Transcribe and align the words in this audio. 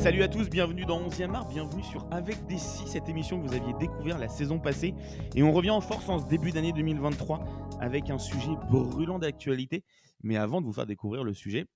Salut 0.00 0.22
à 0.22 0.28
tous, 0.28 0.48
bienvenue 0.48 0.86
dans 0.86 0.98
11e 1.06 1.34
art, 1.34 1.46
bienvenue 1.46 1.82
sur 1.82 2.10
Avec 2.10 2.46
des 2.46 2.56
si, 2.56 2.88
cette 2.88 3.10
émission 3.10 3.38
que 3.38 3.46
vous 3.46 3.54
aviez 3.54 3.74
découvert 3.74 4.16
la 4.16 4.30
saison 4.30 4.58
passée. 4.58 4.94
Et 5.36 5.42
on 5.42 5.52
revient 5.52 5.68
en 5.68 5.82
force 5.82 6.08
en 6.08 6.18
ce 6.18 6.24
début 6.24 6.52
d'année 6.52 6.72
2023 6.72 7.44
avec 7.80 8.08
un 8.08 8.18
sujet 8.18 8.52
brûlant 8.70 9.18
d'actualité. 9.18 9.84
Mais 10.22 10.38
avant 10.38 10.62
de 10.62 10.66
vous 10.66 10.72
faire 10.72 10.86
découvrir 10.86 11.22
le 11.22 11.34
sujet, 11.34 11.66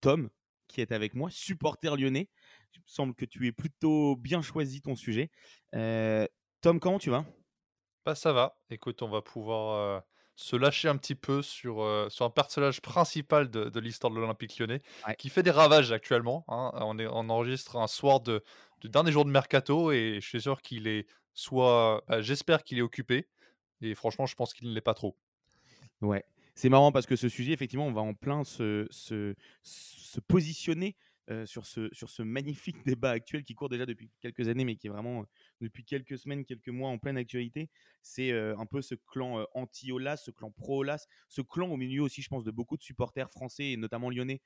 Tom, 0.00 0.30
qui 0.66 0.80
est 0.80 0.90
avec 0.90 1.14
moi, 1.14 1.30
supporter 1.30 1.96
lyonnais, 1.96 2.28
il 2.74 2.80
me 2.80 2.86
semble 2.88 3.14
que 3.14 3.24
tu 3.24 3.46
es 3.46 3.52
plutôt 3.52 4.16
bien 4.16 4.42
choisi 4.42 4.82
ton 4.82 4.96
sujet. 4.96 5.30
Euh, 5.76 6.26
Tom, 6.60 6.80
comment 6.80 6.98
tu 6.98 7.10
vas? 7.10 7.24
Bah 8.04 8.16
ça 8.16 8.32
va, 8.32 8.58
écoute, 8.68 9.00
on 9.00 9.08
va 9.08 9.22
pouvoir 9.22 9.76
euh, 9.76 10.00
se 10.36 10.56
lâcher 10.56 10.88
un 10.88 10.96
petit 10.96 11.14
peu 11.14 11.42
sur, 11.42 11.82
euh, 11.82 12.08
sur 12.10 12.24
un 12.24 12.30
personnage 12.30 12.80
principal 12.82 13.50
de, 13.50 13.64
de 13.68 13.80
l'histoire 13.80 14.12
de 14.12 14.18
l'Olympique 14.18 14.58
lyonnais, 14.58 14.80
Ouais. 15.06 15.14
qui 15.16 15.28
fait 15.28 15.42
des 15.42 15.50
ravages 15.52 15.92
actuellement. 15.92 16.44
hein. 16.48 16.70
On, 16.74 16.98
est, 16.98 17.06
on 17.06 17.28
enregistre 17.30 17.76
un 17.76 17.86
soir 17.86 18.20
de, 18.20 18.42
du 18.80 18.88
dernier 18.88 19.12
jour 19.12 19.24
de 19.24 19.30
mercato 19.30 19.92
et 19.92 20.18
je 20.20 20.26
suis 20.28 20.40
sûr 20.42 20.60
qu'il 20.62 20.86
est 20.88 21.06
soit... 21.34 22.02
bah, 22.08 22.20
J'espère 22.20 22.64
qu'il 22.64 22.78
est 22.78 22.82
occupé 22.82 23.28
et 23.80 23.94
franchement, 23.94 24.26
je 24.26 24.34
pense 24.34 24.54
qu'il 24.54 24.68
ne 24.68 24.74
l'est 24.74 24.80
pas 24.80 24.94
trop. 24.94 25.16
Ouais, 26.00 26.24
c'est 26.54 26.68
marrant 26.68 26.92
parce 26.92 27.06
que 27.06 27.16
ce 27.16 27.28
sujet, 27.28 27.52
effectivement, 27.52 27.86
on 27.86 27.92
va 27.92 28.02
en 28.02 28.14
plein 28.14 28.44
se, 28.44 28.86
se, 28.90 29.34
se 29.62 30.20
positionner 30.20 30.96
euh, 31.30 31.46
sur, 31.46 31.64
ce, 31.64 31.88
sur 31.94 32.10
ce 32.10 32.22
magnifique 32.22 32.76
débat 32.86 33.10
actuel 33.10 33.44
qui 33.44 33.54
court 33.54 33.70
déjà 33.70 33.86
depuis 33.86 34.10
quelques 34.20 34.46
années, 34.48 34.66
mais 34.66 34.76
qui 34.76 34.88
est 34.88 34.90
vraiment 34.90 35.22
euh, 35.22 35.24
depuis 35.62 35.82
quelques 35.82 36.18
semaines, 36.18 36.44
quelques 36.44 36.68
mois 36.68 36.90
en 36.90 36.98
pleine 36.98 37.16
actualité. 37.16 37.70
C'est 38.02 38.30
euh, 38.30 38.54
un 38.58 38.66
peu 38.66 38.82
ce 38.82 38.94
clan 38.94 39.46
anti-Olas, 39.54 40.18
ce 40.18 40.30
clan 40.30 40.50
pro-Olas, 40.50 41.06
ce 41.28 41.40
clan 41.40 41.70
au 41.70 41.78
milieu 41.78 42.02
aussi, 42.02 42.20
je 42.20 42.28
pense, 42.28 42.44
de 42.44 42.50
beaucoup 42.50 42.76
de 42.76 42.82
supporters 42.82 43.30
français 43.30 43.70
et 43.70 43.76
notamment 43.78 44.10
lyonnais, 44.10 44.42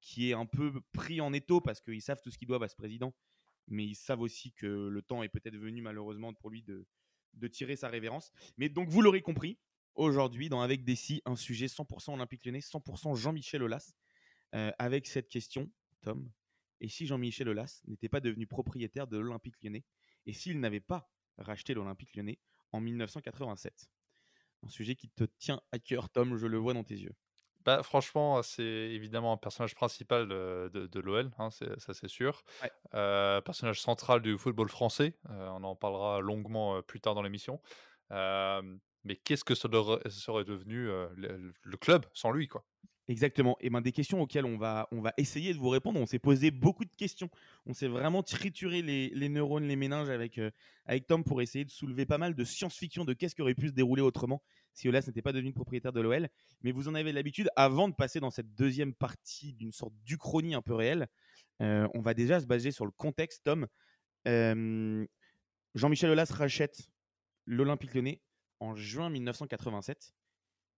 qui 0.00 0.30
est 0.30 0.32
un 0.32 0.46
peu 0.46 0.80
pris 0.92 1.20
en 1.20 1.32
étau 1.34 1.60
parce 1.60 1.82
qu'ils 1.82 2.00
savent 2.00 2.22
tout 2.22 2.30
ce 2.30 2.38
qu'ils 2.38 2.48
doivent 2.48 2.62
à 2.62 2.68
ce 2.68 2.76
président, 2.76 3.14
mais 3.68 3.84
ils 3.84 3.94
savent 3.94 4.22
aussi 4.22 4.52
que 4.52 4.66
le 4.66 5.02
temps 5.02 5.22
est 5.22 5.28
peut-être 5.28 5.56
venu 5.56 5.82
malheureusement 5.82 6.32
pour 6.32 6.48
lui 6.48 6.62
de, 6.62 6.86
tirer 7.48 7.76
sa 7.76 7.88
révérence. 7.90 8.32
Mais 8.56 8.70
donc, 8.70 8.88
vous 8.88 9.02
l'aurez 9.02 9.20
compris, 9.20 9.58
aujourd'hui 9.94 10.48
dans 10.48 10.62
Avec 10.62 10.84
des 10.84 10.96
si, 10.96 11.20
un 11.26 11.36
sujet 11.36 11.66
100% 11.66 12.14
Olympique 12.14 12.46
Lyonnais, 12.46 12.60
100% 12.60 13.14
Jean-Michel 13.14 13.62
Aulas, 13.62 13.92
euh, 14.54 14.72
avec 14.78 15.06
cette 15.06 15.28
question, 15.28 15.70
Tom. 16.04 16.30
Et 16.80 16.88
si 16.88 17.06
Jean-Michel 17.06 17.48
Aulas 17.48 17.82
n'était 17.86 18.08
pas 18.08 18.20
devenu 18.20 18.46
propriétaire 18.46 19.06
de 19.06 19.18
l'Olympique 19.18 19.56
Lyonnais 19.62 19.84
et 20.26 20.32
s'il 20.32 20.60
n'avait 20.60 20.80
pas 20.80 21.10
racheté 21.38 21.74
l'Olympique 21.74 22.14
Lyonnais 22.14 22.38
en 22.72 22.80
1987 22.80 23.90
Un 24.62 24.68
sujet 24.68 24.94
qui 24.94 25.08
te 25.08 25.24
tient 25.24 25.60
à 25.72 25.78
cœur, 25.78 26.10
Tom, 26.10 26.36
je 26.36 26.46
le 26.46 26.58
vois 26.58 26.74
dans 26.74 26.84
tes 26.84 26.96
yeux. 26.96 27.14
Bah, 27.64 27.82
franchement, 27.82 28.42
c'est 28.42 28.62
évidemment 28.62 29.32
un 29.32 29.36
personnage 29.38 29.74
principal 29.74 30.28
de, 30.28 30.70
de, 30.74 30.86
de 30.86 31.00
l'OL, 31.00 31.30
hein, 31.38 31.48
ça 31.50 31.94
c'est 31.94 32.08
sûr. 32.08 32.42
Ouais. 32.62 32.70
Euh, 32.92 33.40
personnage 33.40 33.80
central 33.80 34.20
du 34.20 34.36
football 34.36 34.68
français, 34.68 35.14
euh, 35.30 35.48
on 35.48 35.64
en 35.64 35.74
parlera 35.74 36.20
longuement 36.20 36.76
euh, 36.76 36.82
plus 36.82 37.00
tard 37.00 37.14
dans 37.14 37.22
l'émission. 37.22 37.62
Mais 38.10 39.16
qu'est-ce 39.16 39.44
que 39.44 39.54
ça 39.54 39.68
serait 40.08 40.44
devenu 40.44 40.86
le, 40.86 41.52
le 41.62 41.76
club 41.76 42.06
sans 42.12 42.30
lui, 42.30 42.48
quoi? 42.48 42.66
Exactement. 43.06 43.56
Et 43.60 43.68
ben 43.68 43.82
des 43.82 43.92
questions 43.92 44.22
auxquelles 44.22 44.46
on 44.46 44.56
va, 44.56 44.88
on 44.90 45.02
va 45.02 45.12
essayer 45.18 45.52
de 45.52 45.58
vous 45.58 45.68
répondre. 45.68 46.00
On 46.00 46.06
s'est 46.06 46.18
posé 46.18 46.50
beaucoup 46.50 46.86
de 46.86 46.94
questions. 46.96 47.28
On 47.66 47.74
s'est 47.74 47.86
vraiment 47.88 48.22
trituré 48.22 48.80
les, 48.80 49.10
les 49.10 49.28
neurones, 49.28 49.64
les 49.64 49.76
méninges 49.76 50.08
avec, 50.08 50.38
euh, 50.38 50.50
avec 50.86 51.06
Tom 51.06 51.22
pour 51.22 51.42
essayer 51.42 51.66
de 51.66 51.70
soulever 51.70 52.06
pas 52.06 52.16
mal 52.16 52.34
de 52.34 52.44
science-fiction 52.44 53.04
de 53.04 53.12
qu'est-ce 53.12 53.34
qui 53.34 53.42
aurait 53.42 53.54
pu 53.54 53.68
se 53.68 53.72
dérouler 53.72 54.00
autrement 54.00 54.42
si 54.72 54.88
Olas 54.88 55.04
n'était 55.06 55.20
pas 55.20 55.32
devenu 55.32 55.52
propriétaire 55.52 55.92
de 55.92 56.00
l'OL. 56.00 56.28
Mais 56.62 56.72
vous 56.72 56.88
en 56.88 56.94
avez 56.94 57.12
l'habitude, 57.12 57.50
avant 57.56 57.88
de 57.88 57.94
passer 57.94 58.20
dans 58.20 58.30
cette 58.30 58.54
deuxième 58.54 58.94
partie 58.94 59.52
d'une 59.52 59.72
sorte 59.72 59.92
d'uchronie 60.04 60.54
un 60.54 60.62
peu 60.62 60.74
réelle, 60.74 61.06
euh, 61.60 61.86
on 61.92 62.00
va 62.00 62.14
déjà 62.14 62.40
se 62.40 62.46
baser 62.46 62.70
sur 62.70 62.86
le 62.86 62.90
contexte, 62.90 63.44
Tom. 63.44 63.66
Jean-Michel 65.74 66.10
Aulas 66.10 66.30
rachète 66.32 66.88
l'Olympique 67.44 67.94
lyonnais 67.94 68.22
en 68.60 68.74
juin 68.74 69.10
1987. 69.10 70.14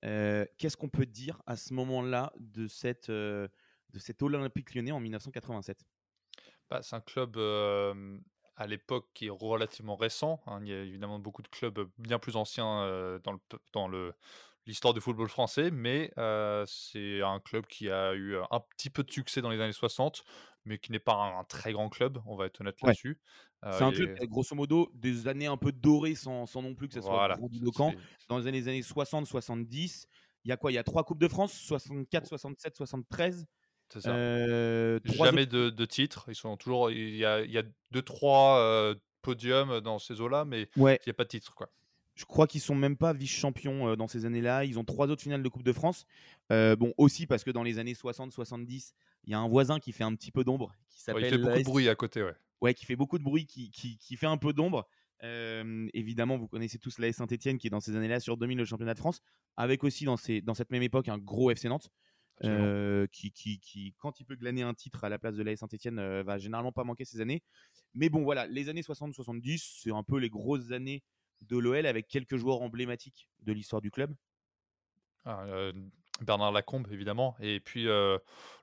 Euh, 0.06 0.46
Qu'est-ce 0.58 0.76
qu'on 0.76 0.88
peut 0.88 1.06
dire 1.06 1.42
à 1.46 1.56
ce 1.56 1.74
moment-là 1.74 2.32
de, 2.38 2.68
cette, 2.68 3.10
euh, 3.10 3.48
de 3.90 3.98
cet 3.98 4.22
Olympique 4.22 4.74
lyonnais 4.74 4.92
en 4.92 5.00
1987 5.00 5.84
Bah, 6.70 6.82
c'est 6.82 6.96
un 6.96 7.00
club 7.00 7.36
à 8.56 8.66
l'époque 8.66 9.08
qui 9.14 9.26
est 9.26 9.30
relativement 9.30 9.96
récent. 9.96 10.40
hein. 10.46 10.60
Il 10.62 10.68
y 10.68 10.72
a 10.74 10.82
évidemment 10.82 11.18
beaucoup 11.18 11.42
de 11.42 11.48
clubs 11.48 11.90
bien 11.98 12.18
plus 12.18 12.36
anciens 12.36 12.82
euh, 12.82 13.18
dans 13.20 13.32
le 13.32 13.38
dans 13.72 13.88
le 13.88 14.14
l'histoire 14.66 14.94
du 14.94 15.00
football 15.00 15.28
français, 15.28 15.70
mais 15.70 16.10
euh, 16.18 16.64
c'est 16.66 17.22
un 17.22 17.38
club 17.38 17.66
qui 17.66 17.88
a 17.90 18.14
eu 18.14 18.36
un 18.50 18.60
petit 18.60 18.90
peu 18.90 19.04
de 19.04 19.10
succès 19.12 19.40
dans 19.40 19.50
les 19.50 19.60
années 19.60 19.72
60, 19.72 20.24
mais 20.64 20.78
qui 20.78 20.90
n'est 20.90 20.98
pas 20.98 21.14
un, 21.14 21.38
un 21.38 21.44
très 21.44 21.72
grand 21.72 21.88
club, 21.88 22.18
on 22.26 22.34
va 22.36 22.46
être 22.46 22.60
honnête 22.62 22.82
Ouais. 22.82 22.96
là-dessus. 22.96 23.20
Euh, 23.64 23.72
C'est 23.78 23.84
un 23.84 23.90
club 23.92 24.16
a 24.20 24.26
grosso 24.26 24.54
modo 24.54 24.90
des 24.94 25.26
années 25.28 25.46
un 25.46 25.56
peu 25.56 25.72
dorées 25.72 26.14
sans, 26.14 26.46
sans 26.46 26.62
non 26.62 26.74
plus 26.74 26.88
que 26.88 26.94
ça 26.94 27.00
soit 27.02 27.10
voilà, 27.10 27.36
grandiloquent. 27.36 27.94
Dans 28.28 28.38
les 28.38 28.46
années, 28.46 28.68
années 28.68 28.82
60-70, 28.82 30.06
il 30.44 30.48
y 30.48 30.52
a 30.52 30.56
quoi? 30.56 30.70
Il 30.70 30.74
y 30.74 30.78
a 30.78 30.84
trois 30.84 31.04
Coupes 31.04 31.18
de 31.20 31.28
France 31.28 31.52
64, 31.52 32.26
67, 32.26 32.76
73. 32.76 33.46
c'est 33.88 34.00
ça. 34.00 34.10
Euh, 34.14 35.00
Jamais 35.04 35.42
autres- 35.42 35.52
de, 35.52 35.70
de 35.70 35.84
titre. 35.86 36.26
Ils 36.28 36.34
sont 36.34 36.56
toujours. 36.56 36.90
Il 36.90 37.16
y 37.16 37.24
a, 37.24 37.40
il 37.42 37.50
y 37.50 37.58
a 37.58 37.62
deux, 37.90 38.02
trois 38.02 38.58
euh, 38.60 38.94
podiums 39.22 39.80
dans 39.80 39.98
ces 39.98 40.20
eaux-là, 40.20 40.44
mais 40.44 40.68
Ouais, 40.76 41.00
il 41.04 41.08
n'y 41.08 41.10
a 41.10 41.14
pas 41.14 41.24
de 41.24 41.28
titre. 41.30 41.54
Quoi. 41.54 41.68
Je 42.14 42.24
crois 42.24 42.46
qu'ils 42.46 42.60
sont 42.60 42.74
même 42.74 42.96
pas 42.96 43.12
vice-champions 43.12 43.88
euh, 43.88 43.96
dans 43.96 44.06
ces 44.08 44.24
années-là. 44.24 44.64
Ils 44.64 44.78
ont 44.78 44.84
trois 44.84 45.08
autres 45.08 45.22
finales 45.22 45.42
de 45.42 45.48
Coupe 45.48 45.64
de 45.64 45.72
France. 45.72 46.06
Euh, 46.52 46.76
bon, 46.76 46.92
aussi 46.98 47.26
parce 47.26 47.42
que 47.42 47.50
dans 47.50 47.62
les 47.62 47.78
années 47.78 47.94
60-70, 47.94 48.92
il 49.24 49.30
y 49.30 49.34
a 49.34 49.38
un 49.38 49.48
voisin 49.48 49.80
qui 49.80 49.92
fait 49.92 50.04
un 50.04 50.14
petit 50.14 50.30
peu 50.30 50.44
d'ombre, 50.44 50.72
qui 50.88 50.96
Ouais, 50.98 51.02
s'appelle. 51.02 51.24
il 51.24 51.30
fait 51.30 51.38
beaucoup 51.38 51.58
de 51.58 51.64
bruit 51.64 51.88
à 51.88 51.94
côté. 51.94 52.22
Ouais. 52.22 52.34
Ouais, 52.60 52.74
qui 52.74 52.86
fait 52.86 52.96
beaucoup 52.96 53.18
de 53.18 53.24
bruit, 53.24 53.46
qui, 53.46 53.70
qui, 53.70 53.98
qui 53.98 54.16
fait 54.16 54.26
un 54.26 54.38
peu 54.38 54.52
d'ombre. 54.52 54.88
Euh, 55.22 55.88
évidemment, 55.94 56.36
vous 56.36 56.48
connaissez 56.48 56.78
tous 56.78 56.98
l'AS 56.98 57.12
Saint-Etienne 57.12 57.58
qui, 57.58 57.70
dans 57.70 57.80
ces 57.80 57.96
années-là, 57.96 58.20
surdomine 58.20 58.58
le 58.58 58.64
championnat 58.64 58.94
de 58.94 58.98
France, 58.98 59.20
avec 59.56 59.84
aussi 59.84 60.04
dans, 60.04 60.16
ces, 60.16 60.40
dans 60.40 60.54
cette 60.54 60.70
même 60.70 60.82
époque 60.82 61.08
un 61.08 61.18
gros 61.18 61.50
FC 61.50 61.68
Nantes, 61.68 61.90
euh, 62.44 63.06
qui, 63.12 63.32
qui, 63.32 63.58
qui, 63.60 63.94
quand 63.98 64.20
il 64.20 64.24
peut 64.24 64.36
glaner 64.36 64.62
un 64.62 64.74
titre 64.74 65.04
à 65.04 65.08
la 65.08 65.18
place 65.18 65.36
de 65.36 65.42
l'AS 65.42 65.56
Saint-Etienne, 65.56 65.98
euh, 65.98 66.22
va 66.22 66.38
généralement 66.38 66.72
pas 66.72 66.84
manquer 66.84 67.04
ces 67.04 67.20
années. 67.20 67.42
Mais 67.94 68.08
bon, 68.08 68.22
voilà, 68.22 68.46
les 68.46 68.68
années 68.68 68.82
60-70, 68.82 69.80
c'est 69.82 69.92
un 69.92 70.02
peu 70.02 70.18
les 70.18 70.28
grosses 70.28 70.70
années 70.70 71.02
de 71.42 71.56
l'OL 71.56 71.86
avec 71.86 72.08
quelques 72.08 72.36
joueurs 72.36 72.60
emblématiques 72.62 73.28
de 73.40 73.52
l'histoire 73.52 73.80
du 73.80 73.90
club. 73.90 74.14
Ah, 75.24 75.44
euh, 75.46 75.72
Bernard 76.20 76.52
Lacombe, 76.52 76.88
évidemment. 76.92 77.36
Et 77.40 77.60
puis 77.60 77.88
euh, 77.88 78.18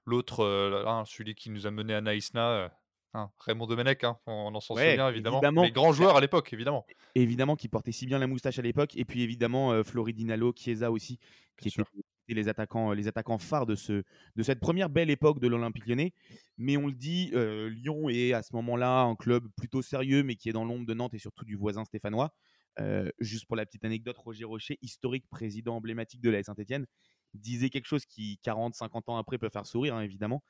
l'autre, 0.06 0.46
hein, 0.88 1.04
celui 1.06 1.36
qui 1.36 1.50
nous 1.50 1.68
a 1.68 1.72
mené 1.72 1.94
à 1.94 2.02
Naïsna, 2.02 2.72
hein, 3.14 3.32
Raymond 3.40 3.68
Domenech, 3.68 4.04
hein, 4.04 4.20
on, 4.26 4.52
on 4.54 4.60
s'en 4.60 4.76
Ouais, 4.76 4.84
souvient 4.92 5.10
évidemment. 5.10 5.42
évidemment. 5.42 5.62
Mais 5.62 5.72
grand 5.72 5.94
joueur 5.94 6.16
à 6.18 6.22
l'époque, 6.22 6.52
évidemment. 6.54 6.86
évidemment 7.16 7.56
qui 7.56 7.68
portait 7.70 7.92
si 7.92 8.06
bien 8.06 8.20
la 8.20 8.28
moustache 8.28 8.60
à 8.60 8.62
l'époque 8.62 8.96
et 8.98 9.06
puis 9.06 9.22
évidemment 9.22 9.72
euh, 9.72 9.84
Floridinalo, 9.84 10.54
Chiesa 10.56 10.92
aussi 10.92 11.20
qui 11.60 11.68
étaient, 11.70 11.82
étaient 12.28 12.34
les 12.42 12.48
attaquants 12.50 12.92
euh, 12.92 12.96
les 12.96 13.08
attaquants 13.08 13.38
phares 13.38 13.66
de 13.66 13.76
ce 13.76 14.04
de 14.36 14.44
cette 14.44 14.60
première 14.60 14.90
belle 14.90 15.10
époque 15.10 15.40
de 15.40 15.48
l'Olympique 15.48 15.86
Lyonnais 15.88 16.14
mais 16.58 16.78
on 16.78 16.88
le 16.88 16.94
dit 16.94 17.32
euh, 17.34 17.70
Lyon 17.70 18.10
est 18.10 18.34
à 18.34 18.42
ce 18.42 18.56
moment-là 18.56 19.02
un 19.02 19.16
club 19.16 19.48
plutôt 19.56 19.82
sérieux 19.82 20.24
mais 20.24 20.36
qui 20.36 20.50
est 20.50 20.54
dans 20.54 20.66
l'ombre 20.66 20.86
de 20.88 20.94
Nantes 20.94 21.14
et 21.14 21.20
surtout 21.20 21.46
du 21.46 21.56
voisin 21.56 21.86
stéphanois 21.86 22.32
Euh, 22.80 23.12
juste 23.20 23.46
pour 23.46 23.56
la 23.56 23.66
petite 23.68 23.86
anecdote 23.86 24.18
Roger 24.18 24.46
Rocher 24.46 24.80
historique 24.82 25.26
président 25.30 25.76
emblématique 25.76 26.22
de 26.22 26.32
la 26.32 26.42
Saint-Etienne 26.42 26.88
disait 27.36 27.70
quelque 27.70 27.86
chose 27.86 28.06
qui 28.08 28.40
40 28.42 28.74
50 28.74 29.10
ans 29.10 29.18
après 29.18 29.38
peut 29.38 29.50
faire 29.50 29.68
sourire 29.68 29.94
hein, 29.96 30.02
évidemment 30.02 30.44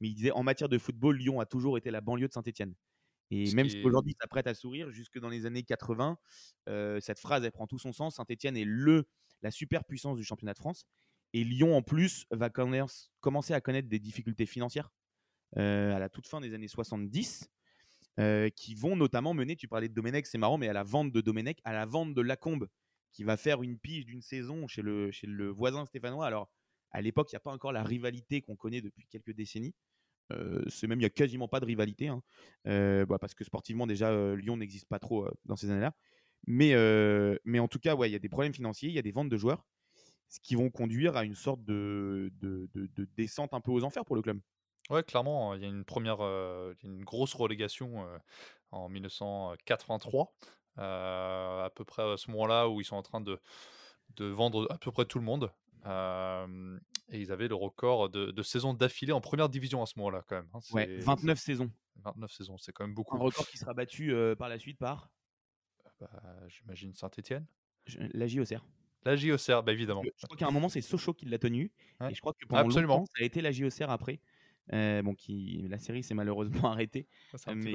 mais 0.00 0.08
il 0.08 0.14
disait 0.14 0.30
en 0.32 0.42
matière 0.42 0.68
de 0.68 0.78
football 0.78 1.16
Lyon 1.16 1.40
a 1.40 1.46
toujours 1.46 1.78
été 1.78 1.90
la 1.90 2.00
banlieue 2.00 2.28
de 2.28 2.32
Saint-Etienne 2.32 2.74
et 3.30 3.46
Ce 3.46 3.56
même 3.56 3.68
si 3.68 3.82
aujourd'hui 3.82 4.14
ça 4.20 4.26
prête 4.28 4.46
à 4.46 4.54
sourire, 4.54 4.90
jusque 4.90 5.18
dans 5.18 5.28
les 5.28 5.46
années 5.46 5.62
80, 5.62 6.18
euh, 6.68 7.00
cette 7.00 7.18
phrase 7.18 7.44
elle 7.44 7.52
prend 7.52 7.66
tout 7.66 7.78
son 7.78 7.92
sens. 7.92 8.16
Saint-Etienne 8.16 8.56
est 8.56 8.64
le, 8.64 9.08
la 9.42 9.50
superpuissance 9.50 10.16
du 10.16 10.24
championnat 10.24 10.52
de 10.52 10.58
France. 10.58 10.86
Et 11.32 11.42
Lyon, 11.42 11.76
en 11.76 11.82
plus, 11.82 12.26
va 12.30 12.50
commencer 12.50 13.52
à 13.52 13.60
connaître 13.60 13.88
des 13.88 13.98
difficultés 13.98 14.46
financières 14.46 14.90
euh, 15.58 15.94
à 15.94 15.98
la 15.98 16.08
toute 16.08 16.28
fin 16.28 16.40
des 16.40 16.54
années 16.54 16.68
70, 16.68 17.50
euh, 18.20 18.48
qui 18.50 18.74
vont 18.74 18.96
notamment 18.96 19.34
mener, 19.34 19.56
tu 19.56 19.68
parlais 19.68 19.88
de 19.88 19.94
Domenech, 19.94 20.26
c'est 20.26 20.38
marrant, 20.38 20.56
mais 20.56 20.68
à 20.68 20.72
la 20.72 20.84
vente 20.84 21.12
de 21.12 21.20
Domenech, 21.20 21.58
à 21.64 21.72
la 21.72 21.84
vente 21.84 22.14
de 22.14 22.22
Lacombe, 22.22 22.68
qui 23.12 23.24
va 23.24 23.36
faire 23.36 23.62
une 23.62 23.78
pige 23.78 24.06
d'une 24.06 24.22
saison 24.22 24.68
chez 24.68 24.82
le, 24.82 25.10
chez 25.10 25.26
le 25.26 25.48
voisin 25.48 25.84
stéphanois. 25.84 26.26
Alors, 26.26 26.48
à 26.92 27.02
l'époque, 27.02 27.30
il 27.32 27.34
n'y 27.34 27.38
a 27.38 27.40
pas 27.40 27.52
encore 27.52 27.72
la 27.72 27.82
rivalité 27.82 28.42
qu'on 28.42 28.56
connaît 28.56 28.80
depuis 28.80 29.06
quelques 29.06 29.32
décennies. 29.34 29.74
Euh, 30.32 30.64
c'est 30.68 30.86
même, 30.88 30.98
il 30.98 31.02
n'y 31.02 31.06
a 31.06 31.10
quasiment 31.10 31.48
pas 31.48 31.60
de 31.60 31.66
rivalité, 31.66 32.08
hein. 32.08 32.22
Euh, 32.66 33.06
bah, 33.06 33.18
parce 33.20 33.34
que 33.34 33.44
sportivement, 33.44 33.86
déjà, 33.86 34.10
euh, 34.10 34.36
Lyon 34.36 34.56
n'existe 34.56 34.88
pas 34.88 34.98
trop 34.98 35.28
dans 35.44 35.56
ces 35.56 35.70
années-là. 35.70 35.94
Mais, 36.46 36.74
en 37.60 37.68
tout 37.68 37.78
cas, 37.78 37.96
il 38.06 38.12
y 38.12 38.14
a 38.14 38.18
des 38.18 38.28
problèmes 38.28 38.54
financiers, 38.54 38.88
il 38.88 38.94
y 38.94 38.98
a 38.98 39.02
des 39.02 39.12
ventes 39.12 39.28
de 39.28 39.36
joueurs, 39.36 39.66
ce 40.28 40.40
qui 40.40 40.56
vont 40.56 40.70
conduire 40.70 41.16
à 41.16 41.24
une 41.24 41.34
sorte 41.36 41.64
de, 41.64 42.32
de, 42.40 42.68
de- 42.74 42.86
de 42.88 43.04
descente 43.16 43.54
un 43.54 43.60
peu 43.60 43.72
aux 43.72 43.84
enfers 43.84 44.04
pour 44.04 44.16
le 44.16 44.22
club. 44.22 44.40
Ouais, 44.90 45.02
clairement, 45.02 45.54
il 45.54 45.62
y 45.62 45.64
a 45.64 45.68
une 45.68 45.84
première, 45.84 46.20
une 46.20 47.04
grosse 47.04 47.34
relégation 47.34 48.06
en 48.70 48.88
1983, 48.88 50.32
euh, 50.78 51.64
à 51.64 51.70
peu 51.70 51.84
près 51.84 52.02
à 52.04 52.16
ce 52.16 52.30
moment-là 52.30 52.68
où 52.68 52.80
ils 52.80 52.84
sont 52.84 52.96
en 52.96 53.02
train 53.02 53.20
de 53.20 53.40
vendre 54.20 54.66
à 54.70 54.78
peu 54.78 54.92
près 54.92 55.06
tout 55.06 55.18
le 55.18 55.24
monde. 55.24 55.52
Et 55.86 57.20
ils 57.20 57.30
avaient 57.32 57.48
le 57.48 57.54
record 57.54 58.08
de, 58.10 58.30
de 58.30 58.42
saisons 58.42 58.74
d'affilée 58.74 59.12
en 59.12 59.20
première 59.20 59.48
division 59.48 59.82
à 59.82 59.86
ce 59.86 59.98
moment-là, 59.98 60.22
quand 60.28 60.36
même. 60.36 60.48
hein. 60.54 60.60
Ouais, 60.72 60.86
C'est 60.86 61.04
29 61.04 61.38
saisons. 61.38 61.70
29 62.04 62.30
saisons, 62.30 62.58
c'est 62.58 62.72
quand 62.72 62.84
même 62.84 62.90
Un 62.92 62.94
beaucoup. 62.94 63.18
record 63.18 63.46
qui 63.48 63.58
sera 63.58 63.72
battu 63.74 64.12
par 64.38 64.48
la 64.48 64.58
suite 64.58 64.78
par 64.78 65.10
Bah, 66.00 66.10
J'imagine 66.48 66.92
Saint-Etienne. 66.94 67.46
la 67.96 68.26
JOCR. 68.26 68.64
La 69.04 69.14
JOCR, 69.16 69.62
bah 69.62 69.72
évidemment. 69.72 70.02
Je 70.04 70.10
je 70.16 70.26
crois 70.26 70.36
qu'à 70.36 70.46
un 70.48 70.50
moment, 70.50 70.68
c'est 70.68 70.80
Sochaux 70.80 71.14
qui 71.14 71.26
l'a 71.26 71.38
tenu. 71.38 71.70
Ouais. 72.00 72.10
Et 72.10 72.14
je 72.14 72.20
crois 72.20 72.32
que 72.32 72.44
pendant 72.46 72.62
Absolument. 72.66 72.96
longtemps, 72.96 73.06
ça 73.16 73.22
a 73.22 73.24
été 73.24 73.40
la 73.40 73.52
JOCR 73.52 73.88
après. 73.90 74.20
Euh, 74.72 75.00
bon, 75.02 75.14
qui, 75.14 75.64
la 75.68 75.78
série 75.78 76.02
s'est 76.02 76.14
malheureusement 76.14 76.70
arrêtée. 76.72 77.06
Ça, 77.36 77.54
Mais, 77.54 77.72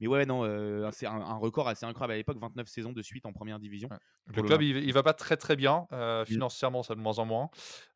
mais 0.00 0.06
ouais, 0.06 0.24
non, 0.26 0.44
euh, 0.44 0.88
c'est 0.92 1.06
un, 1.06 1.20
un 1.20 1.36
record 1.36 1.66
assez 1.68 1.84
incroyable 1.86 2.12
à 2.12 2.16
l'époque 2.16 2.38
29 2.40 2.68
saisons 2.68 2.92
de 2.92 3.02
suite 3.02 3.26
en 3.26 3.32
première 3.32 3.58
division. 3.58 3.88
Ouais. 3.90 3.96
Le 4.36 4.42
club, 4.42 4.62
il, 4.62 4.76
il 4.76 4.92
va 4.92 5.02
pas 5.02 5.14
très 5.14 5.36
très 5.36 5.56
bien. 5.56 5.86
euh, 5.92 6.22
Mm. 6.22 6.26
financièrement, 6.26 6.82
ça 6.82 6.94
de 6.94 7.00
moins 7.00 7.18
en 7.18 7.24
moins. 7.24 7.50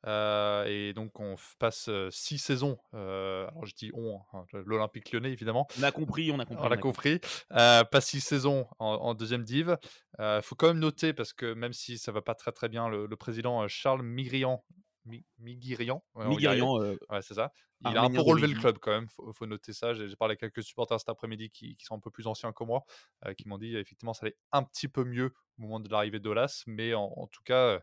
Euh, 0.06 0.64
et 0.66 0.92
donc, 0.92 1.18
on 1.20 1.36
passe 1.58 1.88
euh, 1.88 2.08
six 2.10 2.38
saisons. 2.38 2.78
euh, 2.94 3.46
alors, 3.48 3.64
je 3.66 3.74
dis 3.74 3.90
on, 3.94 4.20
hein, 4.32 4.44
l'Olympique 4.66 5.12
lyonnais, 5.12 5.30
évidemment. 5.32 5.66
On 5.78 5.82
a 5.82 5.92
compris, 5.92 6.30
on 6.32 6.38
a 6.38 6.44
compris. 6.44 6.64
On 6.64 6.68
on 6.68 6.72
a 6.72 6.76
compris. 6.76 7.20
compris. 7.20 7.30
Euh, 7.52 7.84
pas 7.84 8.00
six 8.00 8.20
saisons 8.20 8.66
en, 8.78 8.86
en 8.94 9.14
deuxième 9.14 9.44
div. 9.44 9.76
Il 10.18 10.40
faut 10.42 10.54
quand 10.54 10.68
même 10.68 10.78
noter, 10.78 11.12
parce 11.12 11.32
que 11.32 11.52
même 11.54 11.72
si 11.72 11.98
ça 11.98 12.12
va 12.12 12.22
pas 12.22 12.34
très 12.34 12.52
très 12.52 12.68
bien, 12.68 12.88
le, 12.88 13.06
le 13.06 13.16
président 13.16 13.62
euh, 13.62 13.68
Charles 13.68 14.02
Migrian, 14.02 14.62
Mi- 15.04 15.24
Miguirian, 15.38 16.02
ouais, 16.14 16.24
euh, 16.24 16.96
Ouais, 17.10 17.22
c'est 17.22 17.34
ça. 17.34 17.52
Il 17.80 17.96
a 17.96 18.02
un 18.02 18.10
peu 18.10 18.22
relevé 18.22 18.46
le 18.46 18.54
club 18.54 18.78
quand 18.80 18.90
même, 18.92 19.08
faut, 19.08 19.32
faut 19.32 19.46
noter 19.46 19.72
ça. 19.74 19.92
J'ai 19.92 20.16
parlé 20.16 20.32
avec 20.32 20.40
quelques 20.40 20.62
supporters 20.62 20.98
cet 20.98 21.08
après-midi 21.10 21.50
qui, 21.50 21.76
qui 21.76 21.84
sont 21.84 21.94
un 21.96 22.00
peu 22.00 22.10
plus 22.10 22.26
anciens 22.26 22.52
que 22.52 22.64
moi, 22.64 22.84
euh, 23.26 23.34
qui 23.34 23.46
m'ont 23.48 23.58
dit 23.58 23.76
effectivement 23.76 24.14
ça 24.14 24.26
allait 24.26 24.36
un 24.52 24.62
petit 24.62 24.88
peu 24.88 25.04
mieux 25.04 25.34
au 25.58 25.62
moment 25.62 25.80
de 25.80 25.90
l'arrivée 25.90 26.20
d'Olas, 26.20 26.62
mais 26.66 26.94
en, 26.94 27.04
en 27.16 27.26
tout 27.26 27.42
cas, 27.44 27.66
euh, 27.74 27.80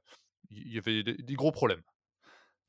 il 0.50 0.74
y 0.74 0.78
avait 0.80 1.04
des, 1.04 1.14
des 1.14 1.34
gros 1.36 1.52
problèmes. 1.52 1.84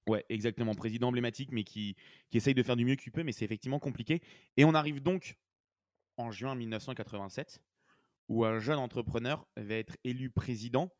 Ouais, 0.08 0.24
exactement. 0.28 0.74
Président 0.74 1.08
emblématique, 1.08 1.50
mais 1.52 1.64
qui, 1.64 1.96
qui 2.30 2.36
essaye 2.36 2.54
de 2.54 2.62
faire 2.62 2.76
du 2.76 2.84
mieux 2.84 2.96
qu'il 2.96 3.12
peut, 3.12 3.22
mais 3.22 3.32
c'est 3.32 3.44
effectivement 3.44 3.78
compliqué. 3.78 4.20
Et 4.56 4.64
on 4.64 4.74
arrive 4.74 5.00
donc 5.00 5.36
en 6.16 6.30
juin 6.32 6.54
1987, 6.54 7.62
où 8.28 8.44
un 8.44 8.58
jeune 8.58 8.78
entrepreneur 8.78 9.46
va 9.56 9.74
être 9.76 9.96
élu 10.04 10.30
président. 10.30 10.92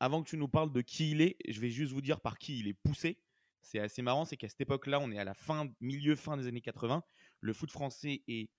Avant 0.00 0.22
que 0.22 0.28
tu 0.30 0.38
nous 0.38 0.48
parles 0.48 0.72
de 0.72 0.80
qui 0.80 1.10
il 1.10 1.20
est, 1.20 1.36
je 1.46 1.60
vais 1.60 1.68
juste 1.68 1.92
vous 1.92 2.00
dire 2.00 2.20
par 2.20 2.38
qui 2.38 2.58
il 2.58 2.68
est 2.68 2.74
poussé. 2.74 3.18
C'est 3.60 3.78
assez 3.78 4.00
marrant, 4.00 4.24
c'est 4.24 4.38
qu'à 4.38 4.48
cette 4.48 4.62
époque-là, 4.62 4.98
on 4.98 5.10
est 5.10 5.18
à 5.18 5.24
la 5.24 5.34
fin, 5.34 5.68
milieu, 5.80 6.16
fin 6.16 6.38
des 6.38 6.46
années 6.46 6.62
80. 6.62 7.04
Le 7.40 7.52
foot 7.52 7.70
français 7.70 8.22
est 8.26 8.50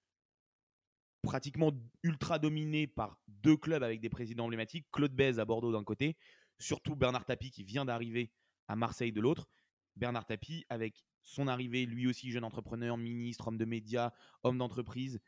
pratiquement 1.23 1.71
ultra 2.03 2.37
dominé 2.37 2.85
par 2.85 3.19
deux 3.27 3.57
clubs 3.57 3.81
avec 3.81 3.99
des 4.01 4.09
présidents 4.09 4.45
emblématiques. 4.45 4.87
Claude 4.91 5.13
Bèze 5.13 5.39
à 5.39 5.45
Bordeaux 5.45 5.71
d'un 5.71 5.83
côté, 5.83 6.15
surtout 6.59 6.95
Bernard 6.95 7.25
Tapie 7.25 7.49
qui 7.49 7.63
vient 7.63 7.85
d'arriver 7.85 8.31
à 8.67 8.75
Marseille 8.75 9.11
de 9.11 9.21
l'autre. 9.21 9.47
Bernard 9.95 10.25
Tapie, 10.27 10.65
avec 10.69 11.03
son 11.23 11.47
arrivée, 11.47 11.87
lui 11.87 12.07
aussi 12.07 12.31
jeune 12.31 12.43
entrepreneur, 12.43 12.97
ministre, 12.97 13.47
homme 13.47 13.57
de 13.57 13.65
médias, 13.65 14.11
homme 14.43 14.59
d'entreprise, 14.59 15.19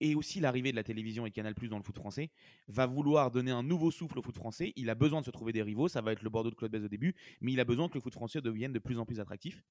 et 0.00 0.14
aussi 0.14 0.40
l'arrivée 0.40 0.70
de 0.70 0.76
la 0.76 0.84
télévision 0.84 1.26
et 1.26 1.30
Canal 1.30 1.54
Plus 1.54 1.68
dans 1.68 1.76
le 1.76 1.82
foot 1.82 1.96
français, 1.96 2.30
va 2.68 2.86
vouloir 2.86 3.30
donner 3.30 3.50
un 3.50 3.62
nouveau 3.62 3.90
souffle 3.90 4.18
au 4.18 4.22
foot 4.22 4.36
français. 4.36 4.72
Il 4.76 4.90
a 4.90 4.94
besoin 4.94 5.20
de 5.20 5.26
se 5.26 5.30
trouver 5.30 5.52
des 5.52 5.62
rivaux, 5.62 5.88
ça 5.88 6.00
va 6.00 6.12
être 6.12 6.22
le 6.22 6.30
Bordeaux 6.30 6.50
de 6.50 6.54
Claude 6.54 6.70
Bèze 6.70 6.84
au 6.84 6.88
début, 6.88 7.14
mais 7.40 7.52
il 7.52 7.60
a 7.60 7.64
besoin 7.64 7.88
que 7.88 7.94
le 7.94 8.00
foot 8.00 8.12
français 8.12 8.40
devienne 8.40 8.72
de 8.72 8.78
plus 8.78 8.98
en 8.98 9.06
plus 9.06 9.20
attractif. 9.20 9.62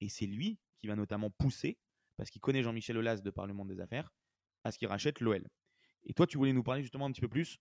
Et 0.00 0.08
c'est 0.08 0.26
lui 0.26 0.58
qui 0.78 0.86
va 0.86 0.96
notamment 0.96 1.30
pousser, 1.30 1.78
parce 2.16 2.30
qu'il 2.30 2.40
connaît 2.40 2.62
Jean-Michel 2.62 2.96
Aulas 2.96 3.20
de 3.20 3.30
par 3.30 3.46
le 3.46 3.54
monde 3.54 3.68
des 3.68 3.80
affaires, 3.80 4.12
à 4.64 4.72
ce 4.72 4.78
qu'il 4.78 4.88
rachète 4.88 5.20
l'OL. 5.20 5.48
Et 6.04 6.14
toi, 6.14 6.26
tu 6.26 6.38
voulais 6.38 6.52
nous 6.52 6.62
parler 6.62 6.82
justement 6.82 7.06
un 7.06 7.12
petit 7.12 7.20
peu 7.20 7.28
plus 7.28 7.58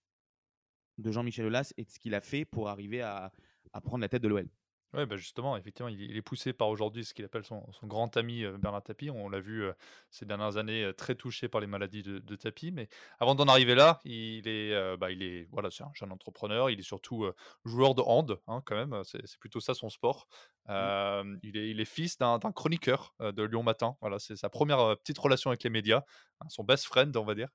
de 0.98 1.12
Jean-Michel 1.12 1.46
Aulas 1.46 1.74
et 1.78 1.86
de 1.86 1.90
ce 1.90 2.00
qu'il 2.00 2.16
a 2.16 2.22
fait 2.22 2.46
pour 2.46 2.70
arriver 2.70 3.02
à, 3.02 3.32
à 3.74 3.82
prendre 3.82 4.02
la 4.02 4.10
tête 4.10 4.24
de 4.24 4.28
l'OL. 4.28 4.48
Oui, 4.98 5.06
bah 5.06 5.16
justement, 5.16 5.56
effectivement, 5.56 5.90
il, 5.90 6.02
il 6.02 6.18
est 6.18 6.24
poussé 6.24 6.54
par 6.54 6.70
aujourd'hui 6.70 7.06
ce 7.06 7.14
qu'il 7.14 7.24
appelle 7.24 7.44
son, 7.44 7.72
son 7.72 7.86
grand 7.86 8.18
ami 8.18 8.44
euh, 8.44 8.58
Bernard 8.58 8.82
Tapie. 8.82 9.12
On 9.12 9.30
l'a 9.30 9.40
vu 9.40 9.64
euh, 9.64 9.74
ces 10.10 10.26
dernières 10.26 10.58
années 10.58 10.84
euh, 10.86 10.92
très 10.92 11.14
touché 11.14 11.48
par 11.48 11.62
les 11.62 11.68
maladies 11.68 12.02
de, 12.02 12.18
de 12.18 12.36
Tapie. 12.36 12.72
Mais 12.72 12.90
avant 13.20 13.36
d'en 13.36 13.46
arriver 13.48 13.76
là, 13.76 14.00
il 14.06 14.48
est, 14.48 14.74
euh, 14.74 14.98
bah, 14.98 15.12
il 15.12 15.22
est, 15.22 15.48
voilà, 15.52 15.70
c'est 15.70 15.84
un 15.84 15.92
jeune 15.94 16.12
entrepreneur. 16.12 16.72
Il 16.72 16.80
est 16.80 16.84
surtout 16.84 17.26
euh, 17.26 17.36
joueur 17.64 17.94
de 17.94 18.02
hand, 18.02 18.40
hein, 18.48 18.64
quand 18.66 18.76
même. 18.76 19.00
C'est 19.04 19.22
c'est 19.28 19.40
plutôt 19.40 19.60
ça 19.60 19.76
son 19.76 19.90
sport. 19.90 20.28
Euh, 20.70 21.38
il, 21.44 21.58
est, 21.58 21.70
il 21.70 21.80
est 21.80 21.86
fils 21.86 22.18
d'un 22.18 22.40
d'un 22.40 22.52
chroniqueur 22.52 23.14
euh, 23.22 23.32
de 23.32 23.44
Lyon 23.44 23.62
Matin. 23.62 23.96
Voilà, 24.02 24.18
c'est 24.18 24.36
sa 24.36 24.50
première 24.50 24.80
euh, 24.80 24.96
petite 24.96 25.20
relation 25.20 25.52
avec 25.52 25.64
les 25.64 25.70
médias, 25.70 26.02
hein, 26.42 26.46
son 26.50 26.64
best 26.64 26.86
friend, 26.86 27.16
on 27.18 27.24
va 27.24 27.36
dire. 27.36 27.50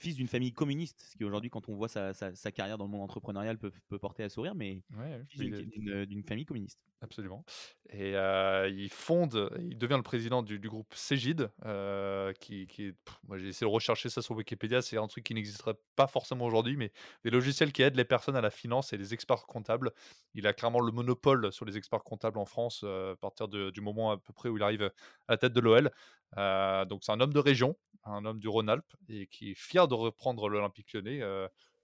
Fils 0.00 0.14
d'une 0.14 0.28
famille 0.28 0.52
communiste, 0.52 1.00
ce 1.10 1.16
qui 1.16 1.24
aujourd'hui, 1.24 1.50
quand 1.50 1.68
on 1.68 1.74
voit 1.74 1.88
sa, 1.88 2.14
sa- 2.14 2.32
sa 2.34 2.52
carrière 2.52 2.78
dans 2.78 2.84
le 2.84 2.90
monde 2.90 3.02
entrepreneurial, 3.02 3.58
peut, 3.58 3.72
peut 3.88 3.98
porter 3.98 4.22
à 4.22 4.28
sourire, 4.28 4.54
mais 4.54 4.82
Ouais, 4.96 5.20
il 5.34 5.38
d'une- 5.50 5.54
est- 5.54 5.66
d'une 5.66 6.04
d'une 6.04 6.22
famille 6.22 6.44
communiste. 6.46 6.78
Absolument. 7.00 7.44
Et 7.90 8.14
euh, 8.16 8.68
il 8.68 8.90
fonde, 8.90 9.50
il 9.60 9.76
devient 9.76 9.96
le 9.96 10.02
président 10.02 10.42
du, 10.42 10.58
du 10.60 10.68
groupe 10.68 10.94
Cégide, 10.94 11.50
euh, 11.64 12.32
qui, 12.34 12.66
qui 12.68 12.92
pff, 12.92 13.18
moi 13.26 13.38
j'ai 13.38 13.48
essayé 13.48 13.68
de 13.68 13.72
rechercher 13.74 14.08
ça 14.08 14.22
sur 14.22 14.36
Wikipédia, 14.36 14.82
c'est 14.82 14.98
un 14.98 15.06
truc 15.08 15.24
qui 15.24 15.34
n'existerait 15.34 15.76
pas 15.96 16.06
forcément 16.06 16.44
aujourd'hui, 16.44 16.76
mais 16.76 16.92
des 17.24 17.30
logiciels 17.30 17.72
qui 17.72 17.82
aident 17.82 17.96
les 17.96 18.04
personnes 18.04 18.36
à 18.36 18.40
la 18.40 18.50
finance 18.50 18.92
et 18.92 18.96
les 18.98 19.14
experts 19.14 19.46
comptables. 19.46 19.90
Il 20.34 20.46
a 20.46 20.52
clairement 20.52 20.80
le 20.80 20.92
monopole 20.92 21.52
sur 21.52 21.64
les 21.64 21.76
experts 21.76 22.04
comptables 22.04 22.38
en 22.38 22.44
France 22.46 22.82
euh, 22.84 23.14
à 23.14 23.16
partir 23.16 23.48
de- 23.48 23.70
du 23.70 23.80
moment 23.80 24.12
à 24.12 24.16
peu 24.18 24.32
près 24.32 24.48
où 24.48 24.56
il 24.56 24.62
arrive 24.62 24.82
à 24.82 24.92
la 25.32 25.36
tête 25.38 25.52
de 25.52 25.60
l'OL. 25.60 25.90
Euh, 26.36 26.84
donc 26.84 27.02
c'est 27.04 27.12
un 27.12 27.20
homme 27.20 27.32
de 27.32 27.38
région, 27.38 27.76
un 28.04 28.24
homme 28.26 28.38
du 28.38 28.48
Rhône-Alpes, 28.48 28.92
et 29.08 29.26
qui 29.28 29.52
est 29.52 29.54
fier 29.54 29.87
de 29.88 29.94
reprendre 29.94 30.48
l'Olympique 30.48 30.92
lyonnais, 30.92 31.20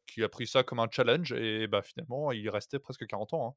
qui 0.06 0.22
a 0.22 0.28
pris 0.28 0.46
ça 0.46 0.62
comme 0.62 0.80
un 0.80 0.88
challenge, 0.90 1.32
et 1.32 1.66
bah, 1.66 1.82
finalement 1.82 2.32
il 2.32 2.46
est 2.46 2.50
resté 2.50 2.78
presque 2.78 3.06
40 3.06 3.32
ans. 3.34 3.48
hein. 3.48 3.54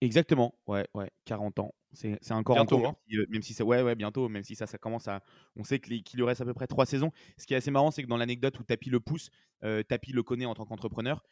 Exactement, 0.00 0.58
ouais, 0.66 0.86
ouais, 0.94 1.10
40 1.24 1.58
ans. 1.60 1.74
C'est 1.92 2.18
encore 2.32 2.56
Bientôt, 2.56 2.76
encore, 2.76 2.88
hein. 2.90 2.96
même 3.08 3.24
si, 3.24 3.30
même 3.30 3.42
si 3.42 3.54
ça, 3.54 3.64
ouais, 3.64 3.80
ouais, 3.80 3.94
bientôt, 3.94 4.28
même 4.28 4.42
si 4.42 4.54
ça, 4.56 4.66
ça 4.66 4.76
commence 4.76 5.06
à. 5.08 5.22
On 5.56 5.62
sait 5.64 5.78
qu'il 5.78 6.02
lui 6.18 6.24
reste 6.24 6.40
à 6.40 6.44
peu 6.44 6.52
près 6.52 6.66
trois 6.66 6.84
saisons. 6.84 7.12
Ce 7.38 7.46
qui 7.46 7.54
est 7.54 7.56
assez 7.56 7.70
marrant, 7.70 7.90
c'est 7.92 8.02
que 8.02 8.08
dans 8.08 8.16
l'anecdote 8.16 8.58
où 8.58 8.64
Tapi 8.64 8.90
le 8.90 9.00
pousse, 9.00 9.30
euh, 9.62 9.82
Tapi 9.84 10.12
le 10.12 10.22
connaît 10.24 10.44
en 10.44 10.54
tant 10.54 10.66
qu'entrepreneur. 10.66 11.22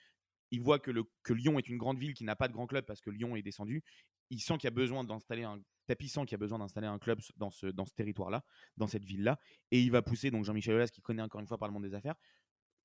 Il 0.52 0.60
voit 0.60 0.78
que, 0.78 0.92
Lyon 1.30 1.58
est 1.58 1.68
une 1.68 1.78
grande 1.78 1.98
ville 1.98 2.14
qui 2.14 2.24
n'a 2.24 2.36
pas 2.36 2.46
de 2.46 2.52
grand 2.52 2.66
club 2.66 2.84
parce 2.84 3.00
que 3.00 3.10
Lyon 3.10 3.34
est 3.36 3.42
descendu. 3.42 3.82
Il 4.30 4.40
sent 4.40 4.54
qu'il 4.58 4.64
y 4.64 4.68
a 4.68 4.70
besoin 4.70 5.02
d'installer 5.02 5.42
un. 5.42 5.60
Tapi 5.86 6.08
sent 6.08 6.26
qu'il 6.26 6.36
a 6.36 6.38
besoin 6.38 6.58
d'installer 6.58 6.86
un 6.86 6.98
club 6.98 7.20
dans 7.36 7.50
ce, 7.50 7.66
dans 7.66 7.84
ce 7.84 7.92
territoire-là, 7.92 8.44
dans 8.76 8.86
cette 8.86 9.04
ville-là. 9.04 9.38
Et 9.72 9.80
il 9.80 9.90
va 9.90 10.00
pousser 10.00 10.30
donc 10.30 10.44
Jean-Michel 10.44 10.74
Aulas, 10.74 10.88
qui 10.88 11.00
connaît 11.00 11.22
encore 11.22 11.40
une 11.40 11.48
fois 11.48 11.58
par 11.58 11.68
le 11.68 11.74
monde 11.74 11.82
des 11.82 11.94
affaires. 11.94 12.14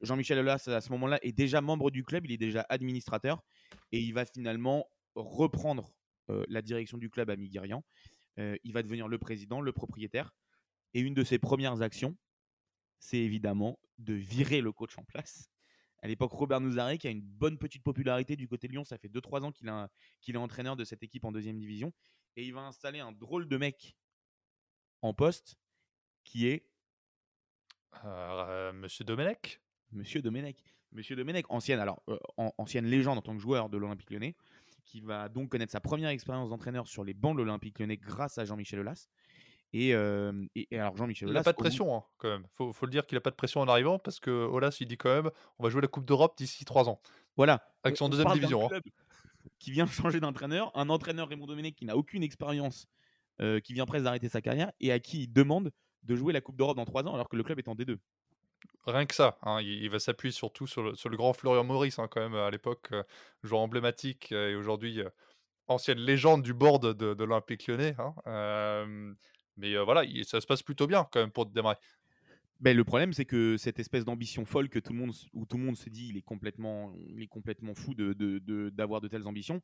Jean-Michel 0.01 0.39
Aulas, 0.39 0.67
à 0.67 0.81
ce 0.81 0.91
moment-là, 0.93 1.19
est 1.21 1.31
déjà 1.31 1.61
membre 1.61 1.91
du 1.91 2.03
club, 2.03 2.25
il 2.25 2.31
est 2.31 2.37
déjà 2.37 2.65
administrateur. 2.69 3.43
Et 3.91 3.99
il 3.99 4.13
va 4.13 4.25
finalement 4.25 4.89
reprendre 5.15 5.93
euh, 6.29 6.43
la 6.47 6.61
direction 6.61 6.97
du 6.97 7.09
club 7.09 7.29
à 7.29 7.35
Miguirian. 7.35 7.83
Euh, 8.39 8.55
il 8.63 8.73
va 8.73 8.81
devenir 8.81 9.07
le 9.07 9.17
président, 9.17 9.61
le 9.61 9.73
propriétaire. 9.73 10.31
Et 10.93 11.01
une 11.01 11.13
de 11.13 11.23
ses 11.23 11.37
premières 11.37 11.81
actions, 11.81 12.15
c'est 12.99 13.17
évidemment 13.17 13.79
de 13.97 14.13
virer 14.13 14.61
le 14.61 14.71
coach 14.71 14.97
en 14.97 15.03
place. 15.03 15.49
À 16.07 16.09
l'époque, 16.09 16.31
Robert 16.31 16.61
Nouzaré, 16.61 16.97
qui 16.97 17.05
a 17.09 17.11
une 17.11 17.19
bonne 17.19 17.57
petite 17.57 17.83
popularité 17.83 18.37
du 18.37 18.47
côté 18.47 18.69
de 18.69 18.71
Lyon, 18.71 18.85
ça 18.85 18.97
fait 18.97 19.09
2-3 19.09 19.43
ans 19.43 19.51
qu'il 19.51 20.35
est 20.35 20.37
entraîneur 20.37 20.77
de 20.77 20.85
cette 20.85 21.03
équipe 21.03 21.25
en 21.25 21.33
deuxième 21.33 21.57
division. 21.57 21.91
Et 22.37 22.45
il 22.45 22.53
va 22.53 22.61
installer 22.61 23.01
un 23.01 23.11
drôle 23.11 23.45
de 23.49 23.57
mec 23.57 23.97
en 25.01 25.13
poste 25.13 25.57
qui 26.23 26.47
est 26.47 26.65
Euh, 28.05 28.71
Monsieur 28.71 29.03
Domenech 29.03 29.61
Monsieur 29.91 30.21
Domenech. 30.21 30.73
Monsieur 30.93 31.17
Domenech, 31.17 31.45
ancienne, 31.49 31.79
alors, 31.81 32.01
euh, 32.07 32.17
an- 32.37 32.53
ancienne 32.57 32.85
légende 32.85 33.17
en 33.17 33.21
tant 33.21 33.35
que 33.35 33.41
joueur 33.41 33.67
de 33.69 33.77
l'Olympique 33.77 34.09
lyonnais, 34.09 34.37
qui 34.85 35.01
va 35.01 35.27
donc 35.27 35.49
connaître 35.49 35.73
sa 35.73 35.81
première 35.81 36.09
expérience 36.11 36.49
d'entraîneur 36.49 36.87
sur 36.87 37.03
les 37.03 37.13
bancs 37.13 37.35
de 37.35 37.41
l'Olympique 37.43 37.79
lyonnais 37.79 37.97
grâce 37.97 38.37
à 38.37 38.45
Jean-Michel 38.45 38.79
Aulas. 38.79 39.09
Et, 39.73 39.93
euh, 39.93 40.31
et- 40.55 40.67
et 40.71 40.79
alors 40.79 40.95
Jean-Michel 40.95 41.27
Il 41.27 41.31
Aulas. 41.31 41.39
n'a 41.41 41.43
pas 41.43 41.51
de 41.51 41.57
bout- 41.57 41.63
pression, 41.63 41.95
hein, 41.95 42.03
quand 42.17 42.29
même. 42.29 42.45
Faut, 42.55 42.71
faut 42.73 42.85
le 42.85 42.91
dire 42.91 43.05
qu'il 43.05 43.15
n'a 43.17 43.21
pas 43.21 43.31
de 43.31 43.35
pression 43.35 43.59
en 43.61 43.67
arrivant 43.67 43.99
parce 43.99 44.19
que 44.19 44.31
Olas, 44.31 44.77
il 44.79 44.87
dit 44.87 44.97
quand 44.97 45.13
même 45.13 45.29
on 45.59 45.63
va 45.63 45.69
jouer 45.69 45.81
la 45.81 45.87
Coupe 45.87 46.05
d'Europe 46.05 46.35
d'ici 46.37 46.63
trois 46.65 46.87
ans. 46.89 47.01
Voilà. 47.35 47.67
Avec 47.83 47.95
on- 47.95 47.97
son 47.97 48.05
on 48.05 48.09
deuxième 48.09 48.31
division, 48.33 48.69
hein. 48.71 48.79
Qui 49.59 49.71
vient 49.71 49.85
changer 50.17 50.19
d'entraîneur, 50.19 50.71
un 50.75 50.89
entraîneur 50.89 51.27
Raymond 51.29 51.45
Domenech 51.47 51.75
qui 51.75 51.85
n'a 51.85 51.95
aucune 51.97 52.23
expérience, 52.23 52.87
euh, 53.41 53.59
qui 53.59 53.73
vient 53.73 53.85
presque 53.85 54.03
d'arrêter 54.05 54.29
sa 54.29 54.41
carrière 54.41 54.71
et 54.79 54.91
à 54.91 54.99
qui 54.99 55.23
il 55.23 55.27
demande 55.33 55.71
de 56.03 56.15
jouer 56.15 56.31
la 56.33 56.41
Coupe 56.41 56.55
d'Europe 56.57 56.77
dans 56.77 56.85
trois 56.85 57.03
ans 57.05 57.13
alors 57.13 57.27
que 57.29 57.35
le 57.35 57.43
club 57.43 57.59
est 57.59 57.67
en 57.67 57.75
D2. 57.75 57.97
Rien 58.85 59.05
que 59.05 59.13
ça. 59.15 59.37
hein, 59.43 59.59
il, 59.61 59.83
il 59.83 59.89
va 59.89 59.99
s'appuyer 59.99 60.31
surtout 60.31 60.65
sur 60.65 60.81
le, 60.81 60.95
sur 60.95 61.09
le 61.09 61.17
grand 61.17 61.33
Florian 61.33 61.63
Maurice, 61.65 61.99
hein, 61.99 62.07
quand 62.09 62.21
même, 62.21 62.35
à 62.35 62.49
l'époque, 62.49 62.87
euh, 62.93 63.03
joueur 63.43 63.61
emblématique 63.61 64.31
euh, 64.31 64.51
et 64.51 64.55
aujourd'hui 64.55 65.01
euh, 65.01 65.09
ancienne 65.67 65.99
légende 65.99 66.41
du 66.41 66.53
board 66.53 66.93
de, 66.93 67.13
de 67.13 67.23
l'Olympique 67.25 67.67
lyonnais. 67.67 67.95
hein, 67.99 68.15
mais 69.57 69.75
voilà, 69.83 70.03
il- 70.03 70.25
ça 70.25 70.39
se 70.41 70.47
passe 70.47 70.63
plutôt 70.63 70.87
bien 70.87 71.07
quand 71.11 71.19
même 71.19 71.31
pour 71.31 71.45
démarrer. 71.45 71.77
Ben, 72.59 72.75
le 72.75 72.83
problème, 72.83 73.13
c'est 73.13 73.25
que 73.25 73.55
cette 73.57 73.79
espèce 73.79 74.03
d'ambition 74.03 74.43
folle 74.45 74.67
que 74.69 74.79
tout 74.79 74.91
le 74.93 74.99
monde, 74.99 75.13
où 75.33 75.45
tout 75.45 75.57
le 75.57 75.63
monde 75.63 75.77
se 75.77 75.89
dit 75.89 76.07
il 76.09 76.17
est 76.17 76.23
complètement, 76.23 76.93
il 77.07 77.21
est 77.21 77.27
complètement 77.27 77.75
fou 77.75 77.93
de, 77.93 78.13
de- 78.13 78.39
de- 78.39 78.69
d'avoir 78.69 78.99
de 78.99 79.07
telles 79.07 79.27
ambitions, 79.27 79.61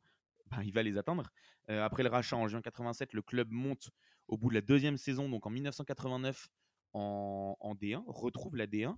ben, 0.52 0.62
il 0.64 0.72
va 0.74 0.84
les 0.84 0.98
atteindre. 0.98 1.32
Après 1.68 2.04
le 2.04 2.10
rachat 2.10 2.36
en 2.38 2.48
juin 2.48 2.62
87, 2.62 3.14
le 3.14 3.22
club 3.24 3.50
monte 3.52 3.90
au 4.28 4.38
bout 4.38 4.50
de 4.50 4.54
la 4.56 4.62
deuxième 4.62 4.98
saison, 4.98 5.28
donc 5.30 5.46
en 5.48 5.50
1989, 5.50 6.50
en, 6.94 7.58
en 7.60 7.74
D1, 7.76 8.04
retrouve 8.08 8.56
la 8.56 8.68
D1. 8.68 8.96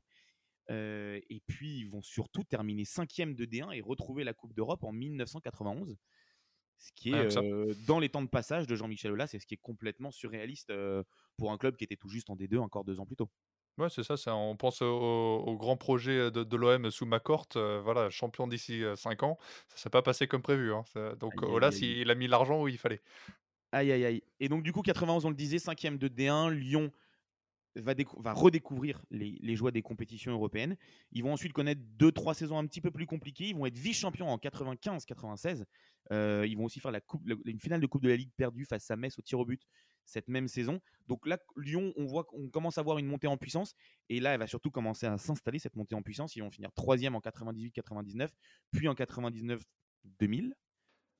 et 0.69 1.41
puis, 1.47 1.79
ils 1.79 1.89
vont 1.89 2.01
surtout 2.01 2.43
terminer 2.43 2.83
cinquième 2.85 3.33
de 3.35 3.45
D1 3.45 3.71
et 3.71 3.81
retrouver 3.81 4.23
la 4.23 4.33
Coupe 4.33 4.53
d'Europe 4.53 4.83
en 4.83 4.91
1991. 4.91 5.95
Ce 6.77 6.91
qui 6.93 7.13
est 7.13 7.37
dans 7.87 7.99
les 7.99 8.09
temps 8.09 8.21
de 8.21 8.27
passage 8.27 8.67
de 8.67 8.75
Jean-Michel 8.75 9.11
Aulas, 9.11 9.27
c'est 9.27 9.39
ce 9.39 9.45
qui 9.45 9.55
est 9.55 9.61
complètement 9.61 10.11
surréaliste 10.11 10.73
pour 11.37 11.51
un 11.51 11.57
club 11.57 11.75
qui 11.75 11.83
était 11.83 11.95
tout 11.95 12.09
juste 12.09 12.29
en 12.29 12.35
D2 12.35 12.57
encore 12.59 12.83
deux 12.83 12.99
ans 12.99 13.05
plus 13.05 13.15
tôt. 13.15 13.29
Ouais, 13.77 13.89
c'est 13.89 14.03
ça, 14.03 14.35
on 14.35 14.55
pense 14.55 14.81
au, 14.81 15.57
grand 15.59 15.75
projet 15.75 16.31
de, 16.31 16.43
de 16.43 16.55
l'OM 16.55 16.89
sous 16.91 17.05
ma 17.05 17.19
euh, 17.57 17.81
voilà, 17.83 18.09
champion 18.09 18.47
d'ici 18.47 18.83
5 18.95 19.23
ans. 19.23 19.37
Ça 19.67 19.77
s'est 19.77 19.89
pas 19.89 20.01
passé 20.01 20.27
comme 20.27 20.41
prévu. 20.41 20.73
Hein, 20.73 20.83
donc 21.19 21.41
Aulas, 21.41 21.77
il 21.81 22.09
a 22.09 22.15
mis 22.15 22.27
l'argent 22.27 22.61
où 22.61 22.67
il 22.67 22.77
fallait. 22.77 23.01
Aïe, 23.73 23.91
aïe, 23.91 24.05
aïe. 24.05 24.23
Et 24.39 24.47
donc, 24.47 24.63
du 24.63 24.71
coup, 24.71 24.81
91, 24.81 25.25
on 25.25 25.29
le 25.29 25.35
disait, 25.35 25.59
cinquième 25.59 25.97
de 25.97 26.07
D1, 26.07 26.49
Lyon 26.51 26.91
va, 27.75 28.33
redécouvrir 28.33 29.03
les, 29.11 29.55
joies 29.55 29.71
des 29.71 29.81
compétitions 29.81 30.31
européennes. 30.31 30.75
Ils 31.11 31.23
vont 31.23 31.33
ensuite 31.33 31.53
connaître 31.53 31.81
deux, 31.97 32.11
trois 32.11 32.33
saisons 32.33 32.57
un 32.57 32.65
petit 32.65 32.81
peu 32.81 32.91
plus 32.91 33.05
compliquées. 33.05 33.49
Ils 33.49 33.55
vont 33.55 33.65
être 33.65 33.77
vice-champions 33.77 34.29
en 34.29 34.37
95-96. 34.37 35.63
Euh, 36.11 36.45
ils 36.47 36.55
vont 36.55 36.65
aussi 36.65 36.79
faire 36.79 36.91
la 36.91 37.01
coupe, 37.01 37.23
une 37.45 37.59
finale 37.59 37.81
de 37.81 37.87
Coupe 37.87 38.03
de 38.03 38.09
la 38.09 38.15
Ligue 38.15 38.31
perdue 38.37 38.65
face 38.65 38.89
à 38.91 38.95
Metz 38.95 39.17
au 39.17 39.21
tir 39.21 39.39
au 39.39 39.45
but 39.45 39.61
cette 40.05 40.27
même 40.27 40.47
saison. 40.47 40.79
Donc 41.07 41.25
là, 41.25 41.37
Lyon, 41.57 41.93
on 41.97 42.05
voit 42.05 42.23
qu'on 42.23 42.47
commence 42.49 42.77
à 42.77 42.83
voir 42.83 42.97
une 42.97 43.07
montée 43.07 43.27
en 43.27 43.37
puissance. 43.37 43.73
Et 44.09 44.19
là, 44.19 44.33
elle 44.33 44.39
va 44.39 44.47
surtout 44.47 44.71
commencer 44.71 45.05
à 45.05 45.17
s'installer, 45.17 45.59
cette 45.59 45.75
montée 45.75 45.95
en 45.95 46.01
puissance. 46.01 46.35
Ils 46.35 46.41
vont 46.41 46.51
finir 46.51 46.71
troisième 46.73 47.15
en 47.15 47.19
98-99, 47.19 48.29
puis 48.71 48.87
en 48.87 48.93
99-2000. 48.93 50.53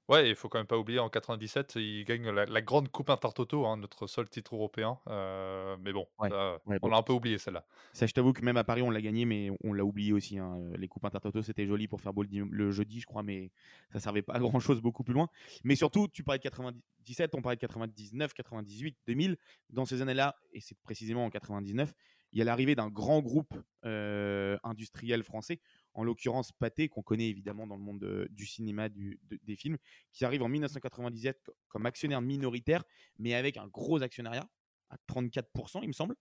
Ouais, 0.08 0.30
il 0.30 0.36
faut 0.36 0.50
quand 0.50 0.60
même 0.60 0.68
pas 0.68 0.78
oublier, 0.78 1.00
en 1.00 1.10
97, 1.10 1.76
il 1.78 2.06
gagne 2.06 2.30
la, 2.30 2.62
grande 2.62 2.90
coupe 2.90 3.10
Intertoto, 3.10 3.66
hein, 3.66 3.78
notre 3.78 4.06
seul 4.06 4.30
titre 4.30 4.54
européen. 4.54 5.00
Euh, 5.08 5.76
mais 5.82 5.94
bon, 5.94 6.06
on 6.20 6.28
l'a 6.28 6.98
un 6.98 7.04
peu 7.04 7.14
oublié 7.14 7.40
celle-là. 7.40 7.66
Ça, 7.92 8.06
je 8.06 8.14
t'avoue 8.14 8.32
que 8.32 8.46
même 8.46 8.58
à 8.58 8.64
Paris, 8.64 8.84
on 8.84 8.92
l'a 8.92 9.02
gagné, 9.02 9.26
mais 9.26 9.50
on 9.64 9.74
l'a 9.74 9.84
oublié 9.84 10.14
aussi. 10.14 10.38
Hein. 10.38 10.60
Les 10.78 10.88
coupes 10.88 11.06
Intertoto, 11.06 11.42
c'était 11.42 11.66
joli 11.66 11.88
pour 11.88 12.02
faire 12.02 12.14
beau 12.14 12.24
le, 12.24 12.72
jeudi, 12.72 13.00
je 13.00 13.08
crois, 13.08 13.24
mais 13.24 13.52
ça 13.92 14.00
servait 14.00 14.22
pas 14.22 14.34
à 14.34 14.40
grand-chose 14.40 14.80
beaucoup 14.80 15.04
plus 15.04 15.16
loin. 15.16 15.28
Mais 15.64 15.76
surtout, 15.76 16.08
tu 16.08 16.24
parlais 16.24 16.38
de 16.38 16.44
97, 16.44 17.34
on 17.34 17.42
parlait 17.42 17.56
de 17.56 17.62
99, 17.62 18.34
98, 18.36 18.98
2000. 19.08 19.38
Dans 19.72 19.86
ces 19.86 20.04
années-là, 20.04 20.36
et 20.54 20.62
c'est 20.62 20.78
précisément 20.82 21.26
en 21.26 21.32
99, 21.32 21.94
il 22.32 22.40
y 22.40 22.42
a 22.42 22.46
l'arrivée 22.46 22.76
d'un 22.76 22.90
grand 22.90 23.22
groupe 23.22 23.56
euh, 23.86 24.58
industriel 24.64 25.24
français 25.24 25.60
en 25.96 26.04
l'occurrence 26.04 26.52
Pathé, 26.52 26.90
qu'on 26.90 27.02
connaît 27.02 27.28
évidemment 27.28 27.66
dans 27.66 27.78
le 27.78 27.82
monde 27.82 28.28
du 28.30 28.46
cinéma, 28.46 28.90
des 28.90 29.56
films, 29.56 29.78
qui 30.12 30.26
arrive 30.26 30.44
en 30.44 30.50
1997 30.50 31.50
comme 31.68 31.86
actionnaire 31.86 32.22
minoritaire, 32.22 32.84
mais 33.18 33.34
avec 33.34 33.58
un 33.58 33.68
gros 33.68 34.04
actionnariat 34.04 34.48
à 34.90 34.98
34%, 35.10 35.80
il 35.82 35.88
me 35.88 35.94
semble, 35.94 36.16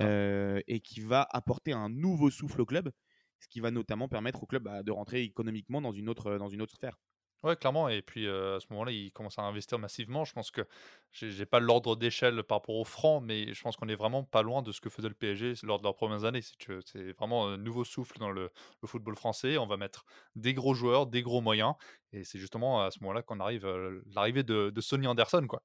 euh, 0.00 0.60
et 0.66 0.80
qui 0.80 1.00
va 1.00 1.26
apporter 1.30 1.72
un 1.72 1.88
nouveau 1.88 2.30
souffle 2.30 2.60
au 2.60 2.66
club, 2.66 2.90
ce 3.38 3.48
qui 3.48 3.60
va 3.60 3.70
notamment 3.70 4.08
permettre 4.08 4.42
au 4.42 4.46
club 4.46 4.64
bah, 4.64 4.82
de 4.82 4.90
rentrer 4.90 5.22
économiquement 5.22 5.80
dans 5.80 5.92
une 5.92 6.08
autre, 6.08 6.36
dans 6.36 6.48
une 6.48 6.62
autre 6.62 6.74
sphère. 6.74 6.98
Ouais, 7.44 7.54
clairement. 7.54 7.88
Et 7.88 8.02
puis 8.02 8.26
à 8.26 8.58
ce 8.60 8.66
moment-là, 8.70 8.90
il 8.90 9.12
commence 9.12 9.38
à 9.38 9.42
investir 9.42 9.78
massivement. 9.78 10.24
Je 10.24 10.32
pense 10.32 10.50
que 10.50 10.66
j'ai 11.12 11.46
pas 11.46 11.60
l'ordre 11.60 11.94
d'échelle 11.94 12.42
par 12.42 12.58
rapport 12.58 12.74
au 12.74 12.84
franc, 12.84 13.20
mais 13.20 13.54
je 13.54 13.62
pense 13.62 13.76
qu'on 13.76 13.88
est 13.88 13.94
vraiment 13.94 14.24
pas 14.24 14.42
loin 14.42 14.60
de 14.60 14.72
ce 14.72 14.80
que 14.80 14.90
faisait 14.90 15.08
le 15.08 15.14
PSG 15.14 15.54
lors 15.62 15.78
de 15.78 15.84
leurs 15.84 15.94
premières 15.94 16.24
années, 16.24 16.40
C'est 16.42 17.12
vraiment 17.12 17.46
un 17.46 17.56
nouveau 17.56 17.84
souffle 17.84 18.18
dans 18.18 18.30
le, 18.30 18.50
le 18.82 18.88
football 18.88 19.14
français. 19.14 19.56
On 19.56 19.68
va 19.68 19.76
mettre 19.76 20.04
des 20.34 20.52
gros 20.52 20.74
joueurs, 20.74 21.06
des 21.06 21.22
gros 21.22 21.40
moyens. 21.40 21.74
Et 22.12 22.24
c'est 22.24 22.40
justement 22.40 22.82
à 22.82 22.90
ce 22.90 22.98
moment-là 23.02 23.22
qu'on 23.22 23.38
arrive 23.38 23.64
l'arrivée 24.06 24.42
de, 24.42 24.70
de 24.70 24.80
Sonny 24.80 25.06
Anderson, 25.06 25.46
quoi. 25.46 25.62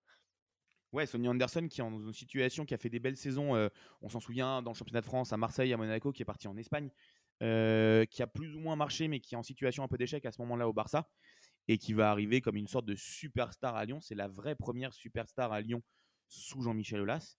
Ouais, 0.91 1.07
Sonny 1.07 1.27
Anderson 1.27 1.67
qui 1.67 1.81
est 1.81 1.83
dans 1.83 1.89
une 1.89 2.13
situation 2.13 2.65
qui 2.65 2.75
a 2.75 2.77
fait 2.77 2.89
des 2.89 2.99
belles 2.99 3.17
saisons. 3.17 3.69
on 4.03 4.09
s'en 4.09 4.19
souvient 4.19 4.61
dans 4.61 4.71
le 4.73 4.75
championnat 4.75 5.01
de 5.01 5.05
France, 5.07 5.33
à 5.33 5.37
Marseille, 5.37 5.73
à 5.73 5.77
Monaco, 5.77 6.11
qui 6.11 6.21
est 6.21 6.25
parti 6.25 6.47
en 6.47 6.55
Espagne, 6.55 6.91
qui 7.39 8.21
a 8.21 8.27
plus 8.27 8.55
ou 8.55 8.59
moins 8.59 8.75
marché, 8.75 9.07
mais 9.07 9.19
qui 9.19 9.33
est 9.33 9.37
en 9.37 9.41
situation 9.43 9.83
un 9.83 9.87
peu 9.87 9.97
d'échec 9.97 10.23
à 10.27 10.31
ce 10.31 10.39
moment-là 10.41 10.69
au 10.69 10.73
Barça 10.73 11.09
et 11.67 11.77
qui 11.77 11.93
va 11.93 12.11
arriver 12.11 12.41
comme 12.41 12.57
une 12.57 12.67
sorte 12.67 12.85
de 12.85 12.95
superstar 12.95 13.75
à 13.75 13.85
Lyon. 13.85 14.01
C'est 14.01 14.15
la 14.15 14.27
vraie 14.27 14.55
première 14.55 14.93
superstar 14.93 15.51
à 15.51 15.61
Lyon 15.61 15.81
sous 16.27 16.61
Jean-Michel 16.61 17.01
Aulas. 17.01 17.37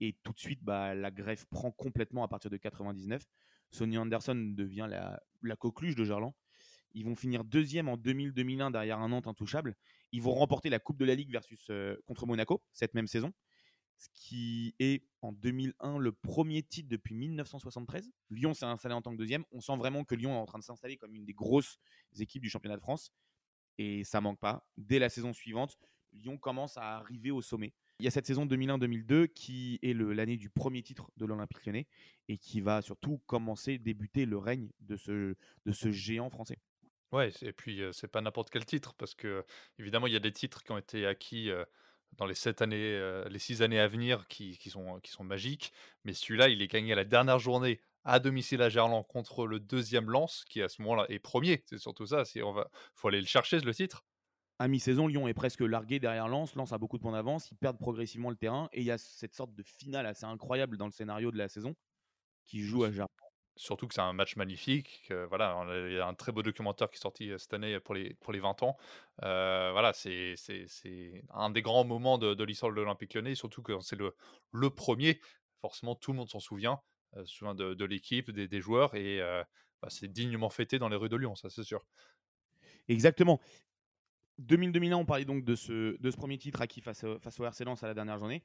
Et 0.00 0.16
tout 0.22 0.32
de 0.32 0.38
suite, 0.38 0.62
bah, 0.62 0.94
la 0.94 1.10
greffe 1.10 1.44
prend 1.46 1.70
complètement 1.70 2.24
à 2.24 2.28
partir 2.28 2.50
de 2.50 2.56
99. 2.56 3.22
Sonny 3.70 3.98
Anderson 3.98 4.34
devient 4.34 4.86
la, 4.88 5.22
la 5.42 5.56
coqueluche 5.56 5.94
de 5.94 6.04
Gerland. 6.04 6.34
Ils 6.92 7.04
vont 7.04 7.14
finir 7.14 7.44
deuxième 7.44 7.88
en 7.88 7.96
2000-2001 7.96 8.72
derrière 8.72 8.98
un 8.98 9.10
Nantes 9.10 9.26
intouchable. 9.26 9.76
Ils 10.12 10.22
vont 10.22 10.32
remporter 10.32 10.70
la 10.70 10.80
Coupe 10.80 10.98
de 10.98 11.04
la 11.04 11.14
Ligue 11.14 11.30
versus, 11.30 11.66
euh, 11.70 11.96
contre 12.06 12.26
Monaco 12.26 12.62
cette 12.72 12.94
même 12.94 13.06
saison. 13.06 13.32
Ce 13.96 14.08
qui 14.14 14.74
est 14.78 15.04
en 15.20 15.30
2001 15.32 15.98
le 15.98 16.12
premier 16.12 16.62
titre 16.62 16.88
depuis 16.88 17.14
1973. 17.14 18.10
Lyon 18.30 18.54
s'est 18.54 18.64
installé 18.64 18.94
en 18.94 19.02
tant 19.02 19.12
que 19.12 19.18
deuxième. 19.18 19.44
On 19.52 19.60
sent 19.60 19.76
vraiment 19.76 20.04
que 20.04 20.14
Lyon 20.14 20.34
est 20.34 20.38
en 20.38 20.46
train 20.46 20.58
de 20.58 20.64
s'installer 20.64 20.96
comme 20.96 21.14
une 21.14 21.26
des 21.26 21.34
grosses 21.34 21.78
équipes 22.18 22.42
du 22.42 22.50
championnat 22.50 22.76
de 22.76 22.82
France 22.82 23.12
et 23.80 24.04
ça 24.04 24.20
manque 24.20 24.38
pas. 24.38 24.66
Dès 24.76 24.98
la 24.98 25.08
saison 25.08 25.32
suivante, 25.32 25.78
Lyon 26.12 26.36
commence 26.36 26.76
à 26.76 26.96
arriver 26.98 27.30
au 27.30 27.40
sommet. 27.40 27.72
Il 27.98 28.04
y 28.04 28.08
a 28.08 28.10
cette 28.10 28.26
saison 28.26 28.44
2001-2002 28.44 29.28
qui 29.28 29.78
est 29.82 29.94
l'année 29.94 30.36
du 30.36 30.50
premier 30.50 30.82
titre 30.82 31.10
de 31.16 31.24
l'Olympique 31.24 31.64
lyonnais 31.64 31.86
et 32.28 32.36
qui 32.36 32.60
va 32.60 32.82
surtout 32.82 33.22
commencer, 33.26 33.78
débuter 33.78 34.26
le 34.26 34.36
règne 34.36 34.68
de 34.80 34.96
ce, 34.96 35.34
de 35.64 35.72
ce 35.72 35.90
géant 35.90 36.28
français. 36.28 36.58
Ouais, 37.12 37.32
et 37.40 37.52
puis 37.52 37.80
c'est 37.92 38.08
pas 38.08 38.20
n'importe 38.20 38.50
quel 38.50 38.66
titre 38.66 38.94
parce 38.94 39.14
que 39.14 39.44
évidemment 39.78 40.06
il 40.06 40.12
y 40.12 40.16
a 40.16 40.20
des 40.20 40.32
titres 40.32 40.62
qui 40.62 40.72
ont 40.72 40.78
été 40.78 41.06
acquis 41.06 41.50
dans 42.12 42.26
les 42.26 42.34
sept 42.34 42.62
années, 42.62 43.24
les 43.28 43.38
six 43.38 43.62
années 43.62 43.80
à 43.80 43.88
venir 43.88 44.28
qui, 44.28 44.54
sont, 44.68 45.00
qui 45.00 45.10
sont 45.10 45.24
magiques, 45.24 45.72
mais 46.04 46.12
celui-là 46.12 46.50
il 46.50 46.62
est 46.62 46.68
gagné 46.68 46.92
à 46.92 46.96
la 46.96 47.04
dernière 47.04 47.38
journée 47.38 47.80
à 48.04 48.18
domicile 48.18 48.62
à 48.62 48.68
Gerland 48.68 49.06
contre 49.06 49.46
le 49.46 49.60
deuxième 49.60 50.10
Lance, 50.10 50.44
qui 50.48 50.62
à 50.62 50.68
ce 50.68 50.82
moment-là 50.82 51.06
est 51.08 51.18
premier. 51.18 51.62
C'est 51.66 51.78
surtout 51.78 52.06
ça. 52.06 52.24
Il 52.34 52.42
on 52.44 52.52
va, 52.52 52.68
faut 52.94 53.08
aller 53.08 53.20
le 53.20 53.26
chercher, 53.26 53.60
le 53.60 53.74
titre. 53.74 54.04
À 54.58 54.68
mi-saison, 54.68 55.06
Lyon 55.06 55.26
est 55.26 55.34
presque 55.34 55.60
largué 55.60 55.98
derrière 56.00 56.28
Lens. 56.28 56.54
Lens 56.54 56.72
a 56.72 56.78
beaucoup 56.78 56.98
de 56.98 57.02
points 57.02 57.12
d'avance. 57.12 57.50
Ils 57.50 57.56
perdent 57.56 57.78
progressivement 57.78 58.30
le 58.30 58.36
terrain. 58.36 58.68
Et 58.72 58.80
il 58.80 58.86
y 58.86 58.90
a 58.90 58.98
cette 58.98 59.34
sorte 59.34 59.54
de 59.54 59.62
finale 59.62 60.06
assez 60.06 60.26
incroyable 60.26 60.76
dans 60.76 60.84
le 60.86 60.92
scénario 60.92 61.30
de 61.30 61.38
la 61.38 61.48
saison 61.48 61.74
qui 62.46 62.60
joue 62.60 62.84
à 62.84 62.90
Gerland. 62.90 63.08
Surtout 63.56 63.88
que 63.88 63.94
c'est 63.94 64.00
un 64.00 64.12
match 64.12 64.36
magnifique. 64.36 65.12
voilà, 65.28 65.64
il 65.86 65.94
y 65.94 65.98
a 65.98 66.06
un 66.06 66.14
très 66.14 66.32
beau 66.32 66.42
documentaire 66.42 66.88
qui 66.88 66.96
est 66.96 67.00
sorti 67.00 67.30
cette 67.38 67.52
année 67.52 67.78
pour 67.80 67.94
les, 67.94 68.14
pour 68.14 68.32
les 68.32 68.40
20 68.40 68.62
ans. 68.62 68.76
Euh, 69.22 69.70
voilà, 69.72 69.92
c'est 69.92 70.34
un 71.30 71.50
des 71.50 71.62
grands 71.62 71.84
moments 71.84 72.18
de, 72.18 72.44
l'histoire 72.44 72.70
de 72.70 72.76
l'Olympique 72.76 73.14
lyonnais. 73.14 73.34
Surtout 73.34 73.62
que 73.62 73.78
c'est 73.80 73.96
le, 73.96 74.14
le 74.52 74.70
premier. 74.70 75.20
Forcément, 75.60 75.94
tout 75.94 76.12
le 76.12 76.18
monde 76.18 76.28
s'en 76.28 76.40
souvient. 76.40 76.80
Euh, 77.16 77.24
souvent 77.26 77.54
de, 77.54 77.84
l'équipe, 77.84 78.30
des, 78.30 78.60
joueurs, 78.60 78.94
et 78.94 79.20
euh, 79.20 79.42
bah, 79.82 79.88
c'est 79.90 80.06
dignement 80.06 80.48
fêté 80.48 80.78
dans 80.78 80.88
les 80.88 80.94
rues 80.94 81.08
de 81.08 81.16
Lyon, 81.16 81.34
ça 81.34 81.50
c'est 81.50 81.64
sûr. 81.64 81.84
Exactement. 82.88 83.40
2000-2001, 84.40 84.94
on 84.94 85.04
parlait 85.04 85.24
donc 85.24 85.44
de 85.44 85.56
ce, 85.56 86.16
premier 86.16 86.38
titre 86.38 86.62
acquis 86.62 86.80
face, 86.80 87.02
au 87.04 87.44
RC 87.44 87.64
Lens 87.64 87.82
à 87.82 87.88
la 87.88 87.94
dernière 87.94 88.18
journée. 88.18 88.44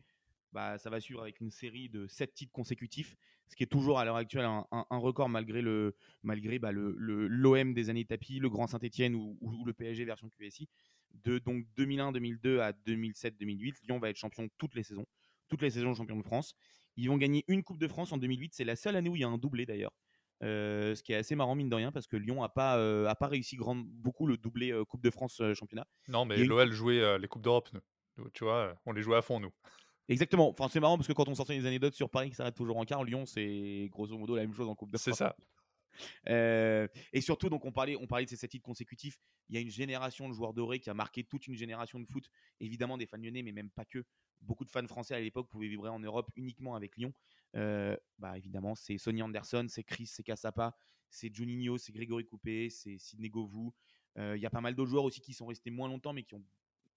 Bah, 0.51 0.77
ça 0.79 0.89
va 0.89 0.99
suivre 0.99 1.21
avec 1.21 1.41
une 1.41 1.51
série 1.51 1.89
de 1.89 2.07
7 2.07 2.33
titres 2.33 2.51
consécutifs, 2.51 3.15
ce 3.47 3.55
qui 3.55 3.63
est 3.63 3.67
toujours 3.67 3.99
à 3.99 4.05
l'heure 4.05 4.15
actuelle 4.15 4.45
un, 4.45 4.65
record 4.91 5.29
malgré 5.29 5.61
le 5.61 5.95
malgré 6.23 6.59
bah, 6.59 6.71
l'OM 6.71 7.73
des 7.73 7.89
années 7.89 8.05
tapis, 8.05 8.39
le 8.39 8.49
Grand 8.49 8.65
Saint-Etienne 8.65 9.15
ou, 9.15 9.63
le 9.65 9.73
PSG 9.73 10.05
version 10.05 10.29
QSI. 10.29 10.69
De 11.11 11.39
donc 11.39 11.65
2001-2002 11.77 12.59
à 12.59 12.71
2007-2008, 12.71 13.75
Lyon 13.83 13.99
va 13.99 14.09
être 14.09 14.17
champion 14.17 14.49
toutes 14.57 14.75
les 14.75 14.83
saisons, 14.83 15.05
toutes 15.49 15.61
les 15.61 15.69
saisons 15.69 15.93
champion 15.93 16.17
de 16.17 16.23
France. 16.23 16.55
Ils 16.97 17.09
vont 17.09 17.17
gagner 17.17 17.43
une 17.47 17.63
Coupe 17.63 17.79
de 17.79 17.87
France 17.87 18.11
en 18.11 18.17
2008. 18.17 18.53
C'est 18.53 18.63
la 18.63 18.75
seule 18.75 18.95
année 18.95 19.09
où 19.09 19.15
il 19.15 19.21
y 19.21 19.25
a 19.25 19.27
un 19.27 19.37
doublé 19.37 19.65
d'ailleurs. 19.65 19.93
Euh, 20.43 20.95
ce 20.95 21.01
qui 21.01 21.13
est 21.13 21.15
assez 21.15 21.33
marrant 21.35 21.55
mine 21.55 21.69
de 21.69 21.75
rien 21.75 21.93
parce 21.93 22.07
que 22.07 22.17
Lyon 22.17 22.41
n'a 22.41 22.49
pas, 22.49 22.77
euh, 22.77 23.07
a 23.07 23.15
pas 23.15 23.27
réussi 23.27 23.55
grand, 23.55 23.75
beaucoup 23.75 24.27
le 24.27 24.37
doublé 24.37 24.71
euh, 24.71 24.83
Coupe 24.83 25.01
de 25.01 25.09
France 25.09 25.41
championnat. 25.53 25.87
Non, 26.07 26.25
mais 26.25 26.43
l'OL 26.43 26.71
jouait 26.71 27.17
les 27.19 27.27
Coupes 27.27 27.43
d'Europe, 27.43 27.69
Tu 28.33 28.43
vois, 28.43 28.75
on 28.85 28.91
les 28.91 29.01
jouait 29.01 29.17
à 29.17 29.21
fond, 29.21 29.39
nous. 29.39 29.51
Exactement. 30.07 30.49
Enfin, 30.49 30.67
c'est 30.69 30.79
marrant 30.79 30.97
parce 30.97 31.07
que 31.07 31.13
quand 31.13 31.27
on 31.27 31.35
sortait 31.35 31.55
les 31.55 31.65
anecdotes 31.65 31.95
sur 31.95 32.09
Paris 32.09 32.29
qui 32.29 32.35
s'arrête 32.35 32.55
toujours 32.55 32.77
en 32.77 32.85
quart, 32.85 33.03
Lyon, 33.03 33.25
c'est 33.25 33.89
grosso 33.91 34.17
modo 34.17 34.35
la 34.35 34.43
même 34.43 34.53
chose 34.53 34.67
en 34.67 34.75
Coupe 34.75 34.91
de 34.91 34.97
France. 34.97 35.17
C'est 35.17 35.23
ça. 35.23 35.35
Et 36.27 37.21
surtout, 37.21 37.49
donc 37.49 37.65
on 37.65 37.71
parlait, 37.71 37.95
on 37.95 38.07
parlait 38.07 38.25
de 38.25 38.29
ces 38.29 38.37
sept 38.37 38.51
titres 38.51 38.65
consécutifs. 38.65 39.19
Il 39.49 39.55
y 39.55 39.57
a 39.57 39.61
une 39.61 39.69
génération 39.69 40.27
de 40.27 40.33
joueurs 40.33 40.53
dorés 40.53 40.79
qui 40.79 40.89
a 40.89 40.93
marqué 40.93 41.23
toute 41.23 41.47
une 41.47 41.55
génération 41.55 41.99
de 41.99 42.05
foot. 42.05 42.29
Évidemment, 42.59 42.97
des 42.97 43.05
fans 43.05 43.17
lyonnais, 43.17 43.43
mais 43.43 43.51
même 43.51 43.69
pas 43.69 43.85
que 43.85 44.03
beaucoup 44.41 44.65
de 44.65 44.71
fans 44.71 44.87
français 44.87 45.15
à 45.15 45.19
l'époque 45.19 45.49
pouvaient 45.49 45.67
vibrer 45.67 45.89
en 45.89 45.99
Europe 45.99 46.29
uniquement 46.35 46.75
avec 46.75 46.97
Lyon. 46.97 47.13
Euh, 47.55 47.95
bah 48.19 48.37
évidemment, 48.37 48.75
c'est 48.75 48.97
Sonny 48.97 49.21
Anderson, 49.21 49.65
c'est 49.69 49.83
Chris, 49.83 50.07
c'est 50.07 50.23
Cassapa, 50.23 50.75
c'est 51.09 51.33
Juninho, 51.33 51.77
c'est 51.77 51.91
Grégory 51.91 52.25
Coupé, 52.25 52.69
c'est 52.69 52.97
Sidney 52.97 53.29
Govou. 53.29 53.73
Euh, 54.17 54.35
il 54.35 54.41
y 54.41 54.45
a 54.45 54.49
pas 54.49 54.61
mal 54.61 54.75
d'autres 54.75 54.89
joueurs 54.89 55.03
aussi 55.03 55.21
qui 55.21 55.33
sont 55.33 55.45
restés 55.45 55.71
moins 55.71 55.89
longtemps 55.89 56.13
mais 56.13 56.23
qui 56.23 56.35
ont 56.35 56.43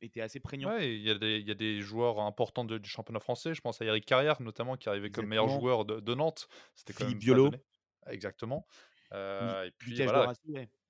été 0.00 0.20
assez 0.20 0.40
prégnants. 0.40 0.68
Ouais, 0.70 0.94
il 0.96 1.02
y, 1.02 1.06
y, 1.08 1.50
a 1.50 1.54
des 1.54 1.80
joueurs 1.80 2.20
importants 2.20 2.64
du 2.64 2.88
championnat 2.88 3.18
français. 3.20 3.54
Je 3.54 3.60
pense 3.60 3.80
à 3.82 3.84
Eric 3.84 4.04
Carrière 4.04 4.40
notamment 4.40 4.76
qui 4.76 4.88
arrivait 4.88 5.10
comme 5.10 5.26
meilleur 5.26 5.48
joueur 5.48 5.84
de, 5.84 6.14
Nantes. 6.14 6.48
C'était 6.74 6.92
Philippe 6.92 7.18
Biolo. 7.18 7.50
Exactement. 8.10 8.66
Euh, 9.12 9.64
et 9.64 9.70
puis, 9.78 9.94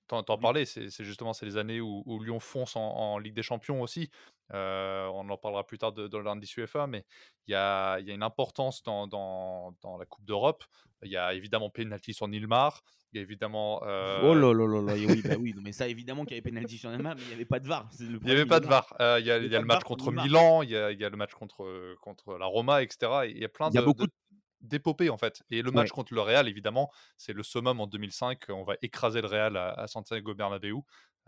t'en, 0.09 0.23
t'en 0.23 0.39
parlais, 0.39 0.65
c'est, 0.65 0.89
c'est 0.91 1.05
justement 1.05 1.33
c'est 1.33 1.47
les 1.47 1.57
années 1.57 1.81
où, 1.81 2.03
où 2.07 2.23
Lyon 2.23 2.41
fonce 2.41 2.77
en, 2.77 2.81
en 2.83 3.19
Ligue 3.19 3.35
des 3.35 3.43
Champions 3.43 3.83
aussi. 3.83 4.11
Euh, 4.55 5.07
on 5.13 5.29
en 5.29 5.37
parlera 5.37 5.67
plus 5.67 5.77
tard 5.79 5.93
de, 5.93 6.09
dans 6.09 6.21
l'indice 6.21 6.57
UEFA, 6.57 6.87
mais 6.87 7.05
il 7.47 7.53
y 7.53 7.55
a, 7.55 7.99
il 8.01 8.07
y 8.07 8.11
a 8.11 8.15
une 8.15 8.23
importance 8.23 8.83
dans, 8.83 9.07
dans, 9.07 9.75
dans 9.83 9.99
la 9.99 10.07
Coupe 10.07 10.25
d'Europe. 10.25 10.65
Il 11.03 11.11
y 11.11 11.17
a 11.19 11.35
évidemment 11.35 11.69
penalty 11.69 12.15
sur 12.15 12.27
Nilmar. 12.27 12.83
Il 13.13 13.17
y 13.17 13.21
a 13.21 13.23
évidemment. 13.23 13.81
Oh 13.83 14.35
là 14.35 14.53
là 14.53 14.67
là 14.67 14.83
là, 14.83 14.95
oui, 14.95 15.23
bah 15.23 15.37
oui, 15.39 15.55
mais 15.63 15.73
ça 15.73 15.89
évidemment 15.89 16.25
qu'il 16.25 16.33
y 16.33 16.41
avait 16.41 16.43
pénalty 16.43 16.77
sur 16.79 16.91
Neymar, 16.91 17.15
mais 17.17 17.23
il 17.23 17.29
n'y 17.29 17.35
avait 17.35 17.45
pas 17.45 17.59
de 17.61 17.67
VAR. 17.69 17.89
c'est 17.91 18.05
le 18.05 18.19
Il 18.21 18.25
n'y 18.27 18.33
avait 18.33 18.47
pas 18.47 18.61
de 18.61 18.67
VAR. 18.67 18.95
Euh, 19.01 19.19
Il 19.21 19.27
y 19.27 19.31
a, 19.31 19.39
Il 19.39 19.45
y 19.45 19.49
le 19.49 19.61
match 19.65 19.85
contre. 19.85 20.11
Milan, 20.13 20.63
il 20.63 20.71
y 20.71 20.77
a, 20.77 20.91
il 20.91 20.99
y 21.01 21.05
a 21.05 21.09
le 21.11 21.17
match 21.17 21.33
contre, 21.35 21.95
contre 22.01 22.37
la 22.39 22.47
Roma, 22.47 22.83
etc. 22.83 23.13
Et 23.27 23.31
Il 23.31 23.39
y 23.39 23.45
a 23.45 23.49
plein 23.49 23.69
Il 23.71 23.75
y 23.75 23.79
a 23.79 23.83
beaucoup 23.83 24.07
de- 24.07 24.13
d'épopées 24.61 25.11
en 25.11 25.17
fait. 25.17 25.43
Et 25.51 25.63
le 25.63 25.71
match 25.71 25.91
Ouais. 25.91 25.95
contre 25.95 26.15
le 26.15 26.21
Real, 26.21 26.49
évidemment, 26.49 26.91
c'est 27.17 27.33
le 27.33 27.43
summum 27.43 27.81
en 27.81 27.87
2005. 27.87 28.47
On 28.51 28.65
va 28.65 28.75
écraser 28.83 29.21
le 29.21 29.27
Real 29.29 29.57
à, 29.57 29.71
à 29.71 29.87
Santiago 29.87 30.35
Bernabéu 30.35 30.77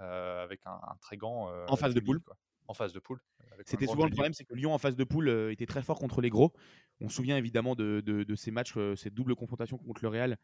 euh, 0.00 0.42
avec 0.42 0.60
un, 0.66 0.72
un 0.72 0.96
très 1.00 1.16
grand. 1.16 1.50
euh, 1.50 1.66
En 1.68 1.76
phase 1.76 1.94
de 1.94 2.00
10 2.00 2.06
000, 2.06 2.14
poule. 2.18 2.22
quoi. 2.24 2.36
En 2.68 2.74
phase 2.74 2.92
de 2.92 2.98
poule. 3.00 3.20
C'était 3.66 3.86
souvent 3.86 4.04
le 4.04 4.10
10 4.10 4.14
000. 4.14 4.16
problème, 4.16 4.32
c'est 4.32 4.44
que 4.44 4.54
Lyon 4.54 4.72
en 4.72 4.78
phase 4.78 4.96
de 4.96 5.04
poule 5.04 5.28
euh, 5.28 5.52
était 5.52 5.66
très 5.66 5.82
fort 5.82 5.98
contre 5.98 6.20
les 6.20 6.30
gros. 6.30 6.52
On 7.00 7.08
se 7.08 7.16
souvient 7.16 7.36
évidemment 7.36 7.74
de, 7.74 8.00
de- 8.04 8.22
de 8.24 8.34
ces 8.36 8.50
matchs, 8.50 8.74
euh, 8.76 8.94
cette 8.96 9.14
double 9.14 9.34
confrontation 9.34 9.76
contre 9.78 10.02
le 10.02 10.08
Real, 10.08 10.38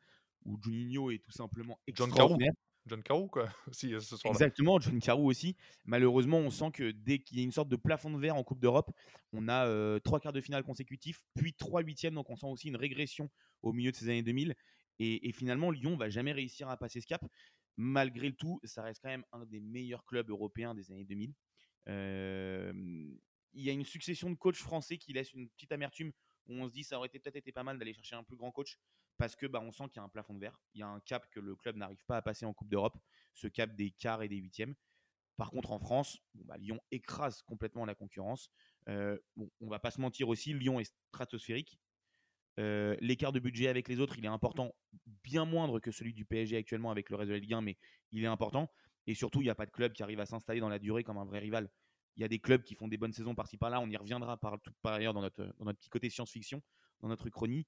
où 0.44 0.58
Juninho 0.62 1.10
est 1.10 1.18
tout 1.18 1.30
simplement 1.32 1.78
extraordinaire. 1.86 2.52
John 2.86 3.02
Carew, 3.02 3.28
quoi, 3.28 3.48
aussi, 3.68 3.92
euh, 3.94 4.00
ce 4.00 4.16
soir-là. 4.16 4.36
Exactement, 4.36 4.80
John 4.80 4.98
Carew 5.00 5.26
aussi. 5.26 5.56
Malheureusement, 5.84 6.38
on 6.38 6.50
sent 6.50 6.70
que 6.72 6.90
dès 6.90 7.18
qu'il 7.18 7.38
y 7.38 7.40
a 7.40 7.44
une 7.44 7.52
sorte 7.52 7.68
de 7.68 7.76
plafond 7.76 8.10
de 8.10 8.18
verre 8.18 8.36
en 8.36 8.44
Coupe 8.44 8.60
d'Europe, 8.60 8.90
on 9.32 9.48
a 9.48 9.66
euh, 9.66 9.98
trois 9.98 10.20
quarts 10.20 10.32
de 10.32 10.40
finale 10.40 10.62
consécutifs, 10.62 11.22
puis 11.34 11.52
trois 11.54 11.82
huitièmes, 11.82 12.14
donc 12.14 12.30
on 12.30 12.36
sent 12.36 12.46
aussi 12.46 12.68
une 12.68 12.76
régression 12.76 13.30
au 13.62 13.72
milieu 13.72 13.90
de 13.90 13.96
ces 13.96 14.08
années 14.08 14.22
2000. 14.22 14.54
Et, 14.98 15.30
finalement, 15.32 15.70
Lyon 15.70 15.96
va 15.96 16.08
jamais 16.08 16.32
réussir 16.32 16.70
à 16.70 16.76
passer 16.78 17.02
ce 17.02 17.06
cap. 17.06 17.22
Malgré 17.76 18.28
le 18.28 18.34
tout, 18.34 18.58
ça 18.64 18.82
reste 18.82 19.02
quand 19.02 19.10
même 19.10 19.24
un 19.32 19.44
des 19.44 19.60
meilleurs 19.60 20.06
clubs 20.06 20.30
européens 20.30 20.74
des 20.74 20.90
années 20.90 21.04
2000. 21.04 21.34
Euh, 21.88 22.72
il 23.52 23.62
y 23.62 23.68
a 23.68 23.72
une 23.72 23.84
succession 23.84 24.30
de 24.30 24.36
coachs 24.36 24.56
français 24.56 24.96
qui 24.96 25.12
laissent 25.12 25.34
une 25.34 25.48
petite 25.50 25.72
amertume 25.72 26.12
où 26.46 26.54
on 26.54 26.66
se 26.66 26.72
dit 26.72 26.82
ça 26.82 26.96
aurait 26.96 27.10
peut-être 27.10 27.36
été 27.36 27.52
pas 27.52 27.62
mal 27.62 27.78
d'aller 27.78 27.92
chercher 27.92 28.16
un 28.16 28.24
plus 28.24 28.36
grand 28.36 28.50
coach 28.50 28.78
parce 29.18 29.36
que 29.36 29.46
bah, 29.46 29.60
on 29.62 29.72
sent 29.72 29.84
qu'il 29.84 29.96
y 29.96 30.00
a 30.00 30.02
un 30.02 30.08
plafond 30.08 30.34
de 30.34 30.40
verre, 30.40 30.60
il 30.74 30.80
y 30.80 30.82
a 30.82 30.88
un 30.88 31.00
cap 31.00 31.28
que 31.30 31.40
le 31.40 31.56
club 31.56 31.76
n'arrive 31.76 32.04
pas 32.06 32.16
à 32.16 32.22
passer 32.22 32.46
en 32.46 32.52
Coupe 32.52 32.68
d'Europe, 32.68 32.98
ce 33.34 33.48
cap 33.48 33.74
des 33.74 33.90
quarts 33.90 34.22
et 34.22 34.28
des 34.28 34.36
huitièmes. 34.36 34.74
Par 35.36 35.50
contre, 35.50 35.72
en 35.72 35.78
France, 35.78 36.18
bah, 36.34 36.56
Lyon 36.56 36.80
écrase 36.90 37.42
complètement 37.42 37.84
la 37.84 37.94
concurrence. 37.94 38.50
Euh, 38.88 39.18
bon, 39.36 39.50
on 39.60 39.68
va 39.68 39.78
pas 39.78 39.90
se 39.90 40.00
mentir 40.00 40.28
aussi, 40.28 40.54
Lyon 40.54 40.80
est 40.80 40.92
stratosphérique. 41.10 41.78
Euh, 42.58 42.96
L'écart 43.00 43.32
de 43.32 43.40
budget 43.40 43.68
avec 43.68 43.88
les 43.88 44.00
autres, 44.00 44.18
il 44.18 44.24
est 44.24 44.28
important, 44.28 44.74
bien 45.22 45.44
moindre 45.44 45.78
que 45.78 45.90
celui 45.90 46.14
du 46.14 46.24
PSG 46.24 46.56
actuellement 46.56 46.90
avec 46.90 47.10
le 47.10 47.16
reste 47.16 47.28
de 47.28 47.34
la 47.34 47.40
Ligue 47.40 47.52
1, 47.52 47.60
mais 47.60 47.76
il 48.12 48.24
est 48.24 48.28
important. 48.28 48.70
Et 49.06 49.14
surtout, 49.14 49.40
il 49.40 49.44
n'y 49.44 49.50
a 49.50 49.54
pas 49.54 49.66
de 49.66 49.70
club 49.70 49.92
qui 49.92 50.02
arrive 50.02 50.20
à 50.20 50.26
s'installer 50.26 50.60
dans 50.60 50.68
la 50.68 50.78
durée 50.78 51.04
comme 51.04 51.18
un 51.18 51.24
vrai 51.24 51.38
rival. 51.38 51.70
Il 52.16 52.22
y 52.22 52.24
a 52.24 52.28
des 52.28 52.38
clubs 52.38 52.62
qui 52.62 52.74
font 52.74 52.88
des 52.88 52.96
bonnes 52.96 53.12
saisons 53.12 53.34
par-ci 53.34 53.58
par-là. 53.58 53.80
On 53.80 53.88
y 53.88 53.96
reviendra 53.96 54.38
par, 54.38 54.58
ailleurs 54.84 55.12
dans 55.12 55.20
notre, 55.20 55.44
dans 55.58 55.66
notre 55.66 55.78
petit 55.78 55.90
côté 55.90 56.08
science-fiction, 56.08 56.62
dans 57.00 57.08
notre 57.08 57.28
chronie. 57.28 57.66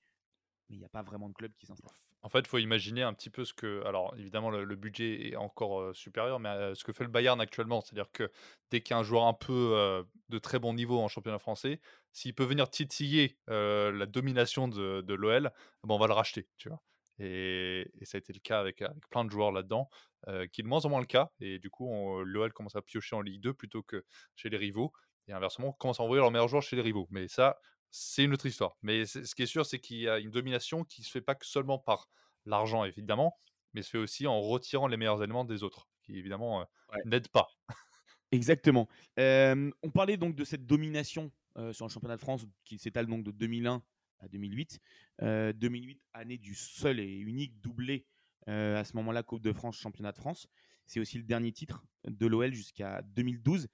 Mais 0.69 0.77
il 0.77 0.79
n'y 0.79 0.85
a 0.85 0.91
pas 0.91 1.03
vraiment 1.03 1.29
de 1.29 1.35
club 1.35 1.53
qui 1.57 1.67
s'installe. 1.67 1.91
En 2.23 2.29
fait, 2.29 2.41
il 2.41 2.49
faut 2.49 2.59
imaginer 2.59 3.03
un 3.03 3.15
petit 3.15 3.31
peu 3.31 3.45
ce 3.45 3.55
que. 3.55 3.85
Alors, 3.87 4.15
évidemment, 4.19 4.51
le, 4.51 4.77
budget 4.77 5.29
est 5.29 5.37
encore 5.37 5.81
euh, 5.81 5.95
supérieur, 5.95 6.41
mais 6.41 6.49
euh, 6.49 6.75
ce 6.75 6.83
que 6.83 6.93
fait 6.93 7.05
le 7.05 7.11
Bayern 7.11 7.41
actuellement. 7.41 7.81
C'est-à-dire 7.81 8.11
que 8.13 8.31
dès 8.71 8.81
qu'il 8.81 8.95
y 8.95 8.97
a 8.97 8.99
un 8.99 9.05
joueur 9.05 9.25
un 9.25 9.35
peu 9.35 9.73
euh, 9.75 10.03
de 10.29 10.39
très 10.39 10.59
bon 10.59 10.75
niveau 10.75 10.99
en 10.99 11.09
championnat 11.09 11.39
français, 11.39 11.81
s'il 12.13 12.35
peut 12.35 12.45
venir 12.45 12.69
titiller 12.71 13.39
la 13.47 14.07
domination 14.07 14.67
de, 14.69 15.15
l'OL, 15.15 15.53
ben, 15.85 15.95
on 15.95 15.99
va 15.99 16.07
le 16.07 16.13
racheter. 16.13 16.49
Tu 16.59 16.69
vois 16.69 16.83
et, 17.21 17.91
ça 18.03 18.17
a 18.17 18.21
été 18.21 18.33
le 18.33 18.41
cas 18.41 18.61
avec, 18.61 18.81
avec 18.83 19.09
plein 19.11 19.25
de 19.25 19.31
joueurs 19.31 19.51
là-dedans, 19.53 19.89
qui 20.53 20.61
est 20.61 20.65
de 20.65 20.69
moins 20.69 20.85
en 20.85 20.89
moins 20.89 21.01
le 21.01 21.07
cas. 21.07 21.31
Et 21.41 21.59
du 21.59 21.71
coup, 21.71 22.23
l'OL 22.25 22.53
commence 22.53 22.77
à 22.77 22.83
piocher 22.83 23.17
en 23.17 23.21
Ligue 23.21 23.41
2 23.41 23.55
plutôt 23.55 23.83
que 23.83 24.05
chez 24.35 24.49
les 24.49 24.57
rivaux. 24.57 24.93
Et 25.29 25.33
inversement, 25.33 25.69
on 25.69 25.73
commence 25.73 26.01
à 26.01 26.03
envoyer 26.03 26.21
leurs 26.21 26.31
meilleurs 26.31 26.49
joueurs 26.49 26.63
chez 26.63 26.77
les 26.77 26.83
rivaux. 26.83 27.07
Mais 27.11 27.29
ça, 27.29 27.59
c'est 27.91 28.25
une 28.25 28.33
autre 28.35 28.47
histoire. 28.47 28.77
Mais 28.83 29.07
ce 29.07 29.35
qui 29.35 29.43
est 29.43 29.47
sûr, 29.47 29.65
c'est 29.67 29.79
qu'il 29.79 29.99
y 29.99 30.09
a 30.09 30.19
une 30.19 30.31
domination 30.31 30.85
qui 30.85 31.03
se 31.03 31.11
fait 31.11 31.21
pas 31.21 31.35
que 31.35 31.47
seulement 31.47 31.79
par 31.79 32.09
l'argent, 32.47 32.85
évidemment, 32.85 33.39
mais 33.75 33.83
se 33.83 33.91
fait 33.91 33.99
aussi 33.99 34.27
en 34.27 34.41
retirant 34.41 34.87
les 34.87 34.97
meilleurs 34.97 35.23
éléments 35.23 35.45
des 35.45 35.63
autres, 35.63 35.89
qui 36.03 36.17
évidemment 36.19 36.61
euh, 36.63 36.65
Ouais. 36.93 37.01
n'aident 37.05 37.29
pas. 37.29 37.49
Exactement. 38.33 38.89
Euh, 39.19 39.71
on 39.83 39.91
parlait 39.91 40.17
donc 40.17 40.35
de 40.35 40.45
cette 40.45 40.67
domination 40.67 41.33
euh, 41.57 41.73
sur 41.73 41.87
le 41.87 41.91
championnat 41.91 42.17
de 42.17 42.21
France 42.21 42.47
qui 42.65 42.79
s'étale 42.79 43.07
donc 43.07 43.25
de 43.25 43.31
2001 43.31 43.83
à 44.21 44.29
2008. 44.29 44.79
Euh, 45.23 45.53
2008, 45.53 46.01
année 46.13 46.39
du 46.39 46.55
seul 46.55 47.01
et 47.01 47.11
unique 47.17 47.61
doublé 47.61 48.07
à 48.47 48.83
ce 48.83 48.97
moment-là 48.97 49.23
Coupe 49.23 49.43
de 49.43 49.53
France, 49.53 49.77
championnat 49.77 50.11
de 50.13 50.17
France. 50.17 50.49
C'est 50.87 51.01
aussi 51.01 51.19
le 51.19 51.25
dernier 51.25 51.53
titre 51.53 51.85
de 52.07 52.27
l'OL 52.27 52.55
jusqu'à 52.55 53.03
2012. 53.03 53.69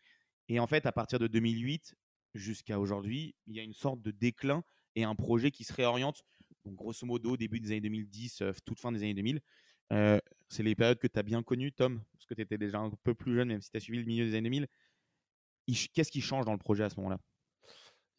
Et 0.48 0.58
en 0.58 0.66
fait, 0.66 0.84
à 0.84 0.90
partir 0.90 1.20
de 1.20 1.28
2008 1.28 1.94
jusqu'à 2.34 2.78
aujourd'hui, 2.78 3.34
il 3.46 3.54
y 3.54 3.60
a 3.60 3.62
une 3.62 3.72
sorte 3.72 4.02
de 4.02 4.10
déclin 4.10 4.64
et 4.96 5.04
un 5.04 5.14
projet 5.14 5.50
qui 5.50 5.64
se 5.64 5.72
réoriente. 5.72 6.24
Grosso 6.66 7.06
modo, 7.06 7.36
début 7.36 7.60
des 7.60 7.72
années 7.72 7.82
2010, 7.82 8.42
euh, 8.42 8.52
toute 8.64 8.80
fin 8.80 8.92
des 8.92 9.00
années 9.00 9.14
2000. 9.14 9.40
Euh, 9.92 10.18
c'est 10.48 10.62
les 10.62 10.74
périodes 10.74 10.98
que 10.98 11.06
tu 11.06 11.18
as 11.18 11.22
bien 11.22 11.42
connues, 11.42 11.72
Tom, 11.72 12.02
parce 12.12 12.26
que 12.26 12.34
tu 12.34 12.40
étais 12.40 12.58
déjà 12.58 12.78
un 12.78 12.90
peu 13.02 13.14
plus 13.14 13.34
jeune, 13.34 13.48
même 13.48 13.60
si 13.60 13.70
tu 13.70 13.76
as 13.76 13.80
suivi 13.80 13.98
le 13.98 14.06
milieu 14.06 14.24
des 14.24 14.34
années 14.34 14.48
2000. 14.48 14.66
Il 15.66 15.76
ch- 15.76 15.90
Qu'est-ce 15.92 16.10
qui 16.10 16.20
change 16.20 16.46
dans 16.46 16.52
le 16.52 16.58
projet 16.58 16.84
à 16.84 16.90
ce 16.90 16.96
moment-là? 16.96 17.18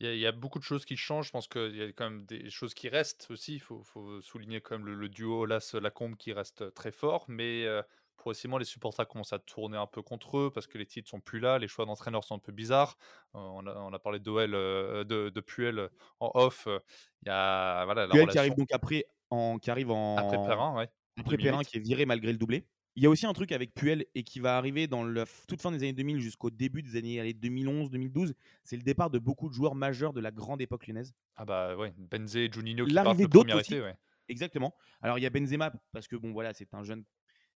Il 0.01 0.17
y, 0.17 0.27
a, 0.27 0.31
beaucoup 0.33 0.59
de 0.59 0.63
choses 0.63 0.83
qui 0.83 0.97
changent. 0.97 1.27
Je 1.27 1.31
pense 1.31 1.47
qu'il 1.47 1.75
y 1.75 1.81
a 1.81 1.87
quand 1.93 2.09
même 2.09 2.25
des 2.25 2.49
choses 2.49 2.73
qui 2.73 2.89
restent 2.89 3.27
aussi. 3.29 3.53
Il 3.53 3.61
faut, 3.61 3.81
souligner 4.21 4.59
quand 4.59 4.77
même 4.77 4.87
le, 4.87 5.07
duo 5.07 5.45
Las-Lacombe 5.45 6.17
qui 6.17 6.33
reste 6.33 6.73
très 6.73 6.91
fort. 6.91 7.23
Mais 7.29 7.65
euh, 7.65 7.81
progressivement, 8.15 8.57
les 8.57 8.65
supporters 8.65 9.07
commencent 9.07 9.33
à 9.33 9.39
tourner 9.39 9.77
un 9.77 9.87
peu 9.87 10.01
contre 10.01 10.37
eux 10.37 10.51
parce 10.53 10.67
que 10.67 10.77
les 10.77 10.85
titres 10.85 11.09
sont 11.09 11.19
plus 11.19 11.39
là. 11.39 11.59
Les 11.59 11.67
choix 11.67 11.85
d'entraîneurs 11.85 12.23
sont 12.23 12.35
un 12.35 12.39
peu 12.39 12.51
bizarres. 12.51 12.97
Euh, 13.35 13.39
on, 13.39 13.65
a, 13.67 13.75
on 13.75 13.93
a 13.93 13.99
parlé 13.99 14.19
d'OL, 14.19 14.53
euh, 14.55 15.03
de, 15.03 15.29
de 15.29 15.41
Puel 15.41 15.89
en 16.19 16.31
off. 16.33 16.67
euh, 16.67 16.79
Il 17.23 17.27
y 17.27 17.31
a 17.31 17.85
voilà, 17.85 18.07
la 18.07 18.13
Puel 18.13 18.27
qui 18.27 18.37
arrive 18.39 18.55
donc 18.55 18.71
après, 18.71 19.05
en, 19.29 19.57
qui 19.59 19.69
arrive 19.71 19.91
en, 19.91 20.17
après 20.17 20.37
Perrin. 20.37 20.75
Ouais. 20.75 20.89
après 21.17 21.37
2008. 21.37 21.43
Perrin 21.43 21.63
qui 21.63 21.77
est 21.77 21.81
viré 21.81 22.05
malgré 22.05 22.31
le 22.31 22.37
doublé. 22.37 22.65
Il 22.97 23.03
y 23.03 23.07
a 23.07 23.09
aussi 23.09 23.25
un 23.25 23.33
truc 23.33 23.51
avec 23.51 23.73
Puel 23.73 24.05
et 24.15 24.23
qui 24.23 24.39
va 24.39 24.55
arriver 24.57 24.87
dans 24.87 25.03
la 25.03 25.25
toute 25.49 25.61
fin 25.61 25.69
des 25.69 25.79
années 25.79 25.91
2000 25.91 26.21
jusqu'au 26.21 26.49
début 26.49 26.81
des 26.81 26.95
années 26.95 27.19
allez, 27.19 27.33
2011-2012. 27.33 28.33
C'est 28.63 28.77
le 28.77 28.83
départ 28.83 29.09
de 29.09 29.19
beaucoup 29.19 29.49
de 29.49 29.53
joueurs 29.53 29.75
majeurs 29.75 30.13
de 30.13 30.21
la 30.21 30.31
grande 30.31 30.61
époque 30.61 30.87
lyonnaise. 30.87 31.13
Ah 31.35 31.43
bah 31.43 31.75
ouais, 31.75 31.93
Benzé, 31.97 32.49
Juninho 32.49 32.85
qui 32.85 32.93
L'arrivée 32.93 33.09
partent 33.09 33.19
le 33.19 33.27
d'autres 33.27 33.47
premier 33.49 33.59
aussi. 33.59 33.73
été. 33.73 33.83
Ouais. 33.83 33.95
Exactement. 34.29 34.73
Alors 35.01 35.19
il 35.19 35.23
y 35.23 35.25
a 35.25 35.29
Benzema 35.29 35.73
parce 35.91 36.07
que 36.07 36.15
bon 36.15 36.31
voilà, 36.31 36.53
c'est 36.53 36.73
un 36.73 36.83
jeune, 36.83 37.03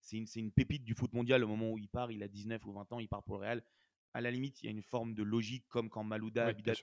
c'est 0.01 0.39
une, 0.39 0.51
pépite 0.51 0.83
du 0.83 0.93
foot 0.93 1.13
mondial. 1.13 1.43
Au 1.43 1.47
moment 1.47 1.71
où 1.71 1.77
il 1.77 1.89
part, 1.89 2.12
il 2.12 2.23
a 2.23 2.27
19 2.27 2.65
ou 2.65 2.73
20 2.73 2.93
ans, 2.93 2.99
il 2.99 3.07
part 3.07 3.23
pour 3.23 3.35
le 3.35 3.41
Real. 3.41 3.63
À 4.13 4.21
la 4.21 4.31
limite, 4.31 4.62
il 4.62 4.65
y 4.65 4.69
a 4.69 4.71
une 4.71 4.81
forme 4.81 5.13
de 5.13 5.23
logique 5.23 5.65
comme 5.69 5.89
quand 5.89 6.03
Malouda, 6.03 6.45
Oui, 6.45 6.51
Abidal 6.51 6.75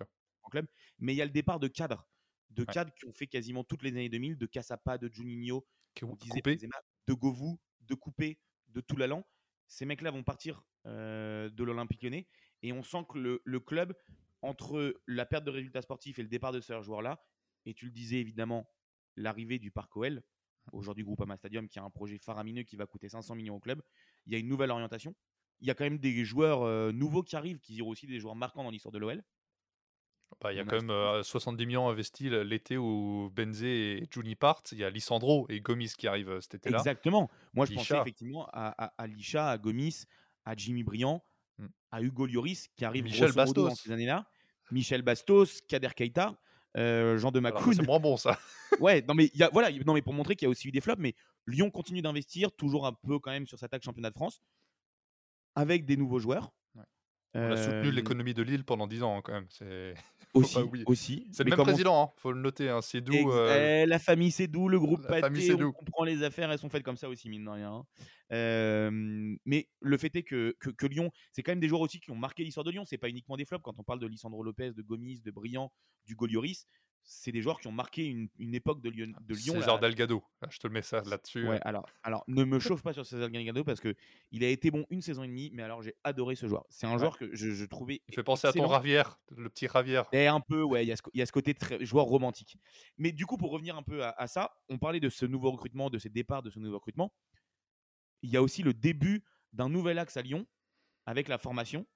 en 0.42 0.48
club. 0.48 0.66
Mais 0.98 1.12
il 1.12 1.16
y 1.16 1.22
a 1.22 1.24
le 1.24 1.30
départ 1.30 1.58
de 1.58 1.68
cadres, 1.68 2.08
de 2.50 2.62
Ouais. 2.62 2.72
cadres 2.72 2.92
qui 2.94 3.06
ont 3.06 3.12
fait 3.12 3.26
quasiment 3.26 3.64
toutes 3.64 3.82
les 3.82 3.90
années 3.90 4.08
2000, 4.08 4.36
de 4.36 4.46
Cassapa, 4.46 4.98
de 4.98 5.08
Juninho, 5.12 5.66
Qui 5.94 6.04
on 6.04 6.12
ont 6.12 6.16
disait 6.16 6.40
de 6.40 7.14
Govou, 7.14 7.60
de 7.80 7.94
Coupé, 7.94 8.38
de 8.68 8.80
Toulalan. 8.80 9.24
Ces 9.68 9.84
mecs-là 9.84 10.10
vont 10.10 10.22
partir 10.22 10.62
euh, 10.86 11.50
de 11.50 11.64
l'Olympique 11.64 12.02
lyonnais 12.02 12.28
et 12.62 12.72
on 12.72 12.82
sent 12.82 13.04
que 13.08 13.18
le, 13.18 13.42
le 13.44 13.60
club, 13.60 13.94
entre 14.42 14.94
la 15.06 15.26
perte 15.26 15.44
de 15.44 15.50
résultats 15.50 15.82
sportifs 15.82 16.18
et 16.18 16.22
le 16.22 16.28
départ 16.28 16.52
de 16.52 16.60
ces 16.60 16.80
joueurs-là, 16.82 17.24
et 17.64 17.74
tu 17.74 17.86
le 17.86 17.90
disais 17.90 18.18
évidemment, 18.18 18.70
l'arrivée 19.16 19.58
du 19.58 19.70
Parc 19.70 19.96
OL, 19.96 20.22
aujourd'hui 20.72 21.04
Groupama 21.04 21.36
Stadium, 21.36 21.68
qui 21.68 21.78
a 21.78 21.82
un 21.82 21.90
projet 21.90 22.18
faramineux 22.18 22.62
qui 22.62 22.76
va 22.76 22.86
coûter 22.86 23.08
500 23.08 23.34
millions 23.34 23.56
au 23.56 23.60
club, 23.60 23.82
il 24.26 24.32
y 24.32 24.36
a 24.36 24.38
une 24.38 24.48
nouvelle 24.48 24.70
orientation. 24.70 25.14
Il 25.60 25.66
y 25.66 25.70
a 25.70 25.74
quand 25.74 25.84
même 25.84 25.98
des 25.98 26.24
joueurs 26.24 26.62
euh, 26.62 26.92
nouveaux 26.92 27.22
qui 27.22 27.36
arrivent, 27.36 27.58
qui 27.60 27.78
sont 27.78 27.86
aussi 27.86 28.06
des 28.06 28.18
joueurs 28.18 28.36
marquants 28.36 28.62
dans 28.64 28.70
l'histoire 28.70 28.92
de 28.92 28.98
l'OL. 28.98 29.22
Bah, 30.40 30.52
il 30.52 30.56
y 30.56 30.58
a 30.58 30.64
On 30.64 30.66
a 30.66 30.70
quand 30.70 30.76
même 30.76 30.90
euh, 30.90 31.22
70 31.22 31.66
millions 31.66 31.88
investis 31.88 32.30
l'été 32.30 32.76
où 32.76 33.30
Benzé 33.34 33.98
et 33.98 34.08
Juni 34.10 34.34
partent. 34.34 34.72
Il 34.72 34.78
y 34.78 34.84
a 34.84 34.90
Lissandro 34.90 35.46
et 35.48 35.60
Gomis 35.60 35.92
qui 35.96 36.08
arrivent 36.08 36.28
euh, 36.30 36.40
cet 36.40 36.56
été-là. 36.56 36.78
Exactement. 36.78 37.30
Moi, 37.54 37.64
je 37.66 37.74
pensais 37.74 37.96
effectivement 37.98 38.46
à, 38.52 38.74
à, 38.84 38.92
à 38.98 39.06
Lisha, 39.06 39.48
à 39.48 39.56
Gomis, 39.56 40.04
à 40.44 40.54
Jimmy 40.54 40.82
Briand, 40.82 41.22
Mm. 41.58 41.66
à 41.90 42.02
Hugo 42.02 42.26
Lloris, 42.26 42.68
qui 42.76 42.84
arrive 42.84 43.04
Michel 43.04 43.28
modo 43.28 43.34
dans 43.34 43.62
Bastos. 43.68 43.80
ces 43.82 43.92
années-là. 43.92 44.28
Michel 44.70 45.02
Bastos, 45.02 45.62
Kader 45.68 45.90
Keita, 45.96 46.38
euh, 46.76 47.18
Jean 47.18 47.30
de 47.30 47.38
Alors, 47.38 47.54
Macoun. 47.54 47.74
C'est 47.74 47.86
moins 47.86 48.00
bon 48.00 48.16
ça. 48.16 48.38
Ouais, 48.80 49.02
non 49.08 49.14
mais, 49.14 49.30
il 49.32 49.40
y 49.40 49.42
a, 49.42 49.48
voilà, 49.50 49.70
non 49.86 49.94
mais 49.94 50.02
pour 50.02 50.12
montrer 50.12 50.34
qu'il 50.34 50.44
y 50.44 50.48
a 50.48 50.50
aussi 50.50 50.68
eu 50.68 50.72
des 50.72 50.80
flops, 50.80 51.00
mais 51.00 51.14
Lyon 51.46 51.70
continue 51.70 52.02
d'investir, 52.02 52.52
toujours 52.52 52.84
un 52.86 52.92
peu 52.92 53.18
quand 53.18 53.30
même 53.30 53.46
sur 53.46 53.58
sa 53.58 53.66
attaque 53.66 53.84
championnat 53.84 54.10
de 54.10 54.14
France, 54.14 54.42
avec 55.54 55.86
des 55.86 55.96
nouveaux 55.96 56.18
joueurs. 56.18 56.52
On 57.36 57.50
a 57.52 57.56
soutenu 57.56 57.88
Euh, 57.88 57.92
l'économie 57.92 58.34
de 58.34 58.42
Lille 58.42 58.64
pendant 58.64 58.86
10 58.86 59.02
ans 59.02 59.16
hein, 59.16 59.20
quand 59.22 59.32
même. 59.32 59.46
C'est 59.50 59.94
aussi, 60.34 60.58
aussi. 60.86 61.26
c'est 61.32 61.44
le 61.44 61.50
même 61.50 61.60
président, 61.62 62.02
hein, 62.02 62.10
faut 62.16 62.32
le 62.32 62.40
noter. 62.40 62.68
Hein, 62.68 62.80
c'est 62.82 63.00
d'où. 63.00 63.30
euh, 63.32 63.82
eh, 63.82 63.86
la 63.86 63.98
famille 63.98 64.30
Sédou, 64.30 64.68
le 64.68 64.78
groupe 64.78 65.06
la 65.08 65.28
on 65.66 65.72
comprend 65.72 66.04
les 66.04 66.22
affaires, 66.22 66.50
elles 66.50 66.58
sont 66.58 66.68
faites 66.68 66.82
comme 66.82 66.96
ça 66.96 67.08
aussi, 67.08 67.28
mine 67.28 67.44
de 67.44 67.50
rien. 67.50 67.72
hein. 67.72 67.84
Euh, 68.32 68.90
mais 69.44 69.68
le 69.80 69.96
fait 69.96 70.14
est 70.16 70.22
que, 70.24 70.56
que, 70.58 70.70
que 70.70 70.86
Lyon, 70.86 71.10
c'est 71.32 71.42
quand 71.42 71.52
même 71.52 71.60
des 71.60 71.68
joueurs 71.68 71.80
aussi 71.80 72.00
qui 72.00 72.10
ont 72.10 72.16
marqué 72.16 72.44
l'histoire 72.44 72.64
de 72.64 72.70
Lyon. 72.70 72.84
C'est 72.84 72.98
pas 72.98 73.08
uniquement 73.08 73.36
des 73.36 73.44
flops. 73.44 73.62
Quand 73.62 73.78
on 73.78 73.84
parle 73.84 74.00
de 74.00 74.06
Lisandro 74.06 74.42
Lopez, 74.42 74.72
de 74.72 74.82
Gomis, 74.82 75.20
de 75.20 75.30
Briand, 75.30 75.72
du 76.04 76.14
Golioris, 76.16 76.66
c'est 77.06 77.30
des 77.30 77.40
joueurs 77.40 77.60
qui 77.60 77.68
ont 77.68 77.72
marqué 77.72 78.04
une, 78.04 78.54
époque 78.54 78.82
de 78.82 78.90
Lyon. 78.90 79.12
De 79.20 79.34
Lyon 79.34 79.54
César 79.54 79.78
Delgado, 79.78 80.24
je 80.50 80.58
te 80.58 80.66
le 80.66 80.72
mets 80.72 80.82
ça 80.82 81.02
là-dessus. 81.02 81.48
Ouais, 81.48 81.60
alors, 81.62 81.86
alors 82.02 82.24
ne 82.26 82.42
me 82.44 82.58
chauffe 82.58 82.82
pas 82.82 82.92
sur 82.92 83.06
César 83.06 83.30
Delgado 83.30 83.62
parce 83.62 83.80
que 83.80 83.94
il 84.32 84.42
a 84.42 84.48
été 84.48 84.72
bon 84.72 84.84
une 84.90 85.00
saison 85.00 85.22
et 85.22 85.28
demie, 85.28 85.50
mais 85.54 85.62
alors 85.62 85.82
j'ai 85.82 85.94
adoré 86.02 86.34
ce 86.34 86.48
joueur. 86.48 86.64
C'est 86.68 86.86
un 86.86 86.98
joueur 86.98 87.16
que 87.16 87.34
je, 87.34 87.64
trouvais. 87.64 88.02
Il 88.08 88.14
fait 88.14 88.24
penser 88.24 88.48
à 88.48 88.52
ton 88.52 88.66
Ravière, 88.66 89.20
le 89.36 89.48
petit 89.48 89.68
Ravière. 89.68 90.06
Et 90.12 90.26
un 90.26 90.40
peu, 90.40 90.62
ouais, 90.62 90.84
il 90.84 90.88
y, 90.88 91.22
a 91.22 91.26
ce, 91.26 91.32
côté 91.32 91.54
très, 91.54 91.84
joueur 91.84 92.06
romantique. 92.06 92.58
Mais 92.98 93.12
du 93.12 93.24
coup, 93.24 93.36
pour 93.36 93.52
revenir 93.52 93.76
un 93.76 93.82
peu 93.82 94.04
à, 94.04 94.26
ça, 94.26 94.56
on 94.68 94.78
parlait 94.78 95.00
de 95.00 95.08
ce 95.08 95.26
nouveau 95.26 95.52
recrutement, 95.52 95.90
de 95.90 95.98
ces 95.98 96.10
départs, 96.10 96.42
de 96.42 96.50
ce 96.50 96.58
nouveau 96.58 96.74
recrutement. 96.74 97.12
Il 98.22 98.30
y 98.30 98.36
a 98.36 98.42
aussi 98.42 98.62
le 98.64 98.74
début 98.74 99.24
d'un 99.52 99.68
nouvel 99.68 99.98
axe 100.00 100.16
à 100.16 100.22
Lyon 100.22 100.44
avec 101.04 101.28
la 101.28 101.38
formation 101.38 101.86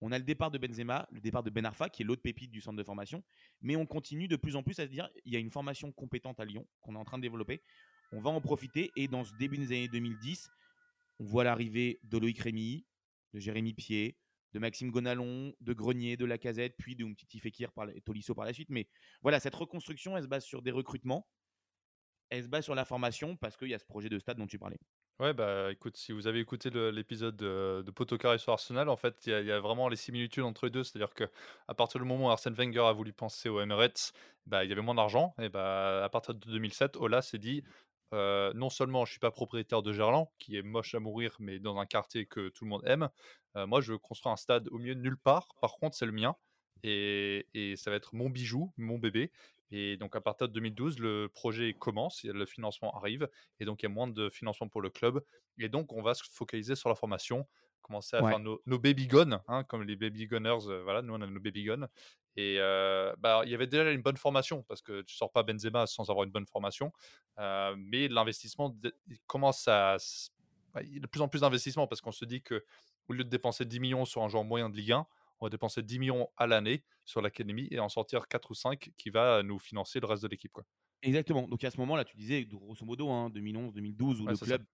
on 0.00 0.12
a 0.12 0.18
le 0.18 0.24
départ 0.24 0.50
de 0.50 0.58
Benzema, 0.58 1.08
le 1.12 1.20
départ 1.20 1.42
de 1.42 1.50
Ben 1.50 1.64
Arfa, 1.64 1.88
qui 1.88 2.02
est 2.02 2.04
l'autre 2.04 2.22
pépite 2.22 2.50
du 2.50 2.60
centre 2.60 2.76
de 2.76 2.82
formation. 2.82 3.22
Mais 3.60 3.76
on 3.76 3.86
continue 3.86 4.28
de 4.28 4.36
plus 4.36 4.56
en 4.56 4.62
plus 4.62 4.78
à 4.80 4.84
se 4.84 4.90
dire 4.90 5.08
il 5.24 5.32
y 5.32 5.36
a 5.36 5.38
une 5.38 5.50
formation 5.50 5.92
compétente 5.92 6.40
à 6.40 6.44
Lyon 6.44 6.66
qu'on 6.80 6.94
est 6.94 6.98
en 6.98 7.04
train 7.04 7.18
de 7.18 7.22
développer. 7.22 7.62
On 8.12 8.20
va 8.20 8.30
en 8.30 8.40
profiter. 8.40 8.90
Et 8.96 9.08
dans 9.08 9.24
ce 9.24 9.32
début 9.36 9.56
des 9.56 9.66
années 9.66 9.88
2010, 9.88 10.48
on 11.20 11.24
voit 11.24 11.44
l'arrivée 11.44 12.00
de 12.02 12.18
Loïc 12.18 12.38
Rémy, 12.38 12.86
de 13.32 13.40
Jérémy 13.40 13.72
Pied, 13.72 14.18
de 14.52 14.58
Maxime 14.60 14.90
Gonalon, 14.90 15.52
de 15.60 15.72
Grenier, 15.72 16.16
de 16.16 16.24
Lacazette, 16.24 16.76
puis 16.78 16.94
de 16.94 17.04
Umtiti 17.04 17.40
Fekir 17.40 17.72
par 17.72 17.88
et 17.90 18.00
Tolisso 18.00 18.34
par 18.34 18.44
la 18.44 18.52
suite. 18.52 18.70
Mais 18.70 18.88
voilà, 19.20 19.40
cette 19.40 19.54
reconstruction, 19.54 20.16
elle 20.16 20.22
se 20.22 20.28
base 20.28 20.44
sur 20.44 20.62
des 20.62 20.70
recrutements. 20.70 21.26
Elle 22.30 22.44
se 22.44 22.48
base 22.48 22.64
sur 22.64 22.74
la 22.74 22.84
formation 22.84 23.36
parce 23.36 23.56
qu'il 23.56 23.68
y 23.68 23.74
a 23.74 23.78
ce 23.78 23.84
projet 23.84 24.08
de 24.08 24.18
stade 24.18 24.38
dont 24.38 24.46
tu 24.46 24.58
parlais. 24.58 24.78
Ouais, 25.20 25.32
bah 25.32 25.70
écoute, 25.70 25.96
si 25.96 26.10
vous 26.10 26.26
avez 26.26 26.40
écouté 26.40 26.70
l'épisode 26.70 27.36
de, 27.36 27.82
de 27.86 27.90
Potocaré 27.92 28.36
sur 28.38 28.52
Arsenal, 28.52 28.88
en 28.88 28.96
fait, 28.96 29.26
il 29.26 29.46
y, 29.46 29.52
a 29.52 29.60
vraiment 29.60 29.88
les 29.88 29.94
similitudes 29.94 30.42
entre 30.42 30.66
les 30.66 30.70
deux. 30.70 30.82
C'est-à-dire 30.82 31.14
que 31.14 31.24
partir 31.76 32.00
du 32.00 32.06
moment 32.06 32.26
où 32.26 32.30
Arsène 32.30 32.54
Wenger 32.54 32.80
a 32.80 32.92
voulu 32.92 33.12
penser 33.12 33.48
au 33.48 33.60
Emirates, 33.60 34.12
bah, 34.46 34.64
il 34.64 34.70
y 34.70 34.72
avait 34.72 34.82
moins 34.82 34.96
d'argent. 34.96 35.32
Et 35.40 35.48
bah, 35.48 36.04
à 36.04 36.08
partir 36.08 36.34
de 36.34 36.40
2007, 36.40 36.96
Ola 36.96 37.22
s'est 37.22 37.38
dit 37.38 37.62
euh, 38.12 38.52
non 38.54 38.70
seulement 38.70 39.04
je 39.04 39.12
suis 39.12 39.20
pas 39.20 39.30
propriétaire 39.30 39.82
de 39.82 39.92
Gerland, 39.92 40.28
qui 40.38 40.56
est 40.56 40.62
moche 40.62 40.94
à 40.96 41.00
mourir, 41.00 41.36
mais 41.38 41.60
dans 41.60 41.78
un 41.78 41.86
quartier 41.86 42.26
que 42.26 42.48
tout 42.48 42.64
le 42.64 42.70
monde 42.70 42.82
aime, 42.84 43.08
euh, 43.56 43.66
moi 43.66 43.80
je 43.80 43.92
veux 43.92 43.98
construire 43.98 44.32
un 44.32 44.36
stade 44.36 44.68
au 44.70 44.78
milieu 44.78 44.96
de 44.96 45.00
nulle 45.00 45.16
part. 45.16 45.48
Par 45.60 45.74
contre, 45.76 45.96
c'est 45.96 46.06
le 46.06 46.12
mien. 46.12 46.34
Et, 46.82 47.46
et, 47.54 47.76
ça 47.76 47.90
va 47.90 47.96
être 47.96 48.14
mon 48.14 48.28
bijou, 48.28 48.72
mon 48.76 48.98
bébé. 48.98 49.32
Et 49.70 49.96
donc 49.96 50.14
à 50.16 50.20
partir 50.20 50.48
de 50.48 50.52
2012, 50.52 50.98
le 50.98 51.28
projet 51.28 51.74
commence, 51.74 52.22
le 52.24 52.46
financement 52.46 52.96
arrive, 52.96 53.28
et 53.60 53.64
donc 53.64 53.82
il 53.82 53.86
y 53.86 53.90
a 53.90 53.92
moins 53.92 54.08
de 54.08 54.28
financement 54.28 54.68
pour 54.68 54.80
le 54.80 54.90
club. 54.90 55.24
Et 55.58 55.68
donc 55.68 55.92
on 55.92 56.02
va 56.02 56.14
se 56.14 56.22
focaliser 56.30 56.74
sur 56.74 56.88
la 56.88 56.94
formation, 56.94 57.46
commencer 57.82 58.16
à 58.16 58.26
faire 58.26 58.40
nos, 58.40 58.78
baby 58.78 59.06
guns, 59.06 59.40
hein, 59.48 59.64
comme 59.64 59.82
les 59.82 59.96
baby 59.96 60.26
gunners. 60.26 60.68
Euh, 60.68 60.82
voilà, 60.82 61.02
nous 61.02 61.14
on 61.14 61.20
a 61.20 61.26
nos 61.26 61.40
baby 61.40 61.64
guns. 61.64 61.88
Et 62.36 62.56
euh, 62.58 63.14
bah, 63.18 63.42
il 63.44 63.50
y 63.50 63.54
avait 63.54 63.68
déjà 63.68 63.92
une 63.92 64.02
bonne 64.02 64.16
formation, 64.16 64.62
parce 64.64 64.82
que 64.82 65.02
tu 65.02 65.14
sors 65.14 65.30
pas 65.30 65.44
Benzema 65.44 65.86
sans 65.86 66.10
avoir 66.10 66.24
une 66.24 66.32
bonne 66.32 66.46
formation. 66.46 66.92
Euh, 67.38 67.74
mais 67.78 68.08
l'investissement 68.08 68.74
commence 69.26 69.68
à... 69.68 69.96
Bah, 70.72 70.82
il 70.82 70.94
y 70.94 70.96
a 70.96 71.00
de 71.00 71.06
plus 71.06 71.20
en 71.20 71.28
plus 71.28 71.42
d'investissement, 71.42 71.86
parce 71.86 72.00
qu'on 72.00 72.12
se 72.12 72.24
dit 72.24 72.42
que 72.42 72.64
au 73.08 73.12
lieu 73.12 73.22
de 73.22 73.28
dépenser 73.28 73.64
10 73.64 73.80
millions 73.80 74.04
sur 74.04 74.22
un 74.22 74.28
joueur 74.28 74.44
moyen 74.44 74.70
de 74.70 74.76
Ligue 74.76 74.92
1, 74.92 75.06
on 75.40 75.46
va 75.46 75.50
dépenser 75.50 75.82
10 75.82 75.98
millions 75.98 76.28
à 76.36 76.46
l'année 76.46 76.84
sur 77.04 77.20
l'académie 77.20 77.68
et 77.70 77.78
en 77.78 77.88
sortir 77.88 78.28
4 78.28 78.50
ou 78.50 78.54
5 78.54 78.90
qui 78.96 79.10
va 79.10 79.42
nous 79.42 79.58
financer 79.58 80.00
le 80.00 80.06
reste 80.06 80.22
de 80.22 80.28
l'équipe. 80.28 80.58
Exactement. 81.02 81.46
Donc 81.48 81.62
à 81.64 81.70
ce 81.70 81.78
moment-là, 81.78 82.04
tu 82.04 82.16
disais 82.16 82.44
grosso 82.44 82.84
modo 82.84 83.10
hein, 83.10 83.30
2011, 83.30 83.74
2012, 83.74 84.20
où 84.22 84.26
le 84.26 84.36
club, 84.36 84.64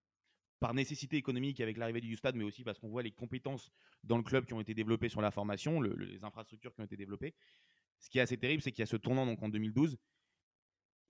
par 0.61 0.75
nécessité 0.75 1.17
économique 1.17 1.61
avec 1.61 1.77
l'arrivée 1.77 2.01
du 2.01 2.15
stade, 2.17 2.37
mais 2.37 2.45
aussi 2.45 2.63
parce 2.63 2.79
qu'on 2.79 2.89
voit 2.89 3.03
les 3.03 3.11
compétences 3.11 3.71
dans 4.05 4.17
le 4.17 4.23
club 4.23 4.45
qui 4.45 4.53
ont 4.53 4.61
été 4.61 4.75
développées 4.75 5.09
sur 5.09 5.23
la 5.23 5.31
formation, 5.31 5.81
les 5.81 6.23
infrastructures 6.23 6.75
qui 6.75 6.81
ont 6.83 6.85
été 6.85 6.97
développées. 6.97 7.35
Ce 7.99 8.09
qui 8.09 8.19
est 8.19 8.23
assez 8.23 8.37
terrible, 8.37 8.63
c'est 8.63 8.71
qu'il 8.71 8.81
y 8.81 8.85
a 8.85 8.87
ce 8.87 8.97
tournant 8.97 9.27
donc 9.27 9.43
en 9.43 9.49
2012. 9.49 9.97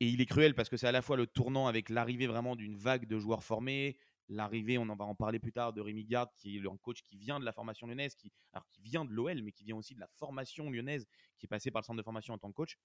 Et 0.00 0.08
il 0.08 0.20
est 0.20 0.26
cruel 0.26 0.54
parce 0.54 0.70
que 0.70 0.76
c'est 0.76 0.86
à 0.86 0.92
la 0.92 1.02
fois 1.02 1.16
le 1.16 1.26
tournant 1.26 1.66
avec 1.66 1.90
l'arrivée 1.90 2.26
vraiment 2.26 2.56
d'une 2.56 2.74
vague 2.74 3.06
de 3.06 3.18
joueurs 3.18 3.44
formés, 3.44 3.98
l'arrivée, 4.30 4.78
on 4.78 4.88
en 4.88 4.96
va 4.96 5.04
en 5.04 5.14
parler 5.14 5.38
plus 5.38 5.52
tard, 5.52 5.72
de 5.72 5.80
Rémi 5.80 6.04
Garde, 6.04 6.30
qui 6.36 6.56
est 6.56 6.66
un 6.66 6.76
coach 6.76 7.02
qui 7.02 7.16
vient 7.16 7.40
de 7.40 7.44
la 7.44 7.52
formation 7.52 7.86
lyonnaise, 7.86 8.14
qui, 8.14 8.32
alors 8.52 8.66
qui 8.68 8.80
vient 8.80 9.04
de 9.04 9.12
l'OL, 9.12 9.42
mais 9.42 9.52
qui 9.52 9.64
vient 9.64 9.76
aussi 9.76 9.94
de 9.94 10.00
la 10.00 10.08
formation 10.08 10.70
lyonnaise, 10.70 11.06
qui 11.38 11.46
est 11.46 11.48
passé 11.48 11.70
par 11.70 11.82
le 11.82 11.84
centre 11.84 11.98
de 11.98 12.02
formation 12.02 12.32
en 12.32 12.38
tant 12.38 12.48
que 12.48 12.56
coach. 12.56 12.78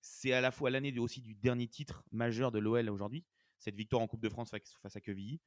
C'est 0.00 0.32
à 0.32 0.40
la 0.40 0.50
fois 0.50 0.70
l'année 0.70 0.96
aussi 0.98 1.20
du 1.20 1.34
dernier 1.34 1.68
titre 1.68 2.04
majeur 2.12 2.52
de 2.52 2.58
l'OL 2.58 2.88
aujourd'hui, 2.90 3.24
cette 3.58 3.74
victoire 3.74 4.02
en 4.02 4.06
Coupe 4.06 4.22
de 4.22 4.28
France 4.28 4.50
face 4.50 4.96
à 4.96 5.00
Quevilly. 5.00 5.40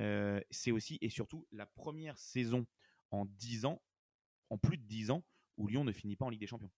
Euh, 0.00 0.40
c'est 0.50 0.70
aussi 0.70 0.98
et 1.00 1.10
surtout 1.10 1.46
la 1.50 1.66
première 1.66 2.18
saison 2.18 2.66
en 3.10 3.24
10 3.24 3.64
ans, 3.64 3.82
en 4.50 4.58
plus 4.58 4.78
de 4.78 4.84
10 4.84 5.10
ans, 5.10 5.24
où 5.56 5.66
Lyon 5.66 5.84
ne 5.84 5.92
finit 5.92 6.16
pas 6.16 6.24
en 6.24 6.30
Ligue 6.30 6.40
des 6.40 6.46
Champions. 6.46 6.70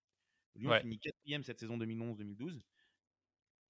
Lyon 0.55 0.73
finit 0.79 0.99
quatrième 0.99 1.43
cette 1.43 1.59
saison 1.59 1.77
2011-2012 1.77 2.61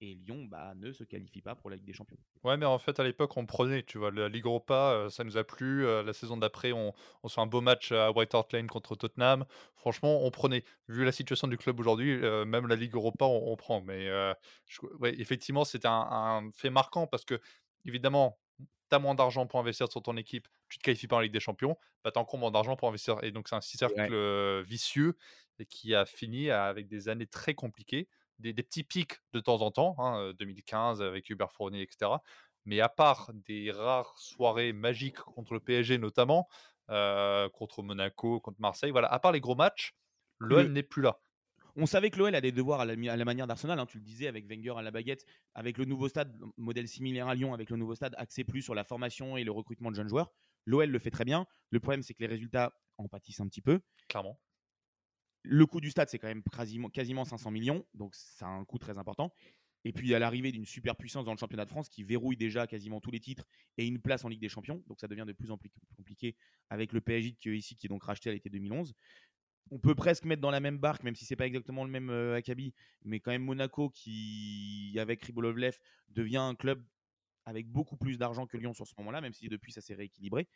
et 0.02 0.14
Lyon 0.14 0.46
bah, 0.50 0.74
ne 0.74 0.92
se 0.92 1.04
qualifie 1.04 1.40
pas 1.40 1.54
pour 1.54 1.70
la 1.70 1.76
Ligue 1.76 1.84
des 1.84 1.92
Champions. 1.92 2.18
Ouais, 2.42 2.56
mais 2.56 2.66
en 2.66 2.78
fait, 2.78 2.98
à 2.98 3.04
l'époque, 3.04 3.36
on 3.36 3.46
prenait, 3.46 3.84
tu 3.84 3.98
vois, 3.98 4.10
la 4.10 4.28
Ligue 4.28 4.46
Europa, 4.46 4.92
euh, 4.92 5.10
ça 5.10 5.22
nous 5.22 5.36
a 5.36 5.44
plu. 5.44 5.86
Euh, 5.86 6.02
la 6.02 6.12
saison 6.12 6.36
d'après, 6.36 6.72
on, 6.72 6.92
on 7.22 7.28
se 7.28 7.34
fait 7.34 7.40
un 7.40 7.46
beau 7.46 7.60
match 7.60 7.92
à 7.92 8.10
White 8.10 8.34
Hart 8.34 8.52
Lane 8.52 8.66
contre 8.66 8.96
Tottenham. 8.96 9.46
Franchement, 9.76 10.24
on 10.24 10.30
prenait. 10.32 10.64
Vu 10.88 11.04
la 11.04 11.12
situation 11.12 11.46
du 11.46 11.56
club 11.56 11.78
aujourd'hui, 11.78 12.12
euh, 12.22 12.44
même 12.44 12.66
la 12.66 12.74
Ligue 12.74 12.94
Europa, 12.94 13.24
on, 13.24 13.56
prend. 13.56 13.80
Mais 13.80 14.10
effectivement, 15.02 15.64
c'était 15.64 15.88
un, 15.88 16.50
fait 16.52 16.70
marquant 16.70 17.06
parce 17.06 17.24
que, 17.24 17.40
évidemment, 17.84 18.38
tu 18.58 18.96
as 18.96 18.98
moins 18.98 19.14
d'argent 19.14 19.46
pour 19.46 19.60
investir 19.60 19.90
sur 19.90 20.02
ton 20.02 20.16
équipe, 20.16 20.48
tu 20.68 20.78
te 20.78 20.82
qualifies 20.82 21.06
pas 21.06 21.16
en 21.16 21.20
Ligue 21.20 21.32
des 21.32 21.40
Champions, 21.40 21.76
bah, 22.02 22.10
tu 22.10 22.18
as 22.18 22.22
encore 22.22 22.40
moins 22.40 22.50
d'argent 22.50 22.74
pour 22.74 22.88
investir. 22.88 23.22
Et 23.22 23.30
donc, 23.30 23.48
c'est 23.48 23.54
un 23.54 23.60
cercle 23.60 24.62
vicieux 24.62 25.16
et 25.60 25.66
qui 25.66 25.94
a 25.94 26.04
fini 26.04 26.50
avec 26.50 26.88
des 26.88 27.08
années 27.08 27.26
très 27.26 27.54
compliquées 27.54 28.08
des, 28.42 28.62
petits 28.62 28.84
pics 28.84 29.14
de 29.32 29.40
temps 29.40 29.60
en 29.62 29.70
temps, 29.70 30.32
2015 30.32 31.00
hein, 31.00 31.06
avec 31.06 31.30
Hubert 31.30 31.52
Fournier, 31.52 31.82
etc. 31.82 32.10
Mais 32.64 32.80
à 32.80 32.88
part 32.88 33.30
des 33.46 33.70
rares 33.70 34.16
soirées 34.18 34.72
magiques 34.72 35.16
contre 35.16 35.54
le 35.54 35.60
PSG 35.60 35.98
notamment, 35.98 36.48
contre 36.88 37.82
Monaco, 37.82 38.40
contre 38.40 38.60
Marseille, 38.60 38.90
voilà, 38.90 39.08
à 39.12 39.18
part 39.18 39.32
les 39.32 39.40
gros 39.40 39.54
matchs, 39.54 39.94
l'OL 40.38 40.68
n'est 40.68 40.82
plus 40.82 41.02
là. 41.02 41.18
On 41.74 41.86
savait 41.86 42.10
que 42.10 42.18
l'OL 42.18 42.34
a 42.34 42.40
des 42.40 42.52
devoirs 42.52 42.80
à 42.80 42.84
la, 42.84 43.24
manière 43.24 43.46
d'Arsenal, 43.46 43.78
hein, 43.78 43.86
tu 43.86 43.96
le 43.98 44.04
disais, 44.04 44.28
avec 44.28 44.46
Wenger 44.46 44.74
à 44.76 44.82
la 44.82 44.90
baguette, 44.90 45.24
avec 45.54 45.78
le 45.78 45.86
nouveau 45.86 46.08
stade, 46.08 46.38
modèle 46.58 46.86
similaire 46.86 47.28
à 47.28 47.34
Lyon, 47.34 47.54
avec 47.54 47.70
le 47.70 47.76
nouveau 47.76 47.94
stade 47.94 48.14
axé 48.18 48.44
plus 48.44 48.60
sur 48.60 48.74
la 48.74 48.84
formation 48.84 49.38
et 49.38 49.44
le 49.44 49.52
recrutement 49.52 49.90
de 49.90 49.96
jeunes 49.96 50.08
joueurs. 50.08 50.30
L'OL 50.66 50.90
le 50.90 50.98
fait 50.98 51.10
très 51.10 51.24
bien. 51.24 51.46
Le 51.70 51.80
problème, 51.80 52.02
c'est 52.02 52.12
que 52.12 52.20
les 52.20 52.26
résultats 52.26 52.74
en 52.98 53.08
pâtissent 53.08 53.40
un 53.40 53.48
petit 53.48 53.62
peu. 53.62 53.80
Clairement. 54.08 54.38
Le 55.42 55.66
coût 55.66 55.80
du 55.80 55.90
stade, 55.90 56.08
c'est 56.08 56.18
quand 56.18 56.28
même 56.28 56.42
quasiment, 56.92 57.24
500 57.24 57.50
millions, 57.50 57.84
donc 57.94 58.14
c'est 58.14 58.44
un 58.44 58.64
coût 58.64 58.78
très 58.78 58.98
important. 58.98 59.32
Et 59.84 59.92
puis, 59.92 60.06
il 60.06 60.10
y 60.10 60.14
a 60.14 60.20
l'arrivée 60.20 60.52
d'une 60.52 60.64
super 60.64 60.96
puissance 60.96 61.24
dans 61.24 61.32
le 61.32 61.38
championnat 61.38 61.64
de 61.64 61.70
France 61.70 61.88
qui 61.88 62.04
verrouille 62.04 62.36
déjà 62.36 62.68
quasiment 62.68 63.00
tous 63.00 63.10
les 63.10 63.18
titres 63.18 63.48
et 63.78 63.86
une 63.86 64.00
place 64.00 64.24
en 64.24 64.28
Ligue 64.28 64.40
des 64.40 64.48
Champions. 64.48 64.82
Donc, 64.86 65.00
ça 65.00 65.08
devient 65.08 65.24
de 65.26 65.32
plus 65.32 65.50
en 65.50 65.58
plus 65.58 65.70
compliqué 65.96 66.36
avec 66.70 66.92
le 66.92 67.00
PSG 67.00 67.32
qui 67.32 67.48
est 67.48 67.56
ici, 67.56 67.74
qui 67.74 67.86
est 67.86 67.88
donc 67.88 68.04
racheté 68.04 68.30
à 68.30 68.32
l'été 68.32 68.48
2011. 68.48 68.94
On 69.72 69.78
peut 69.78 69.96
presque 69.96 70.24
mettre 70.24 70.42
dans 70.42 70.50
la 70.52 70.60
même 70.60 70.78
barque, 70.78 71.02
même 71.02 71.16
si 71.16 71.24
c'est 71.24 71.34
pas 71.34 71.46
exactement 71.46 71.84
le 71.84 71.90
même 71.90 72.10
euh, 72.10 72.36
Akabi, 72.36 72.74
mais 73.04 73.18
quand 73.18 73.30
même 73.32 73.42
Monaco 73.42 73.90
qui, 73.90 74.96
avec 75.00 75.22
Ribolovlev, 75.24 75.76
devient 76.10 76.36
un 76.36 76.54
club 76.54 76.84
avec 77.44 77.68
beaucoup 77.68 77.96
plus 77.96 78.18
d'argent 78.18 78.46
que 78.46 78.56
Lyon 78.56 78.74
sur 78.74 78.86
ce 78.86 78.94
moment-là, 78.98 79.20
même 79.20 79.32
si 79.32 79.48
depuis 79.48 79.72
ça 79.72 79.80
s'est 79.80 79.94
rééquilibré. 79.94 80.46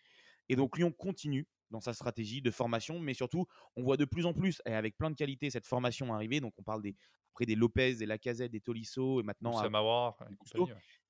Et 0.49 0.57
donc 0.57 0.77
Lyon 0.79 0.93
continue 0.93 1.47
dans 1.71 1.81
sa 1.81 1.93
stratégie 1.93 2.43
de 2.43 2.51
formation, 2.51 3.01
mais 3.01 3.15
surtout, 3.15 3.47
on 3.77 3.83
voit 3.83 3.97
de 3.97 4.05
plus 4.05 4.27
en 4.27 4.33
plus, 4.33 4.61
et 4.67 4.73
avec 4.73 4.97
plein 4.97 5.11
de 5.11 5.17
qualités, 5.17 5.51
cette 5.51 5.67
formation 5.67 6.15
arriver. 6.15 6.41
Donc, 6.41 6.55
on 6.59 6.63
parle 6.63 6.83
des, 6.83 6.95
après 7.35 7.47
des 7.47 7.55
Lopez, 7.55 7.97
des 7.97 8.07
Lacazette, 8.07 8.53
des 8.53 8.61
Tolisso, 8.61 9.21
et 9.21 9.23
maintenant. 9.23 9.59
À, 9.59 9.63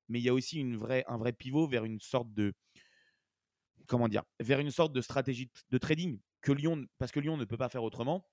Mais 0.08 0.20
il 0.20 0.22
y 0.22 0.28
a 0.28 0.34
aussi 0.34 0.58
une 0.58 0.76
vraie, 0.76 1.04
un 1.08 1.18
vrai 1.18 1.32
pivot 1.32 1.66
vers 1.66 1.84
une 1.84 2.00
sorte 2.00 2.32
de. 2.32 2.54
Comment 3.86 4.08
dire 4.08 4.24
Vers 4.40 4.58
une 4.58 4.70
sorte 4.70 4.92
de 4.92 5.00
stratégie 5.00 5.50
de 5.70 5.78
trading 5.78 6.18
que 6.40 6.52
Lyon, 6.52 6.86
parce 6.98 7.12
que 7.12 7.20
Lyon 7.20 7.36
ne 7.36 7.44
peut 7.44 7.56
pas 7.56 7.68
faire 7.68 7.84
autrement, 7.84 8.26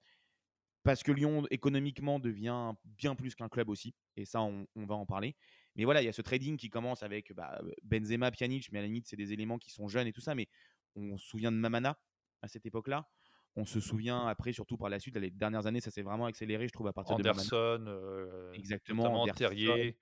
parce 0.84 1.04
que 1.04 1.12
Lyon 1.12 1.46
économiquement 1.52 2.20
devient 2.20 2.74
bien 2.86 3.16
plus 3.16 3.36
qu'un 3.36 3.50
club 3.50 3.70
aussi, 3.70 3.94
et 4.16 4.26
ça, 4.26 4.42
on, 4.42 4.68
va 4.76 4.96
en 4.96 5.06
parler. 5.06 5.36
Mais 5.76 5.86
voilà, 5.86 6.02
il 6.02 6.06
y 6.06 6.10
a 6.10 6.14
ce 6.14 6.22
trading 6.22 6.58
qui 6.58 6.70
commence 6.70 7.04
avec 7.04 7.34
bah, 7.34 7.60
Benzema, 7.84 8.32
Pjanic, 8.32 8.72
mais 8.72 8.80
à 8.80 8.82
la 8.82 8.88
limite, 8.88 9.08
c'est 9.08 9.16
des 9.16 9.34
éléments 9.34 9.58
qui 9.58 9.72
sont 9.72 9.88
jeunes 9.88 10.08
et 10.08 10.14
tout 10.14 10.22
ça, 10.22 10.36
mais 10.36 10.48
on 10.96 11.18
se 11.18 11.28
souvient 11.28 11.52
de 11.52 11.58
Mamana, 11.58 11.98
à 12.42 12.48
cette 12.48 12.66
époque-là. 12.66 13.08
On 13.56 13.66
se 13.66 13.80
souvient 13.80 14.28
après, 14.28 14.52
surtout 14.52 14.78
par 14.78 14.90
la 14.90 15.00
suite, 15.00 15.16
les 15.16 15.30
dernières 15.30 15.68
années, 15.68 15.82
ça 15.82 15.92
s'est 15.92 16.02
vraiment 16.02 16.26
accéléré, 16.26 16.68
je 16.68 16.74
trouve, 16.74 16.88
à 16.88 16.94
partir 16.94 17.18
de 17.18 17.30
Anderson, 17.30 17.86
euh, 17.88 18.52
exactement, 18.54 19.28
Terrier. 19.28 19.98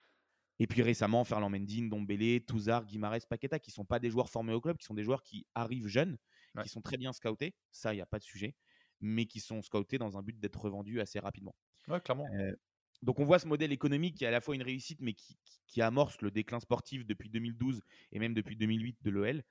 Et 0.60 0.68
puis 0.68 0.84
récemment, 0.84 1.24
Ferland 1.24 1.50
Mendy, 1.50 1.90
Dombele, 1.90 2.46
Touzard, 2.46 2.86
Guimarães, 2.86 3.26
Paqueta, 3.28 3.58
qui 3.58 3.72
sont 3.72 3.84
pas 3.84 4.00
des 4.00 4.12
joueurs 4.12 4.30
formés 4.30 4.54
au 4.54 4.62
club, 4.62 4.78
qui 4.78 4.86
sont 4.86 4.94
des 4.94 5.04
joueurs 5.04 5.24
qui 5.24 5.48
arrivent 5.56 5.88
jeunes, 5.88 6.18
qui 6.62 6.70
sont 6.70 6.82
très 6.82 6.98
bien 6.98 7.14
scoutés, 7.14 7.56
ça, 7.72 7.94
il 7.94 7.98
n'y 7.98 8.02
a 8.02 8.06
pas 8.06 8.20
de 8.20 8.24
sujet, 8.24 8.56
mais 9.00 9.26
qui 9.26 9.40
sont 9.40 9.62
scoutés 9.62 9.98
dans 9.98 10.18
un 10.18 10.22
but 10.22 10.40
d'être 10.40 10.60
revendus 10.60 11.02
assez 11.02 11.20
rapidement. 11.20 11.56
Ouais, 11.88 12.00
clairement. 12.00 12.28
Euh, 12.36 12.54
donc 13.02 13.20
on 13.20 13.26
voit 13.26 13.40
ce 13.40 13.48
modèle 13.48 13.72
économique 13.72 14.18
qui 14.18 14.26
est 14.26 14.28
à 14.28 14.32
la 14.32 14.42
fois 14.42 14.54
une 14.54 14.62
réussite, 14.62 15.02
mais 15.02 15.14
qui, 15.14 15.36
qui 15.68 15.82
amorce 15.82 16.22
le 16.22 16.30
déclin 16.30 16.60
sportif 16.60 17.06
depuis 17.06 17.30
2012 17.30 17.82
et 18.12 18.20
même 18.20 18.36
depuis 18.36 18.56
2008 18.56 18.98
de 19.02 19.10
l'OL. 19.10 19.44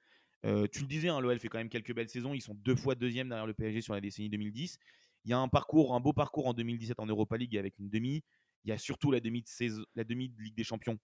Euh, 0.47 0.67
tu 0.73 0.81
le 0.81 0.87
disais, 0.87 1.09
hein, 1.09 1.21
l'OL 1.21 1.39
fait 1.39 1.49
quand 1.49 1.59
même 1.59 1.69
quelques 1.69 1.95
belles 1.95 2.09
saisons. 2.09 2.35
Ils 2.35 2.41
sont 2.41 2.55
deux 2.55 2.77
fois 2.77 2.95
deuxième 2.95 3.29
derrière 3.29 3.47
le 3.47 3.55
PSG 3.55 3.83
sur 3.83 3.95
la 3.95 4.01
décennie 4.01 4.29
2010. 4.29 4.79
Il 5.25 5.31
y 5.31 5.35
a 5.35 5.39
un 5.39 5.49
parcours, 5.49 5.95
un 5.95 6.01
beau 6.01 6.13
parcours 6.13 6.47
en 6.47 6.55
2017 6.55 6.99
en 6.99 7.07
Europa 7.07 7.37
League 7.37 7.57
avec 7.57 7.79
une 7.79 7.91
demi. 7.91 8.25
Il 8.65 8.71
y 8.71 8.73
a 8.73 8.79
surtout 8.79 9.11
la 9.11 9.21
demi 9.21 9.43
de, 9.43 9.49
saison, 9.49 9.85
la 9.95 10.05
demi 10.05 10.29
de 10.29 10.41
Ligue 10.41 10.55
des 10.55 10.65
Champions 10.65 10.99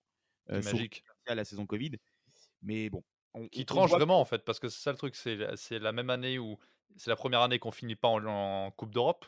euh, 0.50 0.62
magique 0.62 1.04
à 1.26 1.34
la 1.34 1.44
saison 1.44 1.66
Covid. 1.66 1.92
Mais 2.62 2.88
bon. 2.88 3.02
qui 3.52 3.66
tranche 3.66 3.90
vraiment 3.90 4.20
en 4.20 4.24
fait, 4.24 4.44
parce 4.44 4.58
que 4.58 4.68
c'est 4.68 4.80
ça 4.80 4.90
le 4.90 4.96
truc, 4.96 5.14
c'est 5.14 5.78
la 5.78 5.92
même 5.92 6.10
année 6.10 6.38
où 6.38 6.58
c'est 6.96 7.10
la 7.10 7.16
première 7.16 7.42
année 7.42 7.58
qu'on 7.58 7.70
finit 7.70 7.96
pas 7.96 8.08
en, 8.08 8.70
Coupe 8.70 8.92
d'Europe. 8.92 9.26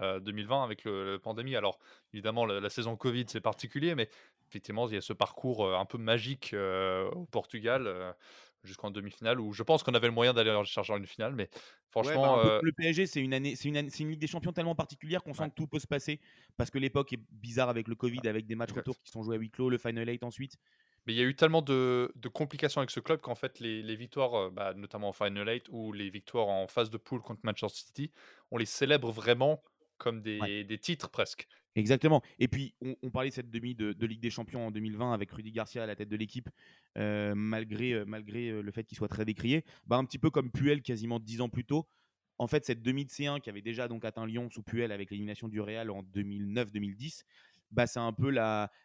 2020 0.00 0.62
avec 0.62 0.84
le, 0.84 1.18
pandémie. 1.18 1.56
Alors 1.56 1.80
évidemment 2.14 2.46
la, 2.46 2.70
saison 2.70 2.96
Covid 2.96 3.24
c'est 3.26 3.40
particulier, 3.40 3.96
mais 3.96 4.08
effectivement 4.48 4.88
il 4.88 4.94
y 4.94 4.96
a 4.96 5.00
ce 5.00 5.12
parcours 5.12 5.74
un 5.74 5.84
peu 5.84 5.98
magique 5.98 6.54
au 6.54 7.26
Portugal 7.26 8.14
jusqu'en 8.64 8.90
demi-finale 8.90 9.40
où 9.40 9.52
je 9.52 9.62
pense 9.62 9.82
qu'on 9.82 9.94
avait 9.94 10.06
le 10.06 10.12
moyen 10.12 10.34
d'aller 10.34 10.54
chercher 10.64 10.94
une 10.94 11.06
finale, 11.06 11.34
mais 11.34 11.48
franchement. 11.90 12.36
Bah, 12.36 12.60
le 12.62 12.72
PSG, 12.72 13.06
c'est 13.06 13.20
une 13.20 13.34
année, 13.34 13.56
c'est 13.56 13.68
une, 13.68 13.76
une, 13.76 14.10
Ligue 14.10 14.20
des 14.20 14.26
Champions 14.26 14.52
tellement 14.52 14.74
particulière 14.74 15.22
qu'on 15.22 15.34
sent 15.34 15.50
que 15.50 15.54
tout 15.54 15.66
peut 15.66 15.78
se 15.78 15.86
passer 15.86 16.20
parce 16.56 16.70
que 16.70 16.78
l'époque 16.78 17.12
est 17.12 17.20
bizarre 17.30 17.68
avec 17.68 17.88
le 17.88 17.94
Covid, 17.94 18.20
avec 18.26 18.46
des 18.46 18.54
matchs 18.54 18.72
retour 18.72 18.98
qui 19.00 19.10
sont 19.10 19.22
joués 19.22 19.36
à 19.36 19.38
huis 19.38 19.50
clos, 19.50 19.70
le 19.70 19.78
Final 19.78 20.08
8 20.08 20.22
ensuite. 20.24 20.56
Mais 21.06 21.14
il 21.14 21.16
y 21.16 21.22
a 21.22 21.24
eu 21.24 21.34
tellement 21.34 21.62
de, 21.62 22.12
de 22.14 22.28
complications 22.28 22.80
avec 22.80 22.90
ce 22.90 23.00
club 23.00 23.20
qu'en 23.20 23.34
fait, 23.34 23.58
les, 23.58 23.82
les 23.82 23.96
victoires, 23.96 24.50
bah, 24.50 24.74
notamment 24.74 25.08
en 25.08 25.12
Final 25.12 25.48
8 25.48 25.66
ou 25.70 25.92
les 25.92 26.10
victoires 26.10 26.48
en 26.48 26.66
phase 26.66 26.90
de 26.90 26.98
poule 26.98 27.22
contre 27.22 27.40
Manchester 27.42 27.78
City, 27.86 28.12
on 28.50 28.58
les 28.58 28.66
célèbre 28.66 29.10
vraiment 29.10 29.62
comme 30.00 30.22
des, 30.22 30.64
des 30.64 30.78
titres 30.78 31.10
presque. 31.10 31.46
Exactement. 31.76 32.22
Et 32.38 32.48
puis, 32.48 32.74
on, 32.80 33.10
parlait 33.10 33.28
de 33.28 33.34
cette 33.34 33.50
demi 33.50 33.74
de, 33.74 34.06
Ligue 34.06 34.20
des 34.20 34.30
Champions 34.30 34.66
en 34.66 34.70
2020 34.70 35.12
avec 35.12 35.30
Rudy 35.30 35.52
Garcia 35.52 35.82
à 35.82 35.86
la 35.86 35.94
tête 35.94 36.08
de 36.08 36.16
l'équipe, 36.16 36.48
euh, 36.98 37.34
malgré, 37.36 37.92
euh, 37.92 38.04
malgré 38.04 38.48
euh, 38.48 38.60
le 38.60 38.72
fait 38.72 38.84
qu'il 38.84 38.98
soit 38.98 39.08
très 39.08 39.24
décrié. 39.24 39.64
Bah, 39.86 39.96
un 39.96 40.04
petit 40.04 40.18
peu 40.18 40.30
comme 40.30 40.50
Puel 40.50 40.82
quasiment 40.82 41.20
dix 41.20 41.40
ans 41.40 41.48
plus 41.48 41.64
tôt. 41.64 41.86
En 42.38 42.48
fait, 42.48 42.64
cette 42.64 42.82
demi 42.82 43.04
de 43.04 43.10
C1 43.10 43.40
qui 43.40 43.50
avait 43.50 43.62
déjà 43.62 43.86
donc 43.86 44.04
atteint 44.04 44.26
Lyon 44.26 44.48
sous 44.50 44.62
Puel 44.62 44.92
avec 44.92 45.10
l'élimination 45.10 45.46
du 45.46 45.60
Real 45.60 45.90
en 45.90 46.02
2009-2010, 46.02 47.22
bah, 47.70 47.86
c'est 47.86 48.00
un 48.00 48.12
peu 48.12 48.30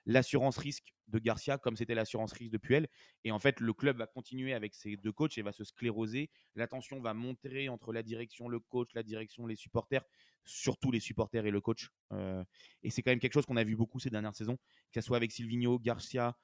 l'assurance 0.06 0.58
risque 0.58 0.94
de 1.08 1.20
Garcia 1.20 1.58
comme 1.58 1.76
c'était 1.76 1.96
l'assurance 1.96 2.34
risque 2.34 2.52
de 2.52 2.58
Puel. 2.58 2.88
Et 3.24 3.32
en 3.32 3.40
fait, 3.40 3.60
le 3.60 3.74
club 3.74 3.98
va 3.98 4.08
continuer 4.08 4.54
avec 4.54 4.74
ses 4.74 4.98
deux 4.98 5.12
coachs 5.12 5.38
et 5.38 5.42
va 5.42 5.52
se 5.52 5.64
scléroser. 5.64 6.30
La 6.56 6.68
tension 6.68 7.00
va 7.00 7.14
monter 7.14 7.70
entre 7.70 7.94
la 7.94 8.04
direction, 8.04 8.48
le 8.48 8.60
coach, 8.60 8.90
la 8.94 9.04
direction, 9.04 9.46
les 9.46 9.56
supporters, 9.56 10.04
surtout 10.44 10.92
les 10.92 11.00
supporters 11.00 11.46
et 11.46 11.52
le 11.52 11.62
coach. 11.62 11.90
Euh, 12.12 12.44
et 12.84 12.90
c'est 12.90 13.02
quand 13.02 13.12
même 13.12 13.20
quelque 13.20 13.34
chose 13.34 13.46
qu'on 13.46 13.58
a 13.58 13.64
vu 13.64 13.76
beaucoup 13.76 14.00
ces 14.00 14.10
dernières 14.10 14.36
saisons, 14.36 14.58
que 14.92 15.02
ce 15.02 15.06
soit 15.06 15.18
avec 15.18 15.32
Silvino, 15.32 15.80
Garcia, 15.80 16.38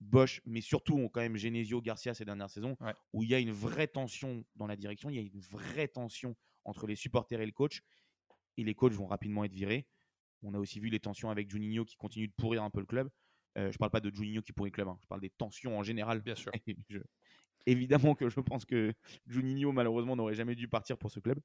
Bosch, 0.00 0.40
mais 0.46 0.62
surtout 0.62 1.10
quand 1.10 1.20
même 1.20 1.36
Genesio, 1.36 1.82
Garcia 1.82 2.14
ces 2.14 2.24
dernières 2.24 2.50
saisons, 2.50 2.76
où 3.12 3.22
il 3.22 3.28
y 3.28 3.34
a 3.34 3.38
une 3.38 3.52
vraie 3.52 3.86
tension 3.86 4.44
dans 4.56 4.66
la 4.66 4.76
direction, 4.76 5.10
il 5.10 5.16
y 5.16 5.18
a 5.18 5.22
une 5.22 5.40
vraie 5.40 5.88
tension 5.88 6.36
entre 6.64 6.86
les 6.86 6.96
supporters 6.96 7.40
et 7.40 7.46
le 7.46 7.52
coach. 7.52 7.82
Et 8.56 8.64
les 8.64 8.74
coachs 8.74 8.92
vont 8.92 9.06
rapidement 9.06 9.44
être 9.44 9.52
virés. 9.52 9.86
On 10.42 10.54
a 10.54 10.58
aussi 10.58 10.80
vu 10.80 10.88
les 10.88 11.00
tensions 11.00 11.30
avec 11.30 11.50
Juninho 11.50 11.84
qui 11.84 11.96
continue 11.96 12.28
de 12.28 12.32
pourrir 12.36 12.62
un 12.62 12.70
peu 12.70 12.80
le 12.80 12.86
club. 12.86 13.08
Euh, 13.58 13.64
je 13.64 13.74
ne 13.74 13.78
parle 13.78 13.90
pas 13.90 14.00
de 14.00 14.14
Juninho 14.14 14.42
qui 14.42 14.52
pourrit 14.52 14.70
le 14.70 14.74
club, 14.74 14.88
hein. 14.88 14.98
je 15.02 15.06
parle 15.06 15.20
des 15.20 15.30
tensions 15.30 15.78
en 15.78 15.82
général. 15.82 16.20
Bien 16.20 16.34
sûr. 16.34 16.52
Évidemment 17.66 18.14
que 18.14 18.28
je 18.28 18.40
pense 18.40 18.64
que 18.64 18.94
Juninho, 19.26 19.72
malheureusement, 19.72 20.16
n'aurait 20.16 20.34
jamais 20.34 20.54
dû 20.54 20.68
partir 20.68 20.96
pour 20.96 21.10
ce 21.10 21.20
club. 21.20 21.38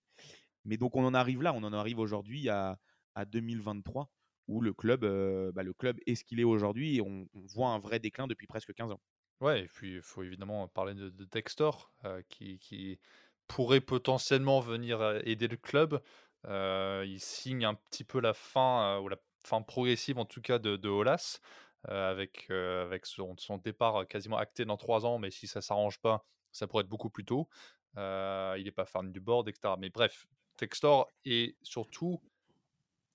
Mais 0.63 0.77
donc, 0.77 0.95
on 0.95 1.05
en 1.05 1.13
arrive 1.13 1.41
là, 1.41 1.53
on 1.53 1.63
en 1.63 1.73
arrive 1.73 1.99
aujourd'hui 1.99 2.49
à, 2.49 2.79
2023, 3.27 4.09
où 4.47 4.61
le 4.61 4.73
club, 4.73 5.03
euh, 5.03 5.51
bah, 5.53 5.63
le 5.63 5.73
club 5.73 5.97
est 6.05 6.15
ce 6.15 6.25
qu'il 6.25 6.39
est 6.39 6.45
aujourd'hui 6.45 6.97
et 6.97 7.01
on, 7.01 7.27
voit 7.33 7.69
un 7.69 7.79
vrai 7.79 7.99
déclin 7.99 8.27
depuis 8.27 8.47
presque 8.47 8.73
15 8.73 8.91
ans. 8.91 8.99
Ouais, 9.41 9.63
et 9.63 9.67
puis 9.67 9.95
il 9.95 10.01
faut 10.01 10.23
évidemment 10.23 10.67
parler 10.67 10.93
de, 10.93 11.09
de 11.09 11.25
Textor, 11.25 11.93
euh, 12.03 12.21
qui, 12.29 12.59
qui, 12.59 12.99
pourrait 13.47 13.81
potentiellement 13.81 14.59
venir 14.59 15.19
aider 15.23 15.47
le 15.47 15.57
club. 15.57 16.01
Il 16.47 17.19
signe 17.19 17.65
un 17.65 17.73
petit 17.73 18.03
peu 18.03 18.19
la 18.19 18.33
fin, 18.33 18.99
ou 18.99 19.07
la 19.07 19.17
fin 19.43 19.61
progressive 19.61 20.17
en 20.17 20.25
tout 20.25 20.41
cas, 20.41 20.59
de, 20.59 20.75
de 20.75 20.89
Olas. 20.89 21.39
avec, 21.83 22.49
avec 22.49 23.05
son, 23.05 23.35
départ 23.63 24.07
quasiment 24.07 24.37
acté 24.37 24.65
dans 24.65 24.77
trois 24.77 25.05
ans, 25.05 25.19
mais 25.19 25.31
si 25.31 25.47
ça 25.47 25.61
s'arrange 25.61 25.99
pas, 25.99 26.25
ça 26.51 26.67
pourrait 26.67 26.81
être 26.81 26.89
beaucoup 26.89 27.09
plus 27.09 27.25
tôt. 27.25 27.47
il 27.95 28.63
n'est 28.63 28.71
pas 28.71 28.85
fan 28.85 29.11
du 29.11 29.19
board, 29.19 29.47
etc. 29.49 29.75
Mais 29.77 29.89
bref, 29.89 30.27
Textor 30.57 31.11
est 31.25 31.55
surtout 31.63 32.21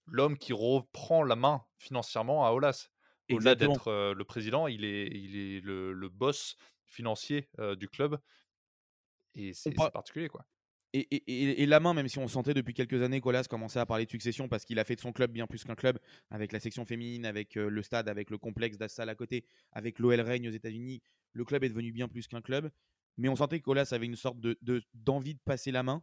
l'homme 0.07 0.37
qui 0.37 0.53
reprend 0.53 1.23
la 1.23 1.37
main 1.37 1.65
financièrement 1.79 2.47
à 2.47 2.51
Olas. 2.51 2.89
Au-delà 3.31 3.55
d'être 3.55 4.13
le 4.13 4.25
président, 4.25 4.67
il 4.67 4.85
est, 4.85 5.07
il 5.07 5.37
est 5.37 5.61
le, 5.61 6.09
boss 6.09 6.57
financier 6.85 7.49
du 7.77 7.89
club. 7.89 8.19
Et 9.35 9.53
c'est 9.53 9.73
particulier, 9.73 10.29
quoi. 10.29 10.45
Et, 10.93 11.67
la 11.67 11.79
main, 11.79 11.95
même 11.95 12.09
si 12.09 12.19
on 12.19 12.27
sentait 12.27 12.55
depuis 12.55 12.75
quelques 12.75 13.01
années 13.03 13.21
qu'Olas 13.21 13.45
commençait 13.45 13.79
à 13.79 13.87
parler 13.87 14.07
de 14.07 14.11
succession 14.11 14.49
parce 14.49 14.65
qu'il 14.65 14.79
a 14.81 14.85
fait 14.85 14.97
de 14.97 15.01
son 15.01 15.13
club 15.13 15.31
bien 15.31 15.47
plus 15.47 15.63
qu'un 15.63 15.77
club, 15.77 15.99
avec 16.31 16.51
la 16.53 16.59
section 16.59 16.85
féminine, 16.85 17.27
avec 17.27 17.57
euh, 17.57 17.69
le 17.71 17.83
stade, 17.83 18.09
avec 18.09 18.31
le 18.31 18.39
complexe 18.39 18.77
d'Assal 18.77 19.09
à 19.09 19.15
côté, 19.15 19.45
avec 19.73 20.01
l'OL 20.01 20.21
Règne 20.21 20.49
aux 20.49 20.53
États-Unis, 20.53 21.01
le 21.33 21.45
club 21.45 21.63
est 21.63 21.69
devenu 21.69 21.93
bien 21.93 22.09
plus 22.09 22.27
qu'un 22.27 22.41
club. 22.41 22.71
Mais 23.19 23.29
on 23.29 23.37
sentait 23.37 23.61
qu'Olas 23.61 23.91
avait 23.93 24.07
une 24.07 24.17
sorte 24.17 24.41
de, 24.41 24.59
d'envie 24.95 25.35
de, 25.35 25.41
passer 25.45 25.71
la 25.71 25.83
main. 25.85 26.03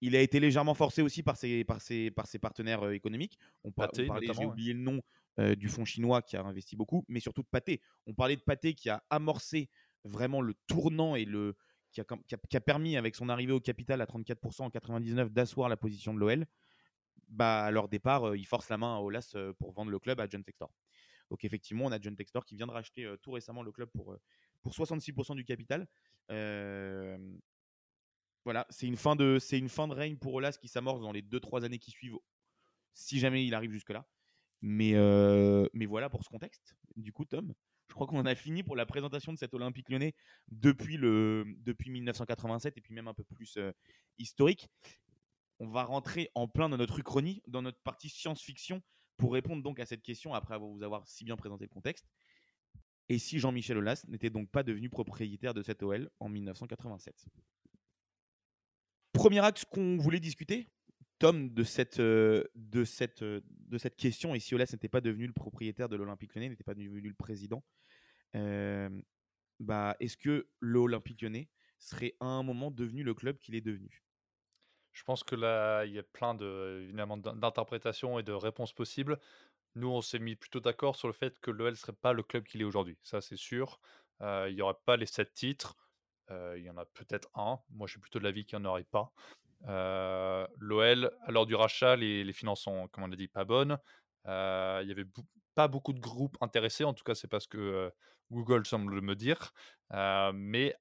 Il 0.00 0.16
a 0.16 0.22
été 0.22 0.40
légèrement 0.40 0.74
forcé 0.74 1.02
aussi 1.02 1.22
par 1.22 1.36
ses, 1.36 1.64
par 1.64 1.80
ses, 1.80 2.10
par 2.10 2.26
ses 2.26 2.38
partenaires 2.38 2.82
euh, 2.82 2.92
économiques. 2.92 3.38
On, 3.62 3.70
parlait, 3.70 4.08
j'ai 4.36 4.44
oublié 4.44 4.72
le 4.72 4.80
nom 4.80 5.00
euh, 5.38 5.54
du 5.54 5.68
fonds 5.68 5.84
chinois 5.84 6.22
qui 6.22 6.36
a 6.36 6.42
investi 6.42 6.74
beaucoup, 6.74 7.04
mais 7.08 7.20
surtout 7.20 7.42
de 7.42 7.48
Pathé. 7.48 7.80
On 8.06 8.14
parlait 8.14 8.36
de 8.36 8.42
Pathé 8.42 8.74
qui 8.74 8.90
a 8.90 9.04
amorcé 9.10 9.68
vraiment 10.04 10.40
le 10.40 10.54
tournant 10.66 11.14
et 11.14 11.24
le, 11.24 11.56
qui 11.90 12.00
a, 12.00 12.60
permis, 12.60 12.96
avec 12.96 13.14
son 13.14 13.28
arrivée 13.28 13.52
au 13.52 13.60
capital 13.60 14.00
à 14.00 14.06
34% 14.06 14.62
en 14.62 14.70
99, 14.70 15.32
d'asseoir 15.32 15.68
la 15.68 15.76
position 15.76 16.14
de 16.14 16.18
l'OL, 16.18 16.46
bah, 17.28 17.64
à 17.64 17.70
leur 17.70 17.88
départ, 17.88 18.28
euh, 18.28 18.36
ils 18.36 18.46
forcent 18.46 18.68
la 18.68 18.78
main 18.78 18.96
à 18.96 19.00
Olas 19.00 19.32
euh, 19.34 19.52
pour 19.54 19.72
vendre 19.72 19.90
le 19.90 19.98
club 19.98 20.20
à 20.20 20.28
John 20.28 20.42
Textor. 20.42 20.72
Donc 21.30 21.44
effectivement, 21.44 21.84
on 21.84 21.92
a 21.92 22.00
John 22.00 22.16
Textor 22.16 22.44
qui 22.44 22.56
vient 22.56 22.66
de 22.66 22.72
racheter 22.72 23.04
euh, 23.04 23.16
tout 23.18 23.32
récemment 23.32 23.62
le 23.62 23.70
club 23.70 23.90
pour, 23.90 24.16
pour 24.62 24.72
66% 24.72 25.34
du 25.36 25.44
capital. 25.44 25.86
voilà, 28.44 28.66
c'est 28.70 28.86
une, 28.86 28.96
fin 28.96 29.14
de, 29.14 29.38
une 29.52 29.68
fin 29.68 29.88
de 29.88 29.94
règne 29.94 30.16
pour 30.16 30.34
Olas 30.34 30.56
qui 30.58 30.68
s'amorce 30.68 31.00
dans 31.00 31.12
les 31.12 31.22
2-3 31.22 31.64
années 31.64 31.78
qui 31.78 31.90
suivent, 31.90 32.16
si 32.94 33.18
jamais 33.18 33.46
il 33.46 33.54
arrive 33.54 33.72
jusque-là. 33.72 34.06
Mais, 34.62 34.92
mais 35.74 35.86
voilà 35.86 36.08
pour 36.08 36.24
ce 36.24 36.28
contexte. 36.30 36.74
Du 36.96 37.12
coup, 37.12 37.26
Tom, 37.26 37.52
je 37.88 37.94
crois 37.94 38.06
qu'on 38.06 38.24
a 38.26 38.34
fini 38.34 38.62
pour 38.62 38.76
la 38.76 38.86
présentation 38.86 39.32
de 39.32 39.38
cet 39.38 39.54
Olympique 39.54 39.88
lyonnais 39.88 40.14
depuis, 40.48 40.96
le, 40.96 41.44
depuis 41.58 41.90
1987 41.90 42.76
et 42.76 42.80
puis 42.80 42.94
même 42.94 43.08
un 43.08 43.14
peu 43.14 43.24
plus 43.24 43.56
euh, 43.56 43.72
historique. 44.18 44.68
On 45.58 45.68
va 45.68 45.84
rentrer 45.84 46.30
en 46.34 46.46
plein 46.48 46.68
dans 46.68 46.76
notre 46.76 46.98
uchronie, 46.98 47.42
dans 47.48 47.62
notre 47.62 47.80
partie 47.80 48.08
science-fiction, 48.08 48.82
pour 49.16 49.32
répondre 49.32 49.62
donc 49.62 49.80
à 49.80 49.86
cette 49.86 50.02
question 50.02 50.34
après 50.34 50.58
vous 50.58 50.82
avoir 50.82 51.06
si 51.08 51.24
bien 51.24 51.36
présenté 51.36 51.64
le 51.64 51.70
contexte. 51.70 52.06
Et 53.08 53.18
si 53.18 53.38
Jean-Michel 53.38 53.78
Aulas 53.78 54.04
n'était 54.06 54.30
donc 54.30 54.50
pas 54.50 54.62
devenu 54.62 54.90
propriétaire 54.90 55.54
de 55.54 55.62
cette 55.62 55.82
OL 55.82 56.10
en 56.20 56.28
1987 56.28 57.26
Premier 59.12 59.40
axe 59.40 59.64
qu'on 59.64 59.96
voulait 59.96 60.20
discuter, 60.20 60.68
Tom, 61.18 61.52
de 61.52 61.64
cette, 61.64 61.98
euh, 61.98 62.44
de 62.54 62.84
cette, 62.84 63.22
euh, 63.22 63.40
de 63.68 63.78
cette 63.78 63.96
question, 63.96 64.34
et 64.34 64.40
si 64.40 64.54
Olas 64.54 64.70
n'était 64.72 64.88
pas 64.88 65.00
devenu 65.00 65.26
le 65.26 65.32
propriétaire 65.32 65.88
de 65.88 65.96
l'Olympique 65.96 66.34
lyonnais, 66.34 66.48
n'était 66.48 66.64
pas 66.64 66.74
devenu 66.74 67.00
le 67.00 67.14
président, 67.14 67.62
euh, 68.34 68.88
bah, 69.60 69.96
est-ce 70.00 70.16
que 70.16 70.48
l'Olympique 70.60 71.22
lyonnais 71.22 71.48
serait 71.78 72.14
à 72.20 72.26
un 72.26 72.42
moment 72.42 72.70
devenu 72.70 73.02
le 73.02 73.14
club 73.14 73.38
qu'il 73.38 73.54
est 73.54 73.60
devenu? 73.60 74.02
Je 74.92 75.04
pense 75.04 75.22
que 75.22 75.36
là, 75.36 75.84
il 75.84 75.92
y 75.92 75.98
a 75.98 76.02
plein 76.02 76.34
de, 76.34 76.80
évidemment, 76.82 77.16
d'interprétations 77.16 78.18
et 78.18 78.22
de 78.22 78.32
réponses 78.32 78.72
possibles. 78.72 79.18
Nous, 79.76 79.88
on 79.88 80.00
s'est 80.00 80.18
mis 80.18 80.34
plutôt 80.34 80.60
d'accord 80.60 80.96
sur 80.96 81.06
le 81.06 81.14
fait 81.14 81.38
que 81.38 81.50
l'OL 81.50 81.70
ne 81.70 81.76
serait 81.76 81.92
pas 81.92 82.12
le 82.12 82.22
club 82.22 82.44
qu'il 82.44 82.60
est 82.60 82.64
aujourd'hui. 82.64 82.98
Ça, 83.02 83.20
c'est 83.20 83.36
sûr. 83.36 83.80
il 84.20 84.54
n'y 84.54 84.62
aurait 84.62 84.74
pas 84.84 84.96
les 84.96 85.06
sept 85.06 85.32
titres. 85.34 85.76
il 86.30 86.62
y 86.62 86.70
en 86.70 86.76
a 86.76 86.84
peut-être 86.84 87.28
un. 87.34 87.60
Moi, 87.70 87.86
je 87.86 87.92
suis 87.92 88.00
plutôt 88.00 88.18
de 88.18 88.24
l'avis 88.24 88.44
qu'il 88.44 88.58
n'y 88.58 88.66
en 88.66 88.70
aurait 88.70 88.82
pas. 88.82 89.12
Euh, 89.66 90.46
L'OL, 90.58 91.10
l'heure 91.28 91.46
du 91.46 91.54
rachat, 91.54 91.96
les, 91.96 92.32
finances 92.32 92.62
sont, 92.62 92.88
comme 92.88 93.04
on 93.04 93.12
a 93.12 93.16
dit, 93.16 93.28
pas 93.28 93.44
bonnes. 93.44 93.78
Euh, 94.26 94.80
il 94.82 94.88
y 94.88 94.92
avait 94.92 95.06
pas 95.54 95.68
beaucoup 95.68 95.92
de 95.92 96.00
groupes 96.00 96.36
intéressés, 96.40 96.84
en 96.84 96.94
tout 96.94 97.04
cas, 97.04 97.14
c'est 97.14 97.28
parce 97.28 97.46
que 97.46 97.58
euh, 97.58 97.90
Google 98.30 98.66
semble 98.66 99.00
me 99.00 99.14
dire. 99.14 99.52
mais 100.34 100.74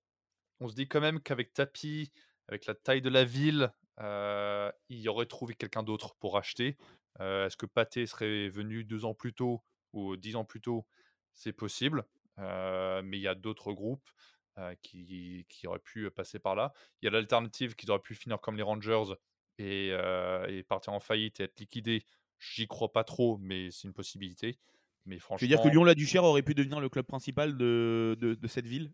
on 0.59 0.67
se 0.67 0.75
dit 0.75 0.87
quand 0.87 1.01
même 1.01 1.21
qu'avec 1.21 1.53
Tapi, 1.53 2.11
avec 2.47 2.65
la 2.65 2.75
taille 2.75 3.01
de 3.01 3.09
la 3.09 3.23
ville, 3.23 3.71
il 3.99 4.99
y 4.99 5.07
aurait 5.09 5.25
trouvé 5.25 5.55
quelqu'un 5.55 5.83
d'autre 5.83 6.15
pour 6.19 6.37
acheter. 6.37 6.77
Est-ce 7.19 7.57
que 7.57 7.65
Pathé 7.65 8.05
serait 8.05 8.49
venu 8.49 8.83
deux 8.83 9.05
ans 9.05 9.15
plus 9.15 9.33
tôt 9.33 9.63
ou 9.93 10.17
dix 10.17 10.35
ans 10.35 10.45
plus 10.45 10.61
tôt? 10.61 10.85
C'est 11.33 11.53
possible. 11.53 12.05
mais 12.37 13.17
il 13.17 13.21
y 13.21 13.27
a 13.27 13.35
d'autres 13.35 13.71
groupes. 13.73 14.09
Euh, 14.59 14.73
qui, 14.81 15.45
qui 15.49 15.67
aurait 15.67 15.77
pu 15.77 16.09
passer 16.09 16.39
par 16.39 16.55
là. 16.55 16.73
Il 16.99 17.05
y 17.05 17.07
a 17.07 17.11
l'alternative 17.11 17.75
qui 17.75 17.87
aurait 17.91 17.99
pu 17.99 18.15
finir 18.15 18.41
comme 18.41 18.57
les 18.57 18.63
Rangers 18.63 19.13
et, 19.59 19.89
euh, 19.91 20.63
partir 20.67 20.93
en 20.93 20.99
faillite 20.99 21.39
et 21.39 21.43
être 21.43 21.59
liquidé. 21.59 22.03
J'y 22.39 22.67
crois 22.67 22.91
pas 22.91 23.03
trop, 23.03 23.37
mais 23.37 23.69
c'est 23.69 23.87
une 23.87 23.93
possibilité. 23.93 24.57
Mais 25.05 25.19
franchement, 25.19 25.37
je 25.37 25.45
veux 25.45 25.55
dire 25.55 25.61
que 25.61 25.69
Lyon-la-Duchère 25.69 26.23
aurait 26.23 26.41
pu 26.41 26.55
devenir 26.55 26.79
le 26.79 26.89
club 26.89 27.05
principal 27.05 27.55
de, 27.55 28.17
de, 28.19 28.47
cette 28.47 28.65
ville? 28.65 28.91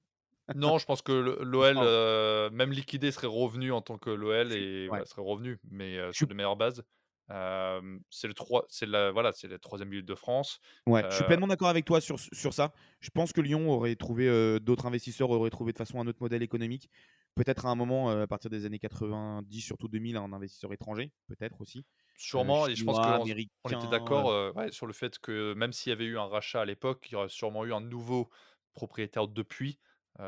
Non, 0.53 0.79
je 0.79 0.85
pense 0.85 1.01
que 1.01 1.13
l'OL, 1.41 1.77
euh, 1.77 2.49
même 2.49 2.73
liquidé, 2.73 3.11
serait 3.13 3.27
revenu 3.27 3.71
en 3.71 3.81
tant 3.81 3.97
que 3.97 4.09
l'OL 4.09 4.51
et 4.51 4.89
serait 5.05 5.21
revenu, 5.21 5.59
mais 5.71 5.97
sur 6.11 6.27
de 6.27 6.33
meilleures 6.33 6.57
bases. 6.57 6.83
C'est 7.29 8.27
le 8.27 8.33
3, 8.33 8.65
c'est 8.69 8.85
la 8.85 9.11
voilà, 9.11 9.31
c'est 9.31 9.47
la 9.47 9.59
troisième 9.59 9.89
ville 9.89 10.05
de 10.05 10.15
France. 10.15 10.59
Ouais, 10.87 11.05
je 11.09 11.15
suis 11.15 11.25
pleinement 11.25 11.47
d'accord 11.47 11.69
avec 11.69 11.85
toi 11.85 12.01
sur, 12.01 12.19
sur 12.19 12.53
ça. 12.53 12.73
Je 12.99 13.09
pense 13.09 13.33
que 13.33 13.41
Lyon 13.41 13.69
aurait 13.69 13.95
trouvé 13.95 14.59
d'autres 14.59 14.85
investisseurs, 14.85 15.29
aurait 15.29 15.49
trouvé 15.49 15.73
de 15.73 15.77
façon 15.77 15.99
un 15.99 16.07
autre 16.07 16.19
modèle 16.21 16.43
économique. 16.43 16.89
Peut-être 17.35 17.65
à 17.65 17.69
un 17.69 17.75
moment, 17.75 18.09
à 18.09 18.27
partir 18.27 18.51
des 18.51 18.65
années 18.65 18.77
90, 18.77 19.61
surtout 19.61 19.87
2000, 19.87 20.17
un 20.17 20.33
investisseur 20.33 20.71
étranger, 20.71 21.11
peut-être 21.27 21.61
aussi. 21.61 21.83
Sûrement, 22.15 22.67
et 22.67 22.75
je 22.75 22.83
pense 22.83 22.99
qu'on 22.99 23.25
était 23.25 23.89
d'accord 23.89 24.53
sur 24.71 24.85
le 24.85 24.93
fait 24.93 25.17
que 25.17 25.53
même 25.55 25.73
s'il 25.73 25.89
y 25.89 25.93
avait 25.93 26.05
eu 26.05 26.19
un 26.19 26.27
rachat 26.27 26.61
à 26.61 26.65
l'époque, 26.65 27.07
il 27.09 27.13
y 27.13 27.15
aurait 27.15 27.29
sûrement 27.29 27.65
eu 27.65 27.73
un 27.73 27.81
nouveau 27.81 28.29
propriétaire 28.73 29.27
depuis. 29.27 29.79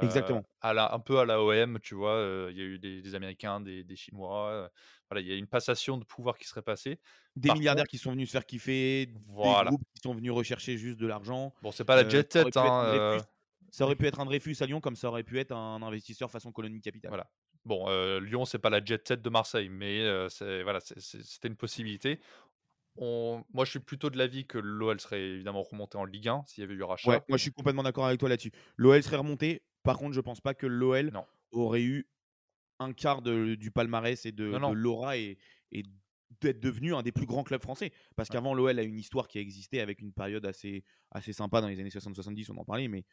Exactement. 0.02 0.44
À 0.62 0.74
la, 0.74 0.94
un 0.94 1.00
peu 1.00 1.20
à 1.20 1.26
la 1.26 1.42
OM, 1.42 1.80
tu 1.80 1.96
vois, 1.96 2.48
il 2.50 2.58
y 2.58 2.62
a 2.62 2.64
eu 2.64 2.80
des, 2.80 3.16
Américains, 3.16 3.62
des, 3.62 3.96
Chinois. 3.96 4.70
voilà, 5.10 5.22
il 5.22 5.28
y 5.28 5.32
a 5.32 5.36
une 5.36 5.48
passation 5.48 5.98
de 5.98 6.04
pouvoir 6.04 6.38
qui 6.38 6.48
serait 6.48 6.62
passée. 6.62 7.00
Des 7.36 7.52
milliardaires 7.52 7.88
qui 7.88 7.98
sont 7.98 8.12
venus 8.12 8.30
se 8.30 8.32
faire 8.32 8.46
kiffer, 8.46 9.10
voilà. 9.28 9.64
des 9.64 9.68
groupes 9.68 9.84
qui 9.94 10.02
sont 10.02 10.14
venus 10.14 10.32
rechercher 10.32 10.78
juste 10.78 11.00
de 11.00 11.08
l'argent. 11.08 11.54
Bon, 11.62 11.72
c'est 11.72 11.86
pas 11.86 11.96
la 11.96 12.08
jet 12.08 12.32
set, 12.32 12.56
hein, 12.58 13.18
ça 13.72 13.84
aurait 13.84 13.96
pu 13.96 14.08
être 14.08 14.22
un 14.22 14.26
Dreyfus 14.26 14.56
à 14.62 14.66
Lyon 14.66 14.80
comme 14.80 14.96
ça 14.96 15.10
aurait 15.10 15.24
pu 15.24 15.38
être 15.38 15.52
un 15.52 15.82
investisseur 15.82 16.32
façon 16.32 16.52
colonie 16.52 16.82
capitale. 16.82 17.10
Voilà. 17.10 17.30
Bon, 17.66 17.88
Lyon, 18.20 18.46
c'est 18.46 18.60
pas 18.60 18.70
la 18.70 18.84
jet 18.84 19.08
set 19.08 19.22
de 19.22 19.30
Marseille, 19.30 19.70
mais 19.70 20.04
c'est 20.30 20.64
voilà, 20.64 20.80
c'était 20.80 21.48
une 21.48 21.58
possibilité. 21.58 22.20
On... 22.98 23.44
Moi, 23.54 23.66
je 23.66 23.72
suis 23.72 23.80
plutôt 23.80 24.10
de 24.10 24.18
l'avis 24.18 24.46
que 24.46 24.58
l'OL 24.58 25.00
serait 25.00 25.22
évidemment 25.22 25.64
remonté 25.64 25.98
en 25.98 26.06
Ligue 26.06 26.30
1 26.30 26.44
s'il 26.48 26.62
y 26.62 26.66
avait 26.66 26.76
eu 26.76 26.84
rachat. 26.84 27.10
Ouais, 27.10 27.22
moi, 27.28 27.38
je 27.38 27.44
suis 27.44 27.52
complètement 27.52 27.84
d'accord 27.84 28.06
avec 28.06 28.20
toi 28.20 28.30
là-dessus. 28.30 28.52
L'OL 28.78 29.02
serait 29.04 29.18
remonté. 29.18 29.64
Par 29.86 29.98
contre, 29.98 30.14
je 30.14 30.22
pense 30.22 30.42
pas 30.42 30.54
que 30.54 30.66
l'OL 30.66 31.12
aurait 31.52 31.84
eu 31.84 32.08
un 32.80 32.92
quart 32.92 33.22
du 33.22 33.72
palmarès 33.72 34.26
et 34.26 34.32
de, 34.32 34.46
l'aura 34.74 35.18
et, 35.18 35.38
d'être 36.42 36.60
devenu 36.60 36.94
un 36.94 37.02
des 37.02 37.12
plus 37.12 37.26
grands 37.26 37.44
clubs 37.44 37.62
français. 37.62 37.94
Parce 38.16 38.28
qu'avant, 38.30 38.54
l'OL 38.54 38.78
a 38.78 38.84
une 38.84 38.98
histoire 38.98 39.28
qui 39.28 39.38
a 39.38 39.42
existé 39.42 39.80
avec 39.80 40.02
une 40.02 40.12
période 40.12 40.46
assez, 40.46 40.84
assez 41.12 41.32
sympa 41.32 41.62
dans 41.62 41.68
les 41.68 41.80
années 41.80 41.90
60-70, 41.90 42.52
on 42.52 42.58
en 42.58 42.66
parlait. 42.66 42.88
Mais 42.88 43.06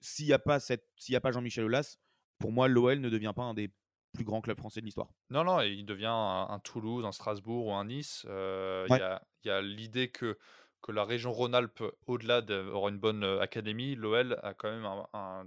s'il 0.00 0.26
n'y 0.26 0.32
a 0.32 0.38
pas, 0.38 0.58
cette... 0.58 0.88
a 1.14 1.20
pas 1.20 1.30
Jean-Michel 1.30 1.64
Aulas, 1.64 1.98
pour 2.38 2.50
moi, 2.50 2.66
l'OL 2.66 2.98
ne 2.98 3.10
devient 3.10 3.34
pas 3.36 3.42
un 3.42 3.54
des 3.54 3.70
plus 4.12 4.24
grands 4.24 4.40
clubs 4.40 4.58
français 4.58 4.80
de 4.80 4.86
l'histoire. 4.86 5.10
Non, 5.28 5.44
non, 5.44 5.60
il 5.60 5.84
devient 5.84 6.10
un, 6.10 6.58
Toulouse, 6.64 7.04
un 7.04 7.12
Strasbourg 7.12 7.66
ou 7.66 7.72
un 7.72 7.84
Nice. 7.84 8.26
Euh, 8.28 8.86
il 8.88 9.48
y 9.48 9.50
a, 9.50 9.62
l'idée 9.62 10.08
que, 10.08 10.36
que 10.82 10.90
la 10.90 11.04
région 11.04 11.32
Rhône-Alpes, 11.32 11.84
au-delà 12.06 12.42
d'avoir 12.42 12.88
une 12.88 12.98
bonne 12.98 13.22
euh, 13.22 13.40
académie, 13.40 13.94
l'OL 13.94 14.38
a 14.42 14.54
quand 14.54 14.70
même 14.70 14.84
un, 15.12 15.46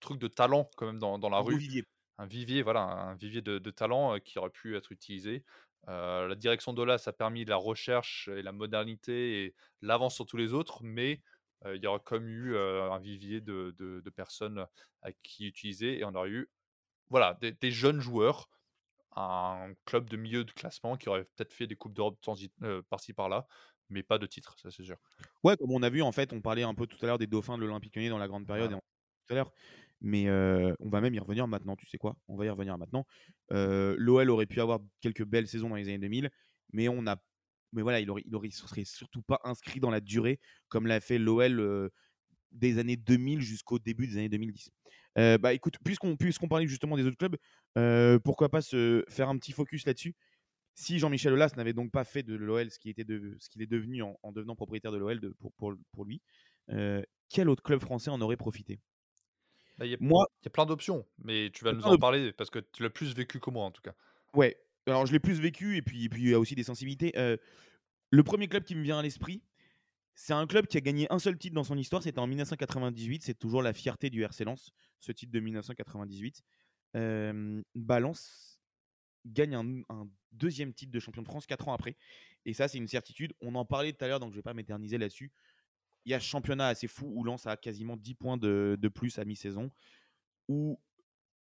truc 0.00 0.18
de 0.18 0.28
talent 0.28 0.70
quand 0.76 0.86
même 0.86 0.98
dans, 0.98 1.18
la 1.28 1.38
rue. 1.38 1.58
Vivier. 1.58 1.84
Un 2.18 2.26
vivier, 2.26 2.62
voilà, 2.62 2.80
un 2.80 3.14
vivier 3.14 3.42
de, 3.42 3.70
talent 3.70 4.14
euh, 4.14 4.18
qui 4.18 4.38
aurait 4.38 4.50
pu 4.50 4.76
être 4.76 4.92
utilisé. 4.92 5.44
la 5.86 6.34
direction 6.34 6.72
d'Olas 6.72 7.02
a 7.06 7.12
permis 7.12 7.44
la 7.44 7.56
recherche 7.56 8.28
et 8.28 8.42
la 8.42 8.52
modernité 8.52 9.44
et 9.44 9.54
l'avance 9.82 10.14
sur 10.14 10.26
tous 10.26 10.36
les 10.36 10.52
autres, 10.52 10.82
mais 10.82 11.20
il 11.64 11.82
y 11.82 11.86
aurait 11.86 12.00
comme 12.04 12.28
eu 12.28 12.56
un 12.56 12.98
vivier 12.98 13.40
de, 13.40 14.10
personnes 14.14 14.66
à 15.02 15.12
qui 15.12 15.46
utiliser 15.46 15.98
et 15.98 16.04
on 16.04 16.14
aurait 16.14 16.30
eu 16.30 16.48
voilà, 17.10 17.38
des, 17.40 17.70
jeunes 17.70 18.00
joueurs, 18.00 18.48
un 19.14 19.72
club 19.84 20.08
de 20.08 20.16
milieu 20.16 20.44
de 20.44 20.52
classement 20.52 20.96
qui 20.96 21.08
aurait 21.08 21.24
peut-être 21.24 21.52
fait 21.52 21.66
des 21.66 21.76
Coupes 21.76 21.94
d'Europe 21.94 22.18
par-ci 22.88 23.12
par-là, 23.12 23.46
mais 23.88 24.02
pas 24.02 24.18
de 24.18 24.26
titre, 24.26 24.56
ça 24.58 24.70
c'est 24.70 24.82
sûr. 24.82 24.96
Ouais, 25.44 25.56
comme 25.56 25.70
on 25.70 25.82
a 25.82 25.90
vu, 25.90 26.02
en 26.02 26.12
fait, 26.12 26.32
on 26.32 26.40
parlait 26.40 26.62
un 26.62 26.74
peu 26.74 26.86
tout 26.86 26.98
à 27.02 27.06
l'heure 27.06 27.18
des 27.18 27.26
dauphins 27.26 27.56
de 27.56 27.62
l'Olympique 27.62 27.94
Lyonnais 27.96 28.08
dans 28.08 28.18
la 28.18 28.28
grande 28.28 28.46
période, 28.46 28.78
tout 29.26 29.34
à 29.34 29.36
l'heure. 29.36 29.52
Mais 30.00 30.30
on 30.30 30.88
va 30.88 31.00
même 31.00 31.14
y 31.14 31.18
revenir 31.18 31.48
maintenant, 31.48 31.76
tu 31.76 31.86
sais 31.86 31.98
quoi? 31.98 32.16
On 32.28 32.36
va 32.36 32.44
y 32.46 32.50
revenir 32.50 32.76
maintenant. 32.78 33.06
L'OL 33.50 34.30
aurait 34.30 34.46
pu 34.46 34.60
avoir 34.60 34.80
quelques 35.00 35.24
belles 35.24 35.48
saisons 35.48 35.68
dans 35.68 35.76
les 35.76 35.88
années 35.88 35.98
2000, 35.98 36.30
mais 36.72 36.88
on 36.88 37.06
a 37.06 37.16
mais 37.72 37.82
voilà, 37.82 38.00
il 38.00 38.08
aurait, 38.10 38.22
il 38.24 38.34
aurait, 38.34 38.50
serait 38.50 38.84
surtout 38.84 39.22
pas 39.22 39.40
inscrit 39.44 39.80
dans 39.80 39.90
la 39.90 40.00
durée 40.00 40.38
comme 40.68 40.86
l'a 40.86 41.00
fait 41.00 41.18
l'OL 41.18 41.90
des 42.52 42.78
années 42.78 42.96
2000 42.96 43.40
jusqu'au 43.40 43.78
début 43.78 44.06
des 44.06 44.16
années 44.18 44.28
2010. 44.28 44.70
bah 45.38 45.52
écoute, 45.52 45.76
puisqu'on 45.84 46.16
puisqu'on 46.16 46.48
parlait 46.48 46.66
justement 46.66 46.96
des 46.96 47.04
autres 47.04 47.18
clubs, 47.18 47.36
pourquoi 48.22 48.48
pas 48.48 48.62
se 48.62 49.04
faire 49.08 49.28
un 49.28 49.38
petit 49.38 49.52
focus 49.52 49.86
là-dessus? 49.86 50.14
Si 50.74 50.98
Jean-Michel 50.98 51.32
Aulas 51.32 51.52
n'avait 51.56 51.72
donc 51.72 51.90
pas 51.90 52.04
fait 52.04 52.22
de 52.22 52.34
l'OL 52.34 52.70
ce 52.70 52.78
qu'il 52.78 52.90
était 52.90 53.04
de, 53.04 53.34
ce 53.38 53.48
qu'il 53.48 53.62
est 53.62 53.66
devenu 53.66 54.02
en, 54.02 54.32
devenant 54.32 54.54
propriétaire 54.54 54.92
de 54.92 54.98
l'OL 54.98 55.20
pour, 55.38 55.52
pour, 55.92 56.04
lui, 56.04 56.20
quel 57.28 57.48
autre 57.48 57.62
club 57.62 57.80
français 57.80 58.10
en 58.10 58.20
aurait 58.20 58.36
profité? 58.36 58.80
Bah, 59.78 59.86
Moi, 60.00 60.26
il 60.40 60.44
y 60.44 60.48
a 60.48 60.50
plein 60.50 60.66
d'options, 60.66 61.06
mais 61.18 61.50
tu 61.52 61.64
vas 61.64 61.72
nous 61.72 61.82
en 61.82 61.98
parler 61.98 62.32
parce 62.32 62.50
que 62.50 62.58
tu 62.58 62.82
l'as 62.82 62.90
plus 62.90 63.14
vécu 63.14 63.40
que 63.40 63.50
moi 63.50 63.64
en 63.64 63.70
tout 63.70 63.82
cas. 63.82 63.94
Ouais, 64.34 64.56
alors 64.86 65.06
je 65.06 65.12
l'ai 65.12 65.20
plus 65.20 65.40
vécu 65.40 65.76
et 65.76 65.82
puis, 65.82 66.08
puis 66.08 66.22
il 66.22 66.30
y 66.30 66.34
a 66.34 66.38
aussi 66.38 66.54
des 66.54 66.64
sensibilités. 66.64 67.12
le 68.10 68.22
premier 68.22 68.48
club 68.48 68.64
qui 68.64 68.74
me 68.74 68.82
vient 68.82 68.98
à 68.98 69.02
l'esprit, 69.02 69.42
c'est 70.14 70.32
un 70.32 70.46
club 70.46 70.66
qui 70.66 70.78
a 70.78 70.80
gagné 70.80 71.06
un 71.12 71.18
seul 71.18 71.36
titre 71.36 71.54
dans 71.54 71.64
son 71.64 71.76
histoire, 71.76 72.02
c'était 72.02 72.18
en 72.18 72.26
1998. 72.26 73.22
C'est 73.22 73.38
toujours 73.38 73.62
la 73.62 73.72
fierté 73.72 74.08
du 74.08 74.22
RC 74.22 74.44
Lens, 74.44 74.72
ce 74.98 75.12
titre 75.12 75.32
de 75.32 75.40
1998. 75.40 76.42
Balance 77.74 78.56
gagne 79.26 79.54
un, 79.88 80.08
deuxième 80.32 80.72
titre 80.74 80.92
de 80.92 81.00
champion 81.00 81.22
de 81.22 81.26
France 81.26 81.46
quatre 81.46 81.68
ans 81.68 81.72
après. 81.72 81.96
Et 82.44 82.52
ça, 82.52 82.68
c'est 82.68 82.78
une 82.78 82.88
certitude. 82.88 83.32
On 83.40 83.54
en 83.54 83.64
parlait 83.64 83.92
tout 83.92 84.04
à 84.04 84.08
l'heure, 84.08 84.20
donc 84.20 84.30
je 84.30 84.34
ne 84.34 84.38
vais 84.38 84.42
pas 84.42 84.54
m'éterniser 84.54 84.98
là-dessus. 84.98 85.32
Il 86.06 86.12
y 86.12 86.14
a 86.14 86.20
ce 86.20 86.26
championnat 86.26 86.68
assez 86.68 86.86
fou 86.86 87.12
où 87.14 87.24
Lens 87.24 87.46
a 87.46 87.56
quasiment 87.56 87.96
10 87.96 88.14
points 88.14 88.36
de, 88.36 88.88
plus 88.94 89.18
à 89.18 89.24
mi-saison. 89.24 89.70
Où 90.48 90.80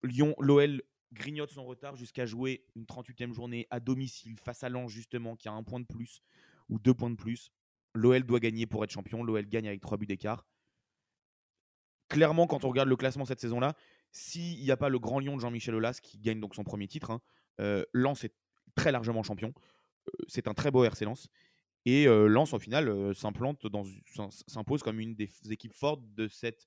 Lyon, 0.03 0.35
l'OL 0.38 0.83
grignote 1.12 1.50
son 1.50 1.64
retard 1.64 1.96
jusqu'à 1.96 2.24
jouer 2.24 2.64
une 2.74 2.85
38e 2.85 3.33
journée 3.33 3.66
à 3.70 3.79
domicile 3.79 4.38
face 4.38 4.64
à 4.64 4.70
Lens 4.70 4.90
justement 4.90 5.37
qui 5.37 5.48
a 5.48 5.53
un 5.53 5.62
point 5.62 5.81
de 5.81 5.87
plus 5.87 6.22
ou 6.70 6.79
deux 6.79 6.94
points 6.94 7.11
de 7.11 7.14
plus. 7.14 7.53
L'OL 7.94 8.24
doit 8.24 8.40
gagner 8.40 8.66
pour 8.66 8.83
être 8.83 8.90
champion. 8.90 9.22
L'OL 9.22 9.46
gagne 9.46 9.68
avec 9.68 9.83
trois 9.83 9.98
buts 9.98 10.07
d'écart. 10.07 10.46
Clairement, 12.09 12.46
quand 12.46 12.64
on 12.64 12.68
regarde 12.68 12.88
le 12.88 12.96
classement 12.96 13.27
cette 13.27 13.40
saison-là, 13.40 13.74
s'il 14.12 14.61
n'y 14.61 14.70
a 14.70 14.77
pas 14.77 14.88
le 14.88 14.98
grand 14.98 15.20
lion 15.20 15.37
de 15.37 15.40
Jean-Michel 15.40 15.74
Aulas 15.74 16.00
qui 16.03 16.18
gagne 16.18 16.40
donc 16.40 16.55
son 16.55 16.64
premier 16.64 16.88
titre, 16.88 17.11
hein, 17.11 17.20
euh, 17.61 17.85
est 18.22 18.35
très 18.74 18.92
largement 18.92 19.22
champion. 19.22 19.53
Euh, 20.09 20.24
c'est 20.27 20.48
un 20.48 20.55
très 20.55 20.70
beau 20.70 20.85
RC 20.85 21.05
Lens. 21.05 21.29
Et 21.87 22.07
Lens, 22.07 22.53
au 22.55 22.59
final, 22.59 23.14
s'implante 23.14 23.66
dans, 23.66 23.85
s'impose 24.47 24.83
comme 24.83 25.01
une 25.01 25.14
des 25.14 25.31
équipes 25.51 25.75
fortes 25.75 26.03
de 26.14 26.29
cette, 26.29 26.66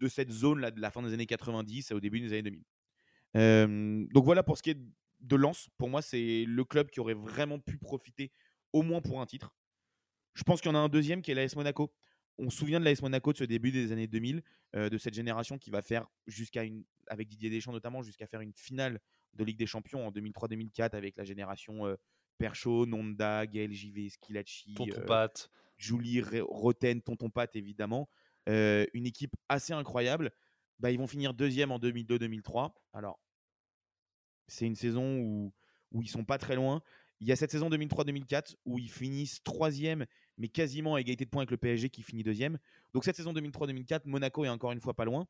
de 0.00 0.08
cette 0.08 0.30
zone-là 0.30 0.70
de 0.72 0.80
la 0.80 0.90
fin 0.90 1.02
des 1.02 1.12
années 1.12 1.26
90 1.26 1.92
au 1.92 2.00
début 2.00 2.20
des 2.20 2.32
années 2.32 2.42
2000 2.42 2.64
donc 3.36 4.24
voilà 4.24 4.42
pour 4.42 4.56
ce 4.56 4.62
qui 4.62 4.70
est 4.70 4.78
de 5.20 5.36
Lens. 5.36 5.68
Pour 5.76 5.88
moi, 5.88 6.02
c'est 6.02 6.44
le 6.46 6.64
club 6.64 6.90
qui 6.90 7.00
aurait 7.00 7.14
vraiment 7.14 7.58
pu 7.58 7.78
profiter 7.78 8.32
au 8.72 8.82
moins 8.82 9.00
pour 9.00 9.20
un 9.20 9.26
titre. 9.26 9.54
Je 10.34 10.42
pense 10.42 10.60
qu'il 10.60 10.70
y 10.70 10.74
en 10.74 10.76
a 10.76 10.80
un 10.80 10.88
deuxième 10.88 11.22
qui 11.22 11.30
est 11.30 11.34
l'AS 11.34 11.56
Monaco. 11.56 11.92
On 12.38 12.50
se 12.50 12.58
souvient 12.58 12.80
de 12.80 12.84
l'AS 12.84 13.00
Monaco 13.00 13.32
de 13.32 13.38
ce 13.38 13.44
début 13.44 13.72
des 13.72 13.92
années 13.92 14.06
2000, 14.06 14.42
de 14.74 14.98
cette 14.98 15.14
génération 15.14 15.58
qui 15.58 15.70
va 15.70 15.80
faire 15.80 16.06
jusqu'à 16.26 16.64
une, 16.64 16.84
avec 17.06 17.28
Didier 17.28 17.48
Deschamps 17.48 17.72
notamment, 17.72 18.02
jusqu'à 18.02 18.26
faire 18.26 18.40
une 18.40 18.52
finale 18.52 19.00
de 19.32 19.44
Ligue 19.44 19.58
des 19.58 19.66
Champions 19.66 20.06
en 20.06 20.10
2003-2004 20.10 20.94
avec 20.94 21.16
la 21.16 21.24
génération 21.24 21.96
Perchaud, 22.38 22.86
Nonda, 22.86 23.46
Gaël 23.46 23.72
Givet, 23.72 24.08
Skilacci, 24.08 24.74
Julie 25.76 26.22
Roten, 26.40 27.02
Tonton 27.02 27.30
Pat 27.30 27.54
évidemment. 27.56 28.08
une 28.46 29.06
équipe 29.06 29.34
assez 29.48 29.72
incroyable. 29.72 30.32
Bah, 30.78 30.90
ils 30.90 30.98
vont 30.98 31.06
finir 31.06 31.32
deuxième 31.32 31.72
en 31.72 31.78
2002-2003. 31.78 32.72
Alors, 32.92 33.18
c'est 34.46 34.66
une 34.66 34.76
saison 34.76 35.18
où, 35.18 35.54
où 35.92 36.02
ils 36.02 36.08
sont 36.08 36.24
pas 36.24 36.38
très 36.38 36.54
loin. 36.54 36.82
Il 37.20 37.26
y 37.26 37.32
a 37.32 37.36
cette 37.36 37.50
saison 37.50 37.70
2003-2004 37.70 38.56
où 38.66 38.78
ils 38.78 38.90
finissent 38.90 39.42
troisième, 39.42 40.04
mais 40.36 40.48
quasiment 40.48 40.96
à 40.96 41.00
égalité 41.00 41.24
de 41.24 41.30
points 41.30 41.40
avec 41.40 41.50
le 41.50 41.56
PSG 41.56 41.88
qui 41.88 42.02
finit 42.02 42.22
deuxième. 42.22 42.58
Donc 42.92 43.04
cette 43.04 43.16
saison 43.16 43.32
2003-2004, 43.32 44.02
Monaco 44.04 44.44
est 44.44 44.50
encore 44.50 44.72
une 44.72 44.80
fois 44.80 44.92
pas 44.92 45.06
loin. 45.06 45.26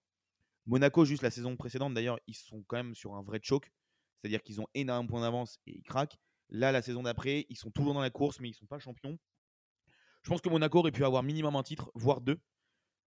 Monaco, 0.67 1.05
juste 1.05 1.23
la 1.23 1.31
saison 1.31 1.57
précédente, 1.57 1.95
d'ailleurs, 1.95 2.19
ils 2.27 2.35
sont 2.35 2.65
quand 2.67 2.77
même 2.77 2.97
sur 2.97 3.15
un 3.15 3.23
vrai 3.23 3.39
choc. 3.41 3.71
C'est-à-dire 4.17 4.43
qu'ils 4.43 4.61
ont 4.61 4.67
énormément 4.75 5.05
de 5.05 5.09
points 5.09 5.21
d'avance 5.21 5.61
et 5.67 5.77
ils 5.77 5.85
craquent. 5.85 6.19
Là, 6.51 6.73
la 6.73 6.83
saison 6.83 7.03
d'après, 7.03 7.47
ils 7.49 7.57
sont 7.57 7.71
toujours 7.71 7.95
dans 7.95 8.01
la 8.01 8.11
course, 8.11 8.41
mais 8.41 8.49
ils 8.49 8.53
ne 8.53 8.57
sont 8.57 8.67
pas 8.67 8.79
champions. 8.79 9.19
Je 10.23 10.29
pense 10.29 10.41
que 10.41 10.49
Monaco 10.49 10.79
aurait 10.79 10.93
pu 10.93 11.05
avoir 11.05 11.23
minimum 11.23 11.57
un 11.57 11.63
titre, 11.63 11.91
voire 11.95 12.21
deux. 12.21 12.41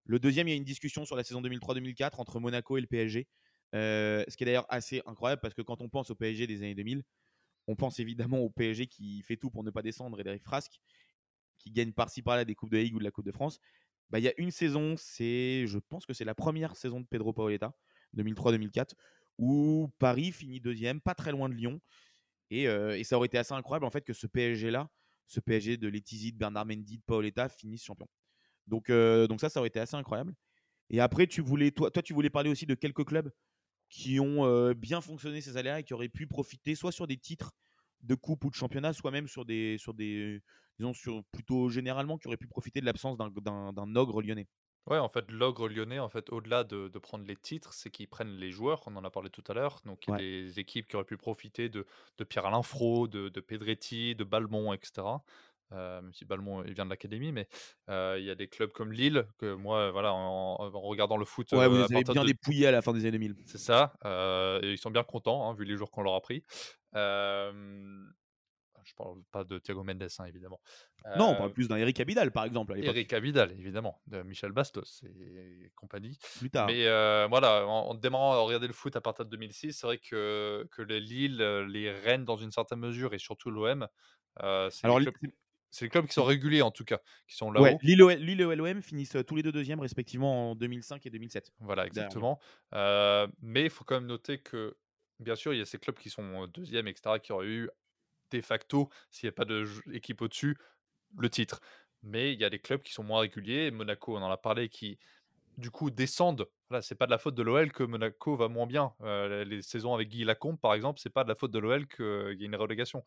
Le 0.06 0.20
deuxième, 0.20 0.48
il 0.48 0.52
y 0.52 0.54
a 0.54 0.58
une 0.58 0.64
discussion 0.64 1.06
sur 1.06 1.16
la 1.16 1.24
saison 1.24 1.42
2003-2004 1.42 2.20
entre 2.20 2.40
Monaco 2.40 2.78
et 2.78 2.82
le 2.82 2.88
PSG. 2.88 3.28
Euh, 3.76 4.24
ce 4.28 4.36
qui 4.36 4.44
est 4.44 4.46
d'ailleurs 4.46 4.66
assez 4.70 5.02
incroyable 5.06 5.42
parce 5.42 5.54
que 5.54 5.62
quand 5.62 5.82
on 5.82 5.90
pense 5.90 6.10
au 6.10 6.16
PSG 6.16 6.48
des 6.48 6.58
années 6.58 6.76
2000, 6.76 7.04
on 7.68 7.76
pense 7.76 8.00
évidemment 8.00 8.40
au 8.40 8.50
PSG 8.50 8.88
qui 8.88 9.22
fait 9.22 9.38
tout 9.38 9.52
pour 9.52 9.64
ne 9.64 9.70
pas 9.70 9.84
descendre 9.84 10.20
et 10.20 10.24
Derek 10.24 10.44
Frasque, 10.44 10.80
qui 11.60 11.72
gagne 11.72 11.92
par-ci 11.92 12.24
par-là 12.24 12.46
des 12.46 12.56
Coupes 12.56 12.72
de 12.72 12.78
Ligue 12.78 12.96
ou 12.96 13.00
de 13.00 13.04
la 13.04 13.12
Coupe 13.12 13.26
de 13.26 13.32
France. 13.32 13.60
Bah, 14.10 14.18
il 14.18 14.24
y 14.24 14.28
a 14.28 14.34
une 14.38 14.50
saison, 14.50 14.96
c'est, 14.98 15.68
je 15.68 15.78
pense 15.78 16.06
que 16.06 16.14
c'est 16.14 16.26
la 16.26 16.34
première 16.34 16.76
saison 16.76 17.00
de 17.00 17.06
Pedro 17.06 17.32
Paoletta, 17.32 17.76
2003-2004, 18.18 18.94
où 19.38 19.92
Paris 20.00 20.32
finit 20.32 20.60
deuxième, 20.60 21.00
pas 21.00 21.14
très 21.14 21.32
loin 21.32 21.48
de 21.48 21.54
Lyon. 21.54 21.80
Et, 22.52 22.68
ça 23.04 23.18
aurait 23.18 23.28
été 23.28 23.38
assez 23.38 23.54
incroyable 23.54 23.86
en 23.86 23.92
fait 23.92 24.02
que 24.02 24.14
ce 24.14 24.28
PSG-là, 24.28 24.90
ce 25.28 25.40
PSG 25.40 25.78
de 25.78 25.88
Letizy, 25.88 26.32
Bernard 26.32 26.66
Mendy, 26.66 26.98
de 26.98 27.04
Paoletta 27.04 27.50
finisse 27.50 27.84
champion. 27.84 28.08
Donc, 28.68 28.88
ça, 28.88 29.50
ça 29.50 29.60
aurait 29.60 29.68
été 29.68 29.80
assez 29.80 29.96
incroyable. 29.96 30.34
Et 30.90 31.00
après, 31.00 31.28
tu 31.28 31.42
voulais, 31.42 31.72
toi, 31.72 31.92
toi, 31.92 32.02
tu 32.02 32.14
voulais 32.14 32.32
parler 32.32 32.50
aussi 32.50 32.66
de 32.66 32.74
quelques 32.74 33.06
clubs 33.06 33.32
qui 33.90 34.20
ont 34.20 34.72
bien 34.74 35.02
fonctionné 35.02 35.42
ces 35.42 35.58
aléas 35.58 35.80
et 35.80 35.84
qui 35.84 35.94
auraient 35.94 36.10
pu 36.10 36.28
profiter 36.28 36.76
soit 36.76 36.92
sur 36.92 37.08
des 37.08 37.18
titres, 37.18 37.52
de 38.02 38.16
coupe 38.16 38.46
ou 38.46 38.50
de 38.50 38.56
championnat, 38.56 38.94
soit 38.94 39.12
même 39.12 39.28
sur 39.28 39.46
des, 39.46 39.78
sur 39.78 39.94
des, 39.94 40.42
disons, 40.78 40.94
sur 40.94 41.24
plutôt 41.32 41.70
généralement 41.70 42.18
qui 42.18 42.28
auraient 42.28 42.38
pu 42.38 42.48
profiter 42.48 42.80
de 42.80 42.86
l'absence 42.86 43.18
d'un 43.18 43.96
ogre 43.96 44.22
lyonnais. 44.22 44.48
Ouais, 44.90 44.98
en 44.98 45.10
fait, 45.10 45.30
l'ogre 45.30 45.68
lyonnais, 45.68 46.00
en 46.00 46.10
fait, 46.10 46.32
au-delà 46.32 46.64
de, 46.64 46.88
de 46.88 47.00
prendre 47.00 47.26
les 47.26 47.36
titres, 47.36 47.74
c'est 47.74 47.90
qu'ils 47.90 48.08
prennent 48.08 48.38
les 48.38 48.52
joueurs, 48.52 48.82
on 48.88 48.96
en 48.96 49.04
a 49.04 49.10
parlé 49.10 49.30
tout 49.30 49.44
à 49.48 49.54
l'heure. 49.54 49.82
Donc, 49.86 50.06
il 50.08 50.12
y 50.12 50.14
a 50.14 50.18
des 50.18 50.60
équipes 50.60 50.88
qui 50.88 50.96
auraient 50.96 51.06
pu 51.06 51.18
profiter 51.18 51.70
de, 51.70 51.86
de 52.18 52.24
Pierre-Alain 52.24 52.64
Fro, 52.64 53.08
de, 53.08 53.30
de 53.30 53.40
Pedretti, 53.40 54.16
de 54.16 54.24
Balmont, 54.24 54.74
etc. 54.74 55.04
Euh, 55.72 56.02
même 56.02 56.14
si 56.14 56.26
Balmont 56.26 56.64
il 56.64 56.74
vient 56.74 56.86
de 56.86 56.90
l'académie, 56.90 57.32
mais 57.32 57.48
euh, 57.90 58.18
il 58.20 58.26
y 58.26 58.32
a 58.32 58.36
des 58.36 58.48
clubs 58.48 58.72
comme 58.72 58.92
Lille, 58.92 59.28
que 59.38 59.54
moi, 59.54 59.92
voilà, 59.92 60.14
en, 60.14 60.56
regardant 60.56 61.18
le 61.18 61.26
foot. 61.26 61.52
Ouais, 61.52 61.68
vous 61.68 61.76
euh, 61.76 61.84
avez 61.84 62.04
bien 62.04 62.26
dépouillé 62.26 62.66
à 62.66 62.72
la 62.72 62.82
fin 62.82 62.92
des 62.92 63.02
années 63.02 63.12
2000. 63.12 63.36
C'est 63.46 63.60
ça, 63.60 63.94
et 64.64 64.72
ils 64.72 64.80
sont 64.80 64.90
bien 64.90 65.04
contents, 65.04 65.48
hein, 65.48 65.54
vu 65.54 65.66
les 65.66 65.78
jours 65.78 65.92
qu'on 65.92 66.02
leur 66.02 66.16
a 66.16 66.22
pris. 66.22 66.44
Je 68.90 68.96
parle 68.96 69.22
pas 69.32 69.44
de 69.44 69.60
Thiago 69.60 69.84
Mendes, 69.84 70.08
hein, 70.18 70.26
évidemment. 70.26 70.60
non, 71.18 71.30
on 71.30 71.36
parle 71.36 71.54
plus 71.54 71.68
d'un 71.68 71.78
Eric 71.78 72.00
Abidal, 72.00 72.32
par 72.32 72.46
exemple. 72.46 72.74
Eric 72.78 73.14
Abidal, 73.14 73.52
évidemment, 73.52 74.02
de 74.08 74.24
Michel 74.24 74.52
Bastos 74.52 75.04
et 75.04 75.72
compagnie. 75.76 76.18
Plus 76.40 76.50
tard. 76.50 76.68
Mais 76.68 76.86
voilà, 77.28 77.66
en, 77.68 77.94
démarrant 77.94 78.34
à 78.34 78.40
regarder 78.40 78.68
le 78.68 78.74
foot 78.74 78.96
à 78.96 79.02
partir 79.02 79.26
de 79.26 79.30
2006, 79.30 79.74
c'est 79.74 79.88
vrai 79.88 79.98
que, 79.98 80.68
que 80.72 80.82
les 80.82 81.00
Lille, 81.00 81.38
les 81.70 81.92
Rennes, 81.92 82.26
dans 82.26 82.38
une 82.38 82.52
certaine 82.52 82.80
mesure, 82.80 83.14
et 83.14 83.20
surtout 83.20 83.52
l'OM, 83.52 83.88
c'est 84.38 84.86
Alors, 84.86 85.00
c'est 85.72 85.86
les 85.86 85.90
clubs 85.90 86.08
qui 86.08 86.14
sont 86.14 86.24
réguliers 86.24 86.62
en 86.62 86.72
tout 86.72 86.84
cas, 86.84 87.00
qui 87.28 87.36
sont 87.36 87.52
là-haut. 87.52 87.64
Ouais, 87.64 87.78
Lille 87.82 88.02
et 88.02 88.56
l'OM 88.56 88.82
finissent 88.82 89.18
tous 89.28 89.36
les 89.36 89.44
deux 89.44 89.52
deuxièmes 89.52 89.80
respectivement 89.80 90.52
en 90.52 90.56
2005 90.56 91.06
et 91.06 91.10
2007. 91.10 91.52
Voilà, 91.60 91.86
exactement. 91.86 92.40
mais 92.74 93.64
il 93.64 93.70
faut 93.70 93.84
quand 93.84 93.96
même 93.96 94.08
noter 94.08 94.40
que, 94.40 94.78
bien 95.20 95.36
sûr, 95.36 95.54
il 95.54 95.60
y 95.60 95.62
a 95.62 95.66
ces 95.66 95.78
clubs 95.78 95.98
qui 95.98 96.10
sont 96.10 96.48
deuxièmes, 96.48 96.88
etc., 96.88 97.20
qui 97.22 97.32
auraient 97.32 97.48
eu 97.48 97.70
de 98.32 98.42
facto, 98.42 98.90
s'il 99.12 99.28
n'y 99.28 99.30
a 99.30 99.34
pas 99.34 99.46
d'équipe 99.88 100.22
au-dessus, 100.22 100.58
le 101.18 101.30
titre. 101.30 101.62
Mais 102.04 102.34
il 102.34 102.40
y 102.40 102.46
a 102.46 102.50
des 102.50 102.60
clubs 102.60 102.82
qui 102.82 102.94
sont 102.94 103.04
moins 103.04 103.20
réguliers. 103.22 103.72
Monaco, 103.72 104.16
on 104.16 104.22
en 104.22 104.32
a 104.32 104.38
parlé, 104.38 104.70
qui 104.70 105.00
du 105.58 105.72
coup 105.72 105.90
descendent. 105.90 106.48
Voilà, 106.70 106.82
c'est 106.82 106.96
pas 106.96 107.06
de 107.06 107.12
la 107.12 107.18
faute 107.18 107.36
de 107.36 107.44
l'OL 107.44 107.72
que 107.72 107.84
Monaco 107.84 108.36
va 108.36 108.48
moins 108.48 108.68
bien. 108.68 108.94
les 109.02 109.62
saisons 109.62 109.94
avec 109.94 110.10
Guy 110.10 110.24
Lacombe, 110.24 110.60
par 110.60 110.74
exemple, 110.74 111.00
c'est 111.02 111.10
pas 111.10 111.24
de 111.24 111.30
la 111.30 111.36
faute 111.36 111.52
de 111.52 111.60
l'OL 111.60 111.88
qu'il 111.88 112.36
y 112.40 112.44
ait 112.44 112.48
une 112.48 112.56
relégation. 112.56 113.04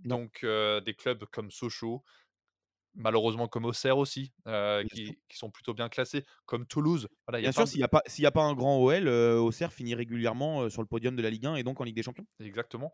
Donc, 0.00 0.44
des 0.44 0.94
clubs 0.94 1.24
comme 1.26 1.50
Sochaux, 1.50 2.04
malheureusement 2.94 3.48
comme 3.48 3.64
Auxerre 3.64 3.98
aussi, 3.98 4.32
qui, 4.90 5.16
sont 5.32 5.50
plutôt 5.50 5.74
bien 5.74 5.88
classés, 5.88 6.24
comme 6.46 6.66
Toulouse. 6.66 7.08
Voilà, 7.26 7.40
bien 7.40 7.52
sûr, 7.52 7.66
s'il 7.66 7.78
n'y 7.78 7.84
a, 7.84 7.88
pas, 7.88 8.02
a 8.02 8.30
pas 8.30 8.42
un 8.42 8.54
grand 8.54 8.78
OL, 8.78 9.08
Auxerre 9.08 9.72
finit 9.72 9.94
régulièrement 9.94 10.68
sur 10.70 10.82
le 10.82 10.88
podium 10.88 11.16
de 11.16 11.22
la 11.22 11.30
Ligue 11.30 11.46
1 11.46 11.56
et 11.56 11.62
donc 11.62 11.80
en 11.80 11.84
Ligue 11.84 11.96
des 11.96 12.02
Champions. 12.02 12.26
Exactement. 12.40 12.92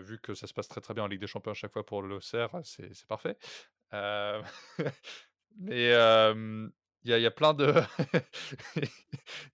vu 0.00 0.18
que 0.22 0.34
ça 0.34 0.46
se 0.46 0.54
passe 0.54 0.68
très 0.68 0.80
très 0.80 0.94
bien 0.94 1.04
en 1.04 1.08
Ligue 1.08 1.20
des 1.20 1.26
Champions 1.26 1.52
à 1.52 1.54
chaque 1.54 1.72
fois 1.72 1.84
pour 1.84 2.02
l'Auxerre, 2.02 2.50
c'est 2.62 3.06
parfait. 3.06 3.36
mais 5.58 5.94
il 7.04 7.10
y, 7.10 7.26
a 7.26 7.30
plein 7.30 7.54
de 7.54 7.74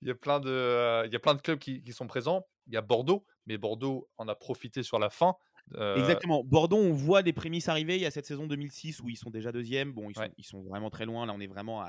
il 0.03 0.09
y 0.09 0.11
a 0.11 0.15
plein 0.15 0.41
de 0.41 1.05
il 1.07 1.13
y 1.13 1.17
a 1.17 1.19
plein 1.19 1.35
de 1.35 1.43
clubs 1.43 1.59
qui, 1.59 1.83
qui 1.83 1.93
sont 1.93 2.07
présents 2.07 2.47
il 2.67 2.75
y 2.75 2.77
a 2.77 2.81
Bordeaux 2.81 3.27
mais 3.47 3.59
Bordeaux 3.59 4.09
en 4.17 4.29
a 4.29 4.35
profité 4.35 4.83
sur 4.83 4.99
la 4.99 5.11
fin 5.11 5.35
euh, 5.77 5.97
Exactement. 5.97 6.45
Bordeaux, 6.45 6.79
on 6.79 6.93
voit 6.93 7.23
des 7.23 7.33
prémices 7.33 7.69
arriver. 7.69 7.97
Il 7.97 8.03
y 8.03 8.07
a 8.07 8.11
cette 8.11 8.27
saison 8.27 8.47
2006 8.47 9.01
où 9.01 9.09
ils 9.09 9.17
sont 9.17 9.31
déjà 9.31 9.53
deuxième. 9.53 9.93
Bon, 9.93 10.11
ils 10.11 10.45
sont, 10.45 10.63
vraiment 10.63 10.91
très 10.91 11.07
loin. 11.07 11.27
Là, 11.27 11.35
on 11.35 11.41
est 11.41 11.47
vraiment 11.47 11.85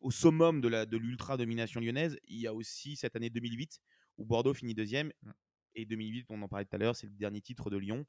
au 0.00 0.10
summum 0.10 0.60
de 0.60 0.96
l'ultra 0.96 1.36
domination 1.36 1.80
lyonnaise. 1.80 2.18
Il 2.26 2.38
y 2.38 2.46
a 2.46 2.54
aussi 2.54 2.96
cette 2.96 3.16
année 3.16 3.30
2008 3.30 3.80
où 4.18 4.24
Bordeaux 4.24 4.54
finit 4.54 4.74
deuxième. 4.74 5.12
Mmh. 5.22 5.30
Et 5.74 5.86
2008, 5.86 6.26
on 6.30 6.42
en 6.42 6.48
parlait 6.48 6.66
tout 6.66 6.76
à 6.76 6.78
l'heure, 6.78 6.96
c'est 6.96 7.06
le 7.06 7.14
dernier 7.14 7.40
titre 7.40 7.70
de 7.70 7.76
Lyon. 7.78 8.04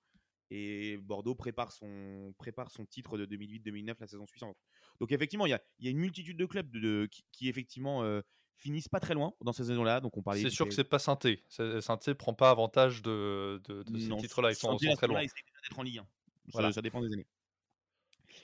Et 0.49 0.97
Bordeaux 0.97 1.36
prépare 1.36 1.72
son, 1.72 2.34
prépare 2.38 2.70
son 2.70 2.86
titre 2.86 3.18
de 3.18 3.26
2008-2009 3.26 3.95
la 3.99 4.08
saison 4.08 4.28
suivante. 4.28 4.58
Donc 4.99 5.12
effectivement, 5.12 5.45
il 5.45 5.49
y 5.80 5.88
a, 5.88 5.91
une 5.91 5.97
multitude 5.97 6.38
de 6.38 6.45
clubs 6.45 6.70
de, 6.70 7.10
qui, 7.32 7.47
effectivement 7.47 8.04
euh, 8.04 8.22
finissent 8.56 8.88
pas 8.88 8.99
très 8.99 9.14
loin 9.14 9.34
dans 9.41 9.54
ces 9.54 9.66
saisons-là. 9.66 9.99
Donc 9.99 10.18
on 10.18 10.22
parlait. 10.22 10.41
C'est 10.41 10.49
sûr 10.49 10.68
que 10.68 10.74
c'est 10.74 10.84
pas 10.84 10.99
Sainté. 10.99 11.43
Sainté 11.49 12.14
prend 12.14 12.34
pas 12.34 12.49
avantage 12.49 13.01
de, 13.01 13.62
de, 13.66 13.84
de 13.84 13.99
ces 13.99 14.16
titres-là. 14.18 14.51
Ils 14.51 14.56
sont, 14.56 14.76
très 14.76 15.08
loin. 15.08 15.22
d'être 15.22 15.80
en 15.80 15.84
Ligue 15.84 16.01
1. 16.51 16.72
Ça, 16.72 16.82
dépend 16.82 17.01
des 17.01 17.14
années. 17.14 17.28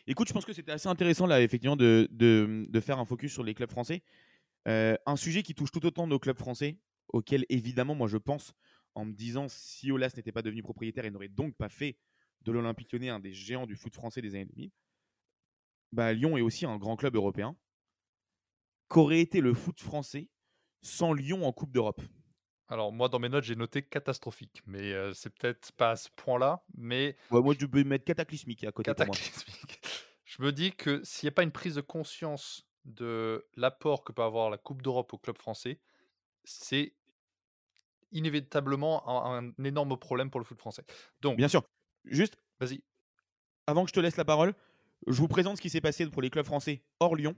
Écoute, 0.07 0.27
je 0.27 0.33
pense 0.33 0.45
que 0.45 0.53
c'était 0.53 0.71
assez 0.71 0.87
intéressant 0.87 1.27
là, 1.27 1.41
effectivement, 1.41 1.75
de, 1.75 2.07
de, 2.11 2.79
faire 2.79 2.99
un 2.99 3.05
focus 3.05 3.33
sur 3.33 3.43
les 3.43 3.53
clubs 3.53 3.69
français. 3.69 4.03
Euh, 4.67 4.95
un 5.05 5.15
sujet 5.15 5.43
qui 5.43 5.55
touche 5.55 5.71
tout 5.71 5.85
autant 5.85 6.07
nos 6.07 6.19
clubs 6.19 6.37
français, 6.37 6.77
auxquels 7.09 7.45
évidemment, 7.49 7.95
moi 7.95 8.07
je 8.07 8.17
pense, 8.17 8.53
en 8.95 9.05
me 9.05 9.13
disant 9.13 9.47
si 9.47 9.91
Olas 9.91 10.13
n'était 10.15 10.31
pas 10.31 10.41
devenu 10.41 10.61
propriétaire 10.61 11.05
et 11.05 11.11
n'aurait 11.11 11.29
donc 11.29 11.55
pas 11.55 11.69
fait 11.69 11.97
de 12.41 12.51
l'Olympique 12.51 12.91
Lyonnais 12.91 13.09
un 13.09 13.19
des 13.19 13.33
géants 13.33 13.65
du 13.65 13.75
foot 13.75 13.93
français 13.93 14.21
des 14.21 14.35
années 14.35 14.45
2000, 14.45 14.71
bah, 15.91 16.13
Lyon 16.13 16.37
est 16.37 16.41
aussi 16.41 16.65
un 16.65 16.77
grand 16.77 16.95
club 16.95 17.15
européen 17.15 17.55
qu'aurait 18.89 19.21
été 19.21 19.39
le 19.39 19.53
foot 19.53 19.79
français 19.79 20.27
sans 20.81 21.13
Lyon 21.13 21.45
en 21.45 21.53
Coupe 21.53 21.71
d'Europe? 21.71 22.01
Alors 22.67 22.91
moi 22.91 23.09
dans 23.09 23.19
mes 23.19 23.29
notes 23.29 23.45
j'ai 23.45 23.55
noté 23.55 23.81
catastrophique, 23.81 24.61
mais 24.67 24.93
c'est 25.13 25.31
peut-être 25.31 25.71
pas 25.71 25.91
à 25.91 25.95
ce 25.95 26.09
point-là, 26.15 26.63
mais 26.75 27.15
moi 27.31 27.55
je 27.57 27.65
peux 27.65 27.83
mettre 27.83 28.05
cataclysmique 28.05 28.63
à 28.63 28.71
côté. 28.71 28.91
Cataclysmique. 28.91 29.81
je 30.25 30.43
me 30.43 30.51
dis 30.51 30.71
que 30.73 31.01
s'il 31.03 31.27
n'y 31.27 31.29
a 31.29 31.35
pas 31.35 31.43
une 31.43 31.51
prise 31.51 31.75
de 31.75 31.81
conscience 31.81 32.67
de 32.85 33.47
l'apport 33.55 34.03
que 34.03 34.11
peut 34.11 34.21
avoir 34.21 34.49
la 34.49 34.57
Coupe 34.57 34.81
d'Europe 34.83 35.13
au 35.13 35.17
club 35.17 35.37
français, 35.37 35.79
c'est 36.43 36.93
inévitablement 38.11 39.07
un, 39.07 39.51
un, 39.57 39.63
énorme 39.63 39.97
problème 39.97 40.29
pour 40.29 40.39
le 40.39 40.45
foot 40.45 40.59
français. 40.59 40.85
Donc 41.21 41.37
bien 41.37 41.47
sûr, 41.47 41.63
juste 42.05 42.37
vas-y. 42.59 42.83
Avant 43.65 43.83
que 43.83 43.89
je 43.89 43.93
te 43.93 43.99
laisse 43.99 44.17
la 44.17 44.25
parole, 44.25 44.53
je 45.07 45.19
vous 45.19 45.27
présente 45.27 45.57
ce 45.57 45.61
qui 45.61 45.69
s'est 45.69 45.81
passé 45.81 46.05
pour 46.07 46.21
les 46.21 46.29
clubs 46.29 46.45
français 46.45 46.83
hors 46.99 47.15
Lyon 47.15 47.35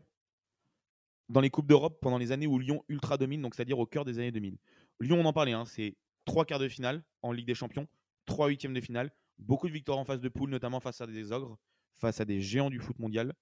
dans 1.32 1.39
les 1.39 1.49
Coupes 1.49 1.67
d'Europe 1.67 1.99
pendant 2.01 2.17
les 2.17 2.34
années 2.34 2.45
où 2.45 2.59
Lyon 2.59 2.84
ultra 2.89 3.17
domine, 3.17 3.41
donc 3.41 3.55
c'est-à-dire 3.55 3.79
au 3.79 3.86
cœur 3.86 4.03
des 4.03 4.19
années 4.19 4.32
2000. 4.32 4.57
Lyon, 4.99 5.17
on 5.21 5.25
en 5.25 5.32
parlait, 5.32 5.53
hein, 5.53 5.63
c'est 5.65 5.95
trois 6.25 6.43
quarts 6.43 6.59
de 6.59 6.67
finale 6.67 7.03
en 7.21 7.32
Ligue 7.32 7.47
des 7.47 7.55
Champions, 7.55 7.88
trois 8.25 8.49
huitièmes 8.49 8.73
de 8.73 8.82
finale, 8.82 9.11
beaucoup 9.39 9.67
de 9.67 9.73
victoires 9.73 9.97
en 9.97 10.03
phase 10.03 10.19
de 10.19 10.27
poule, 10.27 10.49
notamment 10.49 10.82
face 10.82 10.99
à 10.99 11.07
des 11.07 11.32
ogres, 11.32 11.57
face 11.95 12.19
à 12.19 12.25
des 12.25 12.41
géants 12.41 12.69
du 12.69 12.79
foot 12.79 12.99
mondial. 12.99 13.34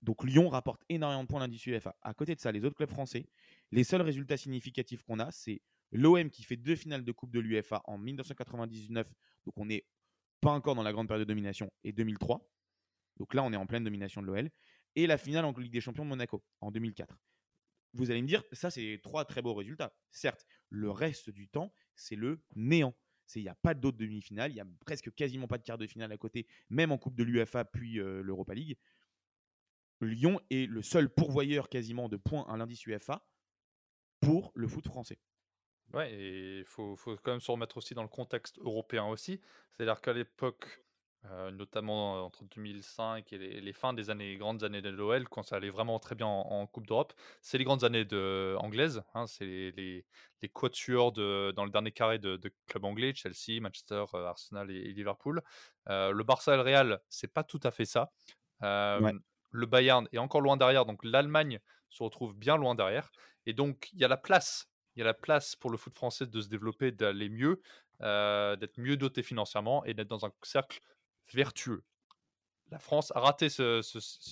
Donc 0.00 0.24
Lyon 0.24 0.48
rapporte 0.48 0.82
énormément 0.88 1.24
de 1.24 1.28
points 1.28 1.40
à 1.40 1.44
l'indice 1.44 1.66
UEFA. 1.66 1.94
À 2.00 2.14
côté 2.14 2.34
de 2.34 2.40
ça, 2.40 2.52
les 2.52 2.64
autres 2.64 2.76
clubs 2.76 2.90
français, 2.90 3.26
les 3.70 3.84
seuls 3.84 4.02
résultats 4.02 4.38
significatifs 4.38 5.02
qu'on 5.02 5.18
a, 5.18 5.30
c'est 5.30 5.60
l'OM 5.92 6.30
qui 6.30 6.42
fait 6.42 6.56
deux 6.56 6.76
finales 6.76 7.04
de 7.04 7.12
Coupe 7.12 7.32
de 7.32 7.40
l'UEFA 7.40 7.82
en 7.84 7.98
1999, 7.98 9.12
donc 9.44 9.58
on 9.58 9.66
n'est 9.66 9.84
pas 10.40 10.52
encore 10.52 10.74
dans 10.74 10.82
la 10.82 10.92
grande 10.92 11.08
période 11.08 11.26
de 11.26 11.32
domination, 11.32 11.70
et 11.84 11.92
2003. 11.92 12.48
Donc 13.18 13.34
là, 13.34 13.42
on 13.42 13.52
est 13.52 13.56
en 13.56 13.66
pleine 13.66 13.84
domination 13.84 14.22
de 14.22 14.26
l'OL 14.26 14.48
et 14.98 15.06
la 15.06 15.16
finale 15.16 15.44
en 15.44 15.52
Ligue 15.52 15.72
des 15.72 15.80
Champions 15.80 16.04
de 16.04 16.08
Monaco 16.08 16.42
en 16.60 16.72
2004. 16.72 17.16
Vous 17.94 18.10
allez 18.10 18.20
me 18.20 18.26
dire, 18.26 18.42
ça 18.50 18.68
c'est 18.68 18.98
trois 19.00 19.24
très 19.24 19.42
beaux 19.42 19.54
résultats. 19.54 19.94
Certes, 20.10 20.44
le 20.70 20.90
reste 20.90 21.30
du 21.30 21.48
temps, 21.48 21.72
c'est 21.94 22.16
le 22.16 22.42
néant. 22.56 22.94
Il 23.36 23.42
n'y 23.42 23.48
a 23.48 23.54
pas 23.54 23.74
d'autres 23.74 23.98
demi-finales, 23.98 24.50
il 24.50 24.54
n'y 24.54 24.60
a 24.60 24.66
presque 24.80 25.14
quasiment 25.14 25.46
pas 25.46 25.58
de 25.58 25.62
quart 25.62 25.78
de 25.78 25.86
finale 25.86 26.10
à 26.10 26.16
côté, 26.16 26.48
même 26.68 26.90
en 26.90 26.98
Coupe 26.98 27.14
de 27.14 27.22
l'UFA 27.22 27.64
puis 27.64 28.00
euh, 28.00 28.22
l'Europa 28.22 28.54
League. 28.54 28.76
Lyon 30.00 30.40
est 30.50 30.68
le 30.68 30.82
seul 30.82 31.08
pourvoyeur 31.08 31.68
quasiment 31.68 32.08
de 32.08 32.16
points 32.16 32.46
à 32.48 32.56
l'indice 32.56 32.84
UEFA 32.86 33.24
pour 34.20 34.50
le 34.56 34.66
foot 34.66 34.86
français. 34.86 35.20
Ouais, 35.92 36.12
et 36.12 36.58
il 36.58 36.64
faut, 36.64 36.96
quand 37.22 37.30
même 37.30 37.40
se 37.40 37.50
remettre 37.50 37.76
aussi 37.76 37.94
dans 37.94 38.02
le 38.02 38.08
contexte 38.08 38.58
européen 38.58 39.06
aussi. 39.06 39.40
C'est-à-dire 39.70 40.00
qu'à 40.00 40.12
l'époque 40.12 40.82
euh, 41.24 41.50
notamment 41.50 42.24
entre 42.24 42.44
2005 42.44 43.32
et 43.32 43.60
les, 43.60 43.72
fins 43.72 43.92
des 43.92 44.08
années, 44.08 44.36
grandes 44.36 44.62
années 44.62 44.80
de 44.80 44.88
l'OL, 44.88 45.28
quand 45.28 45.42
ça 45.42 45.56
allait 45.56 45.68
vraiment 45.68 45.98
très 45.98 46.14
bien 46.14 46.28
en, 46.28 46.66
Coupe 46.68 46.86
d'Europe. 46.86 47.12
C'est 47.42 47.58
les 47.58 47.64
grandes 47.64 47.82
années 47.82 48.04
de, 48.04 48.54
anglaises, 48.60 49.02
hein, 49.14 49.26
c'est 49.26 49.44
les, 49.44 50.04
les, 50.40 50.48
quatuors 50.48 51.10
de, 51.10 51.52
dans 51.56 51.64
le 51.64 51.70
dernier 51.70 51.90
carré 51.90 52.18
de, 52.18 52.40
clubs 52.68 52.84
anglais, 52.84 53.12
Chelsea, 53.14 53.60
Manchester, 53.60 54.04
euh, 54.14 54.26
Arsenal 54.26 54.70
et, 54.70 54.92
Liverpool. 54.92 55.42
Euh, 55.88 56.12
le 56.12 56.22
Barça 56.22 56.54
et 56.54 56.56
le 56.56 56.62
Real, 56.62 57.00
c'est 57.08 57.32
pas 57.32 57.42
tout 57.42 57.60
à 57.64 57.72
fait 57.72 57.84
ça. 57.84 58.12
Le 58.60 59.66
Bayern 59.66 60.08
est 60.12 60.18
encore 60.18 60.40
loin 60.40 60.56
derrière, 60.56 60.86
donc 60.86 61.02
l'Allemagne 61.02 61.58
se 61.90 62.02
retrouve 62.02 62.34
bien 62.34 62.56
loin 62.56 62.74
derrière. 62.74 63.10
Et 63.46 63.54
donc, 63.54 63.88
il 63.92 63.98
y 63.98 64.04
a 64.04 64.08
la 64.08 64.18
place 64.18 64.68
il 64.94 65.00
y 65.00 65.02
a 65.02 65.04
la 65.04 65.14
place 65.14 65.54
pour 65.54 65.70
le 65.70 65.76
foot 65.76 65.94
français 65.94 66.26
de 66.26 66.40
se 66.40 66.48
développer, 66.48 66.90
d'aller 66.90 67.28
mieux, 67.28 67.62
d'être 68.00 68.78
mieux 68.78 68.96
doté 68.96 69.22
financièrement 69.22 69.84
et 69.84 69.94
d'être 69.94 70.08
dans 70.08 70.26
un 70.26 70.32
cercle 70.42 70.80
vertueux. 71.34 71.84
La 72.70 72.78
France 72.78 73.12
a 73.14 73.20
raté 73.20 73.48
ce, 73.48 73.80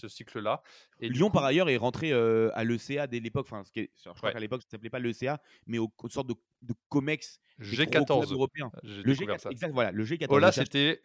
cycle-là. 0.08 0.62
Et 1.00 1.08
Lyon, 1.08 1.30
par 1.30 1.44
ailleurs, 1.44 1.70
est 1.70 1.78
rentré 1.78 2.12
euh, 2.12 2.50
à 2.54 2.64
l'ECA 2.64 3.06
dès 3.06 3.18
l'époque. 3.18 3.46
Enfin, 3.50 3.62
je 3.74 4.10
crois 4.10 4.32
qu'à 4.32 4.40
l'époque, 4.40 4.62
ça 4.62 4.68
s'appelait 4.72 4.90
pas 4.90 4.98
l'ECA, 4.98 5.40
mais 5.66 5.78
aux, 5.78 5.90
sortes 6.10 6.26
de, 6.26 6.34
de 6.62 6.74
COMEX 6.90 7.40
G14 7.60 8.32
européens. 8.32 8.70
Le 8.82 9.14
G14, 9.14 9.50
exact, 9.50 9.72
voilà, 9.72 9.90
le 9.90 10.04
G14. 10.04 10.26
Oh 10.28 10.38
là, 10.38 10.52
c'était 10.52 11.00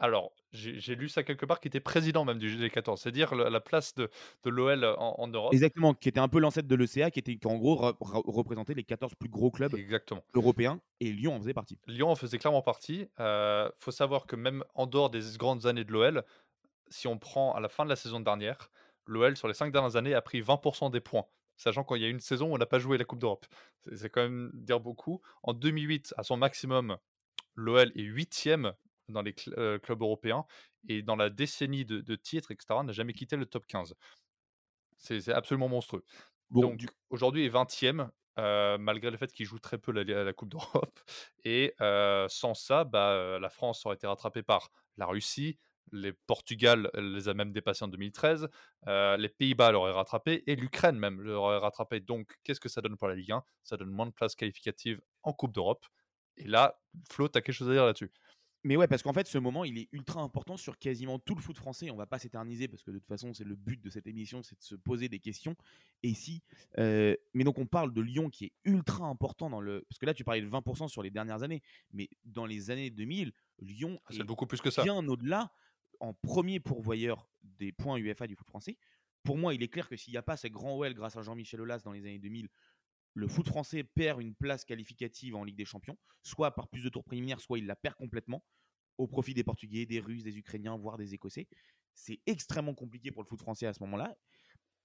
Alors, 0.00 0.32
j'ai 0.52 0.94
lu 0.94 1.08
ça 1.08 1.24
quelque 1.24 1.44
part, 1.44 1.60
qui 1.60 1.66
était 1.66 1.80
président 1.80 2.24
même 2.24 2.38
du 2.38 2.56
G14, 2.56 2.98
c'est-à-dire 2.98 3.34
la 3.34 3.60
place 3.60 3.94
de 3.96 4.08
de 4.44 4.50
l'OL 4.50 4.84
en 4.96 5.26
Europe. 5.26 5.52
Exactement, 5.52 5.92
qui 5.92 6.08
était 6.08 6.20
un 6.20 6.28
peu 6.28 6.38
l'ancêtre 6.38 6.68
de 6.68 6.74
l'ECA, 6.76 7.10
qui 7.10 7.18
était 7.18 7.36
qui 7.36 7.46
en 7.48 7.56
gros 7.56 7.76
représentait 8.00 8.74
les 8.74 8.84
14 8.84 9.14
plus 9.16 9.28
gros 9.28 9.50
clubs 9.50 9.74
Exactement. 9.74 10.22
européens 10.34 10.80
et 11.00 11.12
Lyon 11.12 11.34
en 11.34 11.40
faisait 11.40 11.52
partie. 11.52 11.78
Lyon 11.88 12.10
en 12.10 12.14
faisait 12.14 12.38
clairement 12.38 12.62
partie. 12.62 13.08
Il 13.18 13.70
faut 13.80 13.90
savoir 13.90 14.26
que 14.26 14.36
même 14.36 14.64
en 14.74 14.86
dehors 14.86 15.10
des 15.10 15.36
grandes 15.36 15.66
années 15.66 15.84
de 15.84 15.92
l'OL, 15.92 16.24
si 16.90 17.08
on 17.08 17.18
prend 17.18 17.54
à 17.54 17.60
la 17.60 17.68
fin 17.68 17.84
de 17.84 17.90
la 17.90 17.96
saison 17.96 18.20
dernière, 18.20 18.70
l'OL 19.06 19.36
sur 19.36 19.48
les 19.48 19.54
5 19.54 19.72
dernières 19.72 19.96
années 19.96 20.14
a 20.14 20.22
pris 20.22 20.40
20 20.40 20.90
des 20.90 21.00
points, 21.00 21.26
sachant 21.56 21.82
qu'il 21.82 22.00
y 22.00 22.04
a 22.04 22.08
une 22.08 22.20
saison 22.20 22.50
où 22.50 22.54
on 22.54 22.58
n'a 22.58 22.66
pas 22.66 22.78
joué 22.78 22.98
la 22.98 23.04
coupe 23.04 23.18
d'Europe. 23.18 23.46
C'est 23.94 24.10
quand 24.10 24.22
même 24.22 24.50
dire 24.54 24.80
beaucoup. 24.80 25.20
En 25.42 25.54
2008, 25.54 26.14
à 26.16 26.22
son 26.22 26.36
maximum, 26.36 26.98
l'OL 27.56 27.90
est 27.96 28.02
8e 28.02 28.74
dans 29.08 29.22
les 29.22 29.34
clubs 29.34 30.02
européens 30.02 30.44
et 30.88 31.02
dans 31.02 31.16
la 31.16 31.30
décennie 31.30 31.84
de 31.84 32.14
titres 32.16 32.50
et 32.50 32.56
n'a 32.84 32.92
jamais 32.92 33.12
quitté 33.12 33.36
le 33.36 33.46
top 33.46 33.66
15. 33.66 33.94
C'est 34.98 35.28
absolument 35.32 35.68
monstrueux. 35.68 36.04
Donc 36.50 36.86
aujourd'hui, 37.10 37.42
il 37.42 37.46
est 37.46 37.50
20e, 37.50 38.10
malgré 38.36 39.10
le 39.10 39.16
fait 39.16 39.32
qu'il 39.32 39.46
joue 39.46 39.58
très 39.58 39.78
peu 39.78 39.92
la 39.92 40.04
la 40.24 40.32
coupe 40.32 40.48
d'Europe 40.50 41.00
et 41.44 41.74
sans 42.28 42.54
ça, 42.54 42.84
bah, 42.84 43.38
la 43.40 43.50
France 43.50 43.84
aurait 43.86 43.96
été 43.96 44.06
rattrapée 44.06 44.42
par 44.42 44.70
la 44.96 45.06
Russie, 45.06 45.58
les 45.92 46.12
Portugal 46.12 46.90
les 46.94 47.28
a 47.28 47.34
même 47.34 47.52
dépassés 47.52 47.84
en 47.84 47.88
2013, 47.88 48.48
les 48.86 49.28
Pays-Bas 49.28 49.72
l'auraient 49.72 49.92
rattrapé 49.92 50.42
et 50.46 50.56
l'Ukraine 50.56 50.98
même 50.98 51.20
l'aurait 51.20 51.58
rattrapé. 51.58 52.00
Donc 52.00 52.34
qu'est-ce 52.44 52.60
que 52.60 52.68
ça 52.68 52.80
donne 52.80 52.96
pour 52.96 53.08
la 53.08 53.14
Ligue 53.14 53.32
1? 53.32 53.44
Ça 53.62 53.76
donne 53.76 53.90
moins 53.90 54.06
de 54.06 54.12
places 54.12 54.34
qualificatives 54.34 55.00
en 55.22 55.32
coupe 55.32 55.52
d'Europe 55.52 55.84
et 56.36 56.44
là, 56.46 56.80
Flo, 57.10 57.28
tu 57.28 57.38
as 57.38 57.42
quelque 57.42 57.54
chose 57.54 57.68
à 57.70 57.72
dire 57.72 57.84
là-dessus? 57.84 58.12
Mais 58.64 58.76
ouais, 58.76 58.88
parce 58.88 59.02
qu'en 59.02 59.12
fait, 59.12 59.26
ce 59.26 59.38
moment, 59.38 59.64
il 59.64 59.78
est 59.78 59.88
ultra 59.92 60.20
important 60.20 60.56
sur 60.56 60.78
quasiment 60.78 61.18
tout 61.18 61.34
le 61.34 61.40
foot 61.40 61.56
français. 61.56 61.90
On 61.90 61.96
va 61.96 62.06
pas 62.06 62.18
s'éterniser 62.18 62.66
parce 62.66 62.82
que 62.82 62.90
de 62.90 62.98
toute 62.98 63.06
façon, 63.06 63.32
c'est 63.32 63.44
le 63.44 63.54
but 63.54 63.80
de 63.80 63.88
cette 63.88 64.06
émission, 64.06 64.42
c'est 64.42 64.58
de 64.58 64.62
se 64.62 64.74
poser 64.74 65.08
des 65.08 65.20
questions. 65.20 65.56
Et 66.02 66.14
si, 66.14 66.42
mais 66.76 67.44
donc 67.44 67.58
on 67.58 67.66
parle 67.66 67.92
de 67.92 68.00
Lyon 68.00 68.30
qui 68.30 68.46
est 68.46 68.52
ultra 68.64 69.06
important 69.06 69.48
dans 69.48 69.60
le, 69.60 69.86
parce 69.88 69.98
que 69.98 70.06
là 70.06 70.14
tu 70.14 70.24
parlais 70.24 70.42
de 70.42 70.48
20% 70.48 70.88
sur 70.88 71.02
les 71.02 71.10
dernières 71.10 71.42
années, 71.42 71.62
mais 71.92 72.08
dans 72.24 72.46
les 72.46 72.70
années 72.70 72.90
2000, 72.90 73.32
Lyon 73.60 74.00
ah, 74.04 74.08
c'est 74.10 74.24
beaucoup 74.24 74.46
plus 74.46 74.60
que 74.60 74.70
ça. 74.70 74.82
Bien 74.82 75.06
au-delà, 75.06 75.52
en 76.00 76.12
premier 76.12 76.60
pourvoyeur 76.60 77.28
des 77.42 77.72
points 77.72 77.96
UEFA 77.96 78.26
du 78.26 78.34
foot 78.34 78.48
français. 78.48 78.76
Pour 79.24 79.36
moi, 79.36 79.54
il 79.54 79.62
est 79.62 79.68
clair 79.68 79.88
que 79.88 79.96
s'il 79.96 80.12
n'y 80.12 80.18
a 80.18 80.22
pas 80.22 80.36
ces 80.36 80.48
grands 80.48 80.76
OL 80.76 80.94
grâce 80.94 81.16
à 81.16 81.22
Jean-Michel 81.22 81.60
Aulas 81.60 81.80
dans 81.84 81.92
les 81.92 82.00
années 82.00 82.18
2000, 82.18 82.48
le 83.18 83.26
foot 83.26 83.48
français 83.48 83.82
perd 83.82 84.20
une 84.20 84.34
place 84.34 84.64
qualificative 84.64 85.34
en 85.34 85.42
Ligue 85.42 85.56
des 85.56 85.64
Champions, 85.64 85.98
soit 86.22 86.54
par 86.54 86.68
plus 86.68 86.82
de 86.82 86.88
tours 86.88 87.02
préliminaires, 87.02 87.40
soit 87.40 87.58
il 87.58 87.66
la 87.66 87.74
perd 87.74 87.96
complètement, 87.96 88.44
au 88.96 89.08
profit 89.08 89.34
des 89.34 89.42
Portugais, 89.42 89.86
des 89.86 89.98
Russes, 89.98 90.22
des 90.22 90.38
Ukrainiens, 90.38 90.76
voire 90.76 90.96
des 90.96 91.14
Écossais. 91.14 91.48
C'est 91.94 92.20
extrêmement 92.26 92.74
compliqué 92.74 93.10
pour 93.10 93.22
le 93.22 93.28
foot 93.28 93.40
français 93.40 93.66
à 93.66 93.72
ce 93.72 93.82
moment-là. 93.82 94.16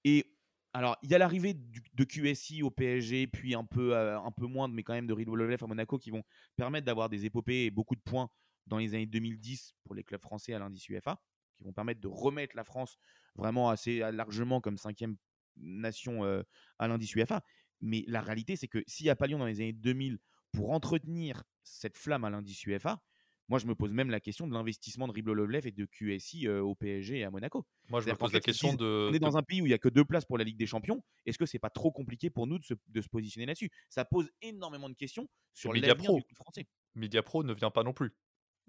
Et 0.02 0.36
alors, 0.72 0.96
il 1.02 1.10
y 1.10 1.14
a 1.14 1.18
l'arrivée 1.18 1.54
de 1.54 2.04
QSI 2.04 2.64
au 2.64 2.70
PSG, 2.72 3.28
puis 3.28 3.54
un 3.54 3.64
peu, 3.64 3.94
euh, 3.94 4.18
un 4.18 4.32
peu 4.32 4.46
moins, 4.46 4.66
mais 4.66 4.82
quand 4.82 4.94
même 4.94 5.06
de 5.06 5.12
Rido 5.12 5.36
à 5.36 5.66
Monaco, 5.68 5.98
qui 5.98 6.10
vont 6.10 6.24
permettre 6.56 6.84
d'avoir 6.84 7.08
des 7.08 7.26
épopées 7.26 7.66
et 7.66 7.70
beaucoup 7.70 7.94
de 7.94 8.00
points 8.00 8.28
dans 8.66 8.78
les 8.78 8.94
années 8.94 9.06
2010 9.06 9.76
pour 9.84 9.94
les 9.94 10.02
clubs 10.02 10.20
français 10.22 10.54
à 10.54 10.58
l'indice 10.58 10.88
UEFA, 10.88 11.22
qui 11.54 11.62
vont 11.62 11.72
permettre 11.72 12.00
de 12.00 12.08
remettre 12.08 12.56
la 12.56 12.64
France 12.64 12.98
vraiment 13.36 13.70
assez 13.70 14.00
largement 14.10 14.60
comme 14.60 14.76
cinquième 14.76 15.16
nation 15.56 16.24
euh, 16.24 16.42
à 16.80 16.88
l'indice 16.88 17.14
UEFA. 17.14 17.44
Mais 17.84 18.02
la 18.08 18.22
réalité, 18.22 18.56
c'est 18.56 18.66
que 18.66 18.82
s'il 18.86 19.04
n'y 19.04 19.10
a 19.10 19.16
pas 19.16 19.26
Lyon 19.26 19.38
dans 19.38 19.46
les 19.46 19.60
années 19.60 19.74
2000 19.74 20.18
pour 20.52 20.70
entretenir 20.70 21.44
cette 21.64 21.98
flamme 21.98 22.24
à 22.24 22.30
l'indice 22.30 22.64
UEFA, 22.64 23.02
moi, 23.48 23.58
je 23.58 23.66
me 23.66 23.74
pose 23.74 23.92
même 23.92 24.08
la 24.08 24.20
question 24.20 24.46
de 24.46 24.54
l'investissement 24.54 25.06
de 25.06 25.12
Riblo-Lovlev 25.12 25.66
et 25.66 25.70
de 25.70 25.84
QSI 25.84 26.48
euh, 26.48 26.62
au 26.62 26.74
PSG 26.74 27.18
et 27.18 27.24
à 27.24 27.30
Monaco. 27.30 27.66
Moi, 27.90 28.00
je 28.00 28.08
me 28.08 28.14
pose 28.14 28.32
la 28.32 28.40
question 28.40 28.72
de. 28.72 29.10
On 29.10 29.14
est 29.14 29.18
dans 29.18 29.36
un 29.36 29.42
pays 29.42 29.60
où 29.60 29.66
il 29.66 29.68
n'y 29.68 29.74
a 29.74 29.78
que 29.78 29.90
deux 29.90 30.06
places 30.06 30.24
pour 30.24 30.38
la 30.38 30.44
Ligue 30.44 30.56
des 30.56 30.66
Champions. 30.66 31.04
Est-ce 31.26 31.36
que 31.36 31.44
c'est 31.44 31.58
pas 31.58 31.68
trop 31.68 31.92
compliqué 31.92 32.30
pour 32.30 32.46
nous 32.46 32.58
de 32.58 32.64
se, 32.64 33.08
positionner 33.08 33.44
là-dessus? 33.44 33.70
Ça 33.90 34.06
pose 34.06 34.30
énormément 34.40 34.88
de 34.88 34.94
questions 34.94 35.28
sur 35.52 35.74
l'avenir 35.74 36.14
du 36.14 36.22
foot 36.22 36.36
français. 36.36 36.66
Media 36.94 37.22
Pro 37.22 37.44
ne 37.44 37.52
vient 37.52 37.70
pas 37.70 37.82
non 37.82 37.92
plus. 37.92 38.14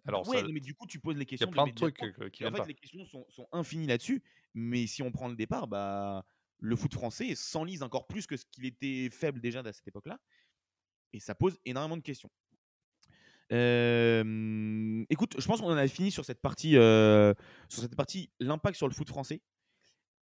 Alors, 0.05 0.27
ouais, 0.27 0.43
mais 0.51 0.59
du 0.59 0.75
coup, 0.75 0.87
tu 0.87 0.99
poses 0.99 1.15
les 1.15 1.25
questions. 1.25 1.47
Il 1.47 1.55
y 1.55 1.59
a 1.59 1.63
plein 1.63 1.71
de, 1.71 1.75
trucs 1.75 2.03
euh, 2.03 2.29
qui 2.29 2.45
En 2.45 2.51
fait, 2.51 2.67
les 2.67 2.73
questions 2.75 3.05
sont, 3.05 3.25
sont 3.29 3.47
infinies 3.53 3.87
là-dessus. 3.87 4.21
Mais 4.53 4.87
si 4.87 5.01
on 5.01 5.11
prend 5.11 5.29
le 5.29 5.35
départ, 5.35 5.67
bah 5.67 6.25
le 6.65 6.75
foot 6.75 6.93
français 6.93 7.35
s'enlise 7.35 7.83
encore 7.83 8.07
plus 8.07 8.27
que 8.27 8.37
ce 8.37 8.45
qu'il 8.51 8.65
était 8.65 9.09
faible 9.11 9.39
déjà 9.39 9.59
à 9.59 9.73
cette 9.73 9.87
époque-là. 9.87 10.19
Et 11.13 11.19
ça 11.19 11.35
pose 11.35 11.57
énormément 11.65 11.97
de 11.97 12.01
questions. 12.01 12.29
écoute, 15.09 15.35
je 15.39 15.47
pense 15.47 15.61
qu'on 15.61 15.71
en 15.71 15.77
a 15.77 15.87
fini 15.87 16.11
sur 16.11 16.25
cette 16.25 16.41
partie, 16.41 16.71
sur 16.71 17.81
cette 17.81 17.95
partie, 17.95 18.29
l'impact 18.39 18.77
sur 18.77 18.87
le 18.87 18.93
foot 18.93 19.07
français. 19.07 19.41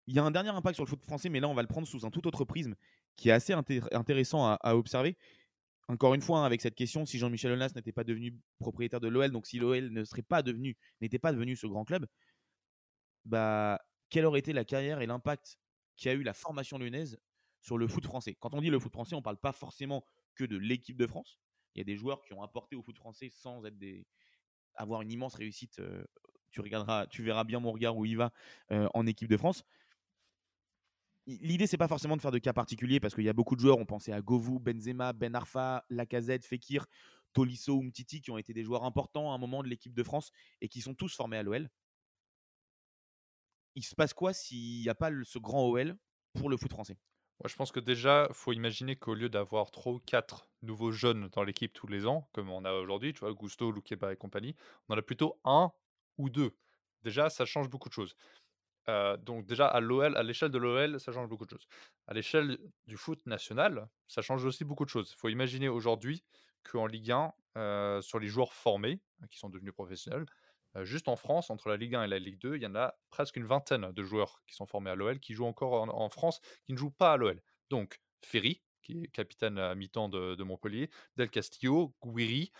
Il 0.05 0.15
y 0.15 0.19
a 0.19 0.23
un 0.23 0.31
dernier 0.31 0.49
impact 0.49 0.75
sur 0.75 0.85
le 0.85 0.89
foot 0.89 1.03
français, 1.03 1.27
mais 1.27 1.41
là, 1.41 1.49
on 1.49 1.53
va 1.53 1.61
le 1.61 1.67
prendre 1.67 1.87
sous 1.87 2.05
un 2.05 2.09
tout 2.09 2.25
autre 2.27 2.45
prisme 2.45 2.75
qui 3.17 3.29
est 3.29 3.33
assez 3.33 3.53
intéressant 3.53 4.45
à, 4.61 4.75
observer. 4.75 5.17
Encore 5.89 6.13
une 6.13 6.21
fois, 6.21 6.39
hein, 6.39 6.45
avec 6.45 6.61
cette 6.61 6.75
question, 6.75 7.05
si 7.05 7.17
Jean-Michel 7.17 7.51
Aulas 7.51 7.71
n'était 7.75 7.91
pas 7.91 8.03
devenu 8.03 8.37
propriétaire 8.59 8.99
de 8.99 9.07
l'OL, 9.07 9.31
donc 9.31 9.47
si 9.47 9.57
l'OL 9.57 9.89
ne 9.89 10.03
serait 10.03 10.21
pas 10.21 10.43
devenu, 10.43 10.77
n'était 11.01 11.19
pas 11.19 11.31
devenu 11.31 11.55
ce 11.55 11.65
grand 11.65 11.83
club, 11.83 12.05
bah, 13.25 13.79
quelle 14.09 14.25
aurait 14.25 14.39
été 14.39 14.53
la 14.53 14.65
carrière 14.65 15.01
et 15.01 15.05
l'impact 15.05 15.57
qui 15.97 16.09
a 16.09 16.13
eu 16.13 16.23
la 16.23 16.33
formation 16.33 16.77
lyonnaise 16.77 17.19
sur 17.61 17.77
le 17.77 17.87
foot 17.87 18.05
français. 18.05 18.35
Quand 18.39 18.53
on 18.53 18.61
dit 18.61 18.69
le 18.69 18.79
foot 18.79 18.93
français, 18.93 19.15
on 19.15 19.19
ne 19.19 19.23
parle 19.23 19.37
pas 19.37 19.51
forcément 19.51 20.05
que 20.35 20.45
de 20.45 20.57
l'équipe 20.57 20.97
de 20.97 21.07
France. 21.07 21.39
Il 21.75 21.79
y 21.79 21.81
a 21.81 21.83
des 21.83 21.97
joueurs 21.97 22.23
qui 22.23 22.33
ont 22.33 22.41
apporté 22.41 22.75
au 22.75 22.81
foot 22.81 22.97
français 22.97 23.29
sans 23.29 23.65
être 23.65 23.77
des... 23.77 24.05
avoir 24.75 25.01
une 25.01 25.11
immense 25.11 25.35
réussite. 25.35 25.79
Euh, 25.79 26.05
tu 26.51 26.61
regarderas, 26.61 27.07
tu 27.07 27.23
verras 27.23 27.43
bien 27.43 27.59
mon 27.59 27.71
regard 27.71 27.97
où 27.97 28.05
il 28.05 28.17
va 28.17 28.31
euh, 28.71 28.87
en 28.93 29.05
équipe 29.05 29.29
de 29.29 29.37
France. 29.37 29.63
L'idée, 31.25 31.67
c'est 31.67 31.77
pas 31.77 31.89
forcément 31.89 32.15
de 32.15 32.21
faire 32.21 32.31
de 32.31 32.39
cas 32.39 32.53
particuliers 32.53 33.01
parce 33.01 33.13
qu'il 33.13 33.25
y 33.25 33.29
a 33.29 33.33
beaucoup 33.33 33.55
de 33.55 33.59
joueurs. 33.59 33.79
On 33.79 33.85
pensait 33.85 34.13
à 34.13 34.21
Govou, 34.21 34.59
Benzema, 34.59 35.11
Ben 35.11 35.35
Arfa, 35.35 35.83
Lacazette, 35.89 36.45
Fekir, 36.45 36.85
Tolisso, 37.33 37.81
Umtiti, 37.81 38.21
qui 38.21 38.31
ont 38.31 38.37
été 38.37 38.53
des 38.53 38.63
joueurs 38.63 38.85
importants 38.85 39.31
à 39.31 39.35
un 39.35 39.37
moment 39.37 39.61
de 39.61 39.67
l'équipe 39.67 39.93
de 39.93 40.03
France 40.03 40.31
et 40.61 40.69
qui 40.69 40.79
sont 40.79 40.93
tous 40.93 41.13
formés 41.13 41.37
à 41.37 41.43
l'OL 41.43 41.69
il 43.77 43.83
se 43.83 43.93
passe 43.93 44.13
quoi 44.13 44.33
s'il 44.33 44.81
n'y 44.81 44.89
a 44.89 44.95
pas 44.95 45.11
ce 45.23 45.37
grand 45.37 45.69
OL 45.69 45.95
pour 46.33 46.49
le 46.49 46.57
foot 46.57 46.71
français? 46.71 46.97
Moi, 47.39 47.47
je 47.47 47.55
pense 47.55 47.71
que 47.71 47.79
déjà, 47.79 48.27
faut 48.31 48.51
imaginer 48.51 48.95
qu'au 48.95 49.13
lieu 49.13 49.29
d'avoir 49.29 49.69
trois 49.69 49.93
ou 49.93 49.99
quatre 49.99 50.49
nouveaux 50.63 50.91
jeunes 50.91 51.29
dans 51.33 51.43
l'équipe 51.43 51.71
tous 51.71 51.85
les 51.85 52.07
ans, 52.07 52.27
comme 52.33 52.49
on 52.49 52.65
a 52.65 52.73
aujourd'hui, 52.73 53.13
tu 53.13 53.19
vois, 53.19 53.31
Gusto, 53.33 53.71
Loukeba 53.71 54.11
et 54.11 54.17
compagnie, 54.17 54.55
on 54.89 54.95
en 54.95 54.97
a 54.97 55.03
plutôt 55.03 55.39
un 55.45 55.71
ou 56.17 56.31
deux. 56.31 56.57
Déjà, 57.03 57.29
ça 57.29 57.45
change 57.45 57.69
beaucoup 57.69 57.89
de 57.89 57.93
choses. 57.93 58.15
Euh, 58.89 59.17
donc 59.17 59.45
déjà 59.45 59.67
à 59.67 59.81
l'OL, 59.81 60.15
à 60.15 60.23
l'échelle 60.23 60.49
de 60.49 60.57
l'OL, 60.57 60.99
ça 60.99 61.11
change 61.11 61.27
beaucoup 61.27 61.45
de 61.45 61.51
choses. 61.51 61.67
À 62.07 62.13
l'échelle 62.13 62.57
du 62.87 62.97
foot 62.97 63.23
national, 63.27 63.87
ça 64.07 64.23
change 64.23 64.43
aussi 64.45 64.63
beaucoup 64.63 64.85
de 64.85 64.89
choses. 64.89 65.11
Il 65.11 65.19
faut 65.19 65.29
imaginer 65.29 65.67
aujourd'hui 65.67 66.23
qu'en 66.63 66.87
Ligue 66.87 67.11
1, 67.11 67.33
euh, 67.57 68.01
sur 68.01 68.17
les 68.17 68.27
joueurs 68.27 68.53
formés, 68.53 69.01
hein, 69.21 69.27
qui 69.29 69.37
sont 69.37 69.49
devenus 69.49 69.73
professionnels, 69.73 70.25
juste 70.83 71.07
en 71.07 71.15
France, 71.15 71.49
entre 71.49 71.69
la 71.69 71.77
Ligue 71.77 71.95
1 71.95 72.03
et 72.03 72.07
la 72.07 72.19
Ligue 72.19 72.39
2, 72.39 72.55
il 72.55 72.61
y 72.61 72.65
en 72.65 72.75
a 72.75 72.95
presque 73.09 73.35
une 73.35 73.45
vingtaine 73.45 73.91
de 73.91 74.03
joueurs 74.03 74.41
qui 74.47 74.55
sont 74.55 74.65
formés 74.65 74.89
à 74.89 74.95
l'OL, 74.95 75.19
qui 75.19 75.33
jouent 75.33 75.45
encore 75.45 75.73
en, 75.73 76.09
France, 76.09 76.41
qui 76.65 76.73
ne 76.73 76.77
jouent 76.77 76.91
pas 76.91 77.13
à 77.13 77.17
l'OL. 77.17 77.41
Donc, 77.69 77.99
Ferry, 78.23 78.61
qui 78.81 79.03
est 79.03 79.07
capitaine 79.07 79.57
à 79.57 79.75
mi-temps 79.75 80.09
de, 80.09 80.43
Montpellier, 80.43 80.89
Del 81.15 81.29
Castillo, 81.29 81.93
Guiri, 82.05 82.51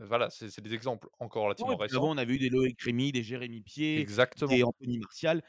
voilà, 0.00 0.30
c'est 0.30 0.60
des 0.60 0.74
exemples 0.74 1.08
encore 1.18 1.44
relativement 1.44 1.76
récents. 1.76 1.96
Avant, 1.96 2.10
on 2.10 2.18
avait 2.18 2.34
eu 2.34 2.38
des 2.38 2.50
Loïc 2.50 2.80
Rémy, 2.80 3.10
des 3.10 3.24
Jérémy 3.24 3.62
Pied, 3.62 4.04
des 4.04 4.20
Anthony 4.20 4.98
Martial. 4.98 5.42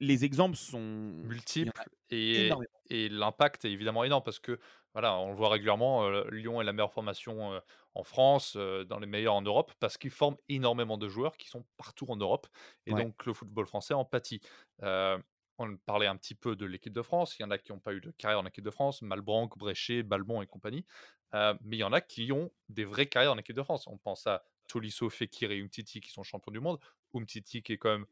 Les 0.00 0.24
exemples 0.24 0.56
sont 0.56 0.80
multiples 0.80 1.72
et, 2.10 2.50
et 2.88 3.08
l'impact 3.08 3.64
est 3.64 3.70
évidemment 3.70 4.04
énorme 4.04 4.22
parce 4.22 4.38
que 4.38 4.58
voilà, 4.94 5.18
on 5.18 5.30
le 5.30 5.36
voit 5.36 5.48
régulièrement, 5.48 6.08
Lyon 6.30 6.60
est 6.60 6.64
la 6.64 6.72
meilleure 6.72 6.92
formation 6.92 7.60
en 7.94 8.04
France, 8.04 8.56
dans 8.56 9.00
les 9.00 9.06
meilleurs 9.08 9.34
en 9.34 9.42
Europe, 9.42 9.72
parce 9.80 9.98
qu'ils 9.98 10.12
forment 10.12 10.36
énormément 10.48 10.96
de 10.96 11.08
joueurs 11.08 11.36
qui 11.36 11.48
sont 11.48 11.64
partout 11.76 12.06
en 12.08 12.16
Europe. 12.16 12.46
Et 12.86 12.94
donc 12.94 13.26
le 13.26 13.34
football 13.34 13.66
français 13.66 13.92
en 13.92 14.04
pâtit. 14.04 14.40
on 14.80 15.76
parlait 15.84 16.06
un 16.06 16.16
petit 16.16 16.36
peu 16.36 16.54
de 16.54 16.64
l'équipe 16.64 16.92
de 16.92 17.02
France. 17.02 17.36
Il 17.38 17.42
y 17.42 17.44
en 17.44 17.50
a 17.50 17.58
qui 17.58 17.72
n'ont 17.72 17.80
pas 17.80 17.92
eu 17.92 18.00
de 18.00 18.12
carrière 18.12 18.38
en 18.38 18.46
équipe 18.46 18.64
de 18.64 18.70
France, 18.70 19.02
Malbranc, 19.02 19.50
Bréchet, 19.56 20.04
Balbon 20.04 20.42
et 20.42 20.46
compagnie. 20.46 20.84
mais 21.32 21.76
il 21.76 21.78
y 21.78 21.84
en 21.84 21.92
a 21.92 22.00
qui 22.00 22.30
ont 22.30 22.52
des 22.68 22.84
vraies 22.84 23.06
carrières 23.06 23.32
en 23.32 23.38
équipe 23.38 23.56
de 23.56 23.62
France. 23.64 23.88
On 23.88 23.98
pense 23.98 24.26
à 24.28 24.44
Tolisso, 24.68 25.10
Fekir 25.10 25.50
et 25.50 25.58
Umtiti 25.58 26.00
qui 26.00 26.10
sont 26.10 26.22
champions 26.22 26.52
du 26.52 26.60
monde. 26.60 26.78
Umtiti 27.14 27.62
qui 27.62 27.72
est 27.72 27.78
quand 27.78 27.90
même 27.90 28.06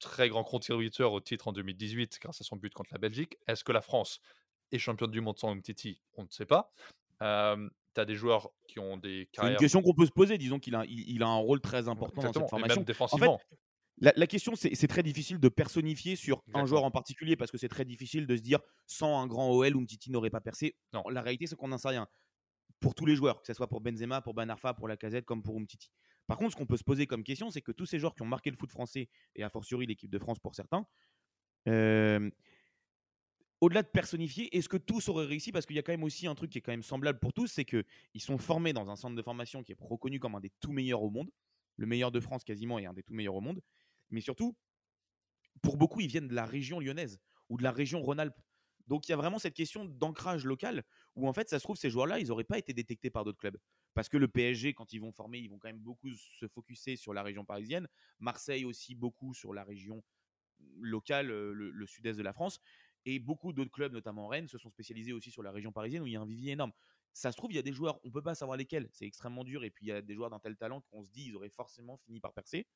très 0.00 0.28
grand 0.28 0.42
contributeur 0.42 1.12
au 1.12 1.20
titre 1.20 1.48
en 1.48 1.52
2018 1.52 2.18
grâce 2.20 2.40
à 2.40 2.44
son 2.44 2.56
but 2.56 2.72
contre 2.72 2.90
la 2.92 2.98
Belgique. 2.98 3.36
Est-ce 3.46 3.62
que 3.62 3.72
la 3.72 3.80
France 3.80 4.20
et 4.72 4.78
champion 4.78 5.06
du 5.06 5.20
monde 5.20 5.38
sans 5.38 5.50
Umtiti? 5.50 6.00
On 6.16 6.24
ne 6.24 6.28
sait 6.30 6.46
pas. 6.46 6.72
tu 7.20 7.24
as 7.24 8.04
des 8.04 8.16
joueurs 8.16 8.50
qui 8.66 8.78
ont 8.80 8.96
des 8.96 9.28
carrières. 9.32 9.52
C'est 9.52 9.54
une 9.54 9.58
question 9.58 9.82
qu'on 9.82 9.94
peut 9.94 10.06
se 10.06 10.12
poser. 10.12 10.38
Disons 10.38 10.58
qu'il 10.58 10.74
a, 10.74 10.84
il, 10.88 11.22
a 11.22 11.28
un 11.28 11.36
rôle 11.36 11.60
très 11.60 11.88
important 11.88 12.22
dans 12.22 12.32
cette 12.32 12.48
formation. 12.48 12.76
même 12.76 12.84
défensivement. 12.84 13.34
En 13.34 13.38
fait, 13.38 13.58
la, 14.00 14.26
question, 14.26 14.54
c'est 14.56 14.86
très 14.86 15.02
difficile 15.02 15.38
de 15.38 15.48
personnifier 15.48 16.16
sur 16.16 16.42
un 16.54 16.64
joueur 16.64 16.84
en 16.84 16.90
particulier 16.90 17.36
parce 17.36 17.50
que 17.50 17.58
c'est 17.58 17.68
très 17.68 17.84
difficile 17.84 18.26
de 18.26 18.34
se 18.34 18.40
dire 18.40 18.60
sans 18.86 19.20
un 19.20 19.26
grand 19.26 19.50
OL, 19.50 19.76
Umtiti 19.76 20.10
n'aurait 20.10 20.30
pas 20.30 20.40
percé. 20.40 20.74
Non. 20.94 21.04
La 21.10 21.20
réalité, 21.20 21.46
c'est 21.46 21.56
qu'on 21.56 21.68
n'en 21.68 21.78
sait 21.78 21.88
rien. 21.88 22.08
Pour 22.80 22.94
tous 22.94 23.04
les 23.04 23.14
joueurs, 23.14 23.42
que 23.42 23.46
ce 23.46 23.52
soit 23.52 23.68
pour 23.68 23.82
Benzema, 23.82 24.22
pour 24.22 24.32
Ben 24.32 24.48
Arfa, 24.48 24.72
pour 24.72 24.88
Lacazette, 24.88 25.26
comme 25.26 25.42
pour 25.42 25.58
Umtiti. 25.58 25.90
Par 26.30 26.38
contre, 26.38 26.52
ce 26.52 26.56
qu'on 26.56 26.64
peut 26.64 26.76
se 26.76 26.84
poser 26.84 27.08
comme 27.08 27.24
question, 27.24 27.50
c'est 27.50 27.60
que 27.60 27.72
tous 27.72 27.86
ces 27.86 27.98
joueurs 27.98 28.14
qui 28.14 28.22
ont 28.22 28.26
marqué 28.26 28.52
le 28.52 28.56
foot 28.56 28.70
français, 28.70 29.08
et 29.34 29.42
a 29.42 29.50
fortiori 29.50 29.84
l'équipe 29.84 30.08
de 30.08 30.18
France 30.20 30.38
pour 30.38 30.54
certains, 30.54 30.86
euh, 31.66 32.30
au-delà 33.60 33.82
de 33.82 33.88
personnifier, 33.88 34.56
est-ce 34.56 34.68
que 34.68 34.76
tous 34.76 35.08
auraient 35.08 35.26
réussi? 35.26 35.50
Parce 35.50 35.66
qu'il 35.66 35.74
y 35.74 35.80
a 35.80 35.82
quand 35.82 35.90
même 35.90 36.04
aussi 36.04 36.28
un 36.28 36.36
truc 36.36 36.52
qui 36.52 36.58
est 36.58 36.60
quand 36.60 36.70
même 36.70 36.84
semblable 36.84 37.18
pour 37.18 37.32
tous, 37.32 37.48
c'est 37.48 37.64
qu'ils 37.64 37.84
sont 38.18 38.38
formés 38.38 38.72
dans 38.72 38.90
un 38.90 38.94
centre 38.94 39.16
de 39.16 39.22
formation 39.22 39.64
qui 39.64 39.72
est 39.72 39.78
reconnu 39.80 40.20
comme 40.20 40.36
un 40.36 40.40
des 40.40 40.52
tout 40.60 40.70
meilleurs 40.70 41.02
au 41.02 41.10
monde, 41.10 41.32
le 41.78 41.86
meilleur 41.86 42.12
de 42.12 42.20
France 42.20 42.44
quasiment 42.44 42.78
et 42.78 42.86
un 42.86 42.92
des 42.92 43.02
tout 43.02 43.12
meilleurs 43.12 43.34
au 43.34 43.40
monde. 43.40 43.60
Mais 44.10 44.20
surtout, 44.20 44.56
pour 45.62 45.76
beaucoup, 45.76 45.98
ils 45.98 46.06
viennent 46.06 46.28
de 46.28 46.34
la 46.36 46.46
région 46.46 46.78
lyonnaise 46.78 47.18
ou 47.48 47.56
de 47.56 47.64
la 47.64 47.72
région 47.72 48.02
Rhône-Alpes. 48.02 48.40
Donc 48.90 49.06
il 49.06 49.12
y 49.12 49.14
a 49.14 49.16
vraiment 49.16 49.38
cette 49.38 49.54
question 49.54 49.84
d'ancrage 49.84 50.44
local 50.44 50.82
où 51.14 51.28
en 51.28 51.32
fait, 51.32 51.48
ça 51.48 51.60
se 51.60 51.62
trouve, 51.62 51.76
ces 51.76 51.90
joueurs-là, 51.90 52.18
ils 52.18 52.26
n'auraient 52.26 52.42
pas 52.42 52.58
été 52.58 52.72
détectés 52.72 53.08
par 53.08 53.24
d'autres 53.24 53.38
clubs. 53.38 53.56
Parce 53.94 54.08
que 54.08 54.16
le 54.16 54.26
PSG, 54.26 54.74
quand 54.74 54.92
ils 54.92 54.98
vont 54.98 55.12
former, 55.12 55.38
ils 55.38 55.48
vont 55.48 55.60
quand 55.60 55.68
même 55.68 55.78
beaucoup 55.78 56.10
se 56.16 56.48
focuser 56.48 56.96
sur 56.96 57.14
la 57.14 57.22
région 57.22 57.44
parisienne. 57.44 57.86
Marseille 58.18 58.64
aussi 58.64 58.96
beaucoup 58.96 59.32
sur 59.32 59.54
la 59.54 59.62
région 59.62 60.02
locale, 60.80 61.28
le, 61.28 61.52
le 61.52 61.86
sud-est 61.86 62.18
de 62.18 62.22
la 62.24 62.32
France. 62.32 62.58
Et 63.04 63.20
beaucoup 63.20 63.52
d'autres 63.52 63.70
clubs, 63.70 63.92
notamment 63.92 64.26
Rennes, 64.26 64.48
se 64.48 64.58
sont 64.58 64.70
spécialisés 64.70 65.12
aussi 65.12 65.30
sur 65.30 65.44
la 65.44 65.52
région 65.52 65.70
parisienne 65.70 66.02
où 66.02 66.08
il 66.08 66.12
y 66.14 66.16
a 66.16 66.20
un 66.20 66.26
vivier 66.26 66.52
énorme. 66.52 66.72
Ça 67.12 67.30
se 67.30 67.36
trouve, 67.36 67.52
il 67.52 67.56
y 67.56 67.60
a 67.60 67.62
des 67.62 67.72
joueurs, 67.72 68.00
on 68.02 68.08
ne 68.08 68.12
peut 68.12 68.22
pas 68.22 68.34
savoir 68.34 68.58
lesquels, 68.58 68.88
c'est 68.92 69.06
extrêmement 69.06 69.44
dur. 69.44 69.62
Et 69.62 69.70
puis 69.70 69.86
il 69.86 69.88
y 69.90 69.92
a 69.92 70.02
des 70.02 70.14
joueurs 70.14 70.30
d'un 70.30 70.40
tel 70.40 70.56
talent 70.56 70.80
qu'on 70.90 71.04
se 71.04 71.10
dit, 71.12 71.26
ils 71.26 71.36
auraient 71.36 71.48
forcément 71.48 71.96
fini 71.96 72.18
par 72.18 72.32
percer 72.32 72.66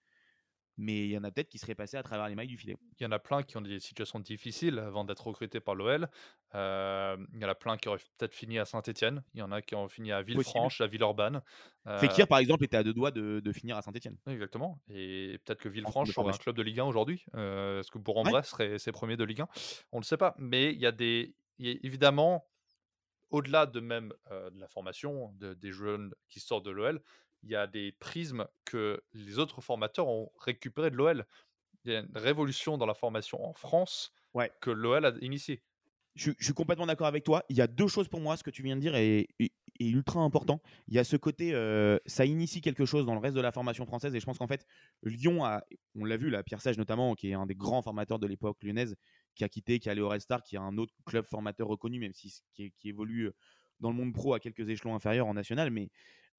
mais 0.76 1.06
il 1.06 1.10
y 1.10 1.18
en 1.18 1.24
a 1.24 1.30
peut-être 1.30 1.48
qui 1.48 1.58
seraient 1.58 1.74
passés 1.74 1.96
à 1.96 2.02
travers 2.02 2.28
les 2.28 2.34
mailles 2.34 2.48
du 2.48 2.58
filet. 2.58 2.76
Il 2.98 3.04
y 3.04 3.06
en 3.06 3.12
a 3.12 3.18
plein 3.18 3.42
qui 3.42 3.56
ont 3.56 3.60
des 3.60 3.80
situations 3.80 4.18
difficiles 4.18 4.78
avant 4.78 5.04
d'être 5.04 5.26
recrutés 5.26 5.60
par 5.60 5.74
l'OL. 5.74 6.08
Euh, 6.54 7.16
il 7.32 7.40
y 7.40 7.44
en 7.44 7.48
a 7.48 7.54
plein 7.54 7.76
qui 7.76 7.88
auraient 7.88 8.00
peut-être 8.18 8.34
fini 8.34 8.58
à 8.58 8.64
Saint-Etienne. 8.64 9.22
Il 9.34 9.40
y 9.40 9.42
en 9.42 9.52
a 9.52 9.62
qui 9.62 9.74
ont 9.74 9.88
fini 9.88 10.12
à 10.12 10.22
Villefranche, 10.22 10.80
à 10.80 10.86
Villeurbanne. 10.86 11.42
Euh... 11.86 11.98
Fekir, 11.98 12.26
par 12.26 12.38
exemple, 12.38 12.64
était 12.64 12.76
à 12.76 12.82
deux 12.82 12.94
doigts 12.94 13.10
de, 13.10 13.40
de 13.40 13.52
finir 13.52 13.76
à 13.76 13.82
Saint-Etienne. 13.82 14.16
Exactement. 14.26 14.80
Et 14.88 15.38
peut-être 15.44 15.60
que 15.60 15.68
Villefranche 15.68 16.10
serait 16.10 16.28
un 16.28 16.36
club 16.36 16.56
de 16.56 16.62
Ligue 16.62 16.80
1 16.80 16.84
aujourd'hui. 16.84 17.24
Euh, 17.34 17.80
Est-ce 17.80 17.90
que 17.90 17.98
Bourg-en-Bresse 17.98 18.48
serait 18.48 18.78
ses 18.78 18.92
premiers 18.92 19.16
de 19.16 19.24
Ligue 19.24 19.42
1 19.42 19.48
On 19.92 19.98
ne 19.98 20.02
le 20.02 20.06
sait 20.06 20.16
pas. 20.16 20.34
Mais 20.38 20.72
il 20.72 20.80
y 20.80 20.86
a 20.86 20.92
des. 20.92 21.34
Il 21.58 21.68
y 21.68 21.70
a 21.70 21.78
évidemment, 21.84 22.48
au-delà 23.30 23.66
de 23.66 23.78
même 23.78 24.12
euh, 24.32 24.50
de 24.50 24.58
la 24.58 24.66
formation 24.66 25.32
de, 25.34 25.54
des 25.54 25.70
jeunes 25.70 26.12
qui 26.28 26.40
sortent 26.40 26.64
de 26.64 26.72
l'OL, 26.72 27.00
il 27.44 27.50
y 27.50 27.56
a 27.56 27.66
des 27.66 27.92
prismes 27.92 28.46
que 28.64 29.02
les 29.12 29.38
autres 29.38 29.60
formateurs 29.60 30.08
ont 30.08 30.30
récupérés 30.38 30.90
de 30.90 30.96
l'OL. 30.96 31.26
Il 31.84 31.92
y 31.92 31.96
a 31.96 32.00
une 32.00 32.16
révolution 32.16 32.78
dans 32.78 32.86
la 32.86 32.94
formation 32.94 33.44
en 33.44 33.52
France 33.52 34.12
ouais. 34.32 34.50
que 34.60 34.70
l'OL 34.70 35.04
a 35.04 35.12
initiée. 35.20 35.62
Je, 36.14 36.30
je, 36.38 36.44
suis 36.44 36.54
complètement 36.54 36.86
d'accord 36.86 37.08
avec 37.08 37.24
toi. 37.24 37.44
Il 37.48 37.56
y 37.56 37.60
a 37.60 37.66
deux 37.66 37.88
choses 37.88 38.08
pour 38.08 38.20
moi. 38.20 38.36
Ce 38.36 38.44
que 38.44 38.50
tu 38.50 38.62
viens 38.62 38.76
de 38.76 38.80
dire 38.80 38.94
est, 38.94 39.28
est, 39.40 39.52
est 39.80 39.88
ultra 39.88 40.20
important. 40.20 40.62
Il 40.86 40.94
y 40.94 40.98
a 40.98 41.04
ce 41.04 41.16
côté, 41.16 41.54
euh, 41.54 41.98
ça 42.06 42.24
initie 42.24 42.60
quelque 42.60 42.86
chose 42.86 43.04
dans 43.04 43.14
le 43.14 43.20
reste 43.20 43.34
de 43.34 43.40
la 43.40 43.52
formation 43.52 43.84
française. 43.84 44.14
Et 44.14 44.20
je 44.20 44.24
pense 44.24 44.38
qu'en 44.38 44.46
fait, 44.46 44.64
Lyon 45.02 45.44
a, 45.44 45.64
on 45.96 46.04
l'a 46.04 46.16
vu, 46.16 46.30
là, 46.30 46.42
Pierre 46.42 46.60
Sage 46.60 46.78
notamment, 46.78 47.14
qui 47.14 47.30
est 47.30 47.34
un 47.34 47.46
des 47.46 47.56
grands 47.56 47.82
formateurs 47.82 48.20
de 48.20 48.26
l'époque 48.28 48.62
lyonnaise, 48.62 48.96
qui 49.34 49.44
a 49.44 49.48
quitté, 49.48 49.80
qui 49.80 49.88
est 49.88 49.92
allé 49.92 50.00
au 50.00 50.08
Red 50.08 50.20
Star, 50.20 50.42
qui 50.42 50.54
est 50.54 50.60
un 50.60 50.78
autre 50.78 50.94
club 51.04 51.26
formateur 51.26 51.66
reconnu, 51.66 51.98
même 51.98 52.14
si 52.14 52.32
qui, 52.54 52.72
qui 52.78 52.88
évolue 52.88 53.30
dans 53.80 53.90
le 53.90 53.96
monde 53.96 54.14
pro 54.14 54.34
à 54.34 54.40
quelques 54.40 54.68
échelons 54.68 54.94
inférieurs 54.94 55.26
en 55.26 55.34
national. 55.34 55.70
Mais 55.70 55.90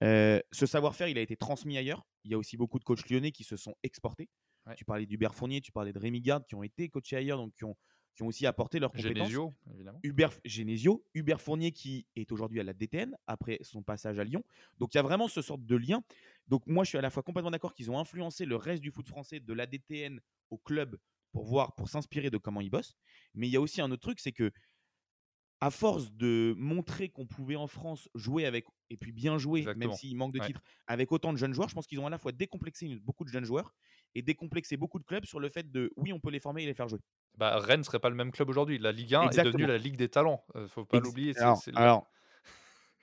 euh, 0.04 0.40
ce 0.52 0.66
savoir-faire, 0.66 1.08
il 1.08 1.18
a 1.18 1.22
été 1.22 1.36
transmis 1.36 1.78
ailleurs. 1.78 2.06
Il 2.24 2.32
y 2.32 2.34
a 2.34 2.38
aussi 2.38 2.58
beaucoup 2.58 2.80
de 2.80 2.84
coachs 2.84 3.10
lyonnais 3.10 3.32
qui 3.32 3.44
se 3.44 3.56
sont 3.56 3.76
exportés. 3.84 4.30
Ouais. 4.66 4.76
Tu 4.76 4.86
parlais 4.86 5.06
d'Hubert 5.06 5.36
Fournier, 5.36 5.62
tu 5.62 5.72
parlais 5.72 5.94
de 5.94 6.00
Rémi 6.00 6.22
Garde, 6.22 6.46
qui 6.46 6.56
ont 6.56 6.64
été 6.64 6.90
coachés 6.90 7.16
ailleurs, 7.16 7.38
donc 7.38 7.54
qui 7.54 7.64
ont, 7.64 7.76
qui 8.16 8.24
ont 8.24 8.28
aussi 8.28 8.46
apporté 8.48 8.80
leurs 8.80 8.92
compétences. 8.92 9.30
Genesio, 9.30 9.54
évidemment. 9.74 10.00
Hubert, 10.04 10.32
Genesio, 10.44 11.06
Hubert 11.14 11.40
Fournier 11.40 11.72
qui 11.72 12.08
est 12.16 12.32
aujourd'hui 12.32 12.60
à 12.60 12.64
la 12.64 12.74
DTN 12.74 13.16
après 13.28 13.60
son 13.62 13.84
passage 13.84 14.18
à 14.20 14.24
Lyon. 14.24 14.44
Donc 14.80 14.94
il 14.94 14.98
y 14.98 15.00
a 15.00 15.04
vraiment 15.04 15.28
ce 15.28 15.42
sorte 15.42 15.66
de 15.66 15.76
lien. 15.76 16.04
Donc 16.48 16.66
moi, 16.66 16.84
je 16.84 16.90
suis 16.90 16.98
à 16.98 17.02
la 17.02 17.10
fois 17.10 17.24
complètement 17.24 17.52
d'accord 17.52 17.74
qu'ils 17.74 17.92
ont 17.92 18.00
influencé 18.00 18.46
le 18.46 18.56
reste 18.56 18.82
du 18.82 18.92
foot 18.92 19.08
français 19.08 19.40
de 19.40 19.54
la 19.54 19.68
DTN 19.68 20.20
au 20.50 20.58
club 20.58 20.98
pour 21.32 21.46
voir, 21.46 21.76
pour 21.76 21.90
s'inspirer 21.90 22.30
de 22.30 22.38
comment 22.38 22.62
ils 22.62 22.70
bossent. 22.70 22.96
Mais 23.34 23.48
il 23.48 23.52
y 23.52 23.58
a 23.58 23.62
aussi 23.62 23.82
un 23.82 23.92
autre 23.92 24.02
truc, 24.02 24.20
c'est 24.20 24.32
que 24.32 24.52
à 25.66 25.72
force 25.72 26.12
de 26.12 26.54
montrer 26.58 27.10
qu'on 27.10 27.26
pouvait 27.26 27.56
en 27.56 27.66
France 27.66 28.08
jouer 28.14 28.46
avec, 28.46 28.66
et 28.92 28.98
puis 28.98 29.12
bien 29.12 29.38
jouer, 29.40 29.62
Exactement. 29.62 29.88
même 29.90 29.98
s'il 29.98 30.16
manque 30.16 30.34
de 30.34 30.40
Ouais. 30.40 30.46
titres, 30.46 30.62
avec 30.86 31.12
autant 31.12 31.34
de 31.34 31.38
jeunes 31.38 31.54
joueurs, 31.54 31.70
je 31.70 31.74
pense 31.74 31.88
qu'ils 31.88 32.00
ont 32.00 32.06
à 32.06 32.10
la 32.12 32.20
fois 32.20 32.32
décomplexé 32.32 32.88
beaucoup 33.02 33.24
de 33.24 33.30
jeunes 33.30 33.46
joueurs 33.46 33.74
et 34.14 34.22
décomplexé 34.22 34.78
beaucoup 34.78 35.00
de 35.00 35.06
clubs 35.06 35.26
sur 35.26 35.40
le 35.40 35.50
fait 35.50 35.72
de, 35.72 35.92
oui, 35.98 36.14
on 36.14 36.20
peut 36.20 36.30
les 36.30 36.40
former 36.40 36.62
et 36.64 36.66
les 36.68 36.76
faire 36.76 36.88
jouer. 36.88 37.00
Bah, 37.38 37.58
Rennes 37.60 37.84
serait 37.84 38.00
pas 38.00 38.10
le 38.10 38.16
même 38.16 38.32
club 38.32 38.48
aujourd'hui. 38.50 38.78
La 38.78 38.92
Ligue 38.92 39.16
1 39.16 39.30
est 39.30 39.44
devenue 39.44 39.66
la 39.66 39.78
Ligue 39.80 39.98
des 39.98 40.08
talents. 40.08 40.44
Euh, 40.56 40.68
faut 40.68 40.86
pas 40.86 41.00
l'oublier. 41.00 41.34
c'est- 41.34 41.40
Alors, 41.42 41.58
c'est 41.58 41.72
le- 41.72 41.78
alors, 41.80 42.06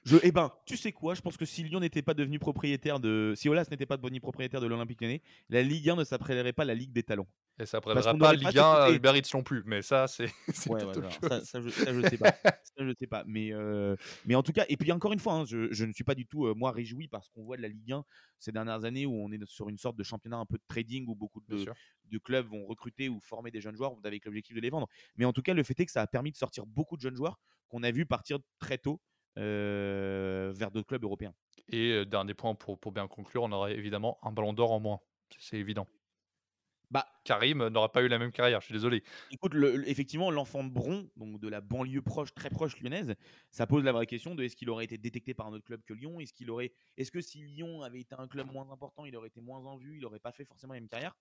je, 0.05 0.17
eh 0.23 0.31
ben, 0.33 0.53
tu 0.65 0.77
sais 0.77 0.93
quoi? 0.93 1.15
Je 1.15 1.21
pense 1.21 1.37
que 1.37 1.45
si 1.45 1.63
Lyon 1.65 1.81
n'était 1.81 2.03
pas 2.03 2.15
devenu 2.15 2.39
propriétaire 2.39 3.01
de, 3.01 3.35
si 3.37 3.49
Olas 3.49 3.67
n'était 3.71 3.87
pas 3.87 3.97
devenu 3.97 4.21
propriétaire 4.21 4.61
de 4.61 4.67
l'Olympique 4.67 5.01
Lyonnais, 5.01 5.21
la 5.49 5.63
Ligue 5.63 5.91
1 5.91 5.97
ne 5.97 6.05
s'appellerait 6.05 6.53
pas 6.53 6.65
la 6.65 6.75
Ligue 6.75 6.93
des 6.93 7.03
talents. 7.03 7.27
Et 7.63 7.67
ça 7.67 7.81
prendra 7.81 8.15
pas 8.15 8.33
Ligue 8.35 8.43
pas 8.43 8.49
1 8.51 8.73
à 8.73 8.87
s'occuper- 8.89 8.97
Uber 8.97 9.19
Eats 9.19 9.31
non 9.35 9.43
plus. 9.43 9.63
Mais 9.67 9.83
ça, 9.83 10.07
c'est 10.09 10.27
Ouais, 10.71 10.85
ouais, 10.85 10.95
ça, 11.29 11.45
ça, 11.45 11.61
je, 11.61 11.69
ça, 11.71 11.93
je 11.95 12.09
sais 12.09 12.19
pas. 12.19 12.33
Ça, 12.75 12.87
je 12.87 12.93
sais 12.99 13.07
pas. 13.07 13.23
Mais, 13.27 13.53
euh, 13.53 13.97
mais 14.25 14.35
en 14.35 14.43
tout 14.43 14.53
cas, 14.53 14.65
et 14.69 14.79
puis 14.79 14.91
encore 14.93 15.13
une 15.13 15.19
fois, 15.19 15.35
hein, 15.35 15.45
je, 15.45 15.71
je 15.73 15.85
ne 15.85 15.93
suis 15.93 16.05
pas 16.05 16.15
du 16.15 16.27
tout, 16.27 16.47
euh, 16.47 16.55
moi, 16.55 16.73
réjoui 16.73 17.07
parce 17.07 17.29
qu'on 17.29 17.45
voit 17.45 17.59
de 17.59 17.63
la 17.63 17.69
Ligue 17.69 17.93
1 17.93 18.03
ces 18.39 18.51
dernières 18.51 18.85
années 18.85 19.05
où 19.05 19.15
on 19.15 19.31
est 19.31 19.45
sur 19.45 19.69
une 19.69 19.77
sorte 19.77 19.97
de 19.97 20.03
championnat 20.03 20.39
un 20.39 20.47
peu 20.47 20.57
de 20.57 20.63
trading 20.67 21.07
où 21.07 21.15
beaucoup 21.15 21.43
de, 21.47 22.19
clubs 22.19 22.47
vont 22.47 22.65
recruter 22.65 23.11
ou 23.11 23.21
former 23.21 23.51
des 23.51 23.61
jeunes 23.61 23.77
joueurs 23.77 23.93
avec 24.05 24.25
l'objectif 24.25 24.57
de 24.57 24.61
les 24.61 24.71
vendre. 24.71 24.89
Mais 25.17 25.27
en 25.27 25.33
tout 25.35 25.43
cas, 25.43 25.53
le 25.53 25.63
fait 25.63 25.79
est 25.81 25.87
que 25.87 25.93
ça 25.93 26.01
a 26.01 26.07
permis 26.07 26.33
de 26.33 26.37
sortir 26.37 26.65
beaucoup 26.67 26.97
de 26.97 27.03
jeunes 27.03 27.17
joueurs 27.17 27.39
qu'on 27.69 27.83
a 27.83 27.91
vu 27.91 28.07
partir 28.07 28.39
très 28.59 28.79
tôt 28.79 29.01
euh, 29.39 30.53
vers 30.55 30.71
d'autres 30.71 30.89
clubs 30.89 31.05
européens. 31.05 31.35
Et 31.69 31.93
euh, 31.93 32.05
dernier 32.05 32.35
point 32.35 32.55
pour, 32.55 32.79
pour 32.79 32.93
bien 32.93 33.07
conclure, 33.07 33.43
on 33.43 33.53
aurait 33.53 33.77
évidemment 33.77 34.19
un 34.23 34.33
ballon 34.33 34.53
d'or 34.53 34.73
en 34.73 34.81
moins. 34.81 35.01
C'est 35.39 35.59
évident. 35.59 35.87
Bah, 36.93 37.07
Karim 37.25 37.63
euh, 37.63 37.71
n'aura 37.71 37.91
pas 37.91 38.03
eu 38.03 38.09
la 38.09 38.19
même 38.19 38.33
carrière, 38.33 38.61
je 38.61 38.67
suis 38.67 38.75
désolé. 38.75 39.03
Écoute, 39.31 39.55
le- 39.55 39.89
effectivement, 39.89 40.31
l'enfant 40.31 40.63
de 40.63 40.69
Bron, 40.71 41.11
donc 41.17 41.41
de 41.41 41.49
la 41.49 41.63
banlieue 41.63 42.03
proche, 42.03 42.35
très 42.35 42.51
proche 42.51 42.79
lyonnaise, 42.81 43.15
ça 43.51 43.67
pose 43.67 43.83
la 43.83 43.93
vraie 43.93 44.07
question 44.07 44.35
de 44.35 44.43
est-ce 44.45 44.57
qu'il 44.57 44.69
aurait 44.69 44.85
été 44.85 44.99
détecté 44.99 45.33
par 45.33 45.47
un 45.47 45.53
autre 45.55 45.65
club 45.65 45.83
que 45.85 45.95
Lyon? 45.95 46.21
Est-ce 46.21 46.35
qu'il 46.35 46.51
aurait, 46.51 46.73
est-ce 46.99 47.11
que 47.11 47.23
si 47.23 47.43
Lyon 47.43 47.81
avait 47.83 48.01
été 48.01 48.15
un 48.19 48.29
club 48.29 48.51
moins 48.51 48.71
important, 48.71 49.07
il 49.07 49.17
aurait 49.17 49.29
été 49.29 49.41
moins 49.41 49.61
en 49.65 49.79
vue, 49.79 49.97
il 49.97 50.03
n'aurait 50.03 50.21
pas 50.21 50.33
fait 50.33 50.45
forcément 50.45 50.75
la 50.75 50.81
même 50.81 50.89
carrière? 50.89 51.15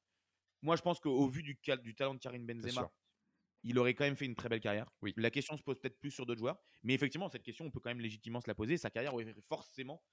Moi, 0.62 0.76
je 0.76 0.82
pense 0.82 1.00
qu'au 1.00 1.28
vu 1.30 1.44
du, 1.44 1.60
du 1.84 1.96
talent 1.96 2.16
de 2.16 2.20
Karim 2.20 2.46
Benzema, 2.46 2.92
il 3.64 3.80
aurait 3.80 3.96
quand 3.96 4.06
même 4.06 4.16
fait 4.18 4.26
une 4.26 4.36
très 4.36 4.50
belle 4.50 4.62
carrière. 4.62 4.92
Oui. 5.02 5.14
La 5.18 5.32
question 5.32 5.58
se 5.58 5.64
pose 5.64 5.80
peut-être 5.80 6.00
plus 6.00 6.12
sur 6.12 6.26
d'autres 6.26 6.40
joueurs, 6.40 6.60
mais 6.84 6.94
effectivement, 6.96 7.30
cette 7.30 7.44
question, 7.44 7.66
on 7.66 7.72
peut 7.72 7.80
quand 7.80 7.92
même 7.92 8.02
légitimement 8.02 8.42
se 8.42 8.48
la 8.50 8.56
poser. 8.56 8.78
Sa 8.78 8.90
carrière 8.92 9.14
aurait 9.14 9.34
forcément 9.50 10.04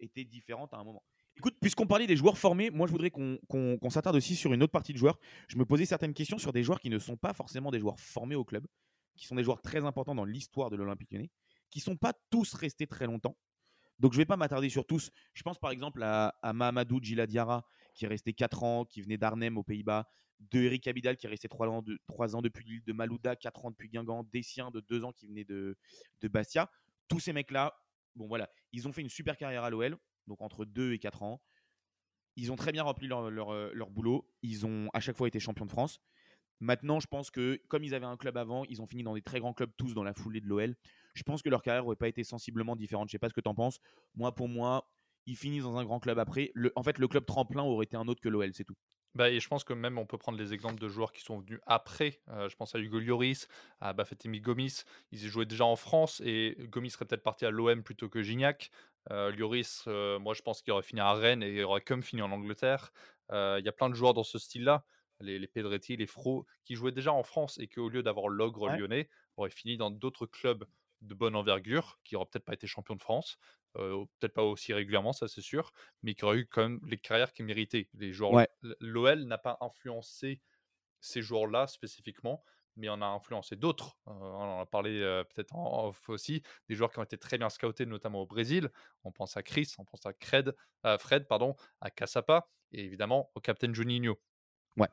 été 0.00 0.24
différente 0.24 0.74
à 0.74 0.78
un 0.78 0.84
moment. 0.84 1.04
Écoute, 1.36 1.56
puisqu'on 1.60 1.86
parlait 1.86 2.06
des 2.06 2.16
joueurs 2.16 2.38
formés, 2.38 2.70
moi 2.70 2.86
je 2.86 2.92
voudrais 2.92 3.10
qu'on 3.10 3.90
s'attarde 3.90 4.16
aussi 4.16 4.36
sur 4.36 4.52
une 4.52 4.62
autre 4.62 4.72
partie 4.72 4.92
de 4.92 4.98
joueurs. 4.98 5.18
Je 5.48 5.56
me 5.56 5.64
posais 5.64 5.84
certaines 5.84 6.14
questions 6.14 6.38
sur 6.38 6.52
des 6.52 6.62
joueurs 6.62 6.80
qui 6.80 6.90
ne 6.90 6.98
sont 6.98 7.16
pas 7.16 7.32
forcément 7.32 7.70
des 7.70 7.80
joueurs 7.80 7.98
formés 7.98 8.36
au 8.36 8.44
club, 8.44 8.66
qui 9.16 9.26
sont 9.26 9.34
des 9.34 9.42
joueurs 9.42 9.60
très 9.60 9.84
importants 9.84 10.14
dans 10.14 10.24
l'histoire 10.24 10.70
de 10.70 10.76
l'Olympique 10.76 11.10
lyonnais, 11.10 11.30
qui 11.70 11.80
sont 11.80 11.96
pas 11.96 12.12
tous 12.30 12.54
restés 12.54 12.86
très 12.86 13.06
longtemps. 13.06 13.36
Donc 13.98 14.12
je 14.12 14.18
vais 14.18 14.24
pas 14.24 14.36
m'attarder 14.36 14.68
sur 14.68 14.86
tous. 14.86 15.10
Je 15.34 15.42
pense 15.42 15.58
par 15.58 15.70
exemple 15.70 16.02
à, 16.02 16.34
Mahamadou 16.52 17.00
Djila 17.02 17.26
Diarra, 17.26 17.66
qui 17.94 18.04
est 18.04 18.08
resté 18.08 18.32
4 18.32 18.62
ans, 18.62 18.84
qui 18.84 19.02
venait 19.02 19.18
d'Arnhem 19.18 19.56
aux 19.56 19.62
Pays-Bas, 19.62 20.06
de 20.40 20.60
Eric 20.62 20.86
Abidal, 20.88 21.16
qui 21.16 21.26
est 21.26 21.30
resté 21.30 21.48
3 21.48 21.68
ans, 21.68 21.82
de, 21.82 21.98
3 22.08 22.36
ans 22.36 22.42
depuis 22.42 22.64
l'île 22.64 22.84
de 22.84 22.92
Malouda, 22.92 23.36
4 23.36 23.66
ans 23.66 23.70
depuis 23.70 23.88
Guingamp, 23.88 24.24
Dessien 24.32 24.70
de 24.70 24.80
2 24.80 25.04
ans 25.04 25.12
qui 25.12 25.26
venait 25.26 25.44
de, 25.44 25.76
de 26.20 26.28
Bastia. 26.28 26.70
Tous 27.08 27.20
ces 27.20 27.32
mecs-là, 27.32 27.74
bon 28.16 28.26
voilà, 28.26 28.48
ils 28.72 28.86
ont 28.88 28.92
fait 28.92 29.02
une 29.02 29.08
super 29.08 29.36
carrière 29.36 29.62
à 29.64 29.70
l'OL, 29.70 29.96
donc 30.26 30.40
entre 30.42 30.64
2 30.64 30.92
et 30.92 30.98
4 30.98 31.22
ans. 31.22 31.40
Ils 32.36 32.50
ont 32.50 32.56
très 32.56 32.72
bien 32.72 32.82
rempli 32.82 33.08
euh, 33.10 33.70
leur 33.74 33.90
boulot. 33.90 34.28
Ils 34.42 34.66
ont 34.66 34.88
à 34.92 35.00
chaque 35.00 35.16
fois 35.16 35.28
été 35.28 35.38
champions 35.38 35.66
de 35.66 35.70
France. 35.70 36.00
Maintenant, 36.60 37.00
je 37.00 37.06
pense 37.06 37.30
que 37.30 37.60
comme 37.68 37.84
ils 37.84 37.94
avaient 37.94 38.06
un 38.06 38.16
club 38.16 38.36
avant, 38.36 38.64
ils 38.64 38.80
ont 38.80 38.86
fini 38.86 39.02
dans 39.02 39.14
des 39.14 39.22
très 39.22 39.40
grands 39.40 39.52
clubs 39.52 39.72
tous 39.76 39.94
dans 39.94 40.04
la 40.04 40.14
foulée 40.14 40.40
de 40.40 40.46
l'OL. 40.46 40.76
Je 41.14 41.22
pense 41.22 41.42
que 41.42 41.48
leur 41.48 41.62
carrière 41.62 41.82
n'aurait 41.82 41.96
pas 41.96 42.08
été 42.08 42.24
sensiblement 42.24 42.76
différente. 42.76 43.08
Je 43.08 43.12
sais 43.12 43.18
pas 43.18 43.28
ce 43.28 43.34
que 43.34 43.40
tu 43.40 43.48
en 43.48 43.54
penses. 43.54 43.80
Moi, 44.14 44.34
pour 44.34 44.48
moi, 44.48 44.88
ils 45.26 45.36
finissent 45.36 45.64
dans 45.64 45.76
un 45.76 45.84
grand 45.84 46.00
club 46.00 46.18
après. 46.18 46.52
En 46.76 46.82
fait, 46.82 46.98
le 46.98 47.08
club 47.08 47.26
tremplin 47.26 47.62
aurait 47.62 47.84
été 47.84 47.96
un 47.96 48.08
autre 48.08 48.20
que 48.20 48.28
l'OL, 48.28 48.52
c'est 48.54 48.64
tout. 48.64 48.76
Bah, 49.14 49.30
et 49.30 49.38
je 49.38 49.46
pense 49.46 49.62
que 49.62 49.72
même 49.72 49.96
on 49.96 50.06
peut 50.06 50.18
prendre 50.18 50.38
les 50.38 50.52
exemples 50.52 50.80
de 50.80 50.88
joueurs 50.88 51.12
qui 51.12 51.22
sont 51.22 51.38
venus 51.38 51.60
après. 51.66 52.20
Euh, 52.28 52.48
je 52.48 52.56
pense 52.56 52.74
à 52.74 52.80
Hugo 52.80 52.98
Lloris, 52.98 53.46
à 53.80 53.92
Bafetemi 53.92 54.40
Gomis. 54.40 54.82
Ils 55.12 55.20
jouaient 55.20 55.46
déjà 55.46 55.64
en 55.64 55.76
France 55.76 56.20
et 56.24 56.56
Gomis 56.68 56.90
serait 56.90 57.04
peut-être 57.04 57.22
parti 57.22 57.46
à 57.46 57.50
l'OM 57.50 57.82
plutôt 57.84 58.08
que 58.08 58.22
Gignac. 58.22 58.70
Euh, 59.10 59.30
Lloris, 59.32 59.84
euh, 59.86 60.18
moi 60.18 60.34
je 60.34 60.42
pense 60.42 60.62
qu'il 60.62 60.72
aurait 60.72 60.82
fini 60.82 61.00
à 61.00 61.12
Rennes 61.12 61.42
et 61.42 61.50
il 61.52 61.62
aurait 61.62 61.82
comme 61.82 62.02
fini 62.02 62.22
en 62.22 62.30
Angleterre. 62.32 62.92
Il 63.32 63.62
y 63.64 63.68
a 63.68 63.72
plein 63.72 63.88
de 63.88 63.94
joueurs 63.94 64.14
dans 64.14 64.22
ce 64.22 64.38
style-là, 64.38 64.84
les, 65.20 65.38
les 65.38 65.46
Pedretti, 65.48 65.96
les 65.96 66.06
Fro, 66.06 66.46
qui 66.64 66.74
jouaient 66.74 66.92
déjà 66.92 67.12
en 67.12 67.22
France 67.22 67.58
et 67.58 67.68
qui 67.68 67.80
au 67.80 67.88
lieu 67.88 68.02
d'avoir 68.02 68.28
l'ogre 68.28 68.68
Ouais. 68.68 68.70
lyonnais, 68.70 69.08
auraient 69.36 69.50
fini 69.50 69.76
dans 69.76 69.90
d'autres 69.90 70.26
clubs 70.26 70.66
de 71.00 71.14
bonne 71.14 71.34
envergure, 71.36 71.98
qui 72.04 72.14
n'auraient 72.14 72.26
peut-être 72.30 72.44
pas 72.44 72.54
été 72.54 72.66
champions 72.66 72.94
de 72.96 73.02
France, 73.02 73.38
euh, 73.76 74.04
peut-être 74.20 74.34
pas 74.34 74.42
aussi 74.42 74.72
régulièrement, 74.72 75.12
ça 75.12 75.26
c'est 75.28 75.40
sûr, 75.40 75.72
mais 76.02 76.14
qui 76.14 76.24
auraient 76.24 76.38
eu 76.38 76.46
quand 76.46 76.62
même 76.62 76.80
les 76.86 76.98
carrières 76.98 77.32
qu'ils 77.32 77.44
méritaient. 77.46 77.88
Les 77.94 78.12
joueurs, 78.12 78.32
Ouais. 78.32 78.48
L'OL 78.80 79.24
n'a 79.24 79.38
pas 79.38 79.58
influencé 79.60 80.40
ces 81.00 81.22
joueurs-là 81.22 81.66
spécifiquement, 81.66 82.44
mais 82.76 82.88
on 82.88 83.00
a 83.00 83.06
influencé 83.06 83.56
d'autres. 83.56 83.96
on 84.06 84.12
en 84.12 84.60
a 84.60 84.66
parlé 84.66 85.00
peut-être 85.34 85.54
en 85.54 85.88
off 85.88 86.08
aussi, 86.08 86.42
des 86.68 86.74
joueurs 86.74 86.92
qui 86.92 86.98
ont 86.98 87.04
été 87.04 87.18
très 87.18 87.38
bien 87.38 87.48
scoutés, 87.50 87.86
notamment 87.86 88.22
au 88.22 88.26
Brésil. 88.26 88.70
On 89.04 89.12
pense 89.12 89.36
à 89.36 89.42
Chris, 89.42 89.72
on 89.78 89.84
pense 89.84 90.02
à 90.06 90.98
Fred, 90.98 91.26
pardon, 91.28 91.54
à 91.80 91.90
Cassapa 91.90 92.48
et 92.72 92.84
évidemment 92.84 93.30
au 93.34 93.40
Captain 93.40 93.72
Juninho. 93.72 94.18
Ouais. 94.76 94.88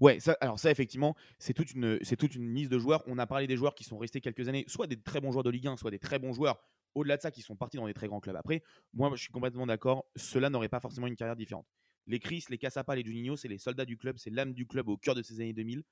Ouais, 0.00 0.18
alors 0.40 0.58
ça, 0.58 0.70
effectivement, 0.70 1.14
c'est 1.38 1.54
toute, 1.54 1.72
une, 1.72 1.98
c'est 2.02 2.16
toute 2.16 2.34
une 2.34 2.52
liste 2.54 2.70
de 2.70 2.78
joueurs. 2.78 3.02
On 3.06 3.18
a 3.18 3.26
parlé 3.26 3.46
des 3.46 3.56
joueurs 3.56 3.74
qui 3.74 3.84
sont 3.84 3.98
restés 3.98 4.20
quelques 4.20 4.48
années, 4.48 4.64
soit 4.66 4.86
des 4.86 5.00
très 5.00 5.20
bons 5.20 5.30
joueurs 5.30 5.44
de 5.44 5.50
Ligue 5.50 5.68
1, 5.68 5.76
soit 5.76 5.90
des 5.90 5.98
très 5.98 6.18
bons 6.18 6.32
joueurs, 6.32 6.60
au-delà 6.94 7.16
de 7.16 7.22
ça, 7.22 7.30
qui 7.30 7.40
sont 7.40 7.56
partis 7.56 7.76
dans 7.76 7.86
des 7.86 7.94
très 7.94 8.08
grands 8.08 8.20
clubs. 8.20 8.36
Après, 8.36 8.62
moi, 8.92 9.10
je 9.14 9.22
suis 9.22 9.32
complètement 9.32 9.66
d'accord, 9.66 10.06
ceux-là 10.16 10.50
n'auraient 10.50 10.68
pas 10.68 10.80
forcément 10.80 11.06
une 11.06 11.16
carrière 11.16 11.36
différente. 11.36 11.66
Les 12.08 12.18
Chris, 12.18 12.44
les 12.48 12.58
Cassapa, 12.58 12.96
les 12.96 13.04
Juninho, 13.04 13.36
c'est 13.36 13.46
les 13.46 13.58
soldats 13.58 13.84
du 13.84 13.96
club, 13.96 14.18
c'est 14.18 14.30
l'âme 14.30 14.52
du 14.54 14.66
club 14.66 14.88
au 14.88 14.96
cœur 14.96 15.14
de 15.14 15.22
ces 15.22 15.40
années 15.40 15.52
2000. 15.52 15.84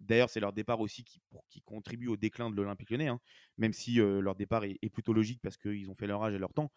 D'ailleurs, 0.00 0.30
c'est 0.30 0.40
leur 0.40 0.52
départ 0.52 0.80
aussi 0.80 1.04
qui, 1.04 1.20
contribue 1.64 2.08
au 2.08 2.16
déclin 2.16 2.50
de 2.50 2.56
l'Olympique 2.56 2.90
lyonnais, 2.90 3.08
hein, 3.08 3.20
même 3.58 3.72
si 3.72 3.96
leur 3.96 4.34
départ 4.34 4.64
est, 4.64 4.90
plutôt 4.90 5.12
logique 5.12 5.40
parce 5.42 5.56
qu'ils 5.56 5.90
ont 5.90 5.94
fait 5.94 6.06
leur 6.06 6.22
âge 6.22 6.34
et 6.34 6.38
leur 6.38 6.52
temps. 6.52 6.72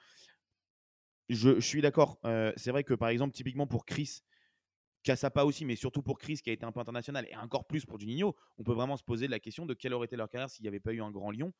Je, 1.29 1.59
suis 1.59 1.81
d'accord. 1.81 2.19
C'est 2.57 2.71
vrai 2.71 2.83
que 2.83 2.93
par 2.93 3.09
exemple, 3.09 3.33
typiquement 3.33 3.65
pour 3.65 3.85
Chris, 3.85 4.21
Cassapa 5.03 5.43
aussi, 5.43 5.65
mais 5.65 5.75
surtout 5.75 6.01
pour 6.01 6.17
Chris 6.17 6.37
qui 6.37 6.49
a 6.49 6.53
été 6.53 6.65
un 6.65 6.71
peu 6.71 6.79
international 6.79 7.27
et 7.29 7.35
encore 7.35 7.65
plus 7.65 7.85
pour 7.85 7.99
Juninho, 7.99 8.35
on 8.57 8.63
peut 8.63 8.73
vraiment 8.73 8.97
se 8.97 9.03
poser 9.03 9.27
la 9.27 9.39
question 9.39 9.65
de 9.65 9.73
quelle 9.73 9.93
aurait 9.93 10.05
été 10.05 10.15
leur 10.15 10.29
carrière 10.29 10.49
s'il 10.49 10.63
n'y 10.63 10.69
avait 10.69 10.79
pas 10.79 10.93
eu 10.93 11.01
un 11.01 11.11
grand 11.11 11.31
Lyon. 11.31 11.53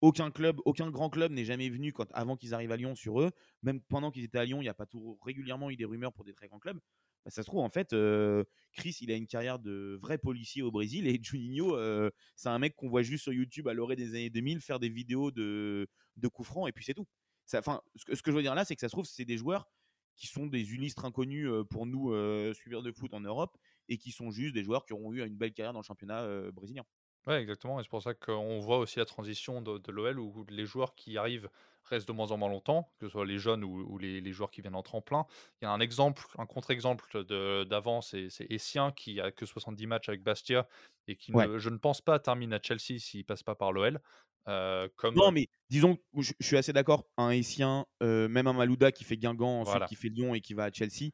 Aucun 0.00 0.30
club, 0.30 0.60
aucun 0.64 0.90
grand 0.90 1.10
club 1.10 1.32
n'est 1.32 1.44
jamais 1.44 1.68
venu 1.68 1.92
quand, 1.92 2.10
avant 2.12 2.36
qu'ils 2.36 2.54
arrivent 2.54 2.72
à 2.72 2.76
Lyon 2.76 2.94
sur 2.94 3.20
eux. 3.20 3.32
Même 3.62 3.80
pendant 3.80 4.10
qu'ils 4.10 4.24
étaient 4.24 4.38
à 4.38 4.44
Lyon, 4.44 4.60
il 4.60 4.64
n'y 4.64 4.68
a 4.68 4.74
pas 4.74 4.86
tout, 4.86 5.18
régulièrement 5.22 5.70
eu 5.70 5.76
des 5.76 5.84
rumeurs 5.84 6.12
pour 6.12 6.24
des 6.24 6.34
très 6.34 6.48
grands 6.48 6.60
clubs. 6.60 6.80
Bah, 7.24 7.30
ça 7.30 7.42
se 7.42 7.46
trouve, 7.46 7.60
en 7.60 7.68
fait, 7.68 7.92
euh, 7.92 8.44
Chris, 8.72 8.96
il 9.00 9.10
a 9.10 9.16
une 9.16 9.26
carrière 9.26 9.58
de 9.58 9.98
vrai 10.00 10.18
policier 10.18 10.62
au 10.62 10.70
Brésil 10.70 11.06
et 11.06 11.18
Juninho, 11.22 11.76
euh, 11.76 12.10
c'est 12.36 12.48
un 12.48 12.58
mec 12.58 12.74
qu'on 12.76 12.88
voit 12.88 13.02
juste 13.02 13.24
sur 13.24 13.32
YouTube 13.32 13.68
à 13.68 13.74
l'orée 13.74 13.96
des 13.96 14.10
années 14.10 14.30
2000 14.30 14.60
faire 14.60 14.78
des 14.78 14.88
vidéos 14.88 15.30
de, 15.30 15.88
de 16.16 16.28
coups 16.28 16.48
francs 16.48 16.68
et 16.68 16.72
puis 16.72 16.84
c'est 16.84 16.94
tout. 16.94 17.06
Enfin, 17.54 17.80
ce 17.96 18.04
que, 18.04 18.14
ce 18.14 18.22
que 18.22 18.30
je 18.30 18.36
veux 18.36 18.42
dire 18.42 18.54
là, 18.54 18.64
c'est 18.64 18.74
que 18.74 18.80
ça 18.80 18.88
se 18.88 18.92
trouve, 18.92 19.06
c'est 19.06 19.24
des 19.24 19.38
joueurs 19.38 19.70
qui 20.16 20.26
sont 20.26 20.46
des 20.46 20.72
unistres 20.72 21.04
inconnus 21.04 21.48
pour 21.70 21.86
nous, 21.86 22.12
suiveurs 22.52 22.82
de 22.82 22.90
foot 22.90 23.14
en 23.14 23.20
Europe, 23.20 23.56
et 23.88 23.98
qui 23.98 24.10
sont 24.10 24.32
juste 24.32 24.52
des 24.52 24.64
joueurs 24.64 24.84
qui 24.84 24.92
auront 24.92 25.12
eu 25.12 25.24
une 25.24 25.36
belle 25.36 25.52
carrière 25.52 25.72
dans 25.72 25.78
le 25.78 25.84
championnat 25.84 26.50
brésilien. 26.50 26.84
Ouais, 27.28 27.42
exactement. 27.42 27.78
Et 27.78 27.82
c'est 27.82 27.90
pour 27.90 28.02
ça 28.02 28.14
qu'on 28.14 28.58
voit 28.58 28.78
aussi 28.78 28.98
la 28.98 29.04
transition 29.04 29.60
de, 29.60 29.92
l'OL 29.92 30.18
où 30.18 30.46
les 30.48 30.64
joueurs 30.64 30.94
qui 30.94 31.18
arrivent 31.18 31.50
restent 31.88 32.08
de 32.08 32.12
moins 32.12 32.30
en 32.30 32.36
moins 32.36 32.48
longtemps, 32.48 32.90
que 32.98 33.06
ce 33.06 33.12
soit 33.12 33.26
les 33.26 33.38
jeunes 33.38 33.64
ou, 33.64 33.98
les, 33.98 34.32
joueurs 34.32 34.50
qui 34.50 34.60
viennent 34.60 34.74
en 34.74 34.82
tremplin. 34.82 35.26
Il 35.60 35.64
y 35.64 35.68
a 35.68 35.70
un 35.70 35.80
exemple, 35.80 36.24
un 36.38 36.46
contre-exemple 36.46 37.24
d'avant, 37.64 38.00
c'est 38.00 38.28
Essien 38.50 38.92
qui 38.92 39.20
a 39.20 39.30
que 39.30 39.46
70 39.46 39.86
matchs 39.86 40.08
avec 40.08 40.22
Bastia 40.22 40.68
et 41.06 41.16
qui, 41.16 41.32
je 41.32 41.70
ne 41.70 41.78
pense 41.78 42.00
pas, 42.00 42.18
termine 42.18 42.52
à 42.52 42.60
Chelsea 42.62 42.98
s'il 42.98 43.24
passe 43.24 43.42
pas 43.42 43.54
par 43.54 43.72
l'OL. 43.72 44.00
Euh, 44.48 44.88
non, 45.14 45.30
mais 45.30 45.48
disons, 45.68 45.98
je, 46.16 46.32
suis 46.40 46.56
assez 46.56 46.72
d'accord. 46.72 47.06
Un 47.18 47.30
Essien, 47.30 47.84
euh, 48.02 48.28
même 48.28 48.46
un 48.46 48.54
Malouda 48.54 48.92
qui 48.92 49.04
fait 49.04 49.16
Guingamp, 49.16 49.60
ensuite 49.60 49.84
qui 49.86 49.94
fait 49.94 50.08
Lyon 50.08 50.34
et 50.34 50.40
qui 50.40 50.54
va 50.54 50.64
à 50.64 50.72
Chelsea. 50.72 51.10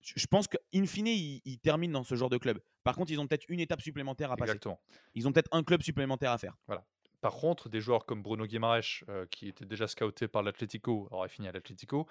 Je, 0.00 0.26
pense 0.26 0.48
qu'in 0.48 0.86
fine, 0.86 1.06
ils, 1.06 1.40
il 1.44 1.58
terminent 1.58 1.92
dans 1.92 2.04
ce 2.04 2.14
genre 2.14 2.30
de 2.30 2.38
club. 2.38 2.60
Par 2.82 2.94
contre, 2.94 3.10
ils 3.10 3.18
ont 3.18 3.26
peut-être 3.26 3.46
une 3.48 3.60
étape 3.60 3.80
supplémentaire 3.80 4.30
à 4.30 4.36
passer. 4.36 4.52
Exactement. 4.52 4.80
Ils 5.14 5.26
ont 5.26 5.32
peut-être 5.32 5.48
un 5.52 5.62
club 5.62 5.82
supplémentaire 5.82 6.30
à 6.30 6.38
faire. 6.38 6.56
Voilà. 6.66 6.84
Par 7.24 7.32
contre, 7.36 7.70
des 7.70 7.80
joueurs 7.80 8.04
comme 8.04 8.22
Bruno 8.22 8.44
Guimaraes, 8.44 9.00
euh, 9.08 9.24
qui 9.30 9.48
était 9.48 9.64
déjà 9.64 9.88
scouté 9.88 10.28
par 10.28 10.42
l'Atlético, 10.42 11.08
aurait 11.10 11.30
fini 11.30 11.48
à 11.48 11.52
l'Atlético. 11.52 12.06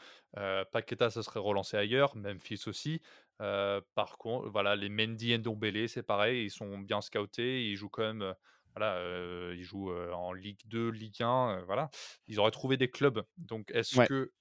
Paqueta, 0.72 1.12
ça 1.12 1.22
serait 1.22 1.40
relancé 1.40 1.78
ailleurs. 1.78 2.16
Memphis 2.16 2.64
aussi. 2.66 3.00
par 3.38 4.18
contre, 4.18 4.50
voilà, 4.50 4.76
les 4.76 4.90
Mendy 4.90 5.34
et 5.34 5.38
Ndombele, 5.38 5.88
c'est 5.88 6.02
pareil. 6.02 6.46
Ils 6.46 6.50
sont 6.50 6.80
bien 6.80 7.00
scoutés. 7.02 7.64
Ils 7.70 7.76
jouent 7.76 7.90
quand 7.90 8.02
même 8.02 8.34
voilà, 8.76 9.54
ils 9.54 9.62
jouent 9.62 9.92
en 9.94 10.34
Ligue 10.34 10.62
2, 10.66 10.90
Ligue 10.90 11.22
1, 11.22 11.62
voilà. 11.68 11.92
Ils 12.28 12.40
auraient 12.40 12.50
trouvé 12.50 12.76
des 12.76 12.90
clubs. 12.90 13.24
Donc, 13.38 13.70
est-ce 13.70 14.00
que 14.00 14.32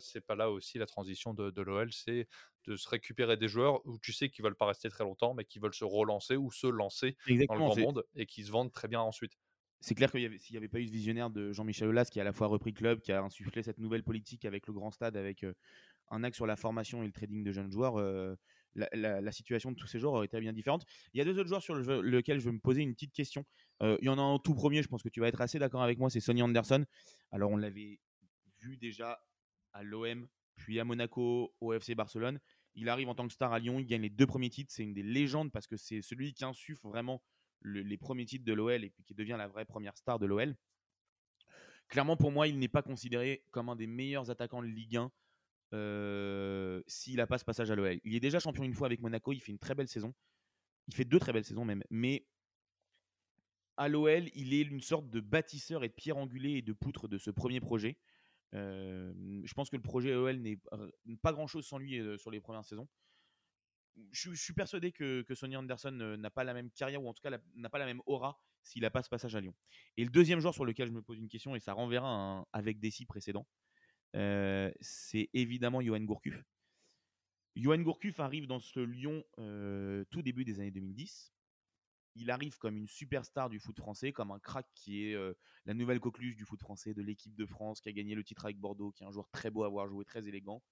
c'est 0.00 0.24
pas 0.24 0.36
là 0.36 0.50
aussi 0.50 0.78
la 0.78 0.86
transition 0.86 1.34
de, 1.34 1.60
l'OL 1.60 1.92
C'est 1.92 2.28
de 2.64 2.76
se 2.76 2.88
récupérer 2.88 3.36
des 3.36 3.48
joueurs 3.48 3.84
où 3.84 3.98
tu 3.98 4.14
sais 4.14 4.30
qu'ils 4.30 4.42
veulent 4.42 4.56
pas 4.56 4.64
rester 4.64 4.88
très 4.88 5.04
longtemps, 5.04 5.34
mais 5.34 5.44
qui 5.44 5.58
veulent 5.58 5.74
se 5.74 5.84
relancer 5.84 6.36
ou 6.36 6.50
se 6.50 6.66
lancer 6.66 7.14
dans 7.46 7.56
le 7.56 7.60
grand 7.60 7.76
monde 7.76 8.04
et 8.14 8.24
qui 8.24 8.42
se 8.42 8.50
vendent 8.50 8.72
très 8.72 8.88
bien 8.88 9.02
ensuite? 9.02 9.34
C'est 9.82 9.94
clair 9.94 10.10
que 10.10 10.18
s'il 10.38 10.54
n'y 10.54 10.56
avait 10.56 10.68
pas 10.68 10.80
eu 10.80 10.86
ce 10.86 10.92
visionnaire 10.92 11.28
de 11.28 11.52
Jean-Michel 11.52 11.88
Aulas 11.88 12.06
qui 12.06 12.20
a 12.20 12.22
à 12.22 12.24
la 12.24 12.32
fois 12.32 12.46
repris 12.46 12.70
le 12.70 12.76
club, 12.76 13.00
qui 13.00 13.12
a 13.12 13.22
insufflé 13.22 13.62
cette 13.62 13.78
nouvelle 13.78 14.02
politique 14.02 14.44
avec 14.44 14.66
le 14.66 14.72
grand 14.72 14.90
stade, 14.90 15.16
avec 15.16 15.44
un 16.10 16.24
axe 16.24 16.36
sur 16.36 16.46
la 16.46 16.56
formation 16.56 17.02
et 17.02 17.06
le 17.06 17.12
trading 17.12 17.42
de 17.42 17.52
jeunes 17.52 17.70
joueurs, 17.70 17.98
la, 18.74 19.32
situation 19.32 19.72
de 19.72 19.76
tous 19.76 19.86
ces 19.86 19.98
joueurs 19.98 20.14
aurait 20.14 20.26
été 20.26 20.38
bien 20.40 20.52
différente. 20.52 20.84
Il 21.12 21.18
y 21.18 21.20
a 21.20 21.24
deux 21.24 21.38
autres 21.38 21.48
joueurs 21.48 21.62
sur 21.62 21.74
lesquels 22.02 22.38
je 22.38 22.46
veux 22.46 22.52
me 22.52 22.60
poser 22.60 22.82
une 22.82 22.94
petite 22.94 23.12
question. 23.12 23.44
Euh, 23.82 23.96
il 24.00 24.06
y 24.06 24.08
en 24.08 24.18
a 24.18 24.22
un 24.22 24.38
tout 24.38 24.54
premier, 24.54 24.82
je 24.82 24.88
pense 24.88 25.02
que 25.02 25.08
tu 25.08 25.20
vas 25.20 25.28
être 25.28 25.40
assez 25.40 25.58
d'accord 25.58 25.82
avec 25.82 25.98
moi, 25.98 26.10
c'est 26.10 26.20
Sonny 26.20 26.42
Anderson. 26.42 26.84
Alors 27.30 27.50
on 27.50 27.56
l'avait 27.56 27.98
vu 28.60 28.76
déjà 28.76 29.20
à 29.72 29.82
l'OM, 29.82 30.28
puis 30.56 30.78
à 30.80 30.84
Monaco, 30.84 31.54
au 31.60 31.72
FC 31.72 31.94
Barcelone. 31.94 32.38
Il 32.74 32.88
arrive 32.88 33.08
en 33.08 33.14
tant 33.14 33.26
que 33.26 33.32
star 33.32 33.52
à 33.52 33.58
Lyon, 33.58 33.78
il 33.78 33.86
gagne 33.86 34.02
les 34.02 34.10
deux 34.10 34.26
premiers 34.26 34.50
titres. 34.50 34.72
C'est 34.72 34.82
une 34.82 34.94
des 34.94 35.02
légendes 35.02 35.52
parce 35.52 35.66
que 35.66 35.76
c'est 35.76 36.00
celui 36.00 36.32
qui 36.32 36.44
insuffle 36.44 36.86
vraiment 36.86 37.22
les 37.64 37.96
premiers 37.96 38.26
titres 38.26 38.44
de 38.44 38.52
l'OL 38.52 38.84
et 38.84 38.90
puis 38.90 39.04
qui 39.04 39.14
devient 39.14 39.36
la 39.38 39.48
vraie 39.48 39.64
première 39.64 39.96
star 39.96 40.18
de 40.18 40.26
l'OL. 40.26 40.56
Clairement, 41.88 42.16
pour 42.16 42.32
moi, 42.32 42.48
il 42.48 42.58
n'est 42.58 42.68
pas 42.68 42.82
considéré 42.82 43.44
comme 43.50 43.68
un 43.68 43.76
des 43.76 43.86
meilleurs 43.86 44.30
attaquants 44.30 44.62
de 44.62 44.66
Ligue 44.66 44.96
1 44.96 45.12
euh, 45.74 46.82
s'il 46.86 47.16
n'a 47.16 47.26
pas 47.26 47.38
ce 47.38 47.44
passage 47.44 47.70
à 47.70 47.74
l'OL. 47.74 47.98
Il 48.04 48.14
est 48.14 48.20
déjà 48.20 48.38
champion 48.38 48.64
une 48.64 48.74
fois 48.74 48.86
avec 48.86 49.00
Monaco, 49.00 49.32
il 49.32 49.40
fait 49.40 49.52
une 49.52 49.58
très 49.58 49.74
belle 49.74 49.88
saison. 49.88 50.14
Il 50.88 50.94
fait 50.94 51.04
deux 51.04 51.18
très 51.18 51.32
belles 51.32 51.44
saisons 51.44 51.64
même. 51.64 51.82
Mais 51.90 52.26
à 53.76 53.88
l'OL, 53.88 54.28
il 54.34 54.54
est 54.54 54.62
une 54.62 54.80
sorte 54.80 55.08
de 55.10 55.20
bâtisseur 55.20 55.84
et 55.84 55.88
de 55.88 55.94
pierre 55.94 56.16
angulée 56.16 56.58
et 56.58 56.62
de 56.62 56.72
poutre 56.72 57.08
de 57.08 57.18
ce 57.18 57.30
premier 57.30 57.60
projet. 57.60 57.98
Euh, 58.54 59.12
je 59.44 59.54
pense 59.54 59.70
que 59.70 59.76
le 59.76 59.82
projet 59.82 60.14
OL 60.14 60.36
n'est 60.40 60.58
pas 61.22 61.32
grand-chose 61.32 61.66
sans 61.66 61.78
lui 61.78 61.98
euh, 61.98 62.18
sur 62.18 62.30
les 62.30 62.40
premières 62.40 62.64
saisons. 62.64 62.88
Je, 64.10 64.32
suis 64.34 64.52
persuadé 64.52 64.92
que, 64.92 65.24
Sonny 65.34 65.56
Anderson 65.56 66.16
n'a 66.18 66.30
pas 66.30 66.44
la 66.44 66.54
même 66.54 66.70
carrière, 66.70 67.02
ou 67.02 67.08
en 67.08 67.14
tout 67.14 67.22
cas 67.22 67.36
n'a 67.54 67.70
pas 67.70 67.78
la 67.78 67.86
même 67.86 68.00
aura 68.06 68.40
s'il 68.62 68.82
n'a 68.82 68.90
pas 68.90 69.02
ce 69.02 69.08
passage 69.08 69.34
à 69.34 69.40
Lyon. 69.40 69.54
Et 69.96 70.04
le 70.04 70.10
deuxième 70.10 70.40
joueur 70.40 70.54
sur 70.54 70.64
lequel 70.64 70.88
je 70.88 70.92
me 70.92 71.02
pose 71.02 71.18
une 71.18 71.28
question, 71.28 71.54
et 71.56 71.60
ça 71.60 71.72
renverra 71.72 72.46
avec 72.52 72.78
des 72.78 72.90
six 72.90 73.06
précédents, 73.06 73.46
euh, 74.14 74.70
c'est 74.80 75.28
évidemment 75.32 75.80
Johan 75.80 76.00
Gourcuff. 76.00 76.42
Johan 77.56 77.78
Gourcuff 77.80 78.20
arrive 78.20 78.46
dans 78.46 78.60
ce 78.60 78.80
Lyon 78.80 79.24
euh, 79.38 80.04
tout 80.10 80.22
début 80.22 80.44
des 80.44 80.60
années 80.60 80.70
2010. 80.70 81.32
Il 82.14 82.30
arrive 82.30 82.58
comme 82.58 82.76
une 82.76 82.88
superstar 82.88 83.48
du 83.48 83.58
foot 83.58 83.78
français, 83.78 84.12
comme 84.12 84.30
un 84.30 84.38
crack 84.38 84.66
qui 84.74 85.06
est 85.06 85.14
euh, 85.14 85.32
la 85.64 85.74
nouvelle 85.74 86.00
coqueluche 86.00 86.36
du 86.36 86.44
foot 86.44 86.60
français, 86.60 86.92
de 86.92 87.02
l'équipe 87.02 87.34
de 87.34 87.46
France, 87.46 87.80
qui 87.80 87.88
a 87.88 87.92
gagné 87.92 88.14
le 88.14 88.24
titre 88.24 88.44
avec 88.44 88.58
Bordeaux, 88.58 88.92
qui 88.92 89.02
est 89.02 89.06
un 89.06 89.12
joueur 89.12 89.30
très 89.30 89.50
beau 89.50 89.64
à 89.64 89.68
voir 89.68 89.88
jouer, 89.88 90.04
très 90.04 90.28
élégant. 90.28 90.62